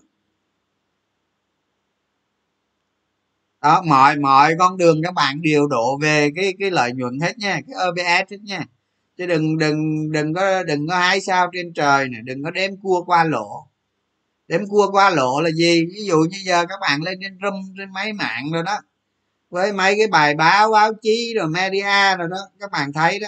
Đó 3.62 3.82
mọi 3.86 4.18
mọi 4.18 4.55
con 4.59 4.78
đường 4.78 5.01
các 5.03 5.14
bạn 5.14 5.41
điều 5.41 5.68
độ 5.68 5.97
về 6.01 6.30
cái 6.36 6.53
cái 6.59 6.72
lợi 6.72 6.91
nhuận 6.93 7.20
hết 7.20 7.38
nha, 7.38 7.59
cái 7.68 7.88
OBS 7.88 8.32
hết 8.32 8.38
nha. 8.43 8.66
Chứ 9.18 9.26
đừng 9.26 9.57
đừng 9.57 10.12
đừng 10.12 10.34
có 10.34 10.64
đừng 10.64 10.88
có 10.88 10.97
hái 10.97 11.22
sao 11.22 11.49
trên 11.53 11.74
trời 11.74 12.09
này 12.09 12.22
đừng 12.24 12.43
có 12.43 12.51
đếm 12.51 12.72
cua 12.84 13.03
qua 13.03 13.24
lỗ. 13.24 13.68
Đếm 14.47 14.62
cua 14.70 14.91
qua 14.91 15.09
lỗ 15.09 15.41
là 15.41 15.49
gì? 15.51 15.86
Ví 15.86 16.05
dụ 16.05 16.18
như 16.18 16.38
giờ 16.45 16.66
các 16.70 16.80
bạn 16.82 17.03
lên 17.03 17.20
trên 17.22 17.38
room, 17.41 17.53
trên 17.78 17.93
máy 17.93 18.14
mạng 18.14 18.51
rồi 18.53 18.64
đó, 18.64 18.80
với 19.49 19.74
mấy 19.74 19.95
cái 19.97 20.07
bài 20.07 20.36
báo 20.36 20.72
báo 20.72 20.93
chí 21.01 21.33
rồi 21.36 21.47
media 21.47 22.17
rồi 22.17 22.28
đó, 22.32 22.38
các 22.59 22.71
bạn 22.71 22.93
thấy 22.93 23.20
đó. 23.20 23.28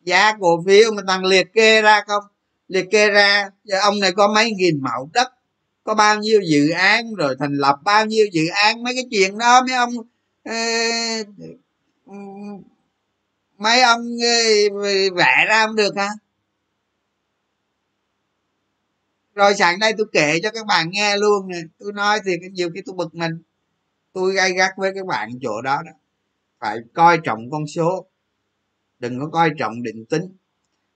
Giá 0.00 0.32
cổ 0.40 0.62
phiếu 0.66 0.92
mà 0.92 1.02
tăng 1.06 1.24
liệt 1.24 1.52
kê 1.52 1.82
ra 1.82 2.02
không? 2.06 2.22
Liệt 2.68 2.86
kê 2.90 3.10
ra, 3.10 3.50
giờ 3.64 3.78
ông 3.80 4.00
này 4.00 4.12
có 4.12 4.32
mấy 4.34 4.50
nghìn 4.50 4.82
mẫu 4.82 5.10
đất 5.12 5.28
có 5.84 5.94
bao 5.94 6.18
nhiêu 6.18 6.40
dự 6.40 6.70
án, 6.70 7.14
rồi 7.14 7.36
thành 7.38 7.54
lập 7.54 7.76
bao 7.84 8.06
nhiêu 8.06 8.26
dự 8.32 8.42
án, 8.46 8.82
mấy 8.82 8.94
cái 8.94 9.04
chuyện 9.10 9.38
đó, 9.38 9.62
mấy 9.66 9.76
ông 9.76 9.90
mấy 13.58 13.80
ông 13.80 14.00
vẽ 15.14 15.46
ra 15.48 15.66
không 15.66 15.76
được 15.76 15.96
hả? 15.96 16.08
Rồi 19.34 19.54
sáng 19.54 19.78
nay 19.78 19.92
tôi 19.98 20.06
kể 20.12 20.40
cho 20.42 20.50
các 20.50 20.66
bạn 20.66 20.90
nghe 20.90 21.16
luôn 21.16 21.48
nè. 21.48 21.58
Tôi 21.78 21.92
nói 21.92 22.20
thì 22.24 22.32
nhiều 22.52 22.70
khi 22.74 22.80
tôi 22.86 22.96
bực 22.96 23.14
mình. 23.14 23.42
Tôi 24.12 24.34
gay 24.34 24.52
gắt 24.52 24.70
với 24.76 24.92
các 24.94 25.06
bạn 25.06 25.30
chỗ 25.42 25.62
đó 25.62 25.82
đó. 25.86 25.92
Phải 26.60 26.78
coi 26.94 27.18
trọng 27.24 27.50
con 27.50 27.66
số. 27.66 28.06
Đừng 28.98 29.20
có 29.20 29.26
coi 29.32 29.50
trọng 29.58 29.82
định 29.82 30.04
tính. 30.06 30.36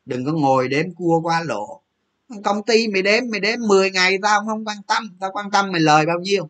Đừng 0.05 0.25
có 0.25 0.33
ngồi 0.33 0.69
đếm 0.69 0.95
cua 0.95 1.21
qua 1.23 1.43
lộ 1.43 1.83
công 2.43 2.63
ty 2.63 2.89
mày 2.89 3.03
đếm 3.03 3.23
mày 3.31 3.41
đếm 3.41 3.59
10 3.69 3.91
ngày 3.91 4.19
tao 4.23 4.45
không 4.47 4.65
quan 4.65 4.77
tâm, 4.87 5.17
tao 5.21 5.31
quan 5.33 5.51
tâm 5.51 5.73
mày 5.73 5.81
lời 5.81 6.07
bao 6.07 6.21
nhiêu. 6.21 6.49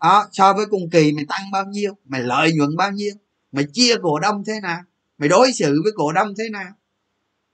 Đó, 0.00 0.28
so 0.32 0.52
với 0.52 0.66
cùng 0.66 0.90
kỳ 0.90 1.12
mày 1.12 1.24
tăng 1.28 1.50
bao 1.52 1.64
nhiêu, 1.64 1.96
mày 2.04 2.22
lợi 2.22 2.52
nhuận 2.52 2.76
bao 2.76 2.92
nhiêu, 2.92 3.14
mày 3.52 3.64
chia 3.72 3.94
cổ 4.02 4.18
đông 4.18 4.44
thế 4.44 4.60
nào, 4.62 4.82
mày 5.18 5.28
đối 5.28 5.52
xử 5.52 5.80
với 5.82 5.92
cổ 5.96 6.12
đông 6.12 6.34
thế 6.38 6.48
nào. 6.48 6.72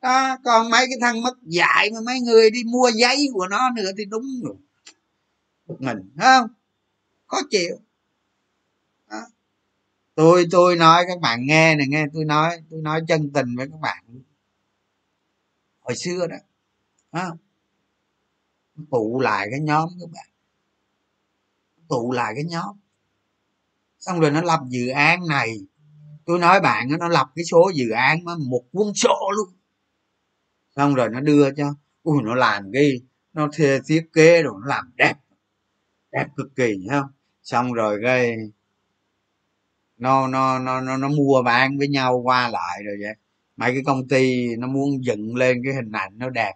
Đó, 0.02 0.38
còn 0.44 0.70
mấy 0.70 0.86
cái 0.86 0.98
thằng 1.00 1.22
mất 1.22 1.42
dạy 1.42 1.90
mà 1.94 2.00
mấy 2.06 2.20
người 2.20 2.50
đi 2.50 2.64
mua 2.64 2.90
giấy 2.94 3.28
của 3.32 3.46
nó 3.46 3.70
nữa 3.70 3.90
thì 3.98 4.04
đúng 4.04 4.24
rồi. 4.44 4.54
Mình 5.78 5.98
không? 6.20 6.48
Khó 7.26 7.38
chịu. 7.50 7.76
Đó. 9.10 9.26
tôi 10.14 10.46
tôi 10.50 10.76
nói 10.76 11.04
các 11.08 11.20
bạn 11.20 11.46
nghe 11.46 11.74
này, 11.74 11.86
nghe 11.88 12.04
tôi 12.14 12.24
nói 12.24 12.62
tôi 12.70 12.80
nói 12.80 13.00
chân 13.08 13.30
tình 13.34 13.56
với 13.56 13.68
các 13.70 13.80
bạn 13.80 14.04
hồi 15.84 15.96
xưa 15.96 16.26
đó 16.26 16.36
à, 17.10 17.30
tụ 18.90 19.20
lại 19.20 19.48
cái 19.50 19.60
nhóm 19.60 19.88
các 20.00 20.10
bạn. 20.12 20.26
Tụ 21.88 22.12
lại 22.12 22.32
cái 22.34 22.44
nhóm. 22.44 22.76
Xong 23.98 24.20
rồi 24.20 24.30
nó 24.30 24.40
lập 24.40 24.60
dự 24.68 24.88
án 24.88 25.26
này. 25.28 25.56
Tôi 26.26 26.38
nói 26.38 26.60
bạn 26.60 26.88
nó 27.00 27.08
lập 27.08 27.26
cái 27.34 27.44
số 27.44 27.70
dự 27.74 27.90
án 27.90 28.24
mà 28.24 28.32
một 28.38 28.62
quân 28.72 28.94
sổ 28.94 29.30
luôn. 29.36 29.48
Xong 30.76 30.94
rồi 30.94 31.08
nó 31.08 31.20
đưa 31.20 31.50
cho 31.54 31.74
ui 32.02 32.22
nó 32.22 32.34
làm 32.34 32.70
cái 32.72 33.00
nó 33.32 33.48
thuê 33.52 33.80
thiết 33.86 34.06
kế 34.12 34.42
rồi 34.42 34.54
nó 34.60 34.66
làm 34.66 34.92
đẹp. 34.96 35.14
Đẹp 36.12 36.26
cực 36.36 36.56
kỳ 36.56 36.86
không? 36.90 37.06
Xong 37.42 37.72
rồi 37.72 38.00
cái 38.02 38.36
nó 39.96 40.28
nó 40.28 40.58
nó 40.58 40.80
nó, 40.80 40.96
nó 40.96 41.08
mua 41.08 41.42
bán 41.42 41.78
với 41.78 41.88
nhau 41.88 42.20
qua 42.24 42.48
lại 42.48 42.82
rồi 42.84 42.96
vậy 43.00 43.14
mấy 43.56 43.72
cái 43.72 43.82
công 43.86 44.08
ty 44.08 44.56
nó 44.56 44.66
muốn 44.66 45.04
dựng 45.04 45.36
lên 45.36 45.62
cái 45.64 45.74
hình 45.74 45.92
ảnh 45.92 46.12
nó 46.18 46.30
đẹp. 46.30 46.52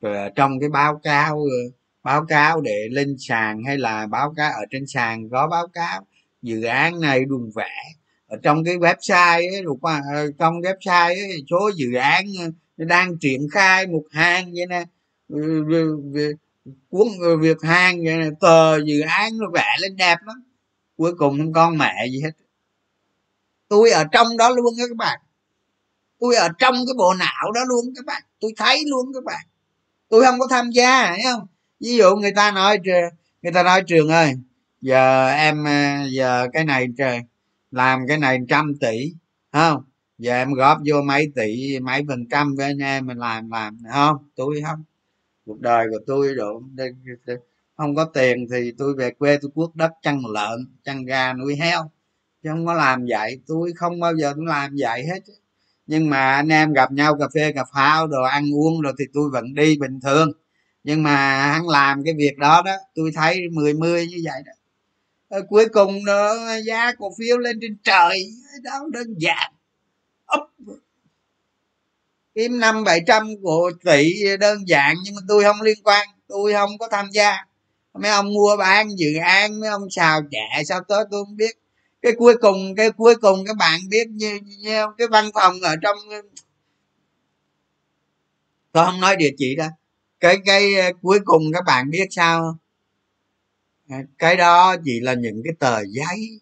Rồi 0.00 0.16
à, 0.16 0.30
trong 0.34 0.60
cái 0.60 0.68
báo 0.68 1.00
cáo 1.02 1.34
ờ, 1.34 1.70
báo 2.02 2.24
cáo 2.28 2.60
để 2.60 2.88
lên 2.90 3.16
sàn 3.18 3.64
hay 3.64 3.78
là 3.78 4.06
báo 4.06 4.34
cáo 4.36 4.52
ở 4.52 4.64
trên 4.70 4.86
sàn 4.86 5.28
có 5.30 5.46
báo 5.46 5.68
cáo 5.68 6.06
dự 6.42 6.62
án 6.62 7.00
này 7.00 7.24
đùn 7.24 7.50
vẽ. 7.54 7.72
Ở 8.26 8.36
trong 8.42 8.64
cái 8.64 8.76
website 8.76 9.52
ấy, 9.52 9.64
qua 9.80 10.02
ờ, 10.12 10.30
trong 10.38 10.60
website 10.60 11.28
ấy, 11.28 11.44
số 11.50 11.70
dự 11.76 11.94
án 11.94 12.26
ờ, 12.38 12.84
đang 12.84 13.18
triển 13.18 13.48
khai 13.52 13.86
một 13.86 14.04
hàng 14.10 14.52
vậy 14.52 14.66
nè. 14.66 14.84
Cuốn 16.90 17.08
việc 17.40 17.62
hàng 17.62 18.04
vậy 18.04 18.16
nè 18.18 18.28
tờ 18.40 18.84
dự 18.84 19.00
án 19.00 19.38
nó 19.38 19.46
vẽ 19.54 19.66
lên 19.80 19.96
đẹp 19.96 20.16
lắm. 20.26 20.42
Cuối 20.96 21.14
cùng 21.18 21.38
không 21.38 21.52
con 21.52 21.78
mẹ 21.78 22.06
gì 22.12 22.20
hết. 22.22 22.30
Tôi 23.68 23.90
ở 23.90 24.04
trong 24.12 24.36
đó 24.36 24.50
luôn 24.50 24.74
á 24.78 24.84
các 24.88 24.96
bạn 24.96 25.20
tôi 26.20 26.34
ở 26.36 26.48
trong 26.58 26.74
cái 26.74 26.94
bộ 26.98 27.14
não 27.18 27.52
đó 27.54 27.60
luôn 27.68 27.84
các 27.96 28.04
bạn. 28.04 28.22
Tôi 28.40 28.52
thấy 28.56 28.82
luôn 28.86 29.12
các 29.14 29.24
bạn. 29.24 29.46
Tôi 30.08 30.24
không 30.24 30.38
có 30.40 30.46
tham 30.50 30.70
gia, 30.70 31.06
thấy 31.06 31.20
không? 31.32 31.46
Ví 31.80 31.96
dụ 31.96 32.16
người 32.16 32.32
ta 32.32 32.50
nói 32.50 32.78
người 33.42 33.52
ta 33.52 33.62
nói 33.62 33.82
trường 33.86 34.08
ơi, 34.08 34.34
giờ 34.80 35.28
em 35.28 35.64
ờ, 35.64 36.08
giờ 36.10 36.48
cái 36.52 36.64
này 36.64 36.86
trời, 36.98 37.20
làm 37.70 38.06
cái 38.08 38.18
này 38.18 38.38
trăm 38.48 38.72
tỷ 38.80 39.12
không? 39.52 39.82
Giờ 40.18 40.32
em 40.32 40.52
góp 40.52 40.78
vô 40.86 41.02
mấy 41.02 41.32
tỷ, 41.36 41.78
mấy 41.80 42.02
phần 42.08 42.28
trăm 42.30 42.54
với 42.56 42.66
anh 42.66 42.78
em 42.78 43.06
mình 43.06 43.18
làm 43.18 43.50
làm 43.50 43.78
không? 43.92 44.16
Tôi 44.36 44.62
không. 44.66 44.84
Cuộc 45.46 45.60
đời 45.60 45.86
của 45.90 45.98
tôi 46.06 46.34
độ 46.34 46.62
không 47.76 47.94
có 47.94 48.04
tiền 48.04 48.46
thì 48.52 48.72
tôi 48.78 48.94
về 48.94 49.10
quê 49.10 49.38
tôi 49.42 49.50
cuốc 49.54 49.76
đất 49.76 49.90
chăn 50.02 50.26
lợn, 50.26 50.66
chăn 50.84 51.04
gà 51.04 51.32
nuôi 51.32 51.56
heo, 51.56 51.90
chứ 52.42 52.50
không 52.50 52.66
có 52.66 52.74
làm 52.74 53.06
vậy. 53.08 53.40
Tôi 53.46 53.72
không 53.76 54.00
bao 54.00 54.16
giờ 54.16 54.32
tôi 54.36 54.46
làm 54.46 54.74
vậy 54.78 55.06
hết 55.06 55.20
nhưng 55.88 56.10
mà 56.10 56.32
anh 56.34 56.48
em 56.48 56.72
gặp 56.72 56.92
nhau 56.92 57.16
cà 57.20 57.26
phê, 57.34 57.52
cà 57.52 57.64
pháo 57.74 58.06
rồi 58.06 58.28
ăn 58.30 58.54
uống 58.54 58.80
rồi 58.80 58.92
thì 58.98 59.04
tôi 59.14 59.30
vẫn 59.32 59.54
đi 59.54 59.76
bình 59.78 60.00
thường. 60.00 60.32
Nhưng 60.84 61.02
mà 61.02 61.16
hắn 61.52 61.68
làm 61.68 62.04
cái 62.04 62.14
việc 62.18 62.38
đó 62.38 62.62
đó, 62.64 62.72
tôi 62.94 63.10
thấy 63.14 63.40
mười 63.52 63.74
mươi 63.74 64.06
như 64.06 64.16
vậy 64.24 64.42
đó. 64.46 64.52
Rồi 65.30 65.42
cuối 65.48 65.68
cùng 65.72 66.04
nó 66.04 66.34
giá 66.66 66.92
cổ 66.98 67.10
phiếu 67.18 67.38
lên 67.38 67.58
trên 67.62 67.76
trời, 67.84 68.24
đó, 68.62 68.72
đơn 68.92 69.14
giản. 69.18 69.52
Úp. 70.26 70.40
Kiếm 72.34 72.58
năm 72.60 72.84
bảy 72.84 73.00
trăm 73.06 73.28
của 73.42 73.70
tỷ 73.84 74.36
đơn 74.40 74.68
giản, 74.68 74.96
nhưng 75.04 75.14
mà 75.14 75.20
tôi 75.28 75.44
không 75.44 75.62
liên 75.62 75.78
quan, 75.84 76.08
tôi 76.28 76.52
không 76.52 76.78
có 76.78 76.88
tham 76.90 77.06
gia. 77.12 77.36
Mấy 77.94 78.10
ông 78.10 78.34
mua 78.34 78.56
bán 78.56 78.88
dự 78.98 79.16
án, 79.22 79.60
mấy 79.60 79.68
ông 79.68 79.90
xào 79.90 80.20
trẻ 80.30 80.62
sao 80.64 80.80
tới 80.88 81.04
tôi 81.10 81.24
không 81.24 81.36
biết 81.36 81.58
cái 82.02 82.12
cuối 82.18 82.34
cùng 82.40 82.74
cái 82.76 82.90
cuối 82.90 83.14
cùng 83.20 83.44
các 83.46 83.56
bạn 83.56 83.80
biết 83.88 84.08
như, 84.08 84.38
như 84.58 84.86
cái 84.98 85.08
văn 85.08 85.30
phòng 85.34 85.60
ở 85.62 85.76
trong 85.82 85.96
tôi 88.72 88.86
không 88.86 89.00
nói 89.00 89.16
địa 89.16 89.30
chỉ 89.38 89.56
đó 89.56 89.66
cái 90.20 90.36
cái 90.44 90.74
ờ, 90.74 90.92
cuối 91.02 91.20
cùng 91.24 91.42
các 91.54 91.64
bạn 91.66 91.90
biết 91.90 92.06
sao 92.10 92.58
à, 93.88 94.02
cái 94.18 94.36
đó 94.36 94.76
chỉ 94.84 95.00
là 95.00 95.14
những 95.14 95.42
cái 95.44 95.54
tờ 95.58 95.82
giấy 95.88 96.40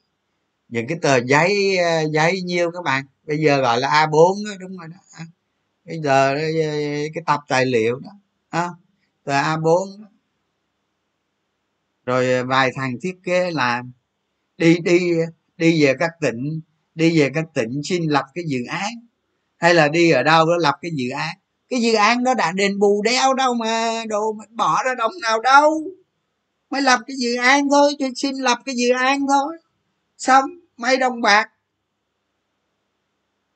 những 0.69 0.87
cái 0.89 0.99
tờ 1.03 1.17
giấy 1.27 1.79
ờ, 1.79 2.09
giấy 2.13 2.43
nhiêu 2.43 2.71
các 2.71 2.85
bạn. 2.85 3.05
Bây 3.25 3.39
giờ 3.39 3.61
gọi 3.61 3.81
là 3.81 3.89
a 3.89 4.07
4 4.07 4.45
đó, 4.45 4.51
đúng 4.61 4.77
rồi 4.79 4.89
đó. 4.89 4.97
À, 5.13 5.25
bây 5.85 5.99
giờ 6.01 6.35
ờ, 6.35 6.41
cái 7.15 7.23
tập 7.27 7.41
tài 7.49 7.67
liệu 7.67 8.01
đó 8.01 8.11
à, 8.51 8.69
tờ 9.25 9.33
a 9.33 9.57
4 9.57 9.89
rồi 12.07 12.45
vài 12.45 12.71
thằng 12.77 12.97
thiết 13.03 13.15
kế 13.25 13.51
làm 13.51 13.93
đi 14.59 14.79
đi 14.79 15.13
đi 15.57 15.85
về 15.85 15.95
các 15.99 16.11
tỉnh, 16.21 16.61
đi 16.95 17.21
về 17.21 17.31
các 17.35 17.45
tỉnh 17.55 17.81
xin 17.85 18.03
lập 18.09 18.25
cái 18.35 18.45
dự 18.47 18.59
án. 18.69 18.93
Hay 19.57 19.75
là 19.75 19.89
đi 19.89 20.11
ở 20.11 20.23
đâu 20.23 20.47
đó 20.47 20.53
lập 20.61 20.75
cái 20.83 20.91
dự 20.95 21.11
án. 21.11 21.37
Cái 21.69 21.81
dự 21.81 21.95
án 21.95 22.25
đó 22.25 22.35
đã 22.35 22.53
đền 22.53 22.79
bù 22.79 23.03
đeo 23.03 23.35
đâu 23.35 23.55
mà, 23.55 24.05
đồ 24.09 24.37
bỏ 24.51 24.83
ra 24.85 24.95
đồng 24.95 25.13
nào 25.23 25.41
đâu. 25.41 25.83
Mới 26.71 26.83
lập 26.83 27.01
cái 27.07 27.17
dự 27.17 27.37
án 27.37 27.69
thôi 27.71 27.93
cho 27.99 28.07
xin 28.17 28.37
lập 28.37 28.59
cái 28.65 28.75
dự 28.77 28.91
án 28.95 29.27
thôi. 29.29 29.57
Xong, 30.19 30.45
mấy 30.77 30.97
đồng 30.97 31.21
bạc. 31.21 31.49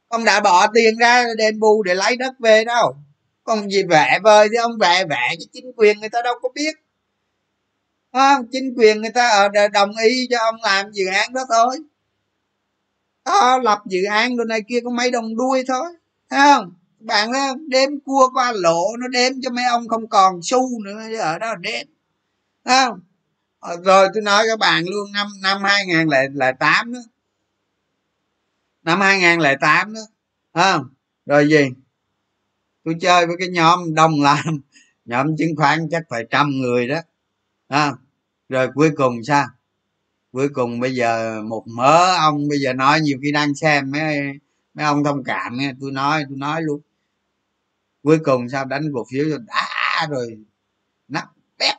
Ông 0.08 0.24
đã 0.24 0.40
bỏ 0.40 0.66
tiền 0.74 0.98
ra 0.98 1.24
đền 1.38 1.60
bù 1.60 1.82
để 1.82 1.94
lấy 1.94 2.16
đất 2.16 2.34
về 2.38 2.64
đâu. 2.64 2.96
Còn 3.44 3.70
gì 3.70 3.82
vẽ 3.82 4.18
vời 4.22 4.48
thì 4.50 4.56
ông 4.56 4.78
vẽ 4.80 5.04
vẽ 5.04 5.34
cho 5.38 5.44
chính 5.52 5.72
quyền 5.76 6.00
người 6.00 6.08
ta 6.08 6.22
đâu 6.22 6.34
có 6.42 6.48
biết. 6.54 6.76
Không? 8.12 8.46
Chính 8.52 8.74
quyền 8.76 9.00
người 9.00 9.10
ta 9.10 9.28
ờ, 9.28 9.48
ở 9.54 9.68
đồng 9.68 9.96
ý 9.96 10.26
cho 10.30 10.38
ông 10.38 10.56
làm 10.62 10.92
dự 10.92 11.06
án 11.06 11.32
đó 11.32 11.40
thôi 11.48 11.76
đó 13.30 13.58
lập 13.58 13.78
dự 13.86 14.04
án 14.04 14.36
đồ 14.36 14.44
này 14.44 14.60
kia 14.68 14.80
có 14.84 14.90
mấy 14.90 15.10
đồng 15.10 15.36
đuôi 15.36 15.64
thôi. 15.68 15.88
Thấy 16.30 16.40
không? 16.54 16.74
Bạn 17.00 17.32
đó, 17.32 17.54
đếm 17.68 18.00
cua 18.04 18.30
qua 18.34 18.52
lỗ 18.52 18.96
nó 18.98 19.08
đếm 19.08 19.32
cho 19.42 19.50
mấy 19.50 19.64
ông 19.64 19.88
không 19.88 20.08
còn 20.08 20.40
xu 20.42 20.84
nữa 20.84 21.18
ở 21.18 21.38
đó 21.38 21.54
đếm. 21.54 21.86
Thấy 22.64 22.86
không? 22.86 23.00
Ờ, 23.60 23.76
rồi 23.84 24.08
tôi 24.14 24.22
nói 24.22 24.44
các 24.48 24.58
bạn 24.58 24.84
luôn 24.84 25.12
năm 25.12 25.26
năm 25.42 25.62
hai 25.62 25.86
nghìn 25.86 26.08
tám 26.58 26.92
nữa, 26.92 27.02
năm 28.82 29.00
hai 29.00 29.18
nghìn 29.20 29.38
tám 29.60 29.94
không? 30.54 30.88
Rồi 31.26 31.48
gì? 31.48 31.68
Tôi 32.84 32.94
chơi 33.00 33.26
với 33.26 33.36
cái 33.38 33.48
nhóm 33.48 33.94
đông 33.94 34.22
làm 34.22 34.60
nhóm 35.04 35.36
chứng 35.36 35.56
khoán 35.56 35.88
chắc 35.90 36.02
phải 36.10 36.24
trăm 36.30 36.50
người 36.50 36.88
đó. 36.88 37.00
À, 37.68 37.92
rồi 38.48 38.68
cuối 38.74 38.90
cùng 38.96 39.24
sao? 39.24 39.46
Cuối 40.32 40.48
cùng 40.54 40.80
bây 40.80 40.94
giờ 40.94 41.42
một 41.42 41.64
mớ 41.66 42.16
ông 42.16 42.48
bây 42.48 42.58
giờ 42.58 42.72
nói 42.72 43.00
nhiều 43.00 43.18
khi 43.22 43.32
đang 43.32 43.54
xem 43.54 43.90
mấy 43.90 44.18
mấy 44.74 44.86
ông 44.86 45.04
thông 45.04 45.24
cảm 45.24 45.56
nghe 45.58 45.72
tôi 45.80 45.90
nói 45.92 46.24
tôi 46.28 46.38
nói 46.38 46.62
luôn. 46.62 46.80
Cuối 48.02 48.18
cùng 48.24 48.48
sao 48.48 48.64
đánh 48.64 48.82
cổ 48.94 49.06
phiếu 49.12 49.24
cho 49.30 49.38
đã 49.38 50.06
rồi 50.10 50.38
nắp 51.08 51.24
bét, 51.58 51.74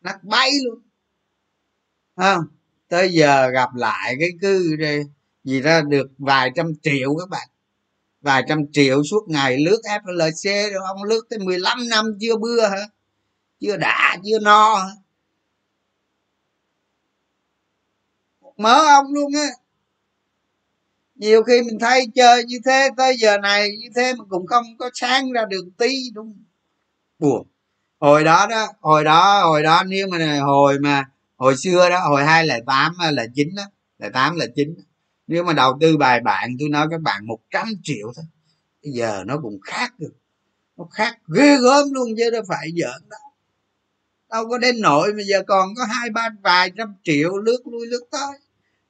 nắp 0.00 0.24
bay 0.24 0.50
luôn. 0.64 0.82
Không? 2.16 2.44
Tới 2.88 3.12
giờ 3.12 3.50
gặp 3.50 3.74
lại 3.74 4.16
cái 4.20 4.30
cứ 4.40 4.76
gì 5.44 5.60
ra 5.60 5.82
được 5.82 6.10
vài 6.18 6.50
trăm 6.54 6.72
triệu 6.82 7.16
các 7.18 7.28
bạn. 7.28 7.48
Vài 8.20 8.42
trăm 8.48 8.72
triệu 8.72 9.04
suốt 9.04 9.28
ngày 9.28 9.58
lướt 9.58 9.80
FLC 9.84 10.72
rồi 10.72 10.82
ông 10.86 11.02
lướt 11.02 11.22
tới 11.30 11.38
15 11.38 11.88
năm 11.88 12.04
chưa 12.20 12.36
bưa 12.36 12.68
hả? 12.68 12.88
Chưa 13.60 13.76
đã, 13.76 14.16
chưa 14.24 14.38
no 14.38 14.74
hả? 14.76 15.03
Mớ 18.56 18.86
ông 18.88 19.06
luôn 19.12 19.32
á. 19.34 19.48
Nhiều 21.14 21.42
khi 21.42 21.62
mình 21.62 21.78
thay 21.78 22.06
chơi 22.14 22.44
như 22.44 22.58
thế 22.64 22.88
tới 22.96 23.16
giờ 23.16 23.38
này 23.38 23.76
như 23.80 23.88
thế 23.96 24.14
mà 24.18 24.24
cũng 24.28 24.46
không 24.46 24.64
có 24.78 24.90
sáng 24.94 25.32
ra 25.32 25.44
được 25.44 25.64
tí 25.78 26.10
đúng. 26.14 26.36
Buồn. 27.18 27.46
Hồi 28.00 28.24
đó 28.24 28.46
đó 28.50 28.68
hồi 28.80 29.04
đó 29.04 29.44
hồi 29.44 29.62
đó 29.62 29.82
nếu 29.86 30.06
mà 30.08 30.40
hồi 30.40 30.78
mà 30.78 31.04
hồi 31.36 31.56
xưa 31.56 31.90
đó 31.90 31.98
hồi 32.08 32.24
hai 32.24 32.46
là 32.46 32.60
tám 32.66 32.94
là 33.12 33.26
chín 33.34 33.54
đó 33.56 33.62
là 33.98 34.08
tám 34.08 34.36
là 34.36 34.46
chín 34.56 34.74
nếu 35.26 35.44
mà 35.44 35.52
đầu 35.52 35.78
tư 35.80 35.96
bài 35.96 36.20
bạn, 36.20 36.50
tôi 36.60 36.68
nói 36.68 36.86
các 36.90 37.00
bạn 37.00 37.26
một 37.26 37.38
trăm 37.50 37.68
triệu 37.82 38.12
thôi 38.16 38.24
bây 38.82 38.92
giờ 38.92 39.22
nó 39.26 39.38
cũng 39.42 39.60
khác 39.60 39.98
được. 39.98 40.12
Nó 40.76 40.84
khác 40.90 41.18
ghê 41.36 41.56
gớm 41.56 41.92
luôn 41.92 42.08
chứ 42.18 42.30
đâu 42.30 42.42
phải 42.48 42.68
giỡn 42.76 43.08
đó. 43.08 43.16
đâu 44.30 44.48
có 44.48 44.58
đến 44.58 44.80
nỗi 44.80 45.12
mà 45.12 45.22
giờ 45.26 45.42
còn 45.46 45.74
có 45.76 45.84
hai 45.84 46.10
ba 46.10 46.28
vài 46.42 46.70
trăm 46.76 46.94
triệu 47.04 47.36
lướt 47.36 47.62
lui 47.64 47.86
lướt 47.86 48.04
tới 48.10 48.38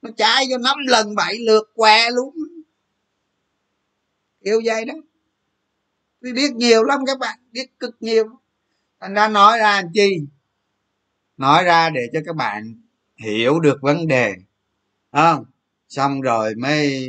nó 0.04 0.10
chạy 0.16 0.46
cho 0.50 0.58
năm 0.58 0.76
lần 0.86 1.14
bảy 1.14 1.38
lượt 1.38 1.72
què 1.74 2.10
luôn. 2.10 2.34
Kiểu 4.44 4.60
vậy 4.64 4.84
đó. 4.84 4.94
Tôi 6.22 6.32
biết 6.32 6.52
nhiều 6.54 6.84
lắm 6.84 7.00
các 7.06 7.18
bạn, 7.18 7.38
biết 7.52 7.78
cực 7.78 7.96
nhiều. 8.00 8.24
Thành 9.00 9.14
ra 9.14 9.28
nói 9.28 9.58
ra 9.58 9.82
làm 9.82 9.92
chi? 9.94 10.20
Nói 11.36 11.64
ra 11.64 11.90
để 11.90 12.00
cho 12.12 12.20
các 12.26 12.36
bạn 12.36 12.82
hiểu 13.16 13.60
được 13.60 13.78
vấn 13.82 14.06
đề. 14.06 14.32
Không? 15.12 15.44
Xong 15.88 16.20
rồi 16.20 16.54
mới, 16.54 17.08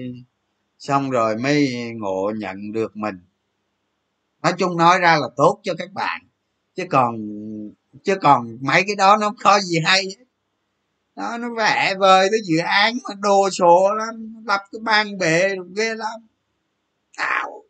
xong 0.80 1.10
rồi 1.10 1.38
mới 1.38 1.74
ngộ 1.96 2.32
nhận 2.38 2.72
được 2.72 2.98
mình. 2.98 3.20
Nói 4.44 4.54
chung 4.58 4.78
nói 4.78 5.00
ra 5.00 5.18
là 5.18 5.28
tốt 5.36 5.60
cho 5.64 5.74
các 5.78 5.92
bạn. 5.92 6.22
Chứ 6.76 6.84
còn 6.90 7.16
chứ 8.04 8.16
còn 8.22 8.58
mấy 8.62 8.84
cái 8.88 8.96
đó 8.96 9.18
nó 9.18 9.30
không 9.30 9.38
có 9.44 9.60
gì 9.60 9.80
hay 9.86 10.04
đó, 11.16 11.38
nó 11.38 11.54
vẽ 11.58 11.96
vời 12.00 12.28
cái 12.32 12.40
dự 12.44 12.58
án 12.58 12.98
mà 13.10 13.16
đồ 13.20 13.50
sộ 13.50 13.94
lắm 13.98 14.44
lập 14.46 14.62
cái 14.72 14.80
ban 14.82 15.18
bệ 15.18 15.56
ghê 15.76 15.96
lắm. 15.96 16.28
Tạo 17.18 17.66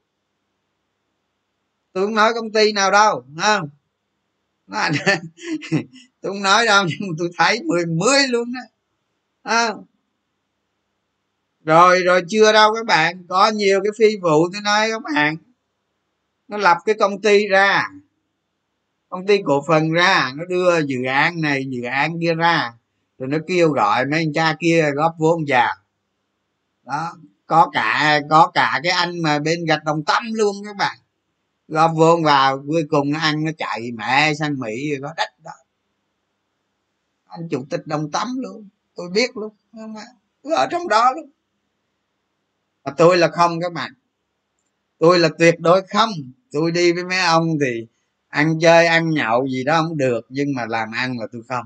tôi 1.93 2.05
không 2.05 2.15
nói 2.15 2.33
công 2.33 2.51
ty 2.51 2.73
nào 2.73 2.91
đâu 2.91 3.25
không? 3.41 3.69
Tôi 6.21 6.33
không 6.33 6.41
nói 6.43 6.65
đâu, 6.65 6.85
nhưng 6.87 7.09
mà 7.09 7.15
tôi 7.17 7.29
thấy 7.37 7.61
mười 7.63 7.85
mươi 7.85 8.27
luôn 8.27 8.53
đó 8.53 8.61
à. 9.43 9.73
rồi 11.63 12.03
rồi 12.03 12.21
chưa 12.29 12.53
đâu 12.53 12.73
các 12.75 12.85
bạn. 12.85 13.25
Có 13.29 13.47
nhiều 13.49 13.79
cái 13.83 13.91
phi 13.99 14.17
vụ 14.21 14.49
tôi 14.53 14.61
nói 14.61 14.89
các 14.91 15.01
bạn. 15.15 15.37
Nó 16.47 16.57
lập 16.57 16.77
cái 16.85 16.95
công 16.99 17.21
ty 17.21 17.47
ra. 17.47 17.89
Công 19.09 19.27
ty 19.27 19.41
cổ 19.45 19.63
phần 19.67 19.91
ra. 19.91 20.31
Nó 20.35 20.45
đưa 20.45 20.79
dự 20.85 21.03
án 21.03 21.41
này, 21.41 21.65
dự 21.69 21.83
án 21.83 22.21
kia 22.21 22.33
ra 22.35 22.73
rồi 23.17 23.29
nó 23.29 23.37
kêu 23.47 23.69
gọi 23.69 24.05
mấy 24.05 24.19
anh 24.19 24.33
cha 24.33 24.55
kia 24.59 24.91
góp 24.95 25.15
vốn 25.17 25.41
vào 25.47 25.75
đó, 26.83 27.17
có 27.45 27.69
cả 27.73 28.21
có 28.29 28.51
cả 28.53 28.79
cái 28.83 28.91
anh 28.91 29.21
mà 29.21 29.39
bên 29.39 29.65
gạch 29.65 29.83
đồng 29.83 30.03
tâm 30.05 30.23
luôn 30.33 30.55
các 30.65 30.75
bạn. 30.77 30.97
Góp 31.67 31.91
vốn 31.95 32.23
vào, 32.23 32.63
cuối 32.67 32.83
cùng 32.89 33.11
nó 33.11 33.19
ăn, 33.19 33.43
nó 33.43 33.51
chạy 33.57 33.91
mẹ 33.91 34.33
sang 34.33 34.59
mỹ 34.59 34.89
rồi 34.89 34.99
có 35.01 35.13
đất 35.17 35.29
đó. 35.43 35.51
Anh 37.25 37.47
chủ 37.51 37.65
tịch 37.69 37.87
đồng 37.87 38.11
tâm 38.11 38.27
luôn, 38.37 38.69
tôi 38.95 39.09
biết 39.09 39.37
luôn 39.37 39.55
tôi 40.43 40.53
ở 40.53 40.67
trong 40.71 40.87
đó 40.87 41.11
luôn. 41.15 41.29
Mà 42.83 42.91
tôi 42.97 43.17
là 43.17 43.27
không 43.27 43.61
các 43.61 43.73
bạn. 43.73 43.93
Tôi 44.99 45.19
là 45.19 45.29
tuyệt 45.39 45.55
đối 45.59 45.81
không. 45.81 46.09
Tôi 46.51 46.71
đi 46.71 46.93
với 46.93 47.03
mấy 47.03 47.19
ông 47.19 47.47
thì 47.61 47.87
ăn 48.27 48.59
chơi, 48.61 48.87
ăn 48.87 49.09
nhậu 49.09 49.47
gì 49.47 49.63
đó 49.63 49.81
không 49.81 49.97
được, 49.97 50.25
nhưng 50.29 50.47
mà 50.55 50.65
làm 50.65 50.91
ăn 50.91 51.19
là 51.19 51.27
tôi 51.31 51.41
không 51.47 51.65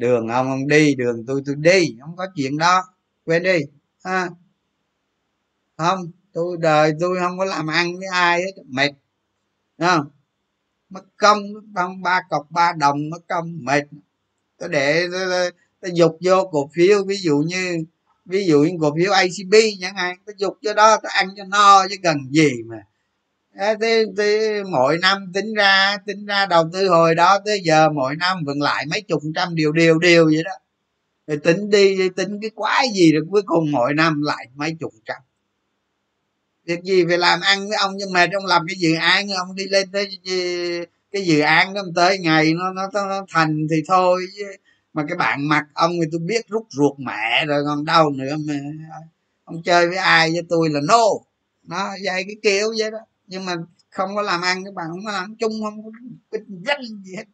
đường 0.00 0.28
ông 0.28 0.50
ông 0.50 0.68
đi 0.68 0.94
đường 0.94 1.24
tôi 1.26 1.42
tôi 1.46 1.54
đi 1.58 1.96
không 2.00 2.16
có 2.16 2.26
chuyện 2.36 2.58
đó. 2.58 2.84
Quên 3.24 3.42
đi 3.42 3.58
ha. 4.04 4.28
Không 5.76 6.10
tôi 6.32 6.56
đời 6.60 6.92
tôi 7.00 7.18
không 7.20 7.38
có 7.38 7.44
làm 7.44 7.66
ăn 7.66 7.98
với 7.98 8.08
ai 8.12 8.42
hết 8.42 8.62
mệt. 8.66 8.90
Không? 9.78 10.10
Mất 10.90 11.04
công 11.16 11.38
trong 11.74 12.02
ba 12.02 12.20
cọc 12.30 12.46
ba 12.50 12.72
đồng 12.72 13.10
mất 13.10 13.18
công 13.28 13.64
mệt. 13.64 13.84
Tôi 14.58 14.68
để 14.68 15.06
tôi, 15.12 15.26
tôi, 15.30 15.50
tôi 15.80 15.90
dục 15.94 16.18
vô 16.20 16.48
cổ 16.52 16.70
phiếu 16.74 17.04
ví 17.04 17.16
dụ 17.16 17.38
như 17.38 17.84
ví 18.24 18.46
dụ 18.46 18.62
như 18.62 18.76
cổ 18.80 18.94
phiếu 18.96 19.12
acb 19.12 19.54
chẳng 19.80 19.96
hạn 19.96 20.16
tôi 20.26 20.34
dục 20.38 20.58
cho 20.62 20.74
đó 20.74 20.96
tôi 21.02 21.10
ăn 21.14 21.28
cho 21.36 21.44
no 21.44 21.88
chứ 21.88 21.96
cần 22.02 22.16
gì 22.30 22.62
mà 22.66 22.86
thế 23.58 24.04
thì 24.18 24.62
mỗi 24.70 24.98
năm 25.02 25.32
tính 25.34 25.54
ra 25.54 25.96
tính 26.06 26.26
ra 26.26 26.46
đầu 26.46 26.70
tư 26.72 26.88
hồi 26.88 27.14
đó 27.14 27.38
tới 27.44 27.60
giờ 27.64 27.88
mỗi 27.90 28.16
năm 28.16 28.44
vẫn 28.44 28.62
lại 28.62 28.86
mấy 28.90 29.00
chục 29.00 29.22
trăm 29.34 29.54
điều 29.54 29.72
điều 29.72 29.98
điều 29.98 30.24
vậy 30.24 30.42
đó. 30.44 30.52
Rồi 31.26 31.36
tính 31.36 31.70
đi 31.70 32.08
tính 32.08 32.38
cái 32.42 32.50
quái 32.54 32.86
gì 32.94 33.12
được 33.12 33.24
cuối 33.30 33.42
cùng 33.46 33.72
mỗi 33.72 33.94
năm 33.94 34.22
lại 34.22 34.46
mấy 34.54 34.76
chục 34.80 34.92
trăm. 35.04 35.16
Việc 36.64 36.82
gì 36.82 37.04
phải 37.08 37.18
làm 37.18 37.40
ăn 37.40 37.68
với 37.68 37.76
ông 37.76 37.92
nhưng 37.96 38.12
mà 38.12 38.26
trong 38.32 38.46
làm 38.46 38.66
cái 38.68 38.76
dự 38.78 38.94
án 38.94 39.28
ông 39.28 39.54
đi 39.54 39.64
lên 39.64 39.92
tới 39.92 40.08
cái 41.12 41.26
dự 41.26 41.40
án 41.40 41.74
đó 41.74 41.82
tới 41.94 42.18
ngày 42.18 42.52
nó 42.54 42.72
nó, 42.72 42.88
nó 42.92 43.26
thành 43.32 43.66
thì 43.70 43.76
thôi 43.88 44.26
mà 44.92 45.04
cái 45.08 45.16
bạn 45.16 45.48
mặt 45.48 45.66
ông 45.74 45.92
thì 45.92 46.08
tôi 46.12 46.20
biết 46.20 46.48
rút 46.48 46.66
ruột 46.70 46.98
mẹ 46.98 47.44
rồi 47.46 47.62
còn 47.66 47.84
đâu 47.84 48.10
nữa 48.10 48.36
mà. 48.48 48.54
Ông 49.44 49.62
chơi 49.64 49.88
với 49.88 49.96
ai 49.96 50.30
với 50.30 50.42
tôi 50.48 50.68
là 50.70 50.80
no. 50.88 51.04
Nó 51.62 51.90
dạy 52.04 52.24
cái 52.26 52.36
kiểu 52.42 52.72
vậy 52.78 52.90
đó 52.90 52.98
nhưng 53.30 53.44
mà 53.44 53.56
không 53.90 54.14
có 54.14 54.22
làm 54.22 54.40
ăn 54.40 54.64
các 54.64 54.74
bạn 54.74 54.86
không 54.90 55.04
có 55.04 55.12
làm 55.12 55.36
chung 55.36 55.52
không 55.62 55.84
có 55.84 55.90
kinh 56.32 56.62
doanh 56.66 57.02
gì 57.04 57.16
hết. 57.16 57.24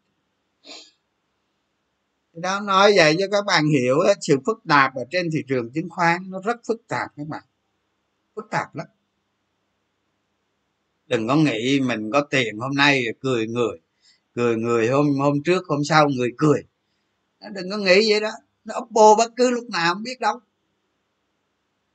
Đó 2.33 2.61
nói 2.61 2.93
vậy 2.97 3.17
cho 3.19 3.27
các 3.31 3.45
bạn 3.47 3.69
hiểu 3.69 3.97
sự 4.21 4.37
phức 4.47 4.63
tạp 4.69 4.95
ở 4.95 5.05
trên 5.11 5.31
thị 5.33 5.39
trường 5.49 5.71
chứng 5.71 5.89
khoán 5.91 6.31
nó 6.31 6.41
rất 6.45 6.57
phức 6.69 6.89
tạp 6.89 7.11
các 7.17 7.27
bạn. 7.29 7.43
Phức 8.35 8.47
tạp 8.51 8.75
lắm. 8.75 8.87
Đừng 11.07 11.29
có 11.29 11.37
nghĩ 11.37 11.81
mình 11.81 12.11
có 12.13 12.21
tiền 12.21 12.59
hôm 12.59 12.75
nay 12.75 13.05
cười 13.21 13.47
người 13.47 13.81
cười 14.35 14.57
người 14.57 14.89
hôm 14.89 15.07
hôm 15.19 15.43
trước 15.43 15.67
hôm 15.67 15.85
sau 15.85 16.09
người 16.09 16.31
cười. 16.39 16.63
Đừng 17.53 17.71
có 17.71 17.77
nghĩ 17.77 18.11
vậy 18.11 18.21
đó. 18.21 18.31
Nó 18.65 18.75
oppo 18.79 19.15
bất 19.19 19.33
cứ 19.37 19.51
lúc 19.51 19.71
nào 19.71 19.95
không 19.95 20.03
biết 20.03 20.21
đâu. 20.21 20.41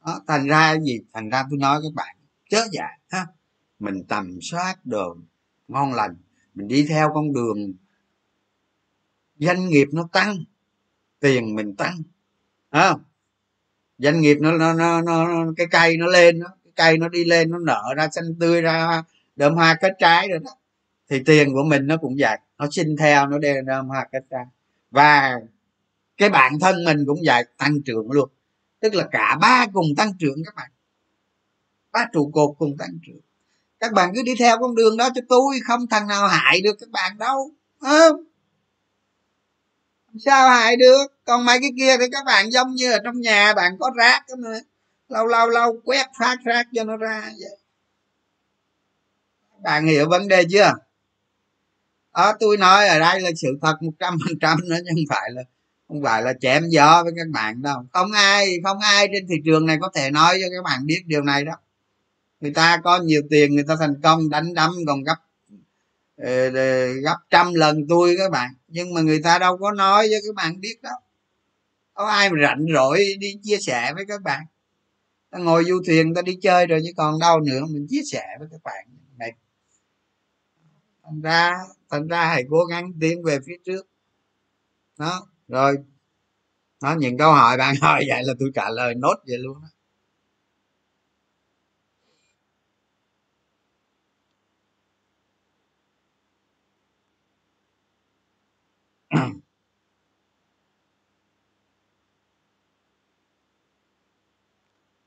Đó, 0.06 0.22
thành 0.28 0.48
ra 0.48 0.80
gì? 0.80 1.00
Thành 1.14 1.30
ra 1.30 1.44
tôi 1.50 1.60
nói 1.60 1.80
các 1.84 1.94
bạn 1.96 2.16
chớ 2.50 2.68
dạ 2.72 2.88
ha 3.10 3.28
mình 3.82 4.04
tầm 4.08 4.40
soát 4.42 4.76
đồ 4.84 5.16
ngon 5.68 5.94
lành. 5.94 6.16
Mình 6.54 6.68
đi 6.68 6.86
theo 6.90 7.12
con 7.14 7.34
đường 7.34 7.74
doanh 9.40 9.70
nghiệp 9.70 9.88
nó 9.92 10.10
tăng 10.12 10.38
tiền 11.20 11.56
mình 11.56 11.76
tăng 11.76 12.02
à, 12.70 12.96
doanh 13.98 14.22
nghiệp 14.22 14.38
nó 14.42 14.52
nó, 14.52 14.74
nó 14.74 15.02
nó 15.02 15.46
cái 15.58 15.68
cây 15.72 15.98
nó 15.98 16.08
lên 16.08 16.40
nó 16.40 16.48
cái 16.64 16.74
cây 16.76 16.98
nó 16.98 17.10
đi 17.10 17.26
lên 17.26 17.52
nó 17.52 17.58
nở 17.60 17.84
ra 17.98 18.08
xanh 18.12 18.36
tươi 18.40 18.62
ra 18.62 19.04
đơm 19.36 19.54
hoa 19.54 19.78
kết 19.82 19.94
trái 20.00 20.28
rồi 20.30 20.40
đó. 20.40 20.52
Thì 21.10 21.24
tiền 21.26 21.54
của 21.54 21.64
mình 21.64 21.88
nó 21.88 21.98
cũng 21.98 22.16
vậy 22.20 22.38
nó 22.58 22.68
sinh 22.72 22.96
theo 23.00 23.28
nó 23.28 23.38
đơm 23.40 23.66
đơm 23.66 23.88
hoa 23.88 24.08
kết 24.12 24.24
trái. 24.30 24.46
Và 24.92 25.40
cái 26.18 26.30
bản 26.30 26.60
thân 26.60 26.86
mình 26.86 27.04
cũng 27.08 27.20
vậy 27.26 27.46
tăng 27.58 27.82
trưởng 27.86 28.12
luôn. 28.12 28.30
Tức 28.80 28.94
là 28.94 29.08
cả 29.12 29.38
ba 29.42 29.66
cùng 29.74 29.86
tăng 29.98 30.14
trưởng 30.20 30.44
các 30.46 30.56
bạn. 30.56 30.72
Ba 31.92 32.06
trụ 32.14 32.32
cột 32.34 32.56
cùng 32.58 32.78
tăng 32.78 33.00
trưởng 33.08 33.22
các 33.82 33.94
bạn 33.94 34.12
cứ 34.16 34.22
đi 34.24 34.36
theo 34.40 34.58
con 34.60 34.76
đường 34.76 34.98
đó 34.98 35.10
cho 35.16 35.22
tôi, 35.30 35.60
không 35.68 35.88
thằng 35.88 36.08
nào 36.08 36.28
hại 36.28 36.62
được 36.62 36.76
các 36.80 36.90
bạn 36.90 37.18
đâu 37.18 37.52
không? 37.80 38.24
Sao 40.26 40.50
hại 40.50 40.76
được? 40.76 41.08
Còn 41.26 41.46
mấy 41.46 41.60
cái 41.62 41.72
kia 41.78 41.98
thì 41.98 42.06
các 42.12 42.26
bạn 42.26 42.52
giống 42.52 42.76
như 42.76 42.92
ở 42.92 43.00
trong 43.04 43.22
nhà, 43.22 43.54
bạn 43.54 43.78
có 43.80 43.92
rác 43.96 44.24
đó 44.30 44.36
mà, 44.40 44.50
lâu 45.10 45.28
lâu 45.28 45.50
lâu 45.50 45.82
quét 45.84 46.08
phát 46.20 46.38
rác 46.46 46.68
cho 46.74 46.84
nó 46.84 46.98
ra 46.98 47.22
vậy. 47.40 47.58
Bạn 49.64 49.86
hiểu 49.86 50.10
vấn 50.10 50.28
đề 50.28 50.44
chưa? 50.52 50.74
Đó, 52.14 52.34
tôi 52.40 52.58
nói 52.58 52.88
ở 52.88 53.00
đây 53.00 53.20
là 53.22 53.30
sự 53.42 53.48
thật 53.62 53.76
một 53.82 53.92
trăm 54.00 54.18
phần 54.26 54.40
trăm 54.42 54.60
nó 54.66 54.76
không 54.76 55.04
phải 55.10 55.30
là, 55.32 55.42
không 55.88 56.04
phải 56.04 56.22
là 56.22 56.34
chém 56.42 56.70
gió 56.70 57.04
với 57.04 57.14
các 57.18 57.28
bạn 57.34 57.62
đâu. 57.62 57.86
Không 57.94 58.12
ai 58.12 58.48
không 58.64 58.80
ai 58.80 59.08
trên 59.14 59.28
thị 59.30 59.36
trường 59.46 59.66
này 59.66 59.78
có 59.82 59.92
thể 59.96 60.12
nói 60.12 60.38
cho 60.42 60.48
các 60.56 60.64
bạn 60.64 60.86
biết 60.86 61.04
điều 61.06 61.22
này 61.22 61.46
đâu 61.46 61.56
người 62.42 62.52
ta 62.52 62.82
có 62.84 63.00
nhiều 63.00 63.22
tiền, 63.30 63.56
người 63.56 63.64
ta 63.68 63.76
thành 63.80 64.02
công, 64.04 64.30
đánh 64.30 64.54
đấm 64.54 64.72
còn 64.88 65.04
gấp 65.04 65.16
ờ, 66.18 66.50
ờ, 66.56 66.94
gấp 66.94 67.18
trăm 67.30 67.54
lần 67.54 67.88
tôi 67.90 68.16
các 68.18 68.32
bạn. 68.32 68.52
Nhưng 68.68 68.94
mà 68.94 69.02
người 69.02 69.22
ta 69.24 69.40
đâu 69.40 69.58
có 69.58 69.72
nói 69.72 70.08
với 70.10 70.20
các 70.28 70.36
bạn 70.36 70.62
biết 70.62 70.82
đâu. 70.82 70.96
Có 71.94 72.06
ai 72.06 72.30
mà 72.30 72.36
rảnh 72.44 72.66
rỗi 72.74 73.06
đi 73.20 73.40
chia 73.44 73.58
sẻ 73.58 73.94
với 73.96 74.06
các 74.08 74.22
bạn? 74.22 74.46
Ta 75.32 75.40
ngồi 75.40 75.64
du 75.66 75.82
thuyền, 75.88 76.14
ta 76.14 76.22
đi 76.22 76.38
chơi 76.42 76.68
rồi, 76.68 76.82
chứ 76.86 76.92
còn 76.98 77.20
đâu 77.20 77.40
nữa, 77.40 77.62
mình 77.70 77.88
chia 77.90 78.02
sẻ 78.12 78.26
với 78.40 78.48
các 78.52 78.64
bạn. 78.64 78.86
Này 79.18 79.34
thành 81.04 81.22
ra 81.22 81.58
thành 81.90 82.08
ra 82.08 82.26
hãy 82.26 82.44
cố 82.50 82.66
gắng 82.66 82.92
tiến 83.02 83.24
về 83.24 83.40
phía 83.48 83.56
trước. 83.66 83.88
Đó, 85.00 85.28
rồi. 85.48 85.78
Đó 86.82 86.96
những 87.00 87.18
câu 87.18 87.34
hỏi 87.34 87.58
bạn 87.58 87.76
hỏi 87.82 88.06
vậy 88.08 88.24
là 88.24 88.34
tôi 88.40 88.52
trả 88.56 88.70
lời 88.70 88.96
nốt 88.96 89.16
vậy 89.28 89.38
luôn 89.38 89.58
đó. 89.62 89.68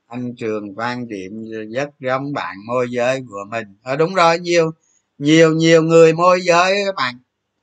Anh 0.07 0.35
trường 0.37 0.75
quan 0.75 1.07
điểm 1.07 1.45
rất 1.73 1.89
giống 1.99 2.33
bạn 2.33 2.55
môi 2.67 2.87
giới 2.91 3.23
của 3.29 3.45
mình. 3.49 3.67
Ờ 3.83 3.95
đúng 3.95 4.13
rồi, 4.13 4.39
nhiều 4.39 4.71
nhiều 5.17 5.55
nhiều 5.55 5.83
người 5.83 6.13
môi 6.13 6.41
giới 6.41 6.73
các 6.85 6.95
bạn. 6.95 7.19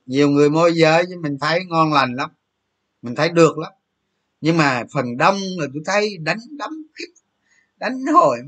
Nhiều 0.06 0.30
người 0.30 0.50
môi 0.50 0.72
giới 0.74 1.04
chứ 1.08 1.16
mình 1.22 1.38
thấy 1.40 1.60
ngon 1.68 1.92
lành 1.92 2.14
lắm. 2.14 2.30
Mình 3.02 3.14
thấy 3.14 3.28
được 3.28 3.58
lắm. 3.58 3.72
Nhưng 4.40 4.56
mà 4.56 4.84
phần 4.94 5.16
đông 5.16 5.36
là 5.58 5.66
tôi 5.74 5.82
thấy 5.86 6.18
đánh 6.18 6.38
đấm, 6.58 6.70
đánh 7.76 8.06
hồi 8.14 8.38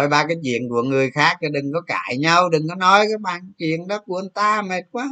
rồi 0.00 0.08
ba 0.08 0.24
cái 0.28 0.36
chuyện 0.42 0.68
của 0.68 0.82
người 0.82 1.10
khác 1.10 1.38
đừng 1.52 1.72
có 1.72 1.80
cãi 1.86 2.18
nhau, 2.18 2.48
đừng 2.50 2.68
có 2.68 2.74
nói 2.74 3.06
cái 3.08 3.18
bạn 3.18 3.52
chuyện 3.58 3.88
đó 3.88 3.98
của 4.06 4.18
anh 4.18 4.30
ta 4.30 4.62
mệt 4.62 4.82
quá. 4.92 5.08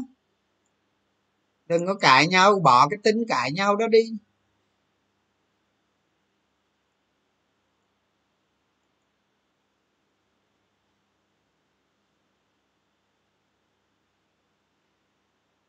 Đừng 1.66 1.86
có 1.86 1.94
cãi 1.94 2.26
nhau, 2.28 2.60
bỏ 2.64 2.88
cái 2.88 2.98
tính 3.02 3.24
cãi 3.28 3.52
nhau 3.52 3.76
đó 3.76 3.86
đi. 3.88 4.12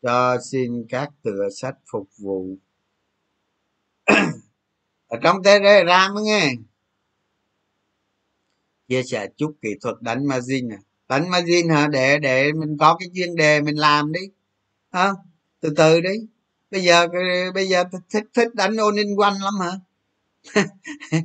Cho 0.02 0.38
xin 0.52 0.86
các 0.90 1.10
tựa 1.24 1.50
sách 1.62 1.76
phục 1.92 2.08
vụ. 2.18 2.58
Ở 5.08 5.18
trong 5.24 5.44
telegram 5.44 6.12
nghe 6.24 6.54
chia 8.94 9.04
sẻ 9.04 9.28
chút 9.38 9.56
kỹ 9.62 9.70
thuật 9.82 9.96
đánh 10.02 10.28
margin 10.28 10.70
à 10.70 10.78
đánh 11.10 11.30
margin 11.30 11.70
hả? 11.70 11.88
Để 11.88 12.20
để 12.20 12.52
mình 12.54 12.78
có 12.80 12.98
cái 13.00 13.10
chuyên 13.16 13.36
đề 13.36 13.62
mình 13.62 13.76
làm 13.76 14.12
đi. 14.12 14.20
À, 14.92 15.12
từ 15.60 15.70
từ 15.78 16.02
đi. 16.02 16.10
Bây 16.72 16.82
giờ 16.84 17.08
bây 17.54 17.68
giờ 17.68 17.84
thích 18.10 18.24
thích 18.34 18.56
đánh 18.56 18.78
ôn 18.78 18.96
in 18.96 19.16
quanh 19.16 19.34
lắm 19.44 19.54
hả? 19.62 19.72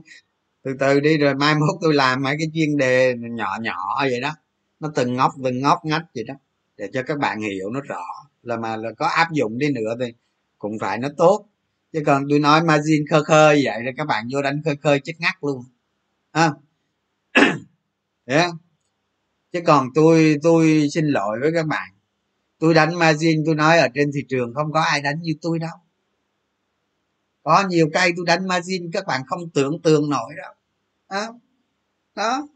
Từ 0.63 0.75
từ 0.81 1.01
đi 1.01 1.19
rồi 1.19 1.35
mai 1.35 1.55
mốt 1.55 1.79
tôi 1.81 1.95
làm 1.95 2.23
mấy 2.23 2.37
cái 2.39 2.51
chuyên 2.55 2.77
đề 2.77 3.15
nhỏ 3.19 3.59
nhỏ 3.61 3.97
vậy 4.01 4.21
đó. 4.21 4.35
Nó 4.81 4.93
từng 4.95 5.15
ngóc 5.15 5.33
từng 5.45 5.61
ngóc 5.61 5.85
ngách 5.85 6.05
vậy 6.15 6.25
đó. 6.25 6.35
Để 6.77 6.91
cho 6.93 7.03
các 7.03 7.19
bạn 7.19 7.41
hiểu 7.41 7.71
nó 7.71 7.81
rõ. 7.81 8.03
Là 8.43 8.57
mà 8.57 8.77
là 8.77 8.91
có 8.99 9.07
áp 9.07 9.29
dụng 9.33 9.59
đi 9.59 9.71
nữa 9.73 9.95
thì 10.01 10.07
cũng 10.59 10.79
phải 10.81 10.99
nó 10.99 11.09
tốt. 11.17 11.47
Chứ 11.93 12.03
còn 12.07 12.25
tôi 12.31 12.39
nói 12.39 12.63
margin 12.65 13.07
khơi 13.11 13.25
khơi 13.25 13.63
vậy 13.65 13.83
rồi 13.83 13.95
các 13.97 14.07
bạn 14.07 14.29
vô 14.33 14.43
đánh 14.43 14.63
khơi 14.65 14.77
khơi 14.77 15.01
chết 15.05 15.15
ngắt 15.19 15.35
luôn. 15.41 15.65
Ha 16.33 16.53
yeah. 18.25 18.51
chứ 19.53 19.61
còn 19.67 19.89
tôi 19.95 20.37
tôi 20.43 20.89
xin 20.93 21.07
lỗi 21.07 21.39
với 21.41 21.51
các 21.55 21.67
bạn. 21.67 21.91
Tôi 22.59 22.75
đánh 22.75 22.99
margin 22.99 23.43
tôi 23.47 23.55
nói 23.55 23.79
ở 23.79 23.89
trên 23.95 24.11
thị 24.15 24.21
trường 24.29 24.55
không 24.55 24.73
có 24.73 24.81
ai 24.81 25.01
đánh 25.01 25.23
như 25.23 25.33
tôi 25.43 25.59
đâu. 25.59 25.77
Có 27.43 27.65
nhiều 27.69 27.91
cây 27.95 28.13
tôi 28.17 28.27
đánh 28.27 28.49
margin 28.49 28.91
các 28.93 29.07
bạn 29.07 29.23
không 29.27 29.51
tưởng 29.51 29.83
tượng 29.83 30.11
nổi 30.11 30.35
đâu. 30.37 30.55
Đó, 31.11 31.41
đó. 32.15 32.49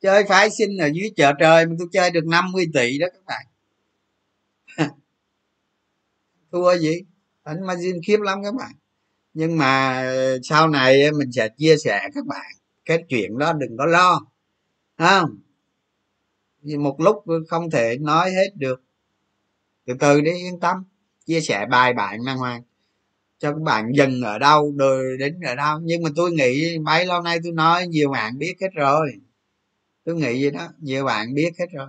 chơi 0.00 0.24
phái 0.24 0.50
sinh 0.50 0.78
ở 0.78 0.86
dưới 0.86 1.10
chợ 1.16 1.32
trời 1.40 1.66
mà 1.66 1.74
tôi 1.78 1.88
chơi 1.92 2.10
được 2.10 2.26
50 2.26 2.66
tỷ 2.74 2.98
đó 2.98 3.06
các 3.12 3.24
bạn. 3.26 3.46
Thua 6.52 6.76
gì? 6.76 7.02
Đánh 7.44 7.66
margin 7.66 8.00
khiếp 8.06 8.20
lắm 8.20 8.42
các 8.44 8.54
bạn. 8.54 8.72
Nhưng 9.34 9.58
mà 9.58 10.04
sau 10.42 10.68
này 10.68 11.12
mình 11.18 11.32
sẽ 11.32 11.48
chia 11.58 11.76
sẻ 11.84 12.08
các 12.14 12.26
bạn 12.26 12.63
cái 12.84 13.04
chuyện 13.08 13.38
đó 13.38 13.52
đừng 13.52 13.76
có 13.76 13.86
lo. 13.86 14.20
Không? 14.98 15.38
À, 16.62 16.76
một 16.78 17.00
lúc 17.00 17.24
không 17.48 17.70
thể 17.70 17.98
nói 18.00 18.30
hết 18.30 18.56
được. 18.56 18.82
Từ 19.86 19.94
từ 20.00 20.20
đi 20.20 20.32
yên 20.32 20.60
tâm. 20.60 20.84
Chia 21.26 21.40
sẻ 21.40 21.66
bài 21.70 21.92
bạn 21.92 22.24
mang 22.24 22.38
hoàng. 22.38 22.62
Cho 23.38 23.52
các 23.52 23.62
bạn 23.62 23.92
dừng 23.94 24.22
ở 24.22 24.38
đâu 24.38 24.74
rồi 24.78 25.16
đến 25.18 25.40
ở 25.40 25.54
đâu. 25.54 25.80
Nhưng 25.82 26.02
mà 26.02 26.10
tôi 26.16 26.32
nghĩ 26.32 26.78
mấy 26.78 27.06
lâu 27.06 27.22
nay 27.22 27.38
tôi 27.44 27.52
nói 27.52 27.86
nhiều 27.86 28.10
bạn 28.10 28.38
biết 28.38 28.54
hết 28.60 28.70
rồi. 28.74 29.12
Tôi 30.04 30.14
nghĩ 30.14 30.42
vậy 30.42 30.50
đó 30.50 30.68
nhiều 30.78 31.04
bạn 31.04 31.34
biết 31.34 31.50
hết 31.58 31.66
rồi. 31.72 31.88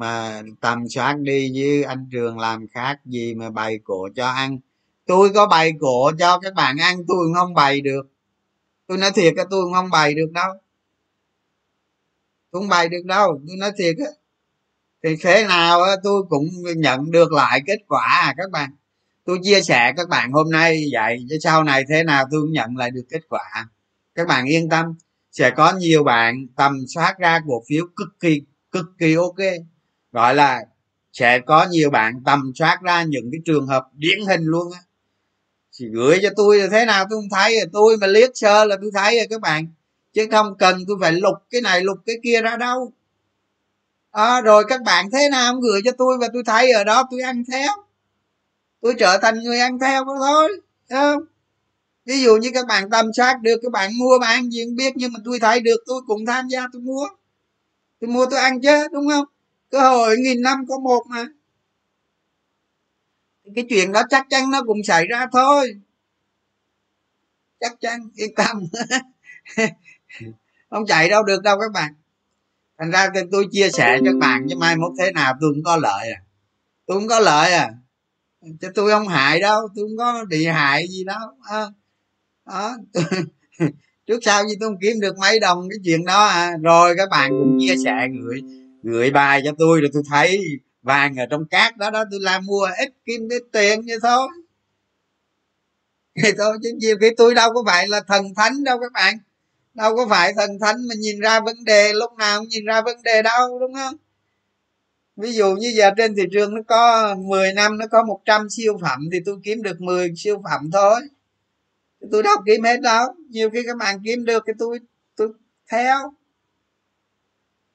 Mà 0.00 0.42
tầm 0.60 0.88
soát 0.88 1.16
đi 1.18 1.52
với 1.54 1.82
anh 1.82 2.08
trường 2.12 2.38
làm 2.38 2.66
khác 2.68 2.98
gì 3.04 3.34
mà 3.34 3.50
bày 3.50 3.78
cổ 3.84 4.08
cho 4.16 4.26
ăn. 4.26 4.58
Tôi 5.06 5.30
có 5.34 5.46
bày 5.46 5.72
cổ 5.80 6.12
cho 6.18 6.38
các 6.38 6.54
bạn 6.54 6.76
ăn, 6.76 6.96
tôi 7.08 7.34
không 7.34 7.54
bày 7.54 7.80
được. 7.80 8.02
Tôi 8.86 8.98
nói 8.98 9.10
thiệt 9.14 9.34
á, 9.36 9.44
tôi 9.50 9.62
không 9.74 9.90
bày 9.90 10.14
được 10.14 10.32
đâu. 10.32 10.52
Tôi 12.50 12.62
không 12.62 12.68
bày 12.68 12.88
được 12.88 13.04
đâu, 13.04 13.40
tôi 13.48 13.56
nói 13.56 13.70
thiệt 13.78 13.96
á. 13.98 14.10
Thì 15.04 15.16
thế 15.20 15.46
nào 15.48 15.82
á, 15.82 15.92
tôi 16.02 16.22
cũng 16.28 16.48
nhận 16.76 17.10
được 17.10 17.32
lại 17.32 17.62
kết 17.66 17.78
quả 17.88 18.06
à 18.06 18.34
các 18.36 18.50
bạn. 18.50 18.70
Tôi 19.24 19.38
chia 19.42 19.60
sẻ 19.62 19.92
các 19.96 20.08
bạn 20.08 20.32
hôm 20.32 20.50
nay 20.50 20.84
vậy, 20.92 21.26
chứ 21.30 21.38
sau 21.40 21.64
này 21.64 21.84
thế 21.88 22.04
nào 22.04 22.24
tôi 22.30 22.40
cũng 22.40 22.52
nhận 22.52 22.76
lại 22.76 22.90
được 22.90 23.04
kết 23.10 23.22
quả. 23.28 23.68
Các 24.14 24.26
bạn 24.28 24.46
yên 24.46 24.68
tâm, 24.68 24.94
sẽ 25.32 25.50
có 25.50 25.72
nhiều 25.72 26.04
bạn 26.04 26.46
tầm 26.56 26.72
soát 26.94 27.14
ra 27.18 27.40
cổ 27.46 27.62
phiếu 27.68 27.84
cực 27.96 28.08
kỳ 28.20 28.42
cực 28.72 28.86
kỳ 28.98 29.14
ok 29.14 29.38
gọi 30.12 30.34
là 30.34 30.60
sẽ 31.12 31.38
có 31.46 31.66
nhiều 31.70 31.90
bạn 31.90 32.22
tầm 32.26 32.52
soát 32.54 32.78
ra 32.82 33.02
những 33.02 33.28
cái 33.32 33.40
trường 33.44 33.66
hợp 33.66 33.88
điển 33.94 34.18
hình 34.28 34.42
luôn 34.42 34.72
á. 34.72 34.80
Thì 35.78 35.86
gửi 35.92 36.18
cho 36.22 36.28
tôi 36.36 36.58
là 36.58 36.66
thế 36.70 36.84
nào 36.84 37.04
tôi 37.10 37.20
không 37.20 37.28
thấy 37.30 37.56
rồi 37.60 37.68
tôi 37.72 37.96
mà 37.96 38.06
liếc 38.06 38.30
sơ 38.34 38.64
là 38.64 38.76
tôi 38.80 38.90
thấy 38.94 39.16
rồi 39.16 39.26
các 39.30 39.40
bạn. 39.40 39.66
Chứ 40.12 40.26
không 40.30 40.56
cần 40.58 40.84
tôi 40.88 40.96
phải 41.00 41.12
lục 41.12 41.34
cái 41.50 41.60
này 41.60 41.80
lục 41.80 41.98
cái 42.06 42.16
kia 42.22 42.40
ra 42.42 42.56
đâu. 42.56 42.92
À, 44.10 44.40
rồi 44.40 44.64
các 44.68 44.82
bạn 44.82 45.10
thế 45.12 45.28
nào 45.30 45.52
không 45.52 45.60
gửi 45.60 45.80
cho 45.84 45.92
tôi 45.98 46.18
và 46.18 46.28
tôi 46.32 46.42
thấy 46.46 46.72
ở 46.72 46.84
đó 46.84 47.08
tôi 47.10 47.20
ăn 47.20 47.42
theo. 47.52 47.70
Tôi 48.80 48.94
trở 48.98 49.18
thành 49.18 49.40
người 49.40 49.58
ăn 49.58 49.78
theo 49.78 50.04
đó 50.04 50.14
thôi 50.18 50.60
không? 50.90 51.22
Ví 52.04 52.22
dụ 52.22 52.36
như 52.36 52.50
các 52.54 52.66
bạn 52.66 52.90
tầm 52.90 53.12
soát 53.16 53.42
được 53.42 53.60
các 53.62 53.72
bạn 53.72 53.90
mua 53.98 54.18
bạn 54.18 54.50
gì 54.50 54.64
không 54.64 54.76
biết 54.76 54.92
nhưng 54.96 55.12
mà 55.12 55.18
tôi 55.24 55.38
thấy 55.40 55.60
được 55.60 55.76
tôi 55.86 56.00
cũng 56.06 56.26
tham 56.26 56.48
gia 56.48 56.66
tôi 56.72 56.82
mua. 56.82 57.08
Tôi 58.00 58.10
mua 58.10 58.26
tôi 58.26 58.40
ăn 58.40 58.60
chứ 58.60 58.88
đúng 58.92 59.08
không? 59.08 59.24
Cơ 59.70 59.90
hội 59.90 60.16
nghìn 60.18 60.42
năm 60.42 60.64
có 60.68 60.78
một 60.78 61.02
mà. 61.08 61.26
Cái 63.54 63.64
chuyện 63.68 63.92
đó 63.92 64.02
chắc 64.10 64.26
chắn 64.30 64.50
nó 64.50 64.62
cũng 64.66 64.84
xảy 64.84 65.06
ra 65.06 65.26
thôi. 65.32 65.80
Chắc 67.60 67.72
chắn 67.80 68.08
yên 68.14 68.34
tâm. 68.34 68.66
Không 70.70 70.86
chạy 70.86 71.08
đâu 71.08 71.22
được 71.22 71.42
đâu 71.42 71.58
các 71.60 71.72
bạn. 71.72 71.94
Thành 72.78 72.90
ra 72.90 73.08
tôi 73.32 73.46
chia 73.50 73.68
sẻ 73.70 73.98
cho 73.98 74.04
các 74.04 74.18
bạn 74.20 74.46
chứ 74.48 74.56
mai 74.56 74.76
mốt 74.76 74.92
thế 74.98 75.12
nào 75.12 75.34
tôi 75.40 75.50
cũng 75.54 75.62
có 75.64 75.76
lợi 75.76 76.10
à. 76.10 76.22
Tôi 76.86 76.98
cũng 76.98 77.08
có 77.08 77.20
lợi 77.20 77.52
à. 77.52 77.70
Chứ 78.60 78.68
tôi 78.74 78.90
không 78.90 79.08
hại 79.08 79.40
đâu 79.40 79.68
tôi 79.76 79.88
không 79.88 79.96
có 79.96 80.24
bị 80.28 80.46
hại 80.46 80.88
gì 80.88 81.04
đâu. 81.04 81.28
À, 81.42 81.66
đó 82.46 82.76
à. 82.94 83.06
trước 84.06 84.18
sau 84.22 84.48
gì 84.48 84.54
tôi 84.60 84.68
không 84.68 84.78
kiếm 84.82 85.00
được 85.00 85.18
mấy 85.18 85.40
đồng 85.40 85.68
cái 85.70 85.78
chuyện 85.84 86.04
đó 86.04 86.26
à. 86.26 86.56
Rồi 86.62 86.94
các 86.96 87.08
bạn 87.10 87.30
cũng 87.30 87.58
chia 87.60 87.74
sẻ 87.84 88.08
gửi 88.22 88.59
gửi 88.82 89.10
bài 89.10 89.42
cho 89.44 89.52
tôi 89.58 89.80
rồi 89.80 89.90
tôi 89.92 90.02
thấy 90.10 90.40
vàng 90.82 91.16
ở 91.16 91.26
trong 91.30 91.46
cát 91.46 91.76
đó 91.76 91.90
đó, 91.90 92.04
tôi 92.10 92.20
làm 92.20 92.46
mua 92.46 92.68
ít 92.78 92.92
kim, 93.04 93.28
ít 93.28 93.42
tiền 93.52 93.80
như 93.80 93.98
thôi. 94.02 94.28
Thì 96.22 96.32
thôi, 96.38 96.58
chứ 96.62 96.70
nhiều 96.76 96.96
khi 97.00 97.10
tôi 97.16 97.34
đâu 97.34 97.50
có 97.54 97.62
phải 97.66 97.88
là 97.88 98.00
thần 98.00 98.34
thánh 98.36 98.64
đâu 98.64 98.78
các 98.80 98.92
bạn. 98.92 99.18
Đâu 99.74 99.96
có 99.96 100.06
phải 100.10 100.32
thần 100.36 100.50
thánh 100.60 100.76
mà 100.88 100.94
nhìn 100.98 101.20
ra 101.20 101.40
vấn 101.40 101.64
đề, 101.64 101.92
lúc 101.92 102.12
nào 102.18 102.40
cũng 102.40 102.48
nhìn 102.48 102.64
ra 102.64 102.80
vấn 102.80 103.02
đề 103.02 103.22
đâu, 103.22 103.58
đúng 103.60 103.74
không? 103.74 103.94
Ví 105.16 105.32
dụ 105.32 105.56
như 105.56 105.72
giờ 105.76 105.90
trên 105.96 106.16
thị 106.16 106.22
trường 106.32 106.54
nó 106.54 106.60
có 106.68 107.14
10 107.14 107.52
năm 107.52 107.78
nó 107.78 107.86
có 107.86 108.02
100 108.02 108.50
siêu 108.50 108.78
phẩm 108.82 109.08
thì 109.12 109.18
tôi 109.24 109.36
kiếm 109.44 109.62
được 109.62 109.80
10 109.80 110.12
siêu 110.16 110.42
phẩm 110.44 110.70
thôi. 110.72 111.00
Tôi 112.12 112.22
đâu 112.22 112.36
kiếm 112.46 112.62
hết 112.62 112.80
đâu. 112.80 113.14
Nhiều 113.28 113.50
khi 113.50 113.62
các 113.66 113.76
bạn 113.76 114.00
kiếm 114.04 114.24
được 114.24 114.44
thì 114.46 114.52
tôi 114.58 114.78
tôi 115.16 115.28
theo 115.70 116.12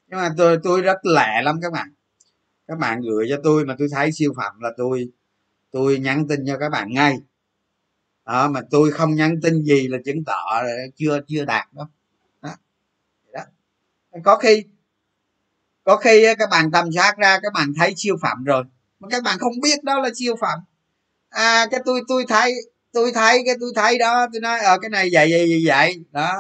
nhưng 0.08 0.20
mà 0.20 0.34
tôi 0.38 0.60
tôi 0.64 0.82
rất 0.82 1.06
lẹ 1.06 1.42
lắm 1.44 1.60
các 1.62 1.74
bạn. 1.74 1.94
Các 2.68 2.80
bạn 2.80 3.02
gửi 3.02 3.28
cho 3.30 3.38
tôi 3.44 3.66
mà 3.66 3.76
tôi 3.80 3.88
thấy 3.92 4.12
siêu 4.12 4.34
phẩm 4.38 4.60
là 4.60 4.70
tôi 4.78 5.10
tôi 5.72 6.00
nhắn 6.00 6.28
tin 6.28 6.40
cho 6.48 6.58
các 6.58 6.70
bạn 6.70 6.90
ngay. 6.92 7.18
Đó, 8.26 8.48
mà 8.48 8.62
tôi 8.72 8.92
không 8.92 9.16
nhắn 9.16 9.42
tin 9.42 9.64
gì 9.64 9.88
là 9.88 9.98
chứng 10.06 10.24
tỏ 10.26 10.62
là 10.64 10.74
chưa 10.96 11.20
chưa 11.28 11.46
đạt 11.46 11.74
đâu. 11.74 11.86
Đó. 12.42 12.56
đó. 13.34 13.42
Có 14.24 14.36
khi 14.36 14.64
có 15.84 15.98
khi 15.98 16.26
các 16.40 16.50
bạn 16.50 16.72
tầm 16.72 16.92
soát 16.92 17.18
ra 17.18 17.40
các 17.44 17.54
bạn 17.54 17.74
thấy 17.80 17.94
siêu 17.98 18.16
phẩm 18.22 18.44
rồi 18.44 18.64
mà 19.00 19.08
các 19.12 19.24
bạn 19.24 19.38
không 19.40 19.54
biết 19.64 19.84
đó 19.84 20.00
là 20.00 20.10
siêu 20.16 20.36
phẩm. 20.42 20.60
À 21.30 21.68
cái 21.72 21.80
tôi 21.86 22.02
tôi 22.08 22.26
thấy 22.28 22.54
tôi 22.92 23.12
thấy 23.12 23.44
cái 23.46 23.56
tôi 23.60 23.72
thấy 23.76 23.98
đó 23.98 24.28
tôi 24.34 24.42
nói 24.42 24.60
ở 24.60 24.72
ờ, 24.72 24.78
cái 24.82 24.90
này 24.90 25.10
vậy 25.14 25.28
vậy 25.32 25.48
vậy 25.50 25.64
vậy. 25.68 26.06
Đó. 26.12 26.34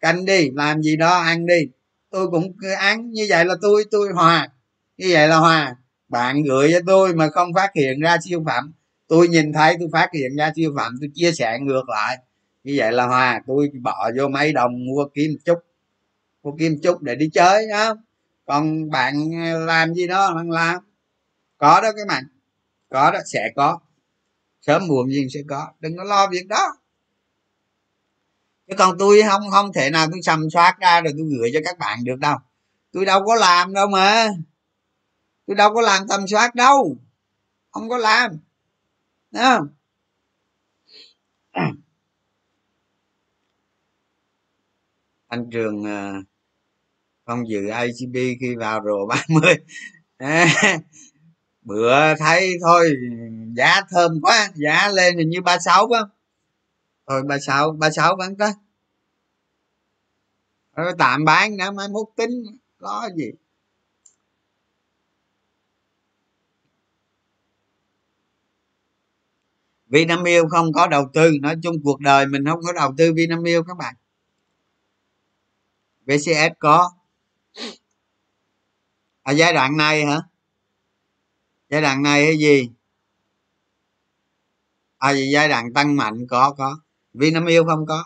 Canh 0.00 0.24
đi 0.24 0.50
làm 0.54 0.82
gì 0.82 0.96
đó 0.96 1.18
ăn 1.18 1.46
đi 1.46 1.68
tôi 2.14 2.30
cũng 2.30 2.52
ăn 2.78 3.10
như 3.10 3.26
vậy 3.28 3.44
là 3.44 3.54
tôi 3.62 3.84
tôi 3.90 4.12
hòa. 4.14 4.48
Như 4.96 5.06
vậy 5.12 5.28
là 5.28 5.36
hòa. 5.36 5.76
Bạn 6.08 6.42
gửi 6.42 6.70
cho 6.72 6.78
tôi 6.86 7.14
mà 7.14 7.28
không 7.28 7.54
phát 7.54 7.70
hiện 7.74 8.00
ra 8.00 8.16
siêu 8.24 8.42
phẩm. 8.46 8.72
Tôi 9.08 9.28
nhìn 9.28 9.52
thấy, 9.52 9.76
tôi 9.78 9.88
phát 9.92 10.08
hiện 10.14 10.36
ra 10.38 10.52
siêu 10.56 10.72
phẩm, 10.76 10.92
tôi 11.00 11.10
chia 11.14 11.32
sẻ 11.32 11.58
ngược 11.60 11.88
lại. 11.88 12.18
Như 12.64 12.74
vậy 12.76 12.92
là 12.92 13.06
hòa. 13.06 13.40
Tôi 13.46 13.70
bỏ 13.82 14.10
vô 14.18 14.28
mấy 14.28 14.52
đồng 14.52 14.86
mua 14.86 15.04
kim 15.14 15.30
chút. 15.44 15.58
Mua 16.42 16.52
kim 16.58 16.80
chút 16.82 17.02
để 17.02 17.14
đi 17.14 17.30
chơi 17.32 17.68
đó 17.70 17.94
còn 18.46 18.90
bạn 18.90 19.14
ờ, 19.52 19.64
làm 19.64 19.94
gì 19.94 20.06
đó, 20.06 20.34
bạn 20.34 20.50
làm. 20.50 20.82
Có 21.58 21.80
đó 21.80 21.88
các 21.96 22.06
bạn. 22.08 22.24
Có 22.88 23.10
đó, 23.10 23.18
sẽ 23.26 23.50
có. 23.56 23.78
Sớm 24.60 24.86
muộn 24.88 25.10
gì 25.10 25.26
sẽ 25.34 25.40
có. 25.48 25.68
Đừng 25.80 25.96
có 25.96 26.04
lo 26.04 26.28
việc 26.30 26.46
đó 26.48 26.76
chứ 28.66 28.74
còn 28.78 28.98
tôi 28.98 29.22
không 29.28 29.50
không 29.50 29.72
thể 29.72 29.90
nào 29.90 30.06
tôi 30.12 30.20
sầm 30.22 30.50
soát 30.50 30.76
ra 30.80 31.00
rồi 31.00 31.12
tôi 31.18 31.26
gửi 31.38 31.50
cho 31.54 31.60
các 31.64 31.78
bạn 31.78 32.04
được 32.04 32.18
đâu. 32.18 32.36
Tôi 32.92 33.04
đâu 33.04 33.24
có 33.26 33.34
làm 33.34 33.72
đâu 33.74 33.86
mà. 33.88 34.28
Tôi 35.46 35.56
đâu 35.56 35.74
có 35.74 35.80
làm 35.80 36.08
tầm 36.08 36.26
soát 36.28 36.54
đâu. 36.54 36.96
Không 37.70 37.88
có 37.88 37.98
làm. 37.98 38.30
Đúng 39.30 39.42
không? 39.42 39.68
Anh 45.28 45.50
trường 45.50 45.84
ờ, 45.84 46.12
không 47.24 47.48
dự 47.48 47.60
ICB 47.60 48.14
khi 48.40 48.54
vào 48.58 48.80
rồi 48.80 49.06
30 49.28 49.56
bữa 51.62 52.14
thấy 52.14 52.56
thôi, 52.60 52.90
giá 53.56 53.80
thơm 53.90 54.20
quá, 54.22 54.50
giá 54.54 54.88
lên 54.88 55.18
hình 55.18 55.30
như 55.30 55.40
ba 55.42 55.58
sáu 55.58 55.88
rồi 57.06 57.22
bà 57.22 57.34
thôi 57.34 57.40
sáu 57.40 57.72
bà 57.78 57.90
sáu 57.90 58.16
bán 58.16 58.36
tới 58.36 58.52
rồi 60.76 60.92
tạm 60.98 61.24
bán 61.24 61.56
nữa 61.56 61.70
mai 61.70 61.88
mốt 61.88 62.06
tính. 62.16 62.30
Lo 62.78 63.08
gì? 63.16 63.30
Vinamilk 69.86 70.50
không 70.50 70.72
có 70.72 70.86
đầu 70.86 71.10
tư. 71.14 71.30
Nói 71.42 71.56
chung 71.62 71.76
cuộc 71.84 72.00
đời 72.00 72.26
mình 72.26 72.44
không 72.44 72.60
có 72.62 72.72
đầu 72.72 72.94
tư 72.98 73.12
Vinamilk 73.16 73.64
các 73.66 73.76
bạn. 73.76 73.94
VCS 76.06 76.52
có. 76.58 76.90
Ở 79.22 79.32
giai 79.32 79.52
đoạn 79.52 79.76
này 79.76 80.04
hả? 80.04 80.20
Giai 81.70 81.82
đoạn 81.82 82.02
này 82.02 82.24
hay 82.24 82.38
gì? 82.38 82.70
À 84.98 85.14
gì 85.14 85.30
giai 85.32 85.48
đoạn 85.48 85.72
tăng 85.72 85.96
mạnh 85.96 86.26
có 86.28 86.54
có. 86.58 86.83
Vinamilk 87.14 87.66
không 87.66 87.86
có. 87.86 88.04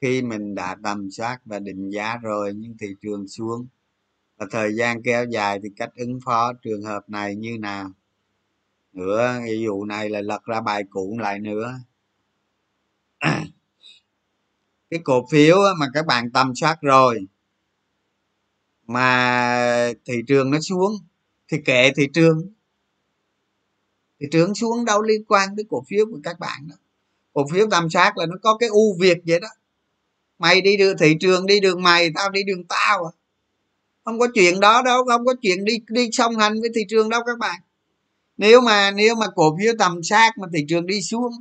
Khi 0.00 0.22
mình 0.22 0.54
đã 0.54 0.76
tầm 0.82 1.10
soát 1.10 1.38
và 1.44 1.58
định 1.58 1.90
giá 1.90 2.16
rồi, 2.16 2.52
nhưng 2.56 2.76
thị 2.78 2.86
trường 3.02 3.28
xuống 3.28 3.66
và 4.36 4.46
thời 4.50 4.74
gian 4.76 5.02
kéo 5.02 5.26
dài 5.30 5.60
thì 5.62 5.68
cách 5.76 5.90
ứng 5.96 6.18
phó 6.24 6.52
trường 6.62 6.82
hợp 6.82 7.08
này 7.08 7.36
như 7.36 7.58
nào? 7.60 7.90
Nữa, 8.92 9.40
ví 9.44 9.60
dụ 9.62 9.84
này 9.84 10.08
là 10.08 10.20
lật 10.20 10.44
ra 10.44 10.60
bài 10.60 10.84
cũ 10.90 11.18
lại 11.20 11.38
nữa. 11.38 11.74
Cái 14.90 15.00
cổ 15.04 15.26
phiếu 15.30 15.56
mà 15.80 15.86
các 15.94 16.06
bạn 16.06 16.30
tầm 16.32 16.54
soát 16.54 16.78
rồi 16.80 17.26
mà 18.86 19.92
thị 20.04 20.14
trường 20.26 20.50
nó 20.50 20.60
xuống, 20.60 20.92
thì 21.48 21.58
kệ 21.64 21.92
thị 21.96 22.08
trường. 22.14 22.52
Thị 24.20 24.26
trường 24.30 24.54
xuống 24.54 24.84
đâu 24.84 25.02
liên 25.02 25.24
quan 25.24 25.56
tới 25.56 25.64
cổ 25.68 25.84
phiếu 25.88 26.06
của 26.06 26.20
các 26.24 26.38
bạn 26.38 26.68
đâu 26.68 26.78
cổ 27.38 27.46
phiếu 27.52 27.66
tầm 27.70 27.90
sát 27.90 28.18
là 28.18 28.26
nó 28.26 28.36
có 28.42 28.56
cái 28.56 28.68
ưu 28.68 28.96
việt 28.98 29.18
vậy 29.26 29.40
đó. 29.40 29.48
Mày 30.38 30.60
đi 30.60 30.76
đường 30.76 30.96
thị 30.98 31.16
trường 31.20 31.46
đi 31.46 31.60
đường 31.60 31.82
mày 31.82 32.10
tao 32.14 32.30
đi 32.30 32.42
đường 32.42 32.64
tao 32.64 33.04
à. 33.04 33.12
Không 34.04 34.18
có 34.18 34.26
chuyện 34.34 34.60
đó 34.60 34.82
đâu 34.82 35.04
không 35.04 35.26
có 35.26 35.34
chuyện 35.42 35.64
đi 35.64 35.80
đi 35.88 36.08
song 36.12 36.36
hành 36.36 36.60
với 36.60 36.70
thị 36.74 36.80
trường 36.88 37.08
đâu 37.08 37.20
các 37.26 37.38
bạn. 37.38 37.60
Nếu 38.36 38.60
mà 38.60 38.90
nếu 38.90 39.14
mà 39.14 39.26
cổ 39.34 39.56
phiếu 39.60 39.72
tầm 39.78 40.02
sát 40.02 40.38
mà 40.38 40.48
thị 40.52 40.64
trường 40.68 40.86
đi 40.86 41.02
xuống 41.02 41.32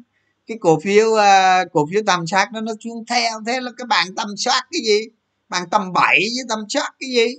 cái 0.47 0.57
cổ 0.61 0.79
phiếu 0.79 1.07
uh, 1.07 1.71
cổ 1.73 1.87
phiếu 1.91 2.01
tầm 2.05 2.27
sát 2.27 2.49
nó 2.53 2.61
nó 2.61 2.73
xuống 2.79 3.05
theo 3.05 3.41
thế 3.47 3.61
là 3.61 3.71
các 3.77 3.87
bạn 3.87 4.07
tầm 4.15 4.27
soát 4.37 4.67
cái 4.71 4.81
gì? 4.85 5.07
Bạn 5.49 5.69
tầm 5.71 5.93
bảy 5.93 6.19
với 6.19 6.45
tầm 6.49 6.59
soát 6.69 6.91
cái 6.99 7.09
gì? 7.09 7.35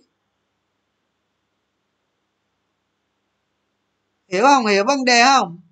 Hiểu 4.29 4.43
không? 4.43 4.67
Hiểu 4.67 4.85
vấn 4.85 5.05
đề 5.05 5.25
không? 5.25 5.68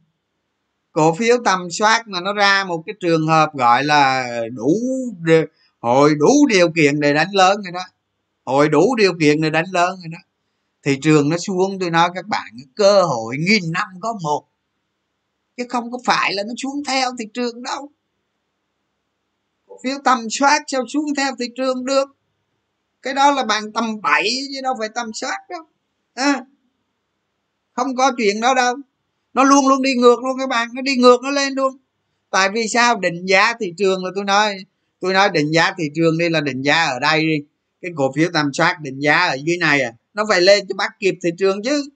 Cổ 0.97 1.15
phiếu 1.15 1.37
tầm 1.45 1.71
soát 1.71 2.09
mà 2.09 2.21
nó 2.21 2.33
ra 2.33 2.65
một 2.65 2.83
cái 2.87 2.95
trường 3.01 3.27
hợp 3.27 3.55
gọi 3.55 3.85
là 3.85 4.29
đủ 4.53 4.75
hội 5.81 6.15
đủ 6.15 6.47
điều 6.49 6.71
kiện 6.77 7.01
để 7.01 7.13
đánh 7.13 7.35
lớn 7.35 7.63
rồi 7.65 7.73
đó. 7.73 7.85
Hội 8.45 8.69
đủ 8.69 8.97
điều 8.97 9.13
kiện 9.21 9.41
để 9.41 9.51
đánh 9.51 9.65
lớn 9.73 9.89
rồi 9.89 10.09
đó. 10.13 10.19
Thị 10.83 10.99
trường 11.03 11.29
nó 11.29 11.37
xuống 11.39 11.79
tôi 11.81 11.91
nói 11.91 12.11
các 12.15 12.27
bạn 12.27 12.57
cơ 12.75 13.03
hội 13.03 13.37
nghìn 13.39 13.73
năm 13.73 13.89
có 14.01 14.19
một. 14.23 14.45
Chứ 15.57 15.65
không 15.69 15.91
có 15.91 15.99
phải 16.05 16.35
là 16.35 16.43
nó 16.43 16.55
xuống 16.63 16.83
theo 16.87 17.11
thị 17.19 17.25
trường 17.35 17.63
đâu. 17.63 17.91
Cổ 19.67 19.79
phiếu 19.85 19.99
tầm 20.05 20.19
soát 20.31 20.63
sao 20.67 20.83
xuống 20.89 21.15
theo 21.17 21.33
thị 21.39 21.47
trường 21.57 21.85
được? 21.85 22.17
Cái 23.03 23.15
đó 23.15 23.31
là 23.31 23.45
bạn 23.45 23.73
tầm 23.73 24.01
bảy 24.01 24.29
chứ 24.55 24.61
đâu 24.63 24.75
phải 24.79 24.89
tầm 24.95 25.13
soát 25.13 25.39
đâu. 25.51 25.63
À, 26.15 26.45
không 27.73 27.97
có 27.97 28.13
chuyện 28.17 28.41
đó 28.41 28.55
đâu 28.55 28.77
nó 29.37 29.45
luôn 29.45 29.69
luôn 29.69 29.83
đi 29.83 29.95
ngược 29.95 30.25
luôn 30.25 30.39
các 30.39 30.49
bạn, 30.49 30.69
nó 30.75 30.83
đi 30.83 30.97
ngược 30.97 31.23
nó 31.23 31.31
lên 31.31 31.53
luôn. 31.53 31.77
Tại 32.31 32.49
vì 32.55 32.69
sao? 32.69 32.97
Định 32.97 33.27
giá 33.27 33.53
thị 33.61 33.73
trường 33.79 34.05
là 34.05 34.11
tôi 34.15 34.25
nói 34.25 34.57
tôi 35.01 35.13
nói 35.13 35.29
định 35.31 35.51
giá 35.53 35.75
thị 35.79 35.85
trường 35.95 36.19
đi 36.19 36.29
là 36.29 36.41
định 36.41 36.63
giá 36.63 36.85
ở 36.85 36.99
đây 36.99 37.21
đi. 37.21 37.45
Cái 37.83 37.91
cổ 37.97 38.13
phiếu 38.17 38.29
tầm 38.33 38.53
soát 38.53 38.77
định 38.81 38.99
giá 38.99 39.17
ở 39.17 39.37
dưới 39.45 39.57
này 39.57 39.83
à 39.83 39.93
nó 40.15 40.25
phải 40.29 40.41
lên 40.41 40.67
cho 40.69 40.75
bắt 40.77 40.93
kịp 41.01 41.15
thị 41.23 41.31
trường 41.39 41.63
chứ. 41.63 41.89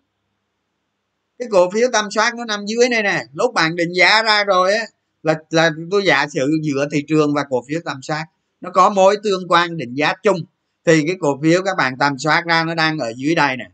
Cái 1.39 1.49
cổ 1.51 1.71
phiếu 1.71 1.89
tầm 1.93 2.11
soát 2.11 2.35
nó 2.35 2.45
nằm 2.45 2.67
dưới 2.67 2.89
này 2.89 3.03
nè, 3.03 3.25
lúc 3.33 3.55
bạn 3.55 3.77
định 3.77 3.93
giá 3.93 4.23
ra 4.23 4.45
rồi 4.45 4.75
á, 4.75 4.85
là 5.23 5.35
là 5.51 5.71
tôi 5.91 6.03
giả 6.07 6.27
sử 6.29 6.59
giữa 6.63 6.89
thị 6.93 7.05
trường 7.09 7.35
và 7.35 7.45
cổ 7.51 7.65
phiếu 7.69 7.81
tầm 7.85 8.03
soát, 8.03 8.27
nó 8.61 8.71
có 8.71 8.91
mối 8.91 9.17
tương 9.23 9.49
quan 9.49 9.77
định 9.77 9.95
giá 9.95 10.13
chung, 10.23 10.37
thì 10.87 11.03
cái 11.07 11.17
cổ 11.21 11.41
phiếu 11.43 11.63
các 11.63 11.77
bạn 11.79 11.95
tầm 11.99 12.19
soát 12.19 12.43
ra 12.47 12.65
nó 12.65 12.75
đang 12.75 12.99
ở 12.99 13.13
dưới 13.17 13.35
đây 13.35 13.57
nè. 13.57 13.65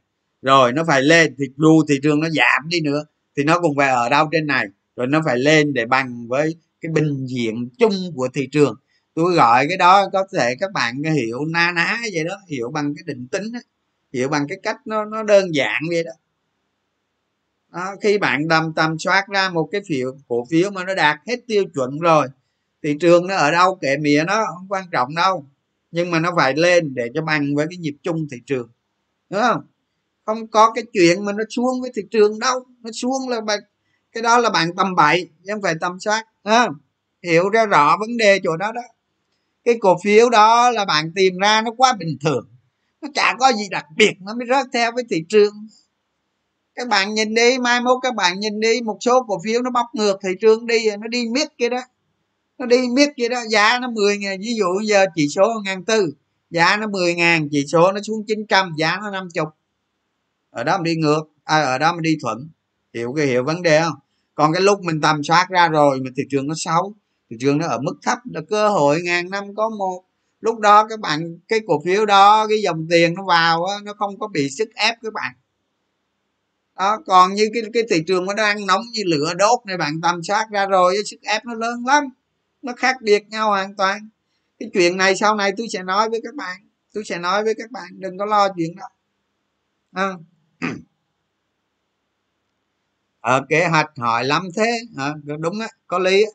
Rồi 0.43 0.72
nó 0.72 0.84
phải 0.86 1.02
lên 1.02 1.34
thì 1.38 1.44
dù 1.56 1.84
thị 1.88 2.01
trường 2.02 2.20
nó 2.20 2.28
giảm 2.28 2.68
đi 2.68 2.80
nữa 2.80 3.05
thì 3.36 3.44
nó 3.44 3.60
cũng 3.60 3.76
phải 3.76 3.88
ở 3.88 4.08
đâu 4.08 4.28
trên 4.32 4.46
này 4.46 4.66
rồi 4.96 5.06
nó 5.06 5.22
phải 5.24 5.38
lên 5.38 5.74
để 5.74 5.86
bằng 5.86 6.28
với 6.28 6.56
cái 6.80 6.92
bình 6.92 7.26
diện 7.26 7.68
chung 7.78 7.92
của 8.14 8.28
thị 8.34 8.48
trường 8.52 8.76
tôi 9.14 9.34
gọi 9.34 9.66
cái 9.68 9.76
đó 9.76 10.08
có 10.12 10.26
thể 10.36 10.54
các 10.60 10.72
bạn 10.72 11.02
hiểu 11.02 11.44
na 11.44 11.72
ná 11.72 11.98
vậy 12.12 12.24
đó 12.24 12.36
hiểu 12.48 12.70
bằng 12.70 12.94
cái 12.94 13.02
định 13.06 13.28
tính 13.28 13.52
đó. 13.52 13.60
hiểu 14.12 14.28
bằng 14.28 14.46
cái 14.48 14.58
cách 14.62 14.86
nó 14.86 15.04
nó 15.04 15.22
đơn 15.22 15.54
giản 15.54 15.82
vậy 15.90 16.04
đó 16.04 16.12
đó, 17.72 17.96
khi 18.02 18.18
bạn 18.18 18.48
tầm 18.48 18.72
tầm 18.76 18.98
soát 18.98 19.24
ra 19.28 19.50
một 19.50 19.68
cái 19.72 19.80
phiếu 19.88 20.16
cổ 20.28 20.46
phiếu 20.50 20.70
mà 20.70 20.84
nó 20.84 20.94
đạt 20.94 21.18
hết 21.26 21.36
tiêu 21.46 21.64
chuẩn 21.74 21.98
rồi 21.98 22.26
thị 22.82 22.96
trường 23.00 23.26
nó 23.26 23.36
ở 23.36 23.50
đâu 23.50 23.78
kệ 23.80 23.96
mía 23.96 24.24
nó 24.26 24.44
không 24.46 24.66
quan 24.68 24.84
trọng 24.92 25.14
đâu 25.14 25.46
nhưng 25.90 26.10
mà 26.10 26.20
nó 26.20 26.32
phải 26.36 26.54
lên 26.56 26.94
để 26.94 27.08
cho 27.14 27.22
bằng 27.22 27.54
với 27.54 27.66
cái 27.70 27.76
nhịp 27.76 27.94
chung 28.02 28.26
thị 28.30 28.36
trường 28.46 28.68
đúng 29.30 29.40
không 29.40 29.62
không 30.27 30.47
có 30.47 30.73
cái 30.73 30.85
chuyện 30.93 31.24
mà 31.24 31.32
nó 31.32 31.44
xuống 31.51 31.81
với 31.81 31.90
thị 31.97 32.03
trường 32.11 32.39
đâu. 32.39 32.61
Nó 32.82 32.90
xuống 32.93 33.28
là 33.28 33.40
bạn 33.40 33.59
cái 34.12 34.23
đó 34.23 34.39
là 34.39 34.51
bạn 34.51 34.77
tầm 34.77 34.94
bậy 34.94 35.31
chứ 35.44 35.53
không 35.53 35.62
phải 35.62 35.74
tầm 35.81 36.01
soát 36.01 36.24
à, 36.43 36.69
hiểu 37.23 37.48
ra 37.48 37.66
rõ 37.66 37.97
vấn 38.01 38.16
đề 38.16 38.40
chỗ 38.44 38.57
đó 38.57 38.73
đó. 38.73 38.82
Cái 39.65 39.74
cổ 39.81 39.97
phiếu 40.05 40.31
đó 40.31 40.70
là 40.70 40.85
bạn 40.85 41.12
tìm 41.15 41.39
ra 41.39 41.62
nó 41.62 41.70
quá 41.77 41.93
bình 41.98 42.19
thường. 42.24 42.48
Nó 43.03 43.09
chả 43.15 43.35
có 43.39 43.53
gì 43.53 43.69
đặc 43.70 43.85
biệt 43.97 44.12
nó 44.20 44.35
mới 44.35 44.47
rớt 44.48 44.66
theo 44.73 44.93
với 44.93 45.05
thị 45.11 45.24
trường. 45.28 45.55
Các 46.74 46.89
bạn 46.89 47.15
nhìn 47.15 47.35
đi 47.35 47.59
mai 47.59 47.81
mốt 47.81 47.98
các 48.03 48.15
bạn 48.15 48.40
nhìn 48.40 48.61
đi 48.61 48.81
một 48.81 48.98
số 49.01 49.24
cổ 49.28 49.40
phiếu 49.44 49.62
nó 49.62 49.70
bóc 49.70 49.86
ngược 49.93 50.19
thị 50.23 50.31
trường 50.40 50.66
đi 50.66 50.86
nó 51.01 51.09
đi 51.09 51.28
miết 51.28 51.48
kia 51.59 51.69
đó. 51.69 51.81
Nó 52.59 52.66
đi 52.66 52.89
miết 52.89 53.09
kia 53.16 53.28
đó 53.28 53.43
giá 53.51 53.78
nó 53.78 53.90
10 53.90 54.19
ngàn 54.19 54.40
ví 54.40 54.55
dụ 54.59 54.81
giờ 54.85 55.07
chỉ 55.15 55.28
số 55.28 55.61
ngàn 55.65 55.85
tư 55.85 56.12
giá 56.51 56.77
nó 56.77 56.86
10 56.86 57.15
ngàn 57.15 57.48
chỉ 57.51 57.65
số 57.73 57.93
nó 57.93 58.01
xuống 58.03 58.24
900 58.27 58.73
giá 58.78 58.97
nó 59.03 59.11
50 59.11 59.31
ở 60.57 60.65
đó 60.65 60.78
mình 60.78 60.85
đi 60.85 60.97
ngược 60.97 61.23
à, 61.45 61.62
ở 61.62 61.78
đó 61.78 61.93
mình 61.93 62.03
đi 62.03 62.16
thuận? 62.23 62.49
Hiểu 62.95 63.12
cái 63.16 63.27
hiểu 63.27 63.45
vấn 63.45 63.62
đề 63.62 63.81
không? 63.83 63.95
Còn 64.35 64.53
cái 64.53 64.62
lúc 64.62 64.81
mình 64.83 65.01
tầm 65.01 65.23
soát 65.23 65.47
ra 65.51 65.69
rồi 65.69 66.01
mà 66.01 66.11
thị 66.16 66.23
trường 66.31 66.47
nó 66.47 66.55
xấu 66.57 66.95
thị 67.31 67.37
trường 67.41 67.59
nó 67.59 67.66
ở 67.66 67.78
mức 67.81 67.95
thấp 68.03 68.19
là 68.24 68.41
cơ 68.51 68.69
hội 68.69 69.03
ngàn 69.03 69.31
năm 69.31 69.55
có 69.55 69.69
một. 69.69 70.05
Lúc 70.41 70.59
đó 70.59 70.87
các 70.89 71.01
bạn 71.01 71.39
cái 71.49 71.61
cổ 71.66 71.83
phiếu 71.85 72.07
đó 72.07 72.47
cái 72.49 72.62
dòng 72.62 72.87
tiền 72.91 73.15
nó 73.15 73.24
vào 73.24 73.65
á, 73.65 73.77
nó 73.85 73.93
không 73.99 74.19
có 74.19 74.28
bị 74.28 74.51
sức 74.51 74.69
ép 74.74 74.97
các 75.03 75.12
bạn. 75.12 75.33
Đó 76.77 76.99
còn 77.07 77.35
như 77.35 77.49
cái 77.55 77.62
cái 77.73 77.83
thị 77.91 78.03
trường 78.07 78.27
nó 78.27 78.35
đang 78.35 78.66
nóng 78.66 78.83
như 78.93 79.03
lửa 79.07 79.35
đốt 79.35 79.59
này 79.66 79.77
bạn 79.77 80.01
tầm 80.03 80.23
soát 80.23 80.47
ra 80.51 80.66
rồi 80.66 80.97
sức 81.07 81.23
ép 81.23 81.45
nó 81.45 81.55
lớn 81.55 81.87
lắm. 81.87 82.05
Nó 82.62 82.73
khác 82.77 82.97
biệt 83.03 83.28
nhau 83.28 83.49
hoàn 83.49 83.77
toàn. 83.77 84.09
Cái 84.59 84.70
chuyện 84.74 84.97
này 84.97 85.16
sau 85.16 85.35
này 85.35 85.53
tôi 85.57 85.66
sẽ 85.73 85.83
nói 85.83 86.11
với 86.11 86.20
các 86.24 86.35
bạn 86.35 86.61
tôi 86.95 87.05
sẽ 87.05 87.19
nói 87.19 87.45
với 87.45 87.55
các 87.59 87.70
bạn 87.70 87.89
đừng 87.93 88.19
có 88.19 88.24
lo 88.27 88.49
chuyện 88.57 88.77
đó. 88.77 88.89
À 89.93 90.12
ở 93.27 93.44
kế 93.48 93.66
hoạch 93.69 93.90
hỏi 93.98 94.24
lắm 94.24 94.43
thế. 94.57 94.81
À, 94.97 95.15
đúng 95.40 95.61
á 95.61 95.69
có 95.86 95.98
lý 95.98 96.23
á. 96.24 96.31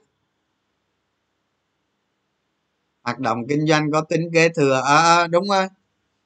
Hoạt 3.04 3.20
động 3.20 3.48
kinh 3.50 3.68
doanh 3.68 3.92
có 3.92 4.02
tính 4.02 4.30
kế 4.34 4.50
thừa. 4.50 4.82
À, 4.86 4.98
à, 4.98 5.28
đúng 5.28 5.48
rồi. 5.50 5.68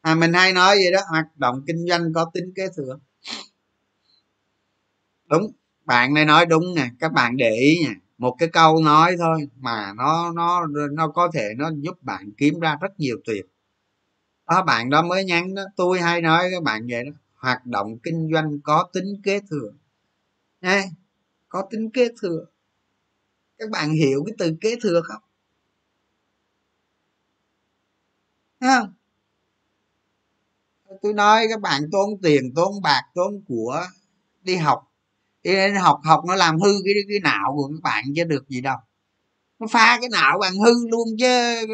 À, 0.02 0.16
mình 0.16 0.34
hay 0.34 0.54
nói 0.54 0.76
vậy 0.76 0.92
đó 0.92 1.00
hoạt 1.10 1.26
động 1.38 1.62
kinh 1.68 1.86
doanh 1.90 2.14
có 2.14 2.32
tính 2.34 2.54
kế 2.56 2.68
thừa. 2.78 2.98
Đúng 5.30 5.52
bạn 5.86 6.14
này 6.14 6.26
nói 6.26 6.46
đúng 6.46 6.76
nè 6.76 6.90
các 7.00 7.14
bạn 7.14 7.38
để 7.38 7.50
ý 7.50 7.80
nha. 7.84 7.96
Một 8.18 8.36
cái 8.40 8.50
câu 8.50 8.82
nói 8.84 9.16
thôi 9.20 9.48
mà 9.60 9.94
nó 9.98 10.32
nó 10.32 10.66
nó 10.94 11.08
có 11.08 11.30
thể 11.34 11.50
nó 11.58 11.72
giúp 11.80 12.04
bạn 12.04 12.30
kiếm 12.38 12.60
ra 12.60 12.78
rất 12.82 13.00
nhiều 13.00 13.18
tiền. 13.28 13.46
Đó 14.50 14.64
bạn 14.64 14.90
đó 14.90 15.02
mới 15.02 15.26
nhắn 15.26 15.56
đó 15.56 15.64
tôi 15.76 16.02
hay 16.02 16.22
nói 16.22 16.44
các 16.52 16.64
bạn 16.64 16.88
vậy 16.90 17.04
đó 17.06 17.12
hoạt 17.36 17.66
động 17.66 17.98
kinh 18.04 18.30
doanh 18.34 18.60
có 18.64 18.90
tính 18.94 19.22
kế 19.24 19.40
thừa 19.50 19.72
ha 20.66 20.84
có 21.50 21.68
tính 21.72 21.90
kế 21.90 22.08
thừa. 22.22 22.46
Các 23.58 23.70
bạn 23.70 23.92
hiểu 23.92 24.24
cái 24.26 24.36
từ 24.38 24.56
kế 24.62 24.76
thừa 24.82 25.02
không? 25.06 25.22
Thấy 28.60 28.70
không? 28.80 28.94
Tôi 31.02 31.14
nói 31.14 31.46
các 31.50 31.62
bạn 31.62 31.82
tốn 31.92 32.22
tiền, 32.22 32.54
tốn 32.56 32.82
bạc, 32.82 33.02
tốn 33.16 33.42
của 33.48 33.84
đi 34.42 34.56
học. 34.56 34.92
Đi 35.44 35.70
học 35.82 36.02
học 36.04 36.24
nó 36.28 36.36
làm 36.36 36.60
hư 36.60 36.70
cái 36.86 36.94
cái 37.10 37.20
não 37.20 37.54
của 37.56 37.68
các 37.68 37.84
bạn 37.84 38.04
chứ 38.16 38.24
được 38.24 38.50
gì 38.50 38.62
đâu. 38.62 38.78
Nó 39.60 39.68
pha 39.68 39.98
cái 40.02 40.10
não 40.10 40.38
bạn 40.40 40.54
hư 40.54 40.88
luôn 40.90 41.08
chứ. 41.20 41.66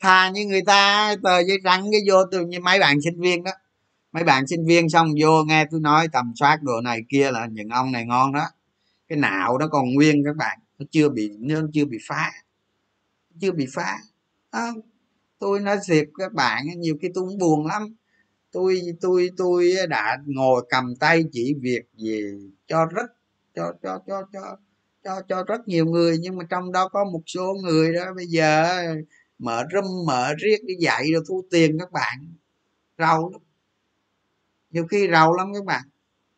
Thà 0.00 0.30
như 0.30 0.46
người 0.46 0.62
ta, 0.66 1.14
tờ 1.22 1.38
giấy 1.38 1.58
trắng 1.64 1.88
cái 1.92 2.00
vô 2.08 2.24
từ 2.32 2.46
như 2.46 2.60
mấy 2.60 2.78
bạn 2.78 3.00
sinh 3.04 3.20
viên 3.20 3.44
đó 3.44 3.50
mấy 4.12 4.24
bạn 4.24 4.46
sinh 4.46 4.66
viên 4.66 4.88
xong 4.88 5.08
vô 5.20 5.44
nghe 5.44 5.64
tôi 5.70 5.80
nói 5.80 6.08
tầm 6.12 6.32
soát 6.36 6.62
đồ 6.62 6.80
này 6.80 7.00
kia 7.08 7.30
là 7.30 7.46
những 7.46 7.68
ông 7.68 7.92
này 7.92 8.04
ngon 8.06 8.32
đó. 8.32 8.44
Cái 9.08 9.18
não 9.18 9.58
nó 9.58 9.68
còn 9.68 9.94
nguyên 9.94 10.24
các 10.24 10.36
bạn 10.36 10.58
nó 10.78 10.86
chưa 10.90 11.08
bị 11.08 11.30
nó 11.38 11.60
chưa 11.72 11.84
bị 11.84 11.98
phá 12.08 12.30
chưa 13.40 13.52
bị 13.52 13.66
phá. 13.74 13.96
À, 14.50 14.68
tôi 15.38 15.60
nói 15.60 15.76
thiệt 15.88 16.08
các 16.18 16.32
bạn 16.32 16.66
nhiều 16.76 16.96
khi 17.02 17.08
tôi 17.14 17.24
cũng 17.28 17.38
buồn 17.38 17.66
lắm. 17.66 17.82
Tôi 18.52 18.80
tôi 19.00 19.30
tôi 19.36 19.74
đã 19.88 20.18
ngồi 20.26 20.66
cầm 20.70 20.96
tay 21.00 21.24
chỉ 21.32 21.54
việc 21.60 21.82
gì 21.96 22.22
cho 22.66 22.86
rất 22.86 23.10
cho 23.54 23.72
cho 23.82 23.98
cho 24.06 24.22
cho 24.32 24.56
cho 25.04 25.22
cho 25.28 25.44
rất 25.44 25.68
nhiều 25.68 25.86
người 25.86 26.16
nhưng 26.20 26.36
mà 26.36 26.44
trong 26.50 26.72
đó 26.72 26.88
có 26.88 27.04
một 27.04 27.22
số 27.26 27.54
người 27.62 27.92
đó 27.92 28.14
bây 28.16 28.26
giờ 28.26 28.78
mở 29.38 29.64
râm 29.74 29.84
mở 30.06 30.34
riết 30.38 30.58
đi 30.64 30.74
dạy 30.80 31.12
rồi 31.12 31.22
thu 31.28 31.44
tiền 31.50 31.78
các 31.78 31.92
bạn. 31.92 32.34
Rau 32.98 33.30
lắm 33.32 33.40
nhiều 34.70 34.86
khi 34.86 35.08
rầu 35.12 35.34
lắm 35.34 35.54
các 35.54 35.64
bạn. 35.64 35.82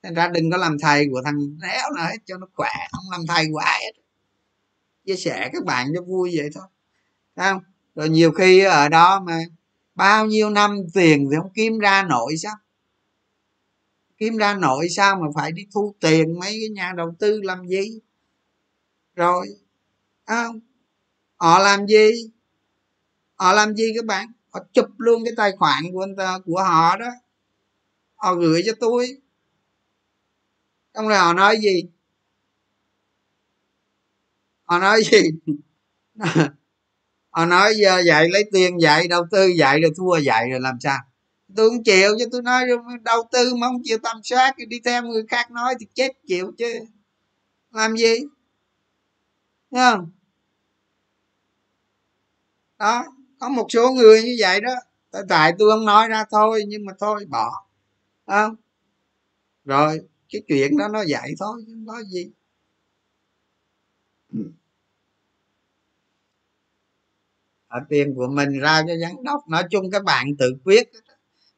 Thành 0.02 0.15
ra 0.15 0.28
đừng 0.28 0.51
có 0.51 0.57
làm 0.57 0.77
thầy 0.78 1.07
của 1.11 1.23
thằng 1.24 1.39
réo 1.62 1.90
nào 1.97 2.07
hết 2.07 2.19
cho 2.24 2.39
nó 2.39 2.47
khỏe 2.55 2.70
không 2.93 3.11
làm 3.11 3.20
thầy 3.28 3.47
của 3.52 3.59
ai 3.59 3.81
hết. 3.85 3.93
Chia 5.07 5.16
sẻ 5.16 5.51
các 5.52 5.65
bạn 5.65 5.89
cho 5.94 6.02
vui 6.02 6.32
vậy 6.36 6.51
thôi. 6.55 6.65
Thấy 7.36 7.52
không? 7.52 7.62
Rồi 7.94 8.09
nhiều 8.09 8.31
khi 8.31 8.61
ở 8.61 8.89
đó 8.89 9.20
mà 9.20 9.39
bao 9.94 10.27
nhiêu 10.27 10.51
năm 10.51 10.78
tiền 10.94 11.28
thì 11.31 11.36
không 11.36 11.52
kiếm 11.55 11.78
ra 11.78 12.02
nổi 12.02 12.36
sao? 12.36 12.55
Kiếm 14.19 14.36
ra 14.36 14.55
nổi 14.55 14.89
sao 14.89 15.16
mà 15.16 15.27
phải 15.35 15.52
đi 15.52 15.66
thu 15.74 15.94
tiền 16.01 16.39
mấy 16.39 16.51
cái 16.51 16.69
nhà 16.69 16.93
đầu 16.97 17.15
tư 17.19 17.40
làm 17.43 17.66
gì? 17.66 18.01
Rồi 19.16 19.48
không? 20.27 20.61
Họ 21.36 21.59
làm 21.59 21.86
gì? 21.86 22.31
Họ 23.35 23.52
làm 23.52 23.74
gì 23.74 23.93
các 23.97 24.05
bạn? 24.05 24.32
Họ 24.51 24.61
chụp 24.73 24.89
luôn 24.98 25.24
cái 25.24 25.35
tài 25.36 25.52
khoản 25.59 25.85
của 25.93 26.07
ta, 26.16 26.39
của 26.47 26.62
họ 26.62 26.97
đó 26.97 27.11
họ 28.20 28.34
gửi 28.34 28.62
cho 28.66 28.72
tôi. 28.80 29.16
Xong 30.94 31.09
rồi 31.09 31.18
họ 31.18 31.32
nói 31.32 31.56
gì? 31.60 31.82
Họ 34.64 34.78
nói 34.78 35.02
gì? 35.02 35.18
Họ 37.30 37.47
nói, 37.47 37.74
giờ 37.76 38.02
dạy 38.06 38.28
lấy 38.28 38.44
tiền 38.52 38.80
dạy, 38.80 39.09
đầu 39.09 39.26
tư 39.30 39.47
dạy 39.47 39.80
rồi 39.80 39.90
thua 39.97 40.18
dạy 40.18 40.51
rồi 40.51 40.60
làm 40.60 40.80
sao? 40.80 40.98
Tôi 41.56 41.70
không 41.70 41.82
chịu, 41.84 42.10
chứ 42.18 42.24
tôi 42.32 42.42
nói, 42.42 42.62
đầu 43.02 43.28
tư 43.32 43.55
mà 43.55 43.66
không 43.66 43.82
chịu 43.84 43.98
tâm 44.02 44.20
soát 44.22 44.55
thì 44.59 44.66
đi 44.66 44.80
theo 44.84 45.02
người 45.02 45.24
khác 45.28 45.51
nói 45.51 45.74
thì 45.80 45.86
chết 45.94 46.12
chịu 46.26 46.52
chứ. 46.59 46.80
Làm 47.70 47.97
gì? 47.97 48.14
Thấy 49.70 49.90
không? 49.90 50.10
Đó, 52.78 53.05
có 53.38 53.48
một 53.48 53.66
số 53.70 53.92
người 53.92 54.22
như 54.22 54.36
vậy 54.40 54.60
đó. 54.60 54.74
Tại 55.28 55.52
tôi 55.59 55.70
không 55.70 55.84
nói 55.84 56.09
ra 56.09 56.24
thôi, 56.30 56.62
nhưng 56.68 56.84
mà 56.84 56.92
thôi, 56.98 57.24
bỏ 57.28 57.69
không? 58.31 58.57
Rồi 59.65 60.01
cái 60.32 60.43
chuyện 60.48 60.77
đó 60.77 60.89
nó 60.89 61.05
vậy 61.09 61.35
thôi 61.40 61.65
không 61.66 61.86
có 61.86 62.02
gì. 62.02 62.31
Ở 67.69 67.81
tiền 67.89 68.15
của 68.15 68.28
mình 68.28 68.59
ra 68.61 68.82
cho 68.89 68.97
giám 68.97 69.24
đốc. 69.24 69.48
Nói 69.48 69.62
chung 69.70 69.90
các 69.90 70.05
bạn 70.05 70.36
tự 70.39 70.57
quyết 70.65 70.90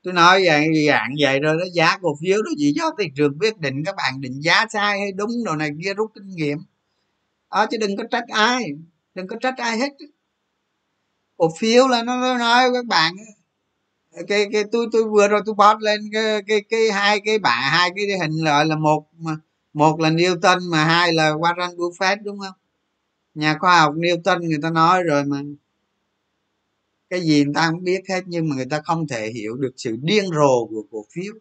tôi 0.02 0.14
nói 0.14 0.42
vậy 0.46 0.68
dạng 0.88 1.14
vậy 1.20 1.40
rồi 1.40 1.56
đó 1.58 1.64
giá 1.72 1.98
cổ 2.02 2.16
phiếu 2.20 2.42
đó 2.42 2.50
chỉ 2.58 2.72
do 2.76 2.90
thị 2.98 3.04
trường 3.16 3.38
quyết 3.38 3.58
định 3.58 3.82
các 3.86 3.96
bạn 3.96 4.20
định 4.20 4.40
giá 4.40 4.66
sai 4.72 5.00
hay 5.00 5.12
đúng 5.12 5.30
đồ 5.44 5.56
này 5.56 5.70
kia 5.84 5.94
rút 5.94 6.10
kinh 6.14 6.28
nghiệm. 6.28 6.58
Đó 7.50 7.66
chứ 7.70 7.76
đừng 7.80 7.96
có 7.96 8.04
trách 8.10 8.28
ai 8.28 8.64
đừng 9.14 9.26
có 9.26 9.36
trách 9.40 9.54
ai 9.56 9.78
hết 9.78 9.92
cổ 11.36 11.52
phiếu 11.58 11.88
là 11.88 12.02
nó 12.02 12.38
nói 12.38 12.70
các 12.74 12.86
bạn 12.86 13.14
cái 14.28 14.46
cái 14.52 14.64
tôi 14.72 14.86
tôi 14.92 15.04
vừa 15.04 15.28
rồi 15.28 15.40
tôi 15.46 15.54
post 15.54 15.80
lên 15.80 16.00
cái 16.12 16.42
cái 16.46 16.62
cái 16.68 16.90
hai 16.92 17.20
cái 17.24 17.38
bả 17.38 17.50
hai 17.50 17.90
cái 17.96 18.18
hình 18.20 18.44
lợi 18.44 18.66
là 18.66 18.76
một 18.76 19.06
mà, 19.18 19.36
một 19.72 20.00
là 20.00 20.10
Newton 20.10 20.70
mà 20.70 20.84
hai 20.84 21.12
là 21.12 21.30
Warren 21.30 21.76
Buffett, 21.76 22.16
đúng 22.22 22.38
không? 22.38 22.54
Nhà 23.34 23.56
khoa 23.60 23.80
học 23.80 23.94
Newton 23.94 24.48
người 24.48 24.58
ta 24.62 24.70
nói 24.70 25.02
rồi 25.02 25.24
mà. 25.24 25.42
Cái 27.10 27.20
gì 27.20 27.44
người 27.44 27.54
ta 27.54 27.66
không 27.70 27.84
biết 27.84 28.00
hết 28.08 28.20
nhưng 28.26 28.48
mà 28.48 28.56
người 28.56 28.66
ta 28.70 28.80
không 28.84 29.08
thể 29.08 29.30
hiểu 29.30 29.56
được 29.56 29.72
sự 29.76 29.96
điên 30.02 30.24
rồ 30.24 30.66
của 30.66 30.84
cổ 30.90 31.06
phiếu. 31.10 31.34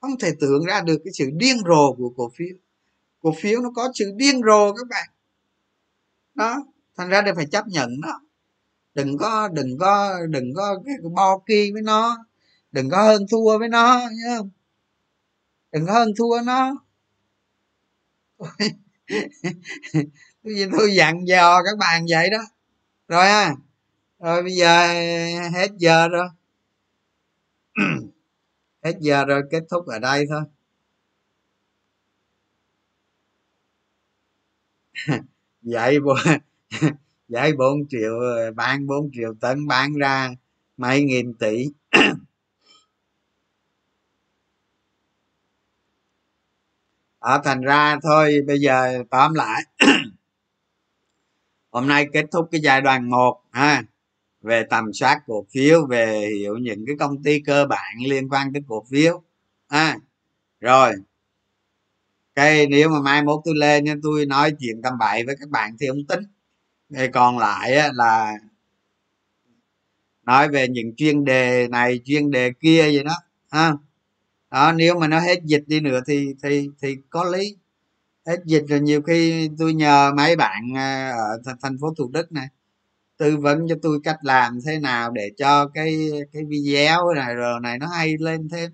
Không 0.00 0.18
thể 0.18 0.32
tưởng 0.40 0.64
ra 0.64 0.80
được 0.80 1.00
cái 1.04 1.12
sự 1.12 1.30
điên 1.32 1.56
rồ 1.68 1.92
của 1.92 2.12
cổ 2.16 2.30
phiếu. 2.34 2.56
Cổ 3.22 3.34
phiếu 3.40 3.60
nó 3.60 3.70
có 3.74 3.92
sự 3.94 4.12
điên 4.16 4.40
rồ 4.46 4.72
các 4.72 4.86
bạn. 4.90 5.08
Đó, 6.34 6.64
thành 6.96 7.08
ra 7.08 7.22
đều 7.22 7.34
phải 7.34 7.46
chấp 7.46 7.66
nhận 7.66 8.00
đó 8.00 8.20
đừng 9.04 9.18
có 9.18 9.48
đừng 9.48 9.78
có 9.78 10.18
đừng 10.28 10.54
có 10.54 10.82
cái 10.86 10.94
bo 11.14 11.38
kia 11.48 11.70
với 11.72 11.82
nó, 11.82 12.16
đừng 12.72 12.90
có 12.90 13.02
hơn 13.02 13.26
thua 13.30 13.58
với 13.58 13.68
nó, 13.68 14.00
nhớ 14.12 14.36
không? 14.38 14.50
Đừng 15.72 15.86
có 15.86 15.92
hơn 15.92 16.08
thua 16.18 16.40
nó. 16.46 16.84
Tôi 20.72 20.94
dặn 20.96 21.28
dò 21.28 21.62
các 21.64 21.78
bạn 21.78 22.04
vậy 22.10 22.30
đó. 22.30 22.38
Rồi 23.08 23.26
ha. 23.26 23.54
Rồi 24.18 24.42
bây 24.42 24.52
giờ 24.52 24.86
hết 25.54 25.68
giờ 25.78 26.08
rồi. 26.08 26.28
Hết 28.84 28.94
giờ 29.00 29.24
rồi, 29.24 29.42
kết 29.50 29.62
thúc 29.70 29.86
ở 29.86 29.98
đây 29.98 30.26
thôi. 30.30 30.42
Vậy 35.62 36.00
bộ 36.00 36.14
giải 37.30 37.52
4 37.52 37.88
triệu, 37.88 38.20
bán 38.56 38.86
4 38.86 39.10
triệu 39.12 39.34
tấn, 39.40 39.66
bán 39.66 39.94
ra 39.94 40.30
mấy 40.76 41.02
nghìn 41.04 41.34
tỷ. 41.34 41.66
Ở 47.18 47.40
thành 47.44 47.60
ra 47.60 47.98
thôi, 48.02 48.34
bây 48.46 48.58
giờ 48.58 49.02
tóm 49.10 49.34
lại. 49.34 49.62
Hôm 51.70 51.88
nay 51.88 52.06
kết 52.12 52.24
thúc 52.32 52.48
cái 52.52 52.60
giai 52.60 52.80
đoạn 52.80 53.10
một, 53.10 53.42
ha. 53.50 53.82
Về 54.42 54.64
tầm 54.70 54.92
soát 54.92 55.22
cổ 55.26 55.46
phiếu, 55.52 55.86
về 55.86 56.28
hiểu 56.38 56.56
những 56.56 56.84
cái 56.86 56.96
công 56.98 57.22
ty 57.22 57.40
cơ 57.40 57.66
bản 57.66 57.94
liên 58.08 58.28
quan 58.28 58.52
tới 58.52 58.62
cổ 58.68 58.84
phiếu, 58.90 59.22
ha. 59.68 59.98
Rồi, 60.60 60.92
cái 62.34 62.66
nếu 62.66 62.88
mà 62.88 63.00
mai 63.00 63.22
mốt 63.22 63.40
tôi 63.44 63.54
lên 63.56 63.84
tôi 64.02 64.26
nói 64.26 64.52
chuyện 64.60 64.82
tầm 64.82 64.92
bậy 64.98 65.24
với 65.24 65.36
các 65.40 65.48
bạn 65.48 65.76
thì 65.80 65.88
không 65.88 66.06
tính 66.08 66.20
thì 66.96 67.08
còn 67.08 67.38
lại 67.38 67.76
á, 67.76 67.90
là 67.94 68.32
nói 70.24 70.48
về 70.48 70.68
những 70.68 70.96
chuyên 70.96 71.24
đề 71.24 71.68
này 71.68 72.00
chuyên 72.04 72.30
đề 72.30 72.52
kia 72.60 72.90
gì 72.90 73.02
đó 73.02 73.16
ha? 73.50 73.72
Đó 74.50 74.72
nếu 74.72 74.98
mà 74.98 75.08
nó 75.08 75.20
hết 75.20 75.44
dịch 75.44 75.64
đi 75.66 75.80
nữa 75.80 76.00
thì 76.06 76.34
thì 76.42 76.68
thì 76.82 76.96
có 77.10 77.24
lý. 77.24 77.56
Hết 78.26 78.36
dịch 78.44 78.64
rồi 78.68 78.80
nhiều 78.80 79.02
khi 79.02 79.50
tôi 79.58 79.74
nhờ 79.74 80.12
mấy 80.16 80.36
bạn 80.36 80.76
à, 80.76 81.10
ở 81.44 81.54
thành 81.62 81.78
phố 81.80 81.94
thủ 81.94 82.10
đức 82.12 82.32
này 82.32 82.46
tư 83.16 83.36
vấn 83.36 83.68
cho 83.68 83.76
tôi 83.82 84.00
cách 84.04 84.18
làm 84.22 84.58
thế 84.66 84.78
nào 84.78 85.10
để 85.10 85.30
cho 85.36 85.68
cái 85.68 86.10
cái 86.32 86.44
video 86.44 87.12
này 87.14 87.34
rồi 87.34 87.60
này 87.60 87.78
nó 87.78 87.86
hay 87.86 88.14
lên 88.20 88.48
thêm. 88.48 88.72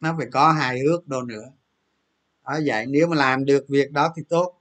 Nó 0.00 0.14
phải 0.18 0.26
có 0.32 0.52
hài 0.52 0.80
hước 0.80 1.08
đồ 1.08 1.22
nữa. 1.22 1.44
Đó 2.46 2.60
vậy 2.66 2.86
nếu 2.86 3.06
mà 3.06 3.16
làm 3.16 3.44
được 3.44 3.64
việc 3.68 3.92
đó 3.92 4.12
thì 4.16 4.22
tốt 4.28 4.59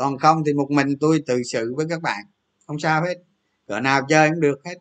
còn 0.00 0.18
không 0.18 0.42
thì 0.46 0.52
một 0.52 0.70
mình 0.70 0.98
tôi 1.00 1.22
tự 1.26 1.42
sự 1.42 1.74
với 1.76 1.86
các 1.88 2.02
bạn. 2.02 2.24
Không 2.66 2.78
sao 2.78 3.02
hết. 3.04 3.14
Cỡ 3.66 3.80
nào 3.80 4.06
chơi 4.08 4.30
cũng 4.30 4.40
được 4.40 4.60
hết. 4.64 4.74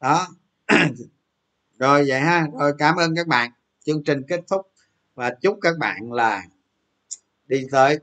Đó. 0.00 0.28
Rồi 1.78 2.04
vậy 2.08 2.20
ha. 2.20 2.46
Rồi 2.58 2.72
cảm 2.78 2.96
ơn 2.96 3.16
các 3.16 3.26
bạn. 3.26 3.50
Chương 3.84 4.04
trình 4.04 4.22
kết 4.28 4.40
thúc 4.48 4.70
và 5.14 5.34
chúc 5.42 5.58
các 5.60 5.78
bạn 5.78 6.12
là 6.12 6.44
đi 7.46 7.66
tới 7.70 7.98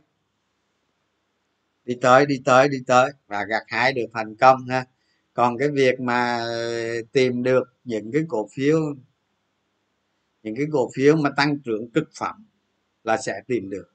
đi 1.86 1.96
tới 2.02 2.26
đi 2.26 2.42
tới 2.46 2.70
đi 2.70 2.78
tới 2.88 3.12
và 3.28 3.46
gặt 3.46 3.64
hái 3.68 3.94
được 3.94 4.06
thành 4.14 4.36
công 4.36 4.66
ha. 4.68 4.86
Còn 5.34 5.58
cái 5.58 5.70
việc 5.70 6.00
mà 6.00 6.46
tìm 7.12 7.44
được 7.44 7.64
những 7.84 8.12
cái 8.12 8.22
cổ 8.28 8.50
phiếu, 8.56 8.80
những 10.44 10.56
cái 10.56 10.66
cổ 10.72 10.90
phiếu 10.96 11.16
mà 11.16 11.30
tăng 11.38 11.60
trưởng 11.60 11.92
cực 11.92 12.10
phẩm 12.20 12.46
là 13.04 13.18
sẽ 13.18 13.42
tìm 13.48 13.70
được 13.70 13.95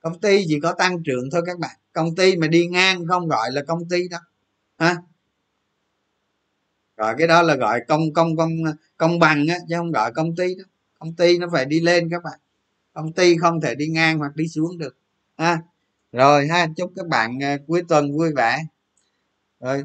công 0.00 0.20
ty 0.20 0.44
chỉ 0.48 0.60
có 0.62 0.72
tăng 0.72 1.02
trưởng 1.02 1.30
thôi 1.32 1.42
các 1.46 1.58
bạn. 1.58 1.76
Công 1.92 2.14
ty 2.16 2.36
mà 2.36 2.46
đi 2.46 2.66
ngang 2.66 3.06
không 3.06 3.28
gọi 3.28 3.50
là 3.52 3.62
công 3.62 3.88
ty 3.88 4.08
đâu 4.08 4.20
ha 4.78 4.96
gọi 6.96 7.14
cái 7.18 7.26
đó 7.26 7.42
là 7.42 7.54
gọi 7.56 7.80
công 7.88 8.12
công 8.14 8.36
công 8.36 8.50
công 8.96 9.18
bằng 9.18 9.46
á, 9.48 9.56
chứ 9.68 9.74
không 9.76 9.92
gọi 9.92 10.12
công 10.12 10.36
ty 10.36 10.54
đó. 10.54 10.64
Công 10.98 11.14
ty 11.14 11.38
nó 11.38 11.46
phải 11.52 11.64
đi 11.64 11.80
lên 11.80 12.08
các 12.10 12.22
bạn. 12.24 12.40
Công 12.94 13.12
ty 13.12 13.36
không 13.36 13.60
thể 13.60 13.74
đi 13.74 13.88
ngang 13.88 14.18
hoặc 14.18 14.36
đi 14.36 14.48
xuống 14.48 14.78
được. 14.78 14.96
Ha 15.38 15.58
rồi 16.12 16.48
ha, 16.48 16.66
chúc 16.76 16.92
các 16.96 17.06
bạn 17.06 17.38
ờ, 17.40 17.58
cuối 17.66 17.82
tuần 17.88 18.12
vui 18.18 18.30
vẻ. 18.36 18.64
Rồi. 19.60 19.84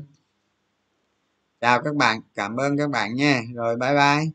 Chào 1.62 1.82
các 1.84 1.96
bạn. 1.96 2.22
Cảm 2.36 2.56
ơn 2.56 2.78
các 2.78 2.90
bạn 2.90 3.16
nha. 3.16 3.42
Rồi, 3.56 3.76
bye 3.76 3.94
bye. 3.94 4.35